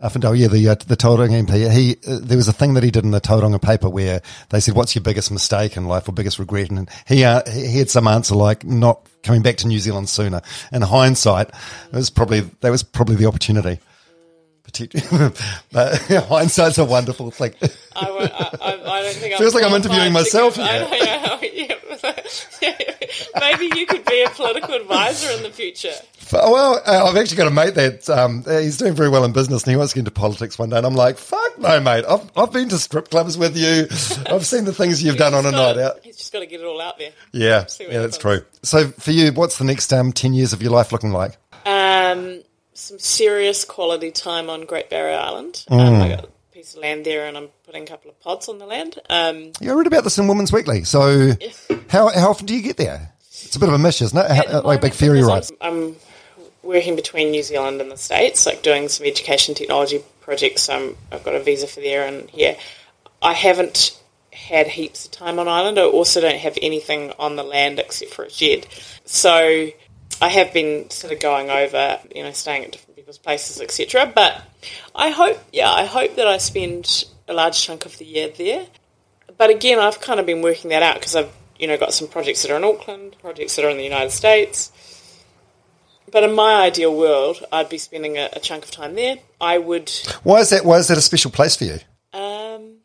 down. 0.00 0.10
Uffindell. 0.10 0.38
Yeah, 0.38 0.48
the 0.48 0.68
uh, 0.68 0.74
the 0.74 0.96
Tauranga 0.96 1.44
MP. 1.44 1.70
He 1.70 1.96
uh, 2.06 2.18
there 2.20 2.36
was 2.36 2.48
a 2.48 2.52
thing 2.52 2.74
that 2.74 2.82
he 2.82 2.90
did 2.90 3.04
in 3.04 3.10
the 3.10 3.20
Tauranga 3.20 3.60
paper 3.60 3.88
where 3.88 4.22
they 4.50 4.60
said, 4.60 4.74
"What's 4.74 4.94
your 4.94 5.02
biggest 5.02 5.30
mistake 5.30 5.76
in 5.76 5.86
life 5.86 6.08
or 6.08 6.12
biggest 6.12 6.38
regret?" 6.38 6.70
And 6.70 6.88
he 7.06 7.24
uh, 7.24 7.42
he 7.50 7.78
had 7.78 7.90
some 7.90 8.06
answer 8.06 8.34
like 8.34 8.64
not 8.64 9.06
coming 9.22 9.42
back 9.42 9.56
to 9.58 9.66
New 9.66 9.78
Zealand 9.78 10.08
sooner. 10.08 10.42
In 10.72 10.82
hindsight, 10.82 11.48
it 11.48 11.96
was 11.96 12.10
probably 12.10 12.40
that 12.60 12.70
was 12.70 12.82
probably 12.82 13.16
the 13.16 13.26
opportunity. 13.26 13.78
But 15.72 15.98
hindsight's 16.28 16.78
a 16.78 16.84
wonderful 16.84 17.32
thing. 17.32 17.54
I, 17.96 18.06
I, 18.06 18.70
I, 18.70 18.98
I 18.98 19.02
don't 19.02 19.14
think 19.14 19.34
Feels 19.38 19.54
I'm 19.54 19.62
like 19.62 19.70
I'm 19.70 19.76
interviewing 19.76 20.12
myself 20.12 20.58
I 20.60 20.78
know, 20.78 20.90
yeah, 20.92 21.40
yeah. 21.52 21.96
Maybe 23.40 23.70
you 23.78 23.86
could 23.86 24.04
be 24.04 24.22
a 24.22 24.30
political 24.30 24.74
advisor 24.74 25.30
in 25.36 25.42
the 25.42 25.50
future. 25.50 25.92
Well, 26.32 26.80
uh, 26.86 27.06
I've 27.06 27.16
actually 27.16 27.38
got 27.38 27.48
a 27.48 27.50
mate 27.50 27.74
that 27.74 28.08
um, 28.08 28.44
uh, 28.46 28.58
he's 28.58 28.76
doing 28.76 28.94
very 28.94 29.08
well 29.08 29.24
in 29.24 29.32
business, 29.32 29.64
and 29.64 29.70
he 29.72 29.76
wants 29.76 29.92
to 29.92 29.96
get 29.96 30.00
into 30.02 30.10
politics 30.12 30.58
one 30.58 30.70
day. 30.70 30.76
And 30.76 30.86
I'm 30.86 30.94
like, 30.94 31.18
"Fuck 31.18 31.58
no, 31.58 31.80
mate! 31.80 32.04
I've 32.08 32.30
I've 32.36 32.52
been 32.52 32.68
to 32.68 32.78
strip 32.78 33.10
clubs 33.10 33.36
with 33.36 33.56
you. 33.56 33.86
I've 34.32 34.46
seen 34.46 34.64
the 34.64 34.72
things 34.72 35.02
you've 35.02 35.16
done 35.18 35.34
on 35.34 35.44
a 35.46 35.50
night 35.50 35.74
gotta- 35.74 35.86
out." 35.96 36.00
He's 36.04 36.16
just 36.16 36.32
got 36.32 36.40
to 36.40 36.46
get 36.46 36.60
it 36.60 36.64
all 36.64 36.80
out 36.80 36.98
there. 36.98 37.10
Yeah, 37.32 37.64
yeah, 37.80 38.00
that's 38.00 38.18
true. 38.18 38.42
So 38.62 38.88
for 38.88 39.10
you, 39.10 39.32
what's 39.32 39.58
the 39.58 39.64
next 39.64 39.92
um, 39.92 40.12
ten 40.12 40.32
years 40.32 40.52
of 40.52 40.62
your 40.62 40.72
life 40.72 40.92
looking 40.92 41.10
like? 41.12 41.36
Um, 41.66 42.42
some 42.74 42.98
serious 42.98 43.64
quality 43.64 44.10
time 44.10 44.48
on 44.48 44.66
Great 44.66 44.88
Barrier 44.88 45.18
Island. 45.18 45.64
Mm. 45.68 45.80
Um, 45.80 45.94
I 46.02 46.08
got 46.10 46.28
piece 46.60 46.74
of 46.74 46.82
land 46.82 47.06
there, 47.06 47.26
and 47.26 47.36
I'm 47.38 47.48
putting 47.64 47.84
a 47.84 47.86
couple 47.86 48.10
of 48.10 48.20
pods 48.20 48.48
on 48.48 48.58
the 48.58 48.66
land. 48.66 48.98
Um, 49.08 49.52
You 49.60 49.74
read 49.74 49.86
about 49.86 50.04
this 50.04 50.18
in 50.18 50.28
Women's 50.28 50.52
Weekly. 50.52 50.84
So 50.84 51.32
how 51.88 52.08
how 52.08 52.30
often 52.30 52.46
do 52.46 52.54
you 52.54 52.62
get 52.62 52.76
there? 52.76 53.12
It's 53.30 53.56
a 53.56 53.58
bit 53.58 53.68
of 53.68 53.74
a 53.74 53.78
mish, 53.78 54.02
isn't 54.02 54.18
it? 54.18 54.30
How, 54.30 54.60
like 54.60 54.82
big 54.82 54.92
ferry 54.92 55.22
rides. 55.22 55.50
I'm, 55.60 55.72
I'm 55.72 55.96
working 56.62 56.96
between 56.96 57.30
New 57.30 57.42
Zealand 57.42 57.80
and 57.80 57.90
the 57.90 57.96
States, 57.96 58.44
like 58.44 58.62
doing 58.62 58.88
some 58.88 59.06
education 59.06 59.54
technology 59.54 60.02
projects. 60.20 60.68
Um, 60.68 60.96
I've 61.10 61.24
got 61.24 61.34
a 61.34 61.42
visa 61.42 61.66
for 61.66 61.80
there 61.80 62.06
and 62.06 62.28
here. 62.28 62.56
I 63.22 63.32
haven't 63.32 63.98
had 64.30 64.68
heaps 64.68 65.06
of 65.06 65.12
time 65.12 65.38
on 65.38 65.48
island. 65.48 65.78
I 65.78 65.84
also 65.84 66.20
don't 66.20 66.38
have 66.38 66.58
anything 66.60 67.12
on 67.18 67.36
the 67.36 67.42
land 67.42 67.78
except 67.78 68.12
for 68.12 68.24
a 68.24 68.30
shed. 68.30 68.66
So 69.06 69.70
I 70.20 70.28
have 70.28 70.52
been 70.52 70.90
sort 70.90 71.14
of 71.14 71.20
going 71.20 71.48
over, 71.48 71.98
you 72.14 72.22
know, 72.22 72.32
staying 72.32 72.64
at 72.66 72.72
different 72.72 72.89
people's 73.10 73.18
places, 73.18 73.60
etc. 73.60 74.12
But 74.14 74.42
I 74.94 75.10
hope, 75.10 75.38
yeah, 75.52 75.70
I 75.70 75.84
hope 75.84 76.16
that 76.16 76.26
I 76.26 76.38
spend 76.38 77.04
a 77.28 77.32
large 77.32 77.60
chunk 77.60 77.86
of 77.86 77.98
the 77.98 78.04
year 78.04 78.30
there 78.36 78.66
but 79.40 79.48
again, 79.48 79.78
I've 79.78 80.02
kind 80.02 80.20
of 80.20 80.26
been 80.26 80.42
working 80.42 80.68
that 80.68 80.82
out 80.82 80.96
because 80.96 81.16
I've 81.16 81.32
you 81.58 81.66
know 81.66 81.78
got 81.78 81.94
some 81.94 82.08
projects 82.08 82.42
that 82.42 82.50
are 82.50 82.58
in 82.58 82.64
Auckland, 82.64 83.16
projects 83.22 83.56
that 83.56 83.64
are 83.64 83.70
in 83.70 83.78
the 83.78 83.84
United 83.84 84.10
States. 84.10 84.70
But 86.12 86.24
in 86.24 86.34
my 86.34 86.56
ideal 86.62 86.94
world, 86.94 87.42
I'd 87.50 87.70
be 87.70 87.78
spending 87.78 88.18
a, 88.18 88.28
a 88.34 88.40
chunk 88.40 88.64
of 88.64 88.70
time 88.70 88.96
there. 88.96 89.16
I 89.40 89.56
would, 89.56 89.90
Why 90.24 90.40
is 90.40 90.50
that? 90.50 90.66
Why 90.66 90.76
is 90.76 90.88
that 90.88 90.98
a 90.98 91.00
special 91.00 91.30
place 91.30 91.56
for 91.56 91.64
you? 91.64 91.78
um, 92.12 92.80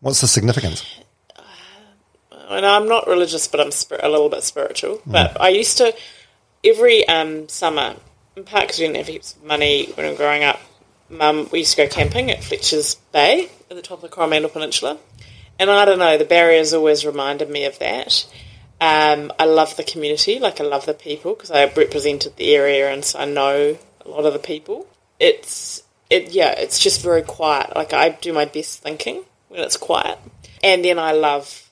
What's 0.00 0.22
the 0.22 0.26
significance? 0.26 1.00
and 2.48 2.64
I'm 2.64 2.88
not 2.88 3.06
religious, 3.06 3.46
but 3.46 3.60
I'm 3.60 3.72
a 4.00 4.08
little 4.08 4.30
bit 4.30 4.42
spiritual. 4.42 5.02
But 5.04 5.38
I 5.38 5.50
used 5.50 5.76
to 5.78 5.94
every 6.64 7.06
um, 7.08 7.46
summer, 7.50 7.96
in 8.36 8.44
part 8.44 8.64
because 8.64 8.78
we 8.78 8.86
didn't 8.86 8.98
have 8.98 9.08
heaps 9.08 9.34
of 9.34 9.44
money 9.44 9.86
when 9.94 10.06
we 10.06 10.12
were 10.12 10.18
growing 10.18 10.44
up. 10.44 10.60
Mum, 11.08 11.48
we 11.52 11.60
used 11.60 11.76
to 11.76 11.84
go 11.84 11.88
camping 11.88 12.30
at 12.30 12.42
Fletcher's 12.42 12.94
Bay 13.12 13.48
at 13.70 13.76
the 13.76 13.82
top 13.82 13.98
of 13.98 14.02
the 14.02 14.08
Coromandel 14.08 14.50
Peninsula, 14.50 14.98
and 15.58 15.70
I 15.70 15.84
don't 15.84 15.98
know, 15.98 16.18
the 16.18 16.24
barriers 16.24 16.74
always 16.74 17.04
reminded 17.06 17.48
me 17.50 17.64
of 17.64 17.78
that. 17.78 18.26
Um, 18.80 19.32
I 19.38 19.44
love 19.44 19.76
the 19.76 19.84
community, 19.84 20.38
like 20.38 20.60
I 20.60 20.64
love 20.64 20.86
the 20.86 20.94
people 20.94 21.34
because 21.34 21.50
I 21.50 21.64
represented 21.64 22.36
the 22.36 22.54
area, 22.54 22.90
and 22.90 23.04
so 23.04 23.20
I 23.20 23.24
know 23.24 23.78
a 24.04 24.08
lot 24.08 24.24
of 24.24 24.32
the 24.32 24.38
people. 24.38 24.86
It's 25.20 25.82
it, 26.10 26.32
yeah, 26.32 26.50
it's 26.52 26.78
just 26.78 27.02
very 27.02 27.22
quiet. 27.22 27.74
Like 27.74 27.92
I 27.92 28.10
do 28.10 28.32
my 28.32 28.44
best 28.44 28.82
thinking 28.82 29.24
when 29.48 29.60
it's 29.60 29.76
quiet, 29.76 30.18
and 30.62 30.84
then 30.84 30.98
I 30.98 31.12
love 31.12 31.70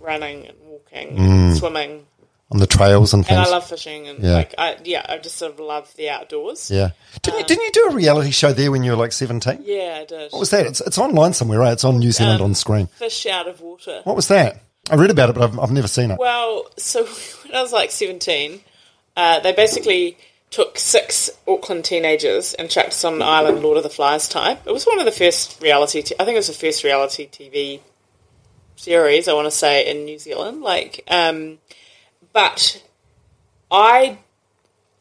running 0.00 0.46
and 0.46 0.56
walking, 0.64 1.18
and 1.18 1.56
swimming, 1.56 2.06
On 2.52 2.58
the 2.58 2.66
trails 2.66 3.14
and 3.14 3.24
things. 3.24 3.38
and. 3.38 3.46
I 3.46 3.50
love 3.50 3.66
fishing, 3.68 4.08
and 4.08 4.18
Yeah. 4.24 4.32
like 4.34 4.54
I 4.58 4.76
yeah, 4.84 5.06
I 5.08 5.18
just 5.18 5.36
sort 5.36 5.52
of 5.52 5.60
love 5.60 5.94
the 5.96 6.10
outdoors. 6.10 6.68
yeah. 6.70 6.90
Didn't, 7.22 7.38
you, 7.40 7.46
didn't 7.46 7.62
you 7.64 7.70
do 7.72 7.88
a 7.90 7.94
reality 7.94 8.32
show 8.32 8.52
there 8.52 8.72
when 8.72 8.82
you 8.82 8.90
were 8.90 8.96
like 8.96 9.12
seventeen? 9.12 9.60
Yeah, 9.64 9.98
I 10.00 10.04
did. 10.04 10.32
What 10.32 10.40
was 10.40 10.50
that? 10.50 10.66
It's, 10.66 10.80
it's 10.80 10.98
online 10.98 11.32
somewhere, 11.32 11.60
right? 11.60 11.72
It's 11.72 11.84
on 11.84 11.98
New 12.00 12.10
Zealand 12.10 12.40
Um, 12.40 12.46
on 12.46 12.54
screen. 12.54 12.88
Fish 12.88 13.24
out 13.26 13.46
of 13.46 13.60
water. 13.60 14.00
What 14.04 14.16
was 14.16 14.26
that? 14.28 14.62
I 14.90 14.96
read 14.96 15.10
about 15.10 15.30
it, 15.30 15.34
but 15.36 15.44
I've, 15.44 15.58
I've 15.60 15.70
never 15.70 15.86
seen 15.86 16.10
it. 16.10 16.18
Well, 16.18 16.66
so 16.76 17.04
when 17.44 17.54
I 17.54 17.62
was 17.62 17.72
like 17.72 17.92
17, 17.92 18.60
uh, 19.16 19.38
they 19.40 19.52
basically 19.52 20.16
took 20.50 20.76
six 20.76 21.30
Auckland 21.46 21.84
teenagers 21.84 22.54
and 22.54 22.68
chucked 22.68 22.88
us 22.88 23.04
on 23.04 23.14
an 23.14 23.22
island, 23.22 23.62
Lord 23.62 23.76
of 23.76 23.84
the 23.84 23.88
Flies 23.90 24.28
type. 24.28 24.66
It 24.66 24.72
was 24.72 24.84
one 24.86 24.98
of 24.98 25.04
the 25.04 25.12
first 25.12 25.62
reality, 25.62 26.02
t- 26.02 26.16
I 26.18 26.24
think 26.24 26.34
it 26.34 26.38
was 26.40 26.48
the 26.48 26.52
first 26.54 26.82
reality 26.82 27.28
TV 27.28 27.78
series, 28.76 29.28
I 29.28 29.34
want 29.34 29.46
to 29.46 29.50
say, 29.52 29.88
in 29.88 30.04
New 30.04 30.18
Zealand. 30.18 30.62
Like, 30.62 31.04
um, 31.08 31.58
but 32.32 32.82
I, 33.70 34.18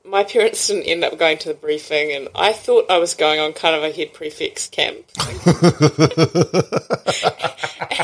my 0.05 0.23
parents 0.23 0.67
didn't 0.67 0.83
end 0.83 1.03
up 1.03 1.17
going 1.17 1.37
to 1.39 1.49
the 1.49 1.53
briefing, 1.55 2.11
and 2.11 2.29
I 2.35 2.53
thought 2.53 2.89
I 2.89 2.97
was 2.97 3.13
going 3.13 3.39
on 3.39 3.53
kind 3.53 3.75
of 3.75 3.83
a 3.83 3.91
head 3.91 4.13
prefix 4.13 4.67
camp. 4.67 5.05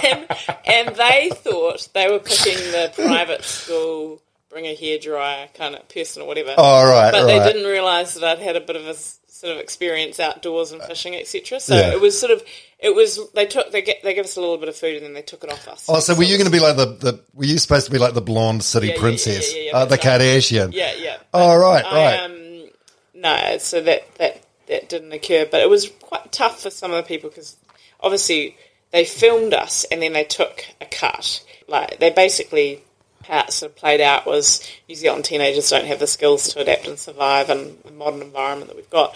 and, 0.03 0.27
and 0.65 0.95
they 0.95 1.29
thought 1.33 1.87
they 1.93 2.09
were 2.09 2.19
picking 2.19 2.57
the 2.71 2.91
private 2.95 3.43
school, 3.43 4.21
bring 4.49 4.65
a 4.65 4.75
hairdryer 4.75 5.53
kind 5.53 5.75
of 5.75 5.87
person 5.89 6.21
or 6.21 6.27
whatever. 6.27 6.55
Oh, 6.57 6.89
right, 6.89 7.11
But 7.11 7.23
right. 7.25 7.39
they 7.39 7.53
didn't 7.53 7.69
realise 7.69 8.13
that 8.15 8.23
I'd 8.23 8.39
had 8.39 8.55
a 8.55 8.61
bit 8.61 8.75
of 8.75 8.87
a 8.87 8.95
sort 9.35 9.51
of 9.51 9.59
experience 9.59 10.17
outdoors 10.19 10.71
and 10.71 10.81
fishing, 10.83 11.13
etc. 11.13 11.59
So 11.59 11.75
Yeah. 11.75 11.91
it 11.91 11.99
was 11.99 12.17
sort 12.17 12.31
of, 12.31 12.41
it 12.79 12.95
was, 12.95 13.19
they 13.33 13.45
took, 13.45 13.69
they, 13.71 13.81
get, 13.81 14.01
they 14.01 14.13
gave 14.13 14.23
us 14.23 14.37
a 14.37 14.39
little 14.39 14.57
bit 14.57 14.69
of 14.69 14.77
food 14.77 14.95
and 14.95 15.05
then 15.05 15.13
they 15.13 15.21
took 15.21 15.43
it 15.43 15.51
off 15.51 15.67
us. 15.67 15.85
Oh, 15.89 15.99
so 15.99 16.15
were 16.15 16.23
you 16.23 16.37
going 16.37 16.45
to 16.45 16.51
be 16.51 16.61
like 16.61 16.77
the, 16.77 16.85
the? 16.85 17.19
Were 17.33 17.43
you 17.43 17.57
supposed 17.57 17.85
to 17.85 17.91
be 17.91 17.97
like 17.97 18.13
the 18.13 18.21
blonde 18.21 18.63
city 18.63 18.87
Yeah, 18.87 18.99
princess, 18.99 19.53
yeah, 19.53 19.61
yeah, 19.63 19.75
uh, 19.75 19.85
the. 19.85 19.97
Kardashian? 19.97 20.71
Yeah, 20.71 20.93
yeah. 20.97 21.17
Oh, 21.33 21.57
right, 21.57 21.83
I, 21.85 21.91
right. 21.91 22.19
Um, 22.21 22.69
no, 23.13 23.57
so 23.57 23.81
that, 23.81 24.15
that, 24.15 24.41
that 24.67 24.87
didn't 24.87 25.11
occur. 25.11 25.45
But 25.51 25.61
it 25.61 25.69
was 25.69 25.89
quite 26.01 26.31
tough 26.31 26.61
for 26.61 26.69
some 26.69 26.91
of 26.91 26.97
the 26.97 27.07
people 27.07 27.29
because 27.29 27.57
obviously 27.99 28.55
they 28.91 29.03
filmed 29.03 29.53
us 29.53 29.83
and 29.91 30.01
then 30.01 30.13
they 30.13 30.23
took 30.23 30.65
a 30.79 30.85
cut. 30.85 31.43
Like, 31.67 31.99
they 31.99 32.09
basically, 32.11 32.83
how 33.27 33.41
it 33.41 33.51
sort 33.51 33.71
of 33.71 33.75
played 33.77 34.01
out 34.01 34.25
was 34.25 34.61
New 34.89 34.95
Zealand 34.95 35.25
teenagers 35.25 35.69
don't 35.69 35.85
have 35.85 35.99
the 35.99 36.07
skills 36.07 36.47
to 36.53 36.59
adapt 36.59 36.87
and 36.87 36.97
survive 36.99 37.49
in 37.49 37.77
the 37.85 37.91
modern 37.91 38.21
environment 38.21 38.69
that 38.69 38.75
we've 38.77 38.89
got. 38.89 39.15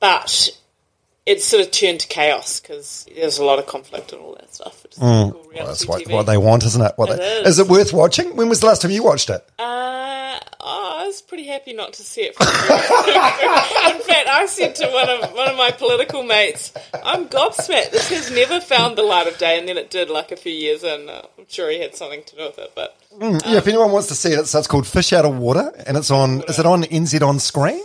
But 0.00 0.50
it 1.24 1.42
sort 1.42 1.64
of 1.64 1.70
turned 1.72 2.00
to 2.00 2.06
chaos 2.08 2.60
because 2.60 3.06
there's 3.14 3.38
a 3.38 3.44
lot 3.44 3.58
of 3.58 3.66
conflict 3.66 4.12
and 4.12 4.20
all 4.22 4.34
that 4.34 4.54
stuff. 4.54 4.82
Which 4.84 4.92
is 4.92 4.98
cool 4.98 5.08
Well, 5.08 5.32
Mm. 5.32 5.66
that's 5.66 5.86
what, 5.88 6.06
what 6.08 6.26
they 6.26 6.36
want, 6.36 6.64
isn't 6.64 6.82
it? 6.82 6.92
What 6.96 7.10
It 7.10 7.16
they, 7.18 7.40
is. 7.40 7.48
is 7.48 7.58
it 7.58 7.68
worth 7.68 7.92
watching? 7.92 8.36
When 8.36 8.48
was 8.48 8.60
the 8.60 8.66
last 8.66 8.82
time 8.82 8.90
you 8.92 9.02
watched 9.02 9.30
it? 9.30 9.42
Uh, 9.58 10.38
oh, 10.60 10.85
I 10.85 10.85
was 11.06 11.22
pretty 11.22 11.46
happy 11.46 11.72
not 11.72 11.92
to 11.94 12.02
see 12.02 12.22
it. 12.22 12.36
In 12.40 14.00
fact, 14.02 14.28
I 14.28 14.46
said 14.46 14.74
to 14.76 14.88
one 14.88 15.08
of 15.08 15.32
one 15.32 15.48
of 15.48 15.56
my 15.56 15.70
political 15.70 16.22
mates, 16.22 16.72
"I'm 17.04 17.28
gobsmacked. 17.28 17.90
This 17.92 18.08
has 18.10 18.30
never 18.30 18.60
found 18.60 18.96
the 18.98 19.02
light 19.02 19.26
of 19.26 19.38
day." 19.38 19.58
And 19.58 19.68
then 19.68 19.78
it 19.78 19.90
did, 19.90 20.10
like 20.10 20.32
a 20.32 20.36
few 20.36 20.52
years 20.52 20.82
in. 20.84 21.08
Uh, 21.08 21.22
I'm 21.38 21.46
sure 21.48 21.70
he 21.70 21.80
had 21.80 21.94
something 21.94 22.22
to 22.24 22.36
do 22.36 22.42
with 22.46 22.58
it, 22.58 22.72
but 22.74 22.96
yeah, 23.46 23.58
if 23.58 23.66
anyone 23.66 23.92
wants 23.92 24.08
to 24.08 24.14
see 24.14 24.32
it, 24.32 24.46
so 24.46 24.58
it's 24.58 24.68
called 24.68 24.86
Fish 24.86 25.12
Out 25.12 25.24
of 25.24 25.36
Water, 25.38 25.72
and 25.86 25.96
it's 25.96 26.10
on. 26.10 26.42
Is 26.48 26.58
it 26.58 26.66
on 26.66 26.82
NZ 26.84 27.26
on 27.26 27.38
screen, 27.38 27.82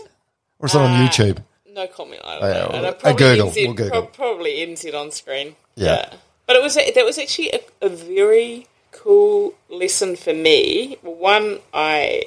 or 0.60 0.66
is 0.68 0.76
it 0.76 0.82
on 0.82 0.92
Uh, 0.92 1.08
YouTube? 1.08 1.44
no 1.74 1.88
comment. 1.88 2.22
I 2.26 2.34
don't 2.40 2.44
Oh, 2.44 2.48
yeah, 2.48 2.54
know. 2.54 2.82
well, 2.84 2.94
probably 2.94 3.18
Google. 3.18 3.50
NZ, 3.52 3.66
We'll 3.66 3.74
Google. 3.76 4.02
prob- 4.02 4.14
probably 4.14 4.52
NZ 4.66 4.94
on 4.94 5.12
screen. 5.12 5.56
Yeah. 5.76 6.10
but 6.48 6.56
it 6.58 6.62
was 6.62 6.76
a, 6.78 6.92
that 6.92 7.06
was 7.06 7.18
actually 7.18 7.50
a, 7.52 7.62
a 7.82 7.88
very 7.90 8.68
cool 8.92 9.54
lesson 9.70 10.18
for 10.18 10.34
me. 10.34 10.98
One, 11.02 11.60
I 11.74 12.24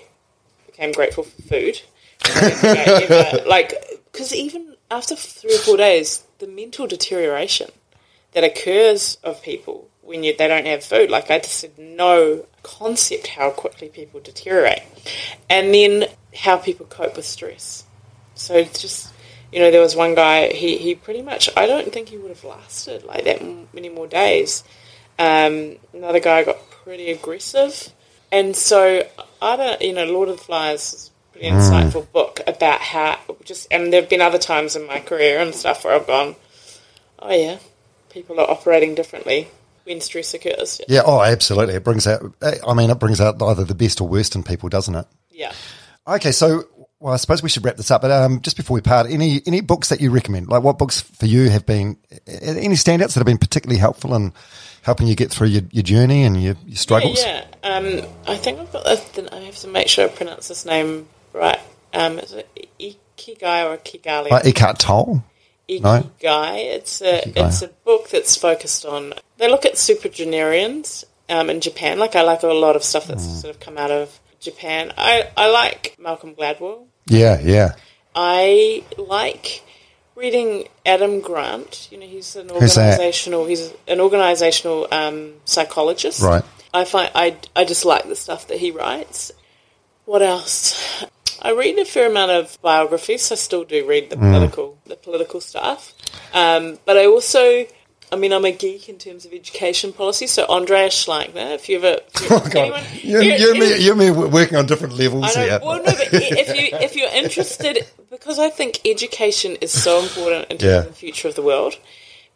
became 0.75 0.93
grateful 0.93 1.25
for 1.25 1.43
food. 1.43 1.81
Ever- 2.27 3.45
like, 3.47 3.75
because 4.13 4.35
even 4.35 4.77
after 4.91 5.15
three 5.15 5.55
or 5.55 5.59
four 5.59 5.77
days, 5.77 6.25
the 6.39 6.47
mental 6.47 6.87
deterioration 6.87 7.71
that 8.33 8.45
occurs 8.45 9.19
of 9.23 9.43
people 9.43 9.89
when 10.03 10.23
you, 10.23 10.37
they 10.37 10.49
don't 10.49 10.67
have 10.67 10.85
food. 10.85 11.11
Like 11.11 11.31
I 11.31 11.39
just 11.39 11.63
had 11.63 11.79
no 11.79 12.47
concept 12.63 13.29
how 13.29 13.51
quickly 13.51 13.89
people 13.89 14.21
deteriorate, 14.21 14.83
and 15.49 15.75
then 15.75 16.07
how 16.35 16.59
people 16.59 16.87
cope 16.87 17.17
with 17.17 17.25
stress. 17.25 17.85
So 18.35 18.63
just 18.65 19.13
you 19.53 19.61
know, 19.61 19.71
there 19.71 19.81
was 19.81 19.97
one 19.97 20.15
guy. 20.15 20.53
He 20.53 20.79
he 20.79 20.95
pretty 20.95 21.23
much. 21.23 21.49
I 21.57 21.67
don't 21.67 21.93
think 21.93 22.09
he 22.09 22.19
would 22.19 22.31
have 22.31 22.45
lasted 22.45 23.05
like 23.05 23.25
that 23.25 23.41
many 23.73 23.89
more 23.89 24.07
days. 24.07 24.65
Um, 25.19 25.77
another 25.93 26.21
guy 26.21 26.43
got 26.43 26.59
pretty 26.71 27.11
aggressive, 27.11 27.93
and 28.35 28.57
so 28.57 29.07
I 29.41 29.57
don't. 29.57 29.81
You 29.81 29.93
know, 29.93 30.05
Lord 30.07 30.29
of 30.29 30.39
the 30.39 30.43
Flies 30.43 30.93
is 30.93 31.11
a 31.11 31.33
pretty 31.33 31.51
hmm. 31.51 31.57
insightful 31.57 32.11
book 32.11 32.41
about 32.47 32.81
how 32.81 33.19
just. 33.45 33.69
And 33.71 33.93
there 33.93 34.01
have 34.01 34.11
been 34.11 34.21
other 34.21 34.39
times 34.39 34.75
in 34.75 34.87
my 34.87 34.99
career 35.01 35.39
and 35.41 35.55
stuff 35.55 35.85
where 35.85 35.95
I've 35.95 36.07
gone, 36.07 36.35
oh 37.21 37.33
yeah, 37.33 37.59
people 38.11 38.41
are 38.41 38.51
operating 38.51 38.95
differently 38.95 39.49
when 39.85 40.01
stress 40.01 40.35
occurs. 40.35 40.81
Yeah. 40.89 41.03
Oh, 41.07 41.23
absolutely. 41.23 41.75
It 41.75 41.85
brings 41.85 42.07
out. 42.07 42.35
Eh, 42.43 42.59
I 42.67 42.75
mean, 42.75 42.91
it 42.91 42.99
brings 42.99 43.21
out 43.21 43.41
either 43.41 43.65
the 43.65 43.75
best 43.75 44.01
or 44.01 44.09
worst 44.09 44.35
in 44.35 44.43
people, 44.43 44.69
doesn't 44.69 44.95
it? 44.95 45.07
Yeah. 45.31 45.53
Okay, 46.07 46.33
so 46.33 46.65
well, 46.99 47.13
I 47.13 47.17
suppose 47.17 47.43
we 47.43 47.49
should 47.49 47.65
wrap 47.65 47.77
this 47.77 47.91
up. 47.91 48.03
But 48.03 48.11
um, 48.11 48.41
just 48.41 48.57
before 48.57 48.75
we 48.75 48.81
part, 48.81 49.09
any 49.09 49.43
any 49.47 49.61
books 49.61 49.91
that 49.91 50.01
you 50.01 50.11
recommend? 50.11 50.49
Like, 50.49 50.65
what 50.65 50.79
books 50.79 51.01
for 51.01 51.27
you 51.27 51.51
have 51.51 51.67
been 51.67 51.99
eh, 52.11 52.19
eh, 52.27 52.55
any 52.59 52.75
standouts 52.75 53.15
that 53.15 53.17
have 53.17 53.27
been 53.27 53.39
particularly 53.39 53.79
helpful 53.79 54.15
in 54.15 54.33
helping 54.85 55.07
you 55.07 55.17
get 55.17 55.31
through 55.31 55.49
your, 55.49 55.63
your 55.73 55.83
journey 55.83 56.25
and 56.25 56.41
your, 56.41 56.57
your 56.67 56.77
struggles? 56.77 57.23
Yeah, 57.25 57.45
yeah. 57.65 57.77
Um, 57.77 58.03
I 58.27 58.37
think 58.37 58.61
I've 58.61 58.73
got. 58.73 58.85
This. 58.85 59.19
I 59.33 59.41
have 59.41 59.57
to 59.57 59.69
make 59.69 59.89
sure 59.89 60.05
I 60.05 60.09
pronounce 60.09 60.49
this 60.49 60.65
name 60.65 61.09
right. 61.33 61.59
Um, 61.93 62.19
is 62.19 62.33
it 62.33 62.69
Ikigai 62.79 63.71
or 63.71 63.79
Kigali? 63.79 64.31
Like 64.31 64.47
Eckhart 64.47 64.79
Tolle. 64.79 65.25
Ikigai. 65.69 65.83
No? 66.23 66.55
It's 66.57 67.01
a 67.01 67.23
Ikigai. 67.23 67.49
it's 67.49 67.63
a 67.63 67.69
book 67.69 68.11
that's 68.11 68.37
focused 68.37 68.85
on. 68.85 69.15
They 69.39 69.51
look 69.51 69.65
at 69.65 69.75
supergenarians 69.75 71.05
um, 71.29 71.51
in 71.51 71.61
Japan. 71.61 71.99
Like 71.99 72.15
I 72.17 72.23
like 72.23 72.43
a 72.43 72.49
lot 72.49 72.77
of 72.77 72.85
stuff 72.85 73.07
that's 73.07 73.25
mm. 73.25 73.41
sort 73.41 73.55
of 73.55 73.61
come 73.61 73.79
out 73.79 73.91
of 73.91 74.21
Japan. 74.41 74.93
I, 74.99 75.29
I 75.37 75.51
like 75.51 75.97
Malcolm 75.99 76.35
Gladwell. 76.35 76.87
Yeah, 77.07 77.41
yeah. 77.41 77.75
I 78.15 78.85
like 78.97 79.63
reading 80.15 80.69
Adam 80.87 81.21
Grant. 81.21 81.89
You 81.91 81.99
know, 81.99 82.07
he's 82.07 82.37
an 82.37 82.51
organizational. 82.51 83.47
He's 83.47 83.73
an 83.89 84.01
organizational 84.01 84.89
um, 84.93 85.35
psychologist. 85.45 86.23
Right. 86.23 86.45
I 86.73 86.85
find 86.85 87.11
I 87.15 87.37
I 87.55 87.65
just 87.65 87.85
like 87.85 88.09
the 88.09 88.17
stuff 88.17 88.49
that 88.49 88.59
he 88.59 88.71
writes. 88.71 89.33
What 90.05 90.23
else? 90.23 91.05
I 91.41 91.53
read 91.53 91.79
a 91.79 91.85
fair 91.85 92.11
amount 92.11 92.31
of 92.31 92.59
biographies. 92.63 93.31
I 93.31 93.35
still 93.35 93.65
do 93.65 93.87
read 93.87 94.11
the 94.11 94.17
mm. 94.17 94.33
political 94.33 94.79
the 94.87 94.97
political 94.97 95.41
stuff, 95.41 95.95
um, 96.33 96.79
but 96.85 96.97
I 96.97 97.07
also 97.07 97.67
I 98.15 98.17
mean, 98.17 98.33
I'm 98.33 98.45
a 98.45 98.53
geek 98.53 98.89
in 98.89 98.97
terms 98.97 99.27
of 99.27 99.33
education 99.33 99.93
policy. 99.93 100.29
So 100.29 100.47
Andreas 100.47 101.05
Schleicher, 101.05 101.53
if 101.53 101.69
you 101.69 101.79
ever, 101.79 101.99
if 102.15 102.31
oh, 102.31 102.49
anyone, 102.55 102.85
you, 102.93 103.21
you, 103.21 103.33
you, 103.35 103.55
me, 103.55 103.85
you 103.85 103.95
me 103.97 104.11
working 104.13 104.57
on 104.57 104.67
different 104.67 104.97
levels 104.97 105.35
here. 105.35 105.59
Well, 105.61 105.79
no, 105.79 105.85
but 105.85 106.09
if 106.13 106.49
you 106.49 106.79
if 106.79 106.95
you're 106.95 107.13
interested, 107.13 107.85
because 108.11 108.39
I 108.39 108.51
think 108.51 108.81
education 108.85 109.57
is 109.57 109.73
so 109.73 110.01
important 110.01 110.45
in 110.49 110.59
terms 110.59 110.63
yeah. 110.63 110.79
of 110.79 110.87
the 110.87 110.93
future 110.93 111.27
of 111.27 111.35
the 111.35 111.43
world. 111.43 111.75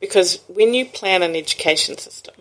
Because 0.01 0.41
when 0.49 0.75
you 0.75 0.85
plan 0.85 1.23
an 1.23 1.37
education 1.37 1.97
system, 1.97 2.35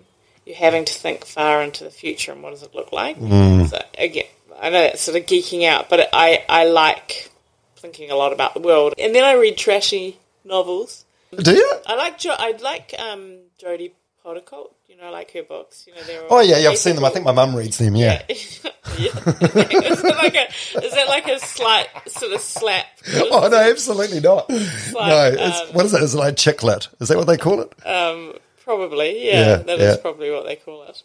you're 0.45 0.55
having 0.55 0.85
to 0.85 0.93
think 0.93 1.25
far 1.25 1.61
into 1.61 1.83
the 1.83 1.91
future 1.91 2.31
and 2.31 2.41
what 2.41 2.51
does 2.51 2.63
it 2.63 2.73
look 2.73 2.91
like. 2.91 3.19
Mm. 3.19 3.69
So 3.69 3.83
again, 3.97 4.25
I 4.59 4.69
know 4.69 4.81
that's 4.81 5.01
sort 5.01 5.17
of 5.17 5.27
geeking 5.27 5.67
out, 5.67 5.89
but 5.89 6.09
I 6.11 6.43
I 6.49 6.65
like 6.65 7.31
thinking 7.75 8.09
a 8.09 8.15
lot 8.15 8.33
about 8.33 8.55
the 8.55 8.61
world, 8.61 8.95
and 8.97 9.13
then 9.13 9.23
I 9.23 9.33
read 9.33 9.57
trashy 9.57 10.17
novels 10.43 11.05
do 11.37 11.53
you? 11.53 11.73
I 11.85 11.95
like 11.95 12.17
jo- 12.17 12.35
I 12.37 12.51
like 12.61 12.93
um, 12.99 13.39
Jodi 13.57 13.93
Picoult. 14.25 14.71
You 14.87 14.97
know, 14.97 15.03
I 15.03 15.09
like 15.09 15.31
her 15.33 15.43
books. 15.43 15.85
You 15.87 15.95
know, 15.95 16.03
they're 16.03 16.23
oh 16.29 16.39
yeah, 16.41 16.57
yeah, 16.57 16.69
I've 16.69 16.77
seen 16.77 16.95
them. 16.95 17.05
I 17.05 17.09
think 17.09 17.25
my 17.25 17.31
mum 17.31 17.55
reads 17.55 17.77
them. 17.77 17.95
Yeah. 17.95 18.23
yeah. 18.27 18.35
is, 18.37 18.63
it 18.65 20.15
like 20.15 20.35
a, 20.35 20.47
is 20.83 20.93
that 20.93 21.07
like 21.07 21.27
a 21.27 21.39
slight 21.39 21.87
sort 22.07 22.33
of 22.33 22.41
slap? 22.41 22.85
Oh 23.13 23.47
no, 23.51 23.57
absolutely 23.57 24.19
not. 24.19 24.49
Like, 24.49 25.35
no, 25.35 25.43
um, 25.43 25.67
what 25.73 25.85
is 25.85 25.93
it? 25.93 26.03
Is 26.03 26.15
it 26.15 26.17
like 26.17 26.37
chick 26.37 26.63
lit? 26.63 26.87
Is 26.99 27.09
that 27.09 27.17
what 27.17 27.27
they 27.27 27.37
call 27.37 27.61
it? 27.61 27.85
Um, 27.85 28.33
probably. 28.63 29.25
Yeah, 29.25 29.33
yeah 29.33 29.57
that 29.57 29.79
is 29.79 29.97
probably 29.97 30.31
what 30.31 30.45
they 30.45 30.55
call 30.55 30.83
it. 30.83 31.03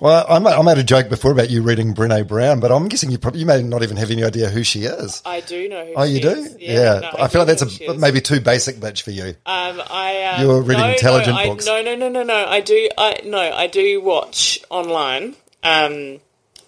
Well, 0.00 0.26
I 0.28 0.38
made, 0.38 0.52
I 0.52 0.62
made 0.62 0.78
a 0.78 0.84
joke 0.84 1.08
before 1.08 1.32
about 1.32 1.50
you 1.50 1.62
reading 1.62 1.94
Brene 1.94 2.26
Brown, 2.26 2.60
but 2.60 2.70
I'm 2.70 2.88
guessing 2.88 3.10
you 3.10 3.18
probably 3.18 3.40
you 3.40 3.46
may 3.46 3.62
not 3.62 3.82
even 3.82 3.96
have 3.96 4.10
any 4.10 4.24
idea 4.24 4.50
who 4.50 4.62
she 4.62 4.84
is. 4.84 5.22
I 5.24 5.40
do 5.40 5.68
know 5.68 5.86
who. 5.86 5.92
Oh, 5.96 6.02
you 6.04 6.20
do? 6.20 6.30
Is. 6.30 6.56
Yeah. 6.58 6.72
yeah. 6.72 7.00
No, 7.00 7.08
I, 7.08 7.24
I, 7.24 7.28
feel 7.28 7.44
like 7.44 7.56
that's 7.56 7.80
a 7.80 7.94
maybe 7.94 8.20
too 8.20 8.40
basic 8.40 8.76
bitch 8.76 9.02
for 9.02 9.10
you. 9.10 9.28
Um, 9.46 9.82
I 9.90 10.34
um, 10.34 10.42
you're 10.42 10.62
reading 10.62 10.84
no, 10.84 10.90
intelligent 10.90 11.36
no, 11.36 11.46
books. 11.46 11.68
I, 11.68 11.82
no, 11.82 11.94
no, 11.94 12.08
no, 12.08 12.08
no, 12.08 12.22
no. 12.22 12.46
I 12.46 12.60
do. 12.60 12.88
I 12.98 13.20
no, 13.24 13.38
I 13.38 13.66
do 13.66 14.00
watch 14.00 14.60
online. 14.70 15.36
Um, 15.62 16.20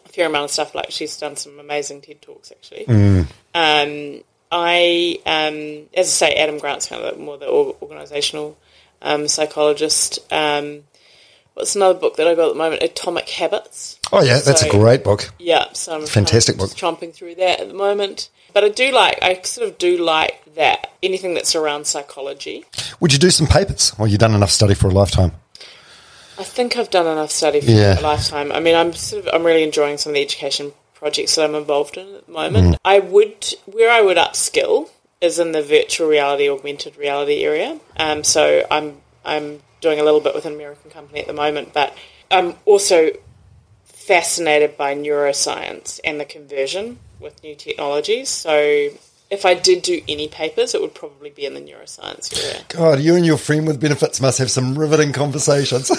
a 0.07 0.09
fair 0.09 0.27
amount 0.27 0.45
of 0.45 0.51
stuff. 0.51 0.75
Like 0.75 0.91
she's 0.91 1.19
done 1.19 1.37
some 1.37 1.59
amazing 1.59 2.01
TED 2.01 2.23
talks 2.23 2.51
actually. 2.51 2.87
Mm. 2.87 3.27
Um, 3.55 4.25
I 4.51 5.19
um, 5.27 5.89
as 5.95 6.07
I 6.07 6.31
say, 6.31 6.35
Adam 6.35 6.59
Grant's 6.59 6.87
kind 6.87 7.03
of 7.03 7.19
more 7.19 7.37
the 7.37 7.47
organisational 7.47 8.57
um, 9.03 9.29
psychologist. 9.29 10.21
Um, 10.33 10.85
what's 11.57 11.75
another 11.75 11.99
book 11.99 12.17
that 12.17 12.29
I've 12.29 12.37
got 12.37 12.49
at 12.49 12.53
the 12.53 12.59
moment? 12.59 12.83
Atomic 12.83 13.29
Habits. 13.31 13.99
Oh 14.13 14.23
yeah, 14.23 14.39
that's 14.41 14.61
so, 14.61 14.69
a 14.69 14.71
great 14.71 15.03
book. 15.03 15.33
Yeah, 15.39 15.73
so 15.73 15.97
I'm 15.97 16.07
fantastic 16.07 16.59
book. 16.59 16.71
Chomping 16.71 17.13
through 17.13 17.37
that 17.37 17.61
at 17.61 17.69
the 17.69 17.75
moment, 17.75 18.29
but 18.53 18.63
I 18.63 18.69
do 18.69 18.93
like. 18.93 19.19
I 19.23 19.41
sort 19.43 19.69
of 19.69 19.79
do 19.79 19.97
like 19.97 20.55
that 20.55 20.93
anything 21.03 21.35
that's 21.35 21.57
around 21.57 21.87
psychology. 21.87 22.65
Would 23.01 23.13
you 23.13 23.19
do 23.19 23.31
some 23.31 23.47
papers? 23.47 23.95
Or 23.99 24.07
you 24.07 24.19
done 24.19 24.35
enough 24.35 24.51
study 24.51 24.75
for 24.75 24.89
a 24.89 24.93
lifetime? 24.93 25.33
I 26.39 26.45
think 26.45 26.77
I've 26.77 26.91
done 26.91 27.07
enough 27.07 27.31
study 27.31 27.63
for 27.63 27.71
yeah. 27.71 27.99
a 27.99 28.03
lifetime. 28.03 28.53
I 28.53 28.61
mean, 28.61 28.75
I'm 28.75 28.93
sort 28.93 29.27
of 29.27 29.35
I'm 29.35 29.45
really 29.45 29.63
enjoying 29.63 29.97
some 29.97 30.11
of 30.11 30.15
the 30.15 30.23
education 30.23 30.73
projects 30.95 31.35
that 31.37 31.45
I'm 31.45 31.55
involved 31.55 31.97
in 31.97 32.15
at 32.15 32.27
the 32.27 32.33
moment. 32.33 32.75
Mm. 32.75 32.77
I 32.85 33.01
would 33.01 33.55
where 33.65 33.91
I 33.91 34.03
would 34.03 34.19
upskill 34.19 34.91
is 35.23 35.39
in 35.39 35.53
the 35.53 35.63
virtual 35.63 36.09
reality, 36.09 36.51
augmented 36.51 36.99
reality 36.99 37.43
area. 37.45 37.81
Um, 37.97 38.25
so 38.25 38.67
I'm 38.71 38.99
I'm 39.25 39.61
doing 39.81 40.01
a 40.01 40.05
little 40.05 40.21
bit 40.21 40.35
with 40.35 40.47
an 40.47 40.55
American 40.55 40.91
company 40.91 41.21
at 41.21 41.27
the 41.27 41.33
moment, 41.33 41.73
but 41.73 41.97
I'm 42.31 42.55
also 42.65 43.11
fascinated 43.85 44.77
by 44.77 44.95
neuroscience 44.95 46.01
and 46.05 46.21
the 46.21 46.25
conversion 46.25 46.99
with 47.21 47.43
new 47.43 47.55
technologies. 47.55 48.29
So 48.29 48.91
if 49.31 49.45
I 49.45 49.55
did 49.55 49.83
do 49.83 50.01
any 50.09 50.29
papers, 50.29 50.75
it 50.75 50.81
would 50.81 50.95
probably 50.95 51.31
be 51.31 51.45
in 51.45 51.55
the 51.55 51.61
neuroscience 51.61 52.33
area. 52.41 52.63
God, 52.69 53.01
you 53.01 53.17
and 53.17 53.27
your 53.27 53.39
friend 53.39 53.67
with 53.67 53.81
benefits 53.81 54.21
must 54.21 54.39
have 54.39 54.51
some 54.51 54.79
riveting 54.79 55.13
conversations. 55.13 55.91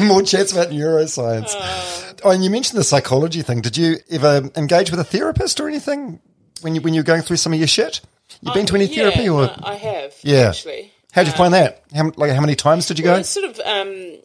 More 0.00 0.22
chats 0.22 0.52
about 0.52 0.68
neuroscience. 0.68 1.54
Uh, 1.56 2.12
oh, 2.24 2.30
and 2.30 2.44
you 2.44 2.50
mentioned 2.50 2.78
the 2.78 2.84
psychology 2.84 3.40
thing. 3.40 3.62
Did 3.62 3.78
you 3.78 3.96
ever 4.10 4.50
engage 4.54 4.90
with 4.90 5.00
a 5.00 5.04
therapist 5.04 5.58
or 5.60 5.68
anything 5.68 6.20
when 6.60 6.74
you 6.74 6.82
when 6.82 6.92
you 6.92 7.00
were 7.00 7.04
going 7.04 7.22
through 7.22 7.38
some 7.38 7.54
of 7.54 7.58
your 7.58 7.68
shit? 7.68 8.02
You've 8.46 8.54
been 8.54 8.66
to 8.66 8.74
any 8.76 8.84
yeah, 8.86 9.10
therapy, 9.10 9.28
or 9.28 9.50
I 9.62 9.74
have. 9.74 10.14
Yeah, 10.22 10.48
actually. 10.48 10.92
How'd 11.12 11.26
you 11.26 11.32
um, 11.32 11.38
find 11.38 11.54
that? 11.54 11.82
How, 11.94 12.12
like, 12.16 12.30
how 12.32 12.40
many 12.40 12.54
times 12.54 12.86
did 12.86 12.98
you 12.98 13.06
well, 13.06 13.18
go? 13.18 13.22
Sort 13.22 13.46
of, 13.46 13.60
um, 13.60 14.18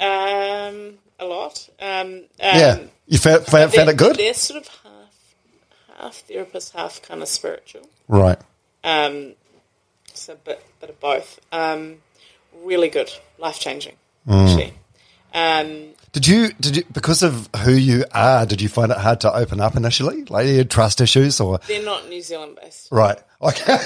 um, 0.00 0.98
a 1.18 1.24
lot. 1.24 1.68
Um, 1.80 2.24
yeah, 2.38 2.78
you 3.06 3.18
found, 3.18 3.46
found, 3.46 3.72
found 3.72 3.88
it 3.88 3.96
good. 3.96 4.16
They're 4.16 4.34
sort 4.34 4.62
of 4.62 4.68
half, 4.68 5.34
half 5.98 6.16
therapist, 6.20 6.74
half 6.74 7.02
kind 7.02 7.22
of 7.22 7.28
spiritual. 7.28 7.88
Right. 8.06 8.38
Um, 8.84 9.32
so 10.14 10.34
a 10.34 10.36
bit, 10.36 10.64
bit 10.80 10.90
of 10.90 11.00
both. 11.00 11.40
Um, 11.52 11.96
really 12.62 12.88
good, 12.88 13.10
life 13.38 13.58
changing. 13.58 13.96
Mm. 14.28 14.46
Actually. 14.46 14.74
Um, 15.32 15.94
did 16.12 16.26
you 16.26 16.52
did 16.54 16.76
you 16.76 16.84
because 16.92 17.22
of 17.22 17.48
who 17.64 17.72
you 17.72 18.04
are? 18.12 18.44
Did 18.44 18.60
you 18.60 18.68
find 18.68 18.90
it 18.90 18.98
hard 18.98 19.20
to 19.20 19.32
open 19.32 19.60
up 19.60 19.76
initially? 19.76 20.24
Like 20.24 20.48
you 20.48 20.58
had 20.58 20.70
trust 20.70 21.00
issues, 21.00 21.40
or 21.40 21.60
they're 21.68 21.84
not 21.84 22.08
New 22.08 22.20
Zealand 22.20 22.58
based, 22.60 22.88
right? 22.90 23.18
Okay, 23.42 23.76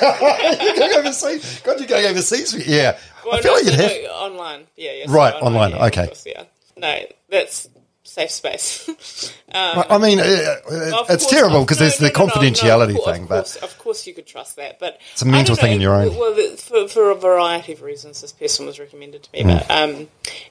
you're 0.61 0.77
going 0.77 0.93
overseas. 0.99 1.61
God, 1.65 1.79
you're 1.79 1.89
going 1.89 2.07
overseas. 2.07 2.67
Yeah, 2.67 2.99
well, 3.25 3.37
I 3.37 3.41
feel 3.41 3.53
no, 3.53 3.57
like 3.59 3.65
you'd 3.65 3.75
have 3.75 4.11
online. 4.11 4.67
Yeah, 4.77 4.93
yes, 4.93 5.09
right, 5.09 5.35
online. 5.35 5.55
online 5.55 5.71
yeah, 5.73 5.87
okay, 5.87 6.07
course, 6.07 6.27
yeah. 6.27 6.45
No, 6.77 7.01
that's 7.29 7.69
safe 8.03 8.31
space. 8.31 8.89
um, 9.55 9.85
I 9.89 9.99
mean, 9.99 10.19
uh, 10.19 10.25
it's 10.25 10.93
course, 11.07 11.27
terrible 11.27 11.61
because 11.61 11.79
no, 11.79 11.87
there's 11.87 12.01
no, 12.01 12.09
the 12.09 12.13
confidentiality 12.13 12.95
no, 12.95 13.13
thing, 13.13 13.23
of 13.23 13.29
course, 13.29 13.55
but 13.55 13.63
of 13.63 13.79
course 13.79 14.07
you 14.07 14.15
could 14.15 14.27
trust 14.27 14.57
that. 14.57 14.79
But 14.81 15.01
it's 15.13 15.23
a 15.23 15.27
mental 15.27 15.55
thing 15.55 15.71
know, 15.71 15.77
in 15.77 15.81
your 15.81 15.95
own. 15.95 16.17
Well, 16.17 16.57
for, 16.57 16.89
for 16.89 17.11
a 17.11 17.15
variety 17.15 17.73
of 17.73 17.83
reasons, 17.83 18.21
this 18.21 18.33
person 18.33 18.67
was 18.67 18.79
recommended 18.81 19.23
to 19.23 19.33
me, 19.33 19.43
mm. 19.43 19.59
but 19.59 19.71
um, 19.71 20.09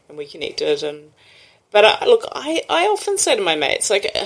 and 0.07 0.17
we 0.17 0.25
connected 0.25 0.83
and 0.83 1.11
but 1.73 1.83
uh, 1.83 2.05
look, 2.05 2.23
I, 2.31 2.61
I 2.69 2.85
often 2.85 3.17
say 3.17 3.35
to 3.35 3.41
my 3.41 3.55
mates, 3.55 3.89
like, 3.89 4.09
uh, 4.15 4.25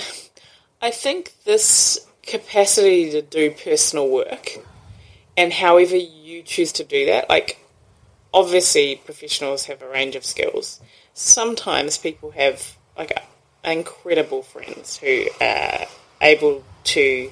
I 0.82 0.90
think 0.90 1.32
this 1.44 2.06
capacity 2.28 3.10
to 3.10 3.22
do 3.22 3.50
personal 3.50 4.08
work 4.08 4.58
and 5.38 5.52
however 5.52 5.94
you 5.96 6.42
choose 6.42 6.72
to 6.72 6.84
do 6.84 7.06
that, 7.06 7.28
like, 7.28 7.64
obviously 8.34 9.00
professionals 9.04 9.66
have 9.66 9.80
a 9.82 9.88
range 9.88 10.16
of 10.16 10.24
skills. 10.24 10.80
Sometimes 11.14 11.96
people 11.96 12.32
have, 12.32 12.76
like, 12.96 13.12
incredible 13.64 14.42
friends 14.42 14.96
who 14.96 15.26
are 15.40 15.86
able 16.20 16.64
to 16.84 17.30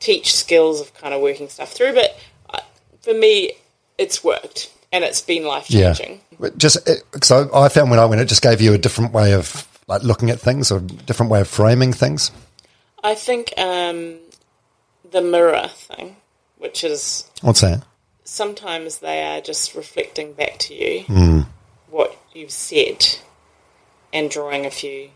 teach 0.00 0.34
skills 0.34 0.80
of 0.80 0.94
kind 0.94 1.12
of 1.12 1.20
working 1.20 1.50
stuff 1.50 1.72
through, 1.72 1.92
but 1.92 2.18
uh, 2.50 2.60
for 3.02 3.12
me, 3.12 3.52
it's 3.98 4.24
worked 4.24 4.72
and 4.90 5.04
it's 5.04 5.20
been 5.20 5.44
life 5.44 5.68
changing. 5.68 6.22
But 6.40 6.56
Just 6.56 6.78
so 7.22 7.50
I 7.54 7.68
found 7.68 7.90
when 7.90 7.98
I 7.98 8.06
went, 8.06 8.22
it 8.22 8.26
just 8.26 8.42
gave 8.42 8.62
you 8.62 8.72
a 8.72 8.78
different 8.78 9.12
way 9.12 9.34
of 9.34 9.68
like 9.88 10.02
looking 10.02 10.30
at 10.30 10.40
things 10.40 10.72
or 10.72 10.80
different 10.80 11.30
way 11.30 11.40
of 11.40 11.48
framing 11.48 11.92
things. 11.92 12.30
I 13.06 13.14
think 13.14 13.54
um, 13.56 14.16
the 15.10 15.22
mirror 15.22 15.68
thing, 15.68 16.16
which 16.58 16.82
is 16.82 17.30
What's 17.40 17.60
that? 17.60 17.84
sometimes 18.24 18.98
they 18.98 19.22
are 19.22 19.40
just 19.40 19.74
reflecting 19.76 20.32
back 20.32 20.58
to 20.58 20.74
you 20.74 21.02
Hmm. 21.04 21.40
what 21.88 22.16
you've 22.34 22.50
said 22.50 23.06
and 24.12 24.28
drawing 24.28 24.66
a 24.66 24.70
few 24.70 25.10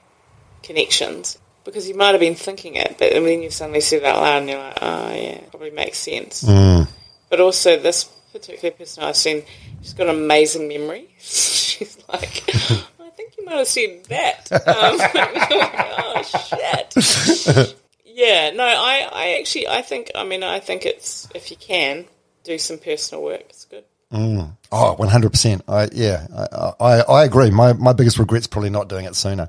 connections 0.63 1.37
because 1.65 1.89
you 1.89 1.97
might 1.97 2.13
have 2.13 2.21
been 2.21 2.37
thinking 2.37 2.77
it, 2.77 2.95
but 2.99 3.13
then 3.13 3.43
you 3.43 3.51
suddenly 3.51 3.81
said 3.81 4.03
it 4.03 4.05
out 4.05 4.21
loud 4.21 4.39
and 4.43 4.49
you're 4.51 4.59
like, 4.59 4.79
oh 4.81 5.13
yeah, 5.13 5.41
probably 5.51 5.71
makes 5.71 5.99
sense. 5.99 6.43
Hmm. 6.47 6.83
But 7.29 7.41
also, 7.41 7.77
this 7.79 8.05
particular 8.33 8.71
person 8.71 9.03
I've 9.03 9.17
seen, 9.17 9.43
she's 9.83 9.95
got 9.95 10.07
an 10.09 10.15
amazing 10.15 10.69
memory. 10.69 11.09
she's 11.19 11.99
like, 12.09 12.45
I 12.55 13.11
think 13.17 13.35
you 13.37 13.45
might 13.45 13.57
have 13.59 13.67
said 13.67 14.05
that. 14.05 14.47
Um, 14.67 14.99
oh 16.13 16.23
shit. 16.23 17.77
Yeah, 18.21 18.51
no, 18.51 18.65
I, 18.65 19.09
I 19.13 19.39
actually, 19.41 19.67
I 19.69 19.83
think, 19.83 20.11
I 20.15 20.25
mean, 20.25 20.43
I 20.43 20.61
think 20.61 20.85
it's 20.85 21.27
if 21.35 21.51
you 21.51 21.57
can 21.57 22.05
do 22.45 22.59
some 22.59 22.79
personal 22.79 23.23
work, 23.25 23.45
it's 23.49 23.65
good. 23.65 23.85
Oh, 24.13 24.97
100%. 24.99 25.63
I, 25.69 25.89
yeah, 25.93 26.27
I, 26.37 26.73
I, 26.81 27.01
I 27.21 27.25
agree. 27.25 27.51
My, 27.51 27.73
my 27.73 27.93
biggest 27.93 28.19
regret's 28.19 28.47
probably 28.47 28.71
not 28.71 28.89
doing 28.89 29.05
it 29.07 29.15
sooner. 29.17 29.49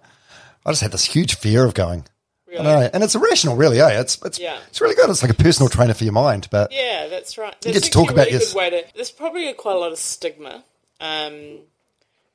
I 0.66 0.72
just 0.72 0.82
had 0.82 0.92
this 0.92 1.04
huge 1.06 1.36
fear 1.36 1.66
of 1.66 1.74
going. 1.74 2.06
I 2.48 2.52
Really? 2.52 2.64
know, 2.66 2.90
and 2.94 3.04
it's 3.04 3.16
irrational, 3.16 3.56
really. 3.56 3.80
Eh? 3.80 4.00
It's 4.02 4.20
it's 4.26 4.38
Yeah. 4.38 4.58
it's 4.68 4.82
really 4.82 4.94
good. 4.96 5.10
It's 5.10 5.22
like 5.22 5.32
a 5.32 5.36
personal 5.44 5.70
trainer 5.70 5.94
for 5.94 6.04
your 6.04 6.12
mind. 6.14 6.50
But 6.52 6.72
Yeah, 6.74 7.08
that's 7.10 7.38
right. 7.38 7.56
You 7.66 7.72
get 7.72 7.84
to 7.84 7.90
talk 7.90 8.12
about 8.12 8.26
really 8.28 8.32
your- 8.32 8.40
good 8.42 8.54
way 8.56 8.70
to. 8.72 8.84
There's 8.94 9.10
probably 9.10 9.52
quite 9.54 9.76
a 9.78 9.80
lot 9.80 9.94
of 9.94 9.98
stigma, 9.98 10.62
um, 11.00 11.60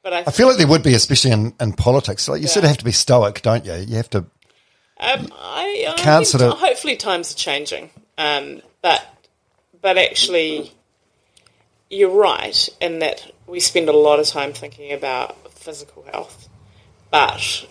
but 0.02 0.14
I, 0.14 0.18
I 0.20 0.30
feel 0.30 0.48
like 0.48 0.56
there 0.56 0.66
would 0.66 0.82
be, 0.82 0.94
especially 0.94 1.32
in, 1.32 1.52
in 1.60 1.74
politics. 1.74 2.28
Like 2.30 2.40
you 2.40 2.48
sort 2.48 2.64
of 2.64 2.68
have 2.70 2.78
to 2.78 2.84
be 2.84 2.92
stoic, 2.92 3.42
don't 3.42 3.66
you? 3.66 3.74
You 3.74 3.96
have 3.96 4.08
to. 4.10 4.24
Um, 4.98 5.28
I, 5.38 5.86
I 5.88 5.94
can't 5.96 6.24
think 6.24 6.26
sort 6.26 6.42
of- 6.42 6.58
hopefully 6.58 6.96
times 6.96 7.32
are 7.32 7.36
changing, 7.36 7.90
um, 8.18 8.62
but 8.82 9.04
but 9.80 9.98
actually, 9.98 10.72
you're 11.90 12.10
right 12.10 12.68
in 12.80 13.00
that 13.00 13.30
we 13.46 13.60
spend 13.60 13.88
a 13.88 13.92
lot 13.92 14.18
of 14.18 14.26
time 14.26 14.52
thinking 14.52 14.92
about 14.92 15.52
physical 15.52 16.04
health, 16.12 16.48
but 17.10 17.66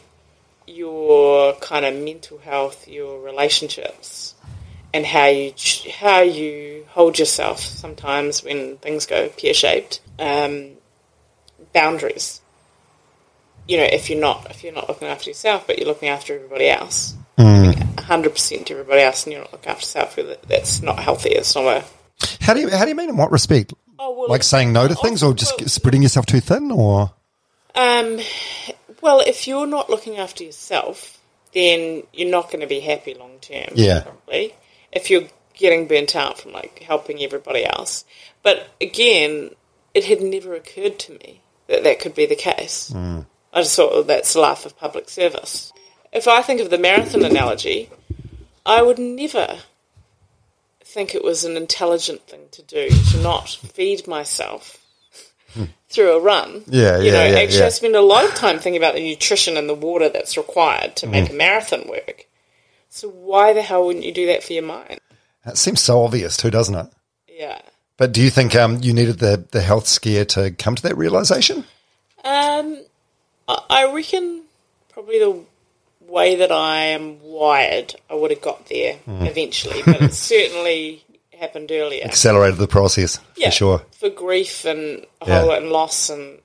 your 0.67 1.53
kind 1.55 1.85
of 1.85 1.95
mental 1.95 2.37
health, 2.39 2.87
your 2.87 3.21
relationships, 3.21 4.35
and 4.93 5.05
how 5.05 5.27
you 5.27 5.53
how 5.93 6.21
you 6.21 6.85
hold 6.89 7.19
yourself 7.19 7.59
sometimes 7.59 8.43
when 8.43 8.77
things 8.77 9.05
go 9.05 9.29
pear 9.29 9.53
shaped. 9.53 9.99
Um, 10.19 10.71
boundaries. 11.73 12.41
You 13.67 13.77
know, 13.77 13.83
if 13.83 14.09
you're 14.09 14.19
not 14.19 14.47
if 14.51 14.63
you're 14.63 14.73
not 14.73 14.87
looking 14.87 15.07
after 15.07 15.29
yourself, 15.29 15.65
but 15.67 15.77
you're 15.79 15.87
looking 15.87 16.09
after 16.09 16.35
everybody 16.35 16.69
else, 16.69 17.15
hundred 17.99 18.31
percent 18.31 18.67
to 18.67 18.73
everybody 18.73 19.01
else, 19.01 19.25
and 19.25 19.33
you're 19.33 19.41
not 19.41 19.51
looking 19.53 19.69
after 19.69 19.81
yourself, 19.81 20.15
that- 20.15 20.43
that's 20.43 20.81
not 20.81 20.99
healthy. 20.99 21.29
It's 21.31 21.55
not 21.55 21.65
a 21.65 21.83
How 22.41 22.53
do 22.53 22.61
you 22.61 22.69
how 22.69 22.83
do 22.83 22.89
you 22.89 22.95
mean 22.95 23.09
in 23.09 23.17
what 23.17 23.31
respect? 23.31 23.73
Oh, 23.97 24.11
well, 24.13 24.29
like 24.29 24.43
saying 24.43 24.73
no 24.73 24.87
to 24.87 24.95
things, 24.95 25.23
or 25.23 25.33
just 25.33 25.59
well- 25.59 25.67
spreading 25.67 26.03
yourself 26.03 26.25
too 26.25 26.39
thin, 26.41 26.71
or 26.71 27.11
Um, 27.73 28.19
well, 29.01 29.19
if 29.19 29.47
you're 29.47 29.67
not 29.67 29.89
looking 29.89 30.17
after 30.17 30.43
yourself, 30.43 31.19
then 31.53 32.03
you're 32.13 32.29
not 32.29 32.47
going 32.51 32.61
to 32.61 32.67
be 32.67 32.79
happy 32.79 33.13
long 33.15 33.39
term. 33.41 33.69
Yeah. 33.75 34.01
Probably. 34.01 34.53
If 34.91 35.09
you're 35.09 35.27
getting 35.55 35.87
burnt 35.87 36.15
out 36.15 36.37
from 36.39 36.51
like 36.53 36.79
helping 36.79 37.21
everybody 37.23 37.65
else. 37.65 38.05
But 38.43 38.67
again, 38.79 39.51
it 39.93 40.05
had 40.05 40.21
never 40.21 40.53
occurred 40.53 40.99
to 40.99 41.13
me 41.13 41.41
that 41.67 41.83
that 41.83 41.99
could 41.99 42.13
be 42.15 42.25
the 42.25 42.35
case. 42.35 42.93
I 43.55 43.61
just 43.61 43.75
thought 43.75 43.91
well, 43.93 44.03
that's 44.03 44.33
the 44.33 44.41
life 44.41 44.65
of 44.65 44.77
public 44.77 45.09
service. 45.09 45.71
If 46.11 46.27
I 46.27 46.41
think 46.43 46.61
of 46.61 46.69
the 46.69 46.77
marathon 46.77 47.23
analogy, 47.25 47.89
I 48.65 48.81
would 48.81 48.99
never 48.99 49.59
think 50.83 51.15
it 51.15 51.23
was 51.23 51.43
an 51.43 51.57
intelligent 51.57 52.27
thing 52.27 52.41
to 52.51 52.61
do 52.61 52.89
to 52.89 53.21
not 53.21 53.49
feed 53.49 54.07
myself 54.07 54.77
through 55.89 56.11
a 56.11 56.19
run. 56.19 56.63
Yeah, 56.67 56.97
you 56.99 57.05
yeah, 57.05 57.11
know, 57.11 57.25
yeah, 57.25 57.39
actually, 57.39 57.59
yeah. 57.59 57.65
I 57.67 57.69
spend 57.69 57.95
a 57.95 58.01
lot 58.01 58.25
of 58.25 58.35
time 58.35 58.59
thinking 58.59 58.81
about 58.81 58.95
the 58.95 59.07
nutrition 59.07 59.55
and 59.57 59.69
the 59.69 59.73
water 59.73 60.09
that's 60.09 60.35
required 60.37 60.95
to 60.97 61.07
Mm. 61.07 61.11
make 61.11 61.29
a 61.29 61.33
marathon 61.33 61.87
work. 61.87 62.27
So 62.89 63.07
why 63.09 63.53
the 63.53 63.61
hell 63.61 63.85
wouldn't 63.85 64.05
you 64.05 64.13
do 64.13 64.25
that 64.27 64.43
for 64.43 64.53
your 64.53 64.63
mind? 64.63 64.99
That 65.45 65.57
seems 65.57 65.81
so 65.81 66.03
obvious 66.03 66.35
too, 66.37 66.49
doesn't 66.51 66.75
it? 66.75 66.87
Yeah. 67.29 67.61
But 67.97 68.11
do 68.11 68.21
you 68.21 68.29
think 68.29 68.55
um, 68.55 68.79
you 68.81 68.93
needed 68.93 69.19
the 69.19 69.45
the 69.51 69.61
health 69.61 69.87
scare 69.87 70.25
to 70.25 70.51
come 70.51 70.75
to 70.75 70.83
that 70.83 70.97
realization? 70.97 71.63
Um, 72.25 72.83
I 73.47 73.91
reckon 73.93 74.43
probably 74.89 75.19
the 75.19 75.39
way 76.01 76.35
that 76.37 76.51
I 76.51 76.77
am 76.97 77.21
wired, 77.21 77.95
I 78.09 78.15
would 78.15 78.31
have 78.31 78.41
got 78.41 78.67
there 78.67 78.95
Mm. 79.07 79.27
eventually, 79.29 79.81
but 79.85 80.01
it 80.01 80.13
certainly 80.33 81.03
happened 81.39 81.71
earlier. 81.71 82.03
Accelerated 82.05 82.57
the 82.59 82.67
process 82.67 83.19
yeah, 83.35 83.49
for 83.49 83.55
sure. 83.55 83.81
For 83.99 84.09
grief 84.09 84.65
and 84.65 85.05
a 85.21 85.27
Yeah. 85.27 85.41
lot 85.41 85.57
and 85.61 85.71
loss 85.71 86.09
and 86.09 86.39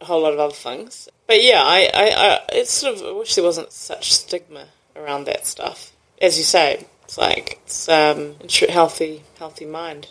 a 0.00 0.04
whole 0.04 0.22
lot 0.22 0.32
of 0.34 0.38
other 0.38 0.54
things. 0.54 1.08
But 1.26 1.42
yeah, 1.42 1.62
I, 1.64 1.90
I, 1.94 2.10
I 2.10 2.40
it's 2.52 2.70
sort 2.72 2.96
of 2.96 3.02
I 3.02 3.12
wish 3.12 3.34
there 3.34 3.44
wasn't 3.44 3.72
such 3.72 4.12
stigma 4.12 4.66
around 4.94 5.24
that 5.24 5.46
stuff. 5.46 5.92
As 6.20 6.36
you 6.36 6.44
say, 6.44 6.84
it's 7.04 7.16
like 7.16 7.60
it's 7.64 7.88
um 7.88 8.36
a 8.40 8.70
healthy 8.70 9.22
healthy 9.38 9.64
mind. 9.64 10.08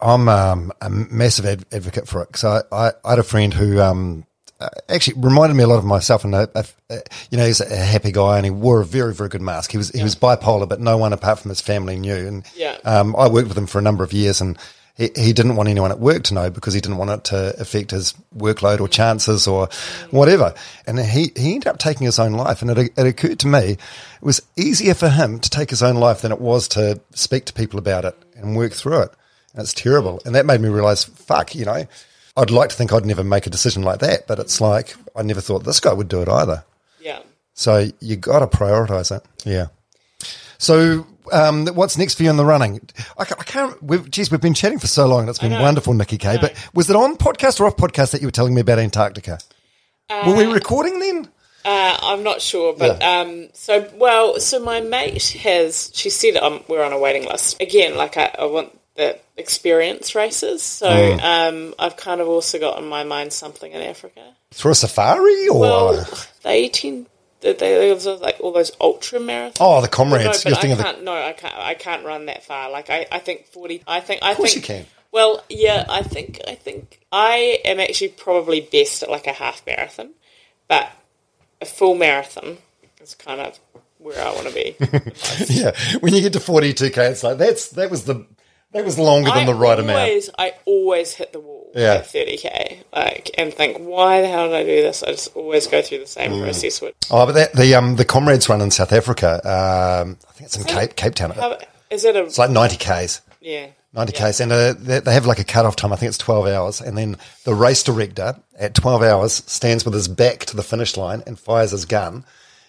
I'm 0.00 0.28
um, 0.28 0.72
a 0.80 0.88
massive 0.90 1.44
ad- 1.44 1.64
advocate 1.72 2.06
for 2.08 2.22
it 2.22 2.28
because 2.28 2.44
I, 2.44 2.62
I, 2.88 2.92
I 3.04 3.10
had 3.10 3.18
a 3.18 3.24
friend 3.24 3.52
who 3.52 3.80
um, 3.80 4.24
actually 4.88 5.20
reminded 5.20 5.54
me 5.54 5.62
a 5.62 5.66
lot 5.66 5.78
of 5.78 5.84
myself, 5.84 6.24
and 6.24 6.34
uh, 6.34 6.46
uh, 6.54 6.62
you 7.30 7.38
know 7.38 7.46
he's 7.46 7.60
a 7.60 7.76
happy 7.76 8.12
guy 8.12 8.36
and 8.36 8.44
he 8.44 8.50
wore 8.50 8.80
a 8.80 8.84
very 8.84 9.14
very 9.14 9.28
good 9.28 9.42
mask. 9.42 9.70
He 9.70 9.76
was 9.78 9.90
he 9.90 10.02
was 10.02 10.16
bipolar, 10.16 10.68
but 10.68 10.80
no 10.80 10.96
one 10.96 11.12
apart 11.12 11.38
from 11.40 11.50
his 11.50 11.60
family 11.60 11.96
knew. 11.98 12.26
And 12.26 12.44
Yeah. 12.56 12.76
um, 12.84 13.14
I 13.16 13.28
worked 13.28 13.48
with 13.48 13.58
him 13.58 13.66
for 13.66 13.78
a 13.78 13.82
number 13.82 14.02
of 14.04 14.12
years, 14.12 14.40
and 14.40 14.58
he, 14.96 15.10
he 15.14 15.32
didn't 15.32 15.54
want 15.54 15.68
anyone 15.68 15.92
at 15.92 16.00
work 16.00 16.24
to 16.24 16.34
know 16.34 16.50
because 16.50 16.74
he 16.74 16.80
didn't 16.80 16.96
want 16.98 17.10
it 17.10 17.24
to 17.24 17.54
affect 17.60 17.92
his 17.92 18.14
workload 18.36 18.80
or 18.80 18.88
chances 18.88 19.46
or 19.46 19.68
whatever. 20.10 20.54
And 20.88 20.98
he 20.98 21.30
he 21.36 21.54
ended 21.54 21.68
up 21.68 21.78
taking 21.78 22.04
his 22.06 22.18
own 22.18 22.32
life, 22.32 22.60
and 22.62 22.70
it, 22.72 22.92
it 22.98 23.06
occurred 23.06 23.38
to 23.40 23.46
me 23.46 23.60
it 23.60 23.78
was 24.22 24.42
easier 24.56 24.94
for 24.94 25.08
him 25.08 25.38
to 25.38 25.48
take 25.50 25.70
his 25.70 25.82
own 25.84 25.94
life 25.96 26.22
than 26.22 26.32
it 26.32 26.40
was 26.40 26.66
to 26.68 27.00
speak 27.14 27.44
to 27.44 27.52
people 27.52 27.78
about 27.78 28.04
it 28.04 28.16
and 28.36 28.56
work 28.56 28.72
through 28.72 29.02
it. 29.02 29.12
And 29.54 29.62
it's 29.62 29.72
terrible. 29.74 30.20
And 30.24 30.34
that 30.34 30.46
made 30.46 30.60
me 30.60 30.68
realize, 30.68 31.04
fuck, 31.04 31.54
you 31.54 31.64
know, 31.64 31.86
I'd 32.38 32.50
like 32.50 32.70
to 32.70 32.76
think 32.76 32.92
I'd 32.92 33.04
never 33.04 33.24
make 33.24 33.46
a 33.46 33.50
decision 33.50 33.82
like 33.82 33.98
that, 34.00 34.26
but 34.26 34.38
it's 34.38 34.60
like 34.60 34.94
I 35.16 35.22
never 35.22 35.40
thought 35.40 35.64
this 35.64 35.80
guy 35.80 35.92
would 35.92 36.08
do 36.08 36.22
it 36.22 36.28
either. 36.28 36.64
Yeah. 37.00 37.18
So 37.54 37.88
you 38.00 38.16
got 38.16 38.38
to 38.38 38.46
prioritize 38.46 39.14
it. 39.14 39.22
Yeah. 39.44 39.66
So 40.58 41.06
um, 41.32 41.66
what's 41.68 41.98
next 41.98 42.14
for 42.14 42.22
you 42.22 42.30
in 42.30 42.36
the 42.36 42.44
running? 42.44 42.80
I, 43.18 43.24
ca- 43.24 43.36
I 43.38 43.44
can't. 43.44 43.82
We've, 43.82 44.08
geez, 44.10 44.30
we've 44.30 44.40
been 44.40 44.54
chatting 44.54 44.78
for 44.78 44.86
so 44.86 45.06
long. 45.06 45.20
and 45.20 45.28
It's 45.30 45.38
been 45.38 45.52
wonderful, 45.52 45.94
Nikki 45.94 46.18
Kaye. 46.18 46.38
But 46.40 46.54
was 46.74 46.88
it 46.90 46.96
on 46.96 47.16
podcast 47.16 47.60
or 47.60 47.66
off 47.66 47.76
podcast 47.76 48.12
that 48.12 48.20
you 48.20 48.26
were 48.26 48.32
telling 48.32 48.54
me 48.54 48.60
about 48.60 48.78
Antarctica? 48.78 49.38
were 50.26 50.34
we 50.36 50.44
recording 50.46 50.98
then? 51.00 51.28
Uh, 51.64 51.98
I'm 52.00 52.22
not 52.22 52.40
sure, 52.40 52.74
but 52.74 52.98
Yeah. 53.00 53.20
um, 53.20 53.48
so 53.52 53.90
well. 53.96 54.40
So 54.40 54.58
my 54.60 54.80
mate 54.80 55.22
has. 55.42 55.90
She 55.94 56.08
said 56.08 56.36
um, 56.36 56.62
we're 56.68 56.82
on 56.84 56.92
a 56.92 56.98
waiting 56.98 57.26
list 57.28 57.60
again. 57.60 57.96
Like 57.96 58.16
I, 58.16 58.34
I 58.38 58.44
want 58.46 58.77
the 58.98 59.18
experience 59.36 60.14
races. 60.14 60.62
So 60.62 60.88
Mm. 60.90 61.22
um, 61.22 61.74
I've 61.78 61.96
kind 61.96 62.20
of 62.20 62.28
also 62.28 62.58
got 62.58 62.78
in 62.78 62.86
my 62.88 63.04
mind 63.04 63.32
something 63.32 63.72
in 63.72 63.80
Africa. 63.80 64.20
For 64.52 64.70
a 64.70 64.74
safari 64.74 65.48
or? 65.48 65.60
Well, 65.60 66.08
they 66.42 66.68
tend. 66.68 67.06
They, 67.40 67.52
they 67.52 67.94
like 67.94 68.40
all 68.40 68.50
those 68.52 68.72
ultra 68.80 69.20
marathons. 69.20 69.58
oh, 69.60 69.80
the 69.80 69.86
comrades. 69.88 70.44
no, 70.44 70.50
You're 70.50 70.56
thinking 70.56 70.72
of 70.72 70.78
the. 70.78 70.84
can't. 70.84 71.04
No, 71.04 71.12
I 71.14 71.32
can't. 71.32 71.54
I 71.56 71.74
can't 71.74 72.04
run 72.04 72.26
that 72.26 72.42
far. 72.44 72.68
Like 72.70 72.90
I, 72.90 73.06
I 73.12 73.20
think 73.20 73.46
forty. 73.46 73.82
I 73.86 74.00
think. 74.00 74.22
I 74.22 74.34
course 74.34 74.54
think 74.54 74.68
you 74.68 74.74
can. 74.74 74.86
Well, 75.12 75.44
yeah, 75.48 75.86
I 75.88 76.02
think. 76.02 76.40
I 76.48 76.56
think 76.56 77.00
I 77.12 77.60
am 77.64 77.78
actually 77.78 78.08
probably 78.08 78.60
best 78.60 79.04
at 79.04 79.10
like 79.10 79.28
a 79.28 79.32
half 79.32 79.64
marathon, 79.66 80.10
but 80.66 80.90
a 81.60 81.64
full 81.66 81.94
marathon 81.94 82.58
is 83.00 83.14
kind 83.14 83.40
of 83.40 83.58
where 83.98 84.20
I 84.20 84.32
want 84.34 84.48
to 84.48 84.54
be. 84.54 84.76
Yeah, 85.46 85.72
when 86.00 86.14
you 86.14 86.20
get 86.22 86.32
to 86.32 86.40
42k, 86.40 87.10
it's 87.12 87.22
like 87.22 87.38
that's 87.38 87.68
that 87.70 87.88
was 87.90 88.02
the 88.04 88.26
that 88.72 88.84
was 88.84 88.98
longer 88.98 89.30
than 89.30 89.44
I 89.44 89.46
the 89.46 89.54
right 89.54 89.78
amount. 89.78 89.98
always, 89.98 90.30
I 90.38 90.54
always 90.66 91.12
hit 91.14 91.32
the 91.32 91.40
wall 91.40 91.70
Yeah. 91.74 91.94
at 91.94 92.04
30k, 92.06 92.78
like, 92.94 93.30
and 93.38 93.52
think, 93.52 93.78
why 93.78 94.20
the 94.20 94.28
hell 94.28 94.48
did 94.48 94.56
I 94.56 94.62
do 94.64 94.82
this? 94.82 95.02
I 95.02 95.12
just 95.12 95.34
always 95.34 95.66
go 95.66 95.80
through 95.82 95.98
the 96.00 96.06
same 96.06 96.32
Mm. 96.32 96.42
process. 96.44 96.80
With 96.80 96.94
Oh, 97.10 97.24
but 97.26 97.32
that, 97.32 97.52
the 97.54 97.74
um 97.74 97.96
the 97.96 98.04
comrades 98.04 98.48
run 98.48 98.60
in 98.60 98.70
South 98.70 98.92
Africa. 98.92 99.40
Um, 99.44 100.18
I 100.28 100.32
think 100.32 100.46
it's 100.46 100.56
in 100.56 100.64
Cape 100.64 100.96
Cape 100.96 101.14
Town. 101.14 101.30
how, 101.30 101.58
is 101.90 102.04
it 102.04 102.14
a 102.16 102.24
It's 102.24 102.38
like 102.38 102.50
90k's. 102.50 103.20
yeah? 103.40 103.66
90 103.94 104.12
Ks, 104.12 104.40
and 104.40 104.52
uh, 104.52 104.74
they, 104.78 105.00
they 105.00 105.14
have 105.14 105.24
like 105.24 105.38
a 105.38 105.44
cut-off 105.44 105.74
time. 105.74 105.94
I 105.94 105.96
think 105.96 106.08
it's 106.10 106.18
12 106.18 106.46
hours, 106.48 106.82
and 106.82 106.96
then 106.96 107.16
the 107.44 107.54
race 107.54 107.82
director 107.82 108.36
at 108.58 108.74
12 108.74 109.02
hours 109.02 109.42
stands 109.46 109.86
with 109.86 109.94
his 109.94 110.08
back 110.08 110.44
to 110.44 110.56
the 110.56 110.62
finish 110.62 110.98
line 110.98 111.22
and 111.26 111.38
fires 111.40 111.70
his 111.70 111.86
gun. 111.86 112.24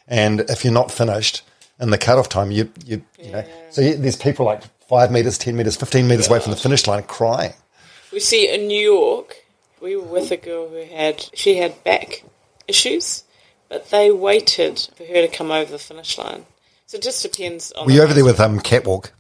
And 0.08 0.40
if 0.50 0.64
you're 0.64 0.74
not 0.74 0.92
finished 0.94 1.42
in 1.80 1.90
the 1.90 1.98
cut-off 1.98 2.30
time, 2.30 2.52
you 2.52 2.72
you 2.86 3.02
you 3.22 3.32
know, 3.34 3.44
so 3.70 3.82
you, 3.82 3.96
there's 3.98 4.16
people 4.16 4.46
like 4.46 4.62
five 4.90 5.12
meters, 5.12 5.38
10 5.38 5.56
meters, 5.56 5.78
15 5.78 6.08
meters 6.08 6.28
away 6.28 6.40
from 6.40 6.52
the 6.52 6.58
finish 6.58 6.86
line 6.88 7.04
crying. 7.04 7.54
We 8.12 8.20
see 8.20 8.52
in 8.54 8.68
New 8.68 8.82
York, 8.92 9.46
we 9.82 9.96
were 9.96 10.04
with 10.04 10.32
a 10.32 10.38
girl 10.38 10.68
who 10.68 10.84
had 10.84 11.30
she 11.34 11.58
had 11.58 11.82
back 11.84 12.24
issues, 12.68 13.24
but 13.70 13.90
they 13.92 14.12
waited 14.12 14.80
for 14.96 15.06
her 15.06 15.22
to 15.26 15.28
come 15.28 15.52
over 15.52 15.72
the 15.72 15.80
finish 15.80 16.18
line. 16.18 16.46
So 16.88 16.98
it 16.98 17.04
just 17.04 17.22
depends 17.22 17.72
on. 17.74 17.86
Were 17.86 17.92
you 17.92 18.02
over 18.02 18.14
there 18.14 18.26
with 18.26 18.40
um, 18.40 18.60
Catwalk? 18.60 19.14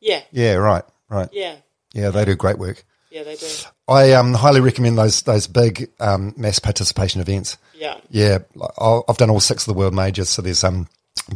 Yeah, 0.00 0.20
Yeah, 0.30 0.54
right, 0.54 0.84
right. 1.08 1.28
yeah, 1.32 1.56
Yeah, 1.94 2.10
they 2.10 2.24
do 2.26 2.36
great 2.36 2.58
work. 2.58 2.84
yeah. 3.10 3.22
They 3.24 3.34
do. 3.36 3.46
I 3.88 4.12
um, 4.12 4.34
highly 4.34 4.60
recommend 4.60 4.98
those 4.98 5.22
those 5.22 5.46
big 5.46 5.90
um, 5.98 6.34
mass 6.36 6.58
participation 6.58 7.20
events. 7.22 7.56
Yeah, 7.74 7.96
Yeah, 8.10 8.38
I'll- 8.78 9.04
I've 9.08 9.16
done 9.16 9.30
all 9.30 9.40
six 9.40 9.66
of 9.66 9.72
the 9.74 9.78
world 9.78 9.94
majors. 9.94 10.28
So 10.28 10.42
there's 10.42 10.62
um, 10.62 10.88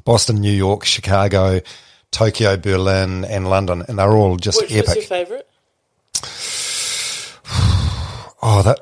Boston, 0.04 0.36
New 0.40 0.52
York, 0.52 0.84
Chicago, 0.84 1.60
Tokyo, 2.10 2.56
Berlin, 2.56 3.24
and 3.24 3.48
London, 3.48 3.82
and 3.88 3.98
they're 3.98 4.12
all 4.12 4.36
just 4.36 4.60
which 4.60 4.70
was 4.72 4.78
epic. 4.88 4.96
your 4.96 5.04
favourite? 5.04 5.46
Oh, 8.42 8.62
that 8.62 8.80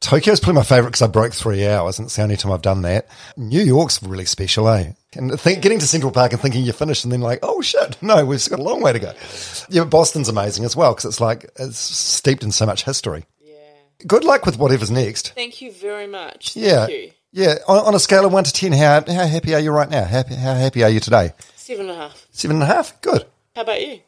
Tokyo's 0.00 0.40
probably 0.40 0.54
my 0.60 0.64
favourite 0.64 0.88
because 0.92 1.02
I 1.02 1.06
broke 1.06 1.34
three 1.34 1.66
hours, 1.66 1.98
and 1.98 2.06
it's 2.06 2.16
the 2.16 2.22
only 2.22 2.36
time 2.38 2.52
I've 2.52 2.62
done 2.62 2.80
that. 2.82 3.06
New 3.36 3.60
York's 3.60 4.02
really 4.02 4.24
special, 4.24 4.66
eh? 4.68 4.92
And 5.14 5.38
think, 5.38 5.60
getting 5.60 5.78
to 5.78 5.86
Central 5.86 6.10
Park 6.10 6.32
and 6.32 6.40
thinking 6.40 6.62
you're 6.64 6.72
finished, 6.72 7.04
and 7.04 7.12
then 7.12 7.20
like, 7.20 7.40
oh 7.42 7.60
shit, 7.60 7.98
no, 8.02 8.24
we've 8.24 8.48
got 8.48 8.58
a 8.58 8.62
long 8.62 8.80
way 8.80 8.94
to 8.94 8.98
go. 8.98 9.12
Yeah, 9.68 9.82
but 9.82 9.90
Boston's 9.90 10.30
amazing 10.30 10.64
as 10.64 10.74
well 10.74 10.92
because 10.92 11.04
it's 11.04 11.20
like 11.20 11.50
it's 11.56 11.76
steeped 11.78 12.42
in 12.44 12.50
so 12.50 12.64
much 12.64 12.84
history. 12.84 13.26
Yeah. 13.40 13.54
Good 14.06 14.24
luck 14.24 14.46
with 14.46 14.58
whatever's 14.58 14.90
next. 14.90 15.34
Thank 15.34 15.60
you 15.60 15.70
very 15.70 16.06
much. 16.06 16.54
Thank 16.54 16.66
Yeah, 16.66 16.86
you. 16.88 17.10
yeah. 17.30 17.54
On, 17.68 17.88
on 17.88 17.94
a 17.94 17.98
scale 18.00 18.24
of 18.24 18.32
one 18.32 18.44
to 18.44 18.52
ten, 18.54 18.72
how 18.72 19.04
how 19.06 19.26
happy 19.26 19.54
are 19.54 19.60
you 19.60 19.70
right 19.70 19.90
now? 19.90 20.04
Happy, 20.04 20.34
how 20.34 20.54
happy 20.54 20.82
are 20.82 20.88
you 20.90 21.00
today? 21.00 21.34
Seven 21.56 21.90
and 21.90 21.98
a 21.98 22.00
half. 22.00 22.21
Seven 22.32 22.56
and 22.56 22.62
a 22.64 22.66
half. 22.66 23.00
Good. 23.00 23.24
How 23.54 23.62
about 23.62 23.80
you? 23.80 24.00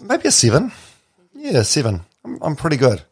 Maybe 0.00 0.28
a 0.28 0.30
seven. 0.30 0.72
Yeah, 1.34 1.62
seven. 1.62 2.02
I'm, 2.24 2.38
I'm 2.42 2.56
pretty 2.56 2.76
good. 2.76 3.02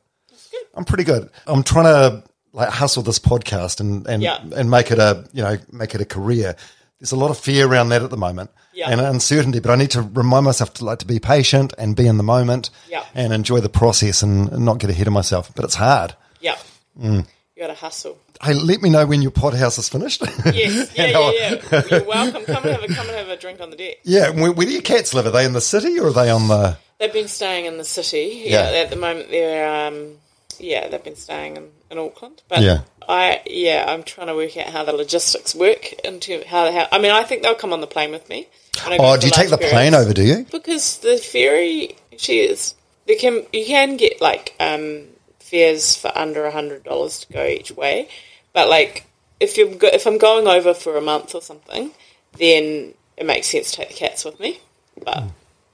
I'm 0.74 0.84
pretty 0.84 1.04
good. 1.04 1.28
I'm 1.46 1.62
trying 1.62 1.84
to 1.84 2.24
like 2.52 2.68
hustle 2.70 3.02
this 3.02 3.18
podcast 3.18 3.80
and 3.80 4.06
and 4.06 4.22
Yeah. 4.22 4.38
and 4.56 4.70
make 4.70 4.90
it 4.90 4.98
a 4.98 5.24
you 5.32 5.42
know 5.42 5.58
make 5.70 5.94
it 5.94 6.00
a 6.00 6.04
career. 6.04 6.56
There's 6.98 7.12
a 7.12 7.16
lot 7.16 7.30
of 7.30 7.38
fear 7.38 7.66
around 7.66 7.88
that 7.90 8.02
at 8.02 8.10
the 8.10 8.16
moment 8.16 8.50
Yeah. 8.72 8.88
and 8.90 9.00
uncertainty, 9.00 9.58
but 9.58 9.70
I 9.72 9.76
need 9.76 9.90
to 9.92 10.02
remind 10.02 10.44
myself 10.44 10.72
to 10.74 10.84
like 10.84 11.00
to 11.00 11.06
be 11.06 11.18
patient 11.18 11.74
and 11.76 11.96
be 11.96 12.06
in 12.06 12.16
the 12.16 12.22
moment 12.22 12.70
Yeah. 12.88 13.04
and 13.14 13.32
enjoy 13.32 13.60
the 13.60 13.68
process 13.68 14.22
and, 14.22 14.48
and 14.52 14.64
not 14.64 14.78
get 14.78 14.88
ahead 14.88 15.08
of 15.08 15.12
myself. 15.12 15.52
But 15.54 15.64
it's 15.64 15.74
hard. 15.74 16.14
Yeah. 16.40 16.56
Mm. 16.98 17.26
Got 17.62 17.68
to 17.68 17.74
hustle. 17.74 18.18
Hey, 18.42 18.54
let 18.54 18.82
me 18.82 18.90
know 18.90 19.06
when 19.06 19.22
your 19.22 19.30
pod 19.30 19.54
house 19.54 19.78
is 19.78 19.88
finished. 19.88 20.20
Yes. 20.52 20.90
Yeah, 20.96 21.06
yeah, 21.06 21.30
yeah. 21.72 21.82
You're 21.88 22.02
welcome. 22.04 22.44
Come 22.44 22.64
and 22.64 22.72
have 22.72 22.82
a 22.82 22.88
come 22.92 23.06
and 23.06 23.16
have 23.16 23.28
a 23.28 23.36
drink 23.36 23.60
on 23.60 23.70
the 23.70 23.76
deck. 23.76 23.98
yeah, 24.02 24.30
where, 24.30 24.50
where 24.50 24.66
do 24.66 24.72
your 24.72 24.82
cats 24.82 25.14
live? 25.14 25.26
Are 25.26 25.30
they 25.30 25.44
in 25.44 25.52
the 25.52 25.60
city 25.60 25.96
or 26.00 26.08
are 26.08 26.12
they 26.12 26.28
on 26.28 26.48
the? 26.48 26.76
They've 26.98 27.12
been 27.12 27.28
staying 27.28 27.66
in 27.66 27.78
the 27.78 27.84
city. 27.84 28.42
Yeah. 28.46 28.68
Yeah. 28.68 28.78
At 28.80 28.90
the 28.90 28.96
moment, 28.96 29.30
they're 29.30 29.86
um, 29.86 30.16
yeah, 30.58 30.88
they've 30.88 31.04
been 31.04 31.14
staying 31.14 31.56
in, 31.56 31.68
in 31.92 31.98
Auckland. 31.98 32.42
But 32.48 32.62
Yeah. 32.62 32.80
I 33.08 33.42
yeah, 33.46 33.84
I'm 33.86 34.02
trying 34.02 34.26
to 34.26 34.34
work 34.34 34.56
out 34.56 34.66
how 34.70 34.82
the 34.82 34.92
logistics 34.92 35.54
work 35.54 35.92
into 36.04 36.42
how 36.44 36.72
how. 36.72 36.88
I 36.90 36.98
mean, 36.98 37.12
I 37.12 37.22
think 37.22 37.44
they'll 37.44 37.54
come 37.54 37.72
on 37.72 37.80
the 37.80 37.86
plane 37.86 38.10
with 38.10 38.28
me. 38.28 38.48
when 38.82 38.94
I 38.94 38.96
go 38.96 39.04
Oh, 39.12 39.16
do 39.16 39.26
you 39.26 39.32
take 39.32 39.50
the 39.50 39.58
plane 39.58 39.94
over? 39.94 40.12
Do 40.12 40.24
you? 40.24 40.46
Because 40.50 40.98
the 40.98 41.16
ferry, 41.16 41.94
she 42.16 42.40
is. 42.40 42.74
They 43.06 43.14
can 43.14 43.46
you 43.52 43.64
can 43.66 43.96
get 43.96 44.20
like 44.20 44.56
um, 44.58 45.04
fares 45.52 45.94
for 45.94 46.10
under 46.16 46.46
a 46.46 46.50
hundred 46.50 46.82
dollars 46.82 47.20
to 47.20 47.32
go 47.32 47.44
each 47.44 47.70
way, 47.70 48.08
but 48.54 48.68
like 48.68 49.06
if 49.38 49.58
you 49.58 49.74
go, 49.74 49.88
if 49.88 50.06
I'm 50.06 50.18
going 50.18 50.48
over 50.48 50.72
for 50.72 50.96
a 50.96 51.00
month 51.00 51.34
or 51.34 51.42
something, 51.42 51.90
then 52.38 52.94
it 53.16 53.26
makes 53.26 53.48
sense 53.48 53.70
to 53.72 53.76
take 53.76 53.88
the 53.88 53.94
cats 53.94 54.24
with 54.24 54.40
me. 54.40 54.60
But 55.04 55.20
hmm. 55.20 55.28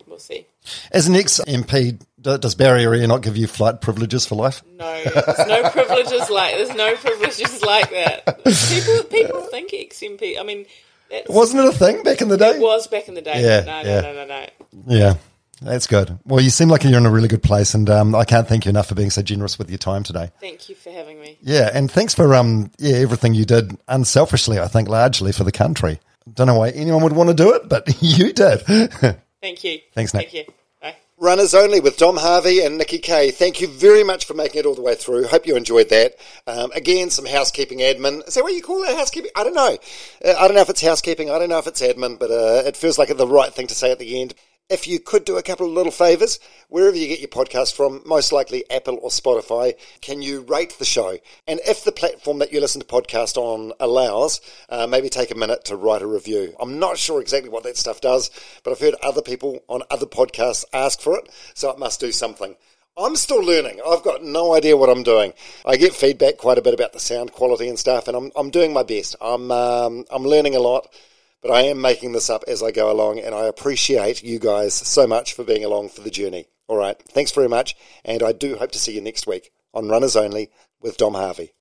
we'll 0.08 0.18
see. 0.18 0.46
As 0.90 1.06
an 1.06 1.14
ex 1.14 1.40
MP, 1.46 2.00
does 2.20 2.54
Barrier 2.54 2.92
Air 2.92 3.06
not 3.06 3.22
give 3.22 3.36
you 3.36 3.46
flight 3.46 3.80
privileges 3.80 4.26
for 4.26 4.34
life? 4.34 4.62
No, 4.76 5.04
there's 5.04 5.46
no 5.46 5.70
privileges 5.70 6.28
like 6.28 6.54
there's 6.54 6.74
no 6.74 6.96
privileges 6.96 7.62
like 7.62 7.90
that. 7.90 8.44
People 8.44 9.04
people 9.04 9.40
think 9.50 9.70
ex 9.72 10.00
MP. 10.00 10.40
I 10.40 10.42
mean, 10.42 10.66
that's, 11.10 11.28
Wasn't 11.28 11.62
it 11.62 11.68
a 11.68 11.72
thing 11.72 12.02
back 12.02 12.20
in 12.20 12.28
the 12.28 12.36
day? 12.36 12.56
it 12.56 12.60
was 12.60 12.86
back 12.86 13.08
in 13.08 13.14
the 13.14 13.22
day. 13.22 13.42
Yeah, 13.42 13.60
no, 13.64 13.88
yeah. 13.88 14.00
no, 14.00 14.12
no, 14.12 14.26
no, 14.26 14.26
no. 14.26 14.46
Yeah, 14.86 15.14
that's 15.60 15.86
good. 15.86 16.18
Well, 16.24 16.40
you 16.40 16.50
seem 16.50 16.68
like 16.68 16.84
you're 16.84 16.98
in 16.98 17.06
a 17.06 17.10
really 17.10 17.28
good 17.28 17.42
place, 17.42 17.74
and 17.74 17.88
um, 17.90 18.14
I 18.14 18.24
can't 18.24 18.46
thank 18.46 18.64
you 18.64 18.70
enough 18.70 18.88
for 18.88 18.94
being 18.94 19.10
so 19.10 19.22
generous 19.22 19.58
with 19.58 19.70
your 19.70 19.78
time 19.78 20.02
today. 20.02 20.30
Thank 20.40 20.68
you 20.68 20.74
for 20.74 20.90
having 20.90 21.20
me. 21.20 21.38
Yeah, 21.40 21.70
and 21.72 21.90
thanks 21.90 22.14
for 22.14 22.34
um, 22.34 22.70
yeah, 22.78 22.96
everything 22.96 23.34
you 23.34 23.44
did 23.44 23.76
unselfishly. 23.88 24.58
I 24.58 24.68
think 24.68 24.88
largely 24.88 25.32
for 25.32 25.44
the 25.44 25.52
country. 25.52 26.00
Don't 26.34 26.46
know 26.46 26.58
why 26.58 26.70
anyone 26.70 27.02
would 27.02 27.12
want 27.12 27.28
to 27.30 27.34
do 27.34 27.54
it, 27.54 27.68
but 27.68 27.88
you 28.02 28.32
did. 28.32 28.60
Thank 29.40 29.64
you. 29.64 29.80
Thanks, 29.94 30.14
Nick. 30.14 30.30
Thank 30.30 30.46
you. 30.46 30.54
Bye. 30.82 30.96
Runners 31.16 31.54
Only 31.54 31.80
with 31.80 31.96
Dom 31.96 32.16
Harvey 32.16 32.60
and 32.60 32.76
Nikki 32.76 32.98
Kaye. 32.98 33.30
Thank 33.30 33.60
you 33.60 33.68
very 33.68 34.04
much 34.04 34.26
for 34.26 34.34
making 34.34 34.60
it 34.60 34.66
all 34.66 34.74
the 34.74 34.82
way 34.82 34.94
through. 34.94 35.26
Hope 35.26 35.46
you 35.46 35.56
enjoyed 35.56 35.88
that. 35.90 36.14
Um, 36.46 36.70
again, 36.72 37.10
some 37.10 37.26
housekeeping 37.26 37.78
admin. 37.78 38.26
Is 38.26 38.34
that 38.34 38.44
what 38.44 38.54
you 38.54 38.62
call 38.62 38.82
it? 38.82 38.96
Housekeeping? 38.96 39.30
I 39.34 39.44
don't 39.44 39.54
know. 39.54 39.78
Uh, 40.24 40.34
I 40.38 40.46
don't 40.48 40.54
know 40.54 40.60
if 40.60 40.70
it's 40.70 40.82
housekeeping. 40.82 41.30
I 41.30 41.38
don't 41.38 41.48
know 41.48 41.58
if 41.58 41.66
it's 41.66 41.82
admin, 41.82 42.18
but 42.18 42.30
uh, 42.30 42.62
it 42.66 42.76
feels 42.76 42.98
like 42.98 43.16
the 43.16 43.26
right 43.26 43.52
thing 43.52 43.68
to 43.68 43.74
say 43.74 43.90
at 43.90 43.98
the 43.98 44.20
end. 44.20 44.34
If 44.70 44.86
you 44.86 45.00
could 45.00 45.24
do 45.24 45.38
a 45.38 45.42
couple 45.42 45.64
of 45.64 45.72
little 45.72 45.90
favours, 45.90 46.38
wherever 46.68 46.94
you 46.94 47.08
get 47.08 47.20
your 47.20 47.28
podcast 47.30 47.74
from, 47.74 48.02
most 48.04 48.32
likely 48.32 48.70
Apple 48.70 48.98
or 49.00 49.08
Spotify, 49.08 49.72
can 50.02 50.20
you 50.20 50.42
rate 50.42 50.76
the 50.78 50.84
show? 50.84 51.16
And 51.46 51.58
if 51.66 51.84
the 51.84 51.92
platform 51.92 52.38
that 52.40 52.52
you 52.52 52.60
listen 52.60 52.82
to 52.82 52.86
podcast 52.86 53.38
on 53.38 53.72
allows, 53.80 54.42
uh, 54.68 54.86
maybe 54.86 55.08
take 55.08 55.30
a 55.30 55.34
minute 55.34 55.64
to 55.64 55.76
write 55.76 56.02
a 56.02 56.06
review. 56.06 56.54
I'm 56.60 56.78
not 56.78 56.98
sure 56.98 57.22
exactly 57.22 57.48
what 57.48 57.62
that 57.62 57.78
stuff 57.78 58.02
does, 58.02 58.30
but 58.62 58.72
I've 58.72 58.78
heard 58.78 58.96
other 59.02 59.22
people 59.22 59.62
on 59.68 59.84
other 59.90 60.04
podcasts 60.04 60.66
ask 60.74 61.00
for 61.00 61.16
it, 61.16 61.30
so 61.54 61.70
it 61.70 61.78
must 61.78 61.98
do 61.98 62.12
something. 62.12 62.54
I'm 62.98 63.16
still 63.16 63.42
learning. 63.42 63.80
I've 63.88 64.02
got 64.02 64.22
no 64.22 64.54
idea 64.54 64.76
what 64.76 64.90
I'm 64.90 65.02
doing. 65.02 65.32
I 65.64 65.76
get 65.76 65.94
feedback 65.94 66.36
quite 66.36 66.58
a 66.58 66.62
bit 66.62 66.74
about 66.74 66.92
the 66.92 67.00
sound 67.00 67.32
quality 67.32 67.70
and 67.70 67.78
stuff, 67.78 68.06
and 68.06 68.14
I'm, 68.14 68.32
I'm 68.36 68.50
doing 68.50 68.74
my 68.74 68.82
best. 68.82 69.16
I'm, 69.22 69.50
um, 69.50 70.04
I'm 70.10 70.24
learning 70.24 70.56
a 70.56 70.60
lot 70.60 70.92
but 71.42 71.50
I 71.50 71.62
am 71.62 71.80
making 71.80 72.12
this 72.12 72.30
up 72.30 72.44
as 72.48 72.62
I 72.62 72.70
go 72.70 72.90
along, 72.90 73.20
and 73.20 73.34
I 73.34 73.46
appreciate 73.46 74.22
you 74.22 74.38
guys 74.38 74.74
so 74.74 75.06
much 75.06 75.34
for 75.34 75.44
being 75.44 75.64
along 75.64 75.90
for 75.90 76.00
the 76.00 76.10
journey. 76.10 76.46
All 76.66 76.76
right, 76.76 77.00
thanks 77.10 77.32
very 77.32 77.48
much, 77.48 77.76
and 78.04 78.22
I 78.22 78.32
do 78.32 78.56
hope 78.56 78.72
to 78.72 78.78
see 78.78 78.94
you 78.94 79.00
next 79.00 79.26
week 79.26 79.52
on 79.72 79.88
Runners 79.88 80.16
Only 80.16 80.50
with 80.80 80.96
Dom 80.96 81.14
Harvey. 81.14 81.52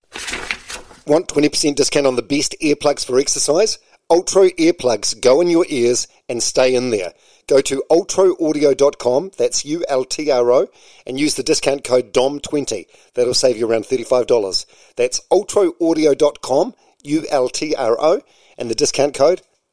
Want 1.06 1.28
20% 1.30 1.76
discount 1.76 2.06
on 2.06 2.16
the 2.16 2.22
best 2.22 2.56
earplugs 2.62 3.06
for 3.06 3.18
exercise? 3.18 3.78
Ultro 4.10 4.49
earplugs 4.56 5.20
go 5.20 5.41
in 5.41 5.49
your 5.49 5.66
ears 5.70 6.08
and 6.30 6.41
stay 6.41 6.76
in 6.76 6.91
there. 6.91 7.14
Go 7.48 7.62
to 7.62 7.84
ultroaudio.com, 7.90 9.32
that's 9.38 9.64
U 9.64 9.86
L 9.88 10.04
T 10.04 10.30
R 10.32 10.52
O, 10.52 10.68
and 11.06 11.20
use 11.20 11.36
the 11.36 11.44
discount 11.44 11.86
code 11.86 12.14
DOM20. 12.14 12.86
That'll 13.14 13.34
save 13.34 13.58
you 13.58 13.70
around 13.70 13.86
$35. 13.86 14.66
That's 14.98 15.22
ultroaudio.com, 15.32 16.76
U 17.04 17.26
L 17.30 17.49
T 17.49 17.76
R 17.76 17.98
O, 17.99 18.22
and 18.58 18.70
the 18.70 18.76
discount 18.76 19.14
code 19.14 19.41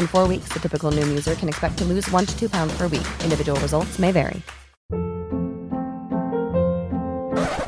In 0.00 0.06
four 0.06 0.26
weeks, 0.26 0.48
the 0.54 0.58
typical 0.58 0.90
Noom 0.90 1.08
user 1.08 1.34
can 1.34 1.48
expect 1.48 1.76
to 1.78 1.84
lose 1.84 2.10
one 2.10 2.24
to 2.24 2.38
two 2.38 2.48
pounds 2.48 2.72
per 2.78 2.88
week. 2.88 3.06
Individual 3.22 3.60
results 3.60 3.98
may 3.98 4.12
vary. 4.12 4.40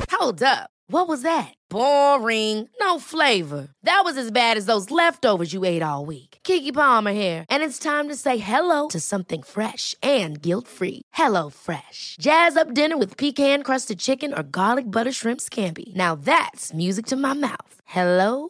Hold 0.09 0.41
up. 0.41 0.71
What 0.87 1.07
was 1.07 1.21
that? 1.21 1.53
Boring. 1.69 2.67
No 2.79 2.99
flavor. 2.99 3.69
That 3.83 4.01
was 4.03 4.17
as 4.17 4.31
bad 4.31 4.57
as 4.57 4.65
those 4.65 4.89
leftovers 4.89 5.53
you 5.53 5.63
ate 5.63 5.83
all 5.83 6.05
week. 6.05 6.39
Keke 6.43 6.73
Palmer 6.73 7.13
here, 7.13 7.45
and 7.49 7.63
it's 7.63 7.79
time 7.79 8.09
to 8.09 8.15
say 8.15 8.37
hello 8.37 8.87
to 8.89 8.99
something 8.99 9.43
fresh 9.43 9.95
and 10.01 10.41
guilt-free. 10.41 11.01
Hello 11.13 11.49
Fresh. 11.49 12.17
Jazz 12.19 12.57
up 12.57 12.73
dinner 12.73 12.97
with 12.97 13.15
pecan-crusted 13.17 13.99
chicken 13.99 14.33
or 14.33 14.43
garlic 14.43 14.89
butter 14.89 15.11
shrimp 15.11 15.39
scampi. 15.39 15.95
Now 15.95 16.15
that's 16.15 16.73
music 16.73 17.05
to 17.07 17.15
my 17.15 17.33
mouth. 17.33 17.75
Hello 17.85 18.49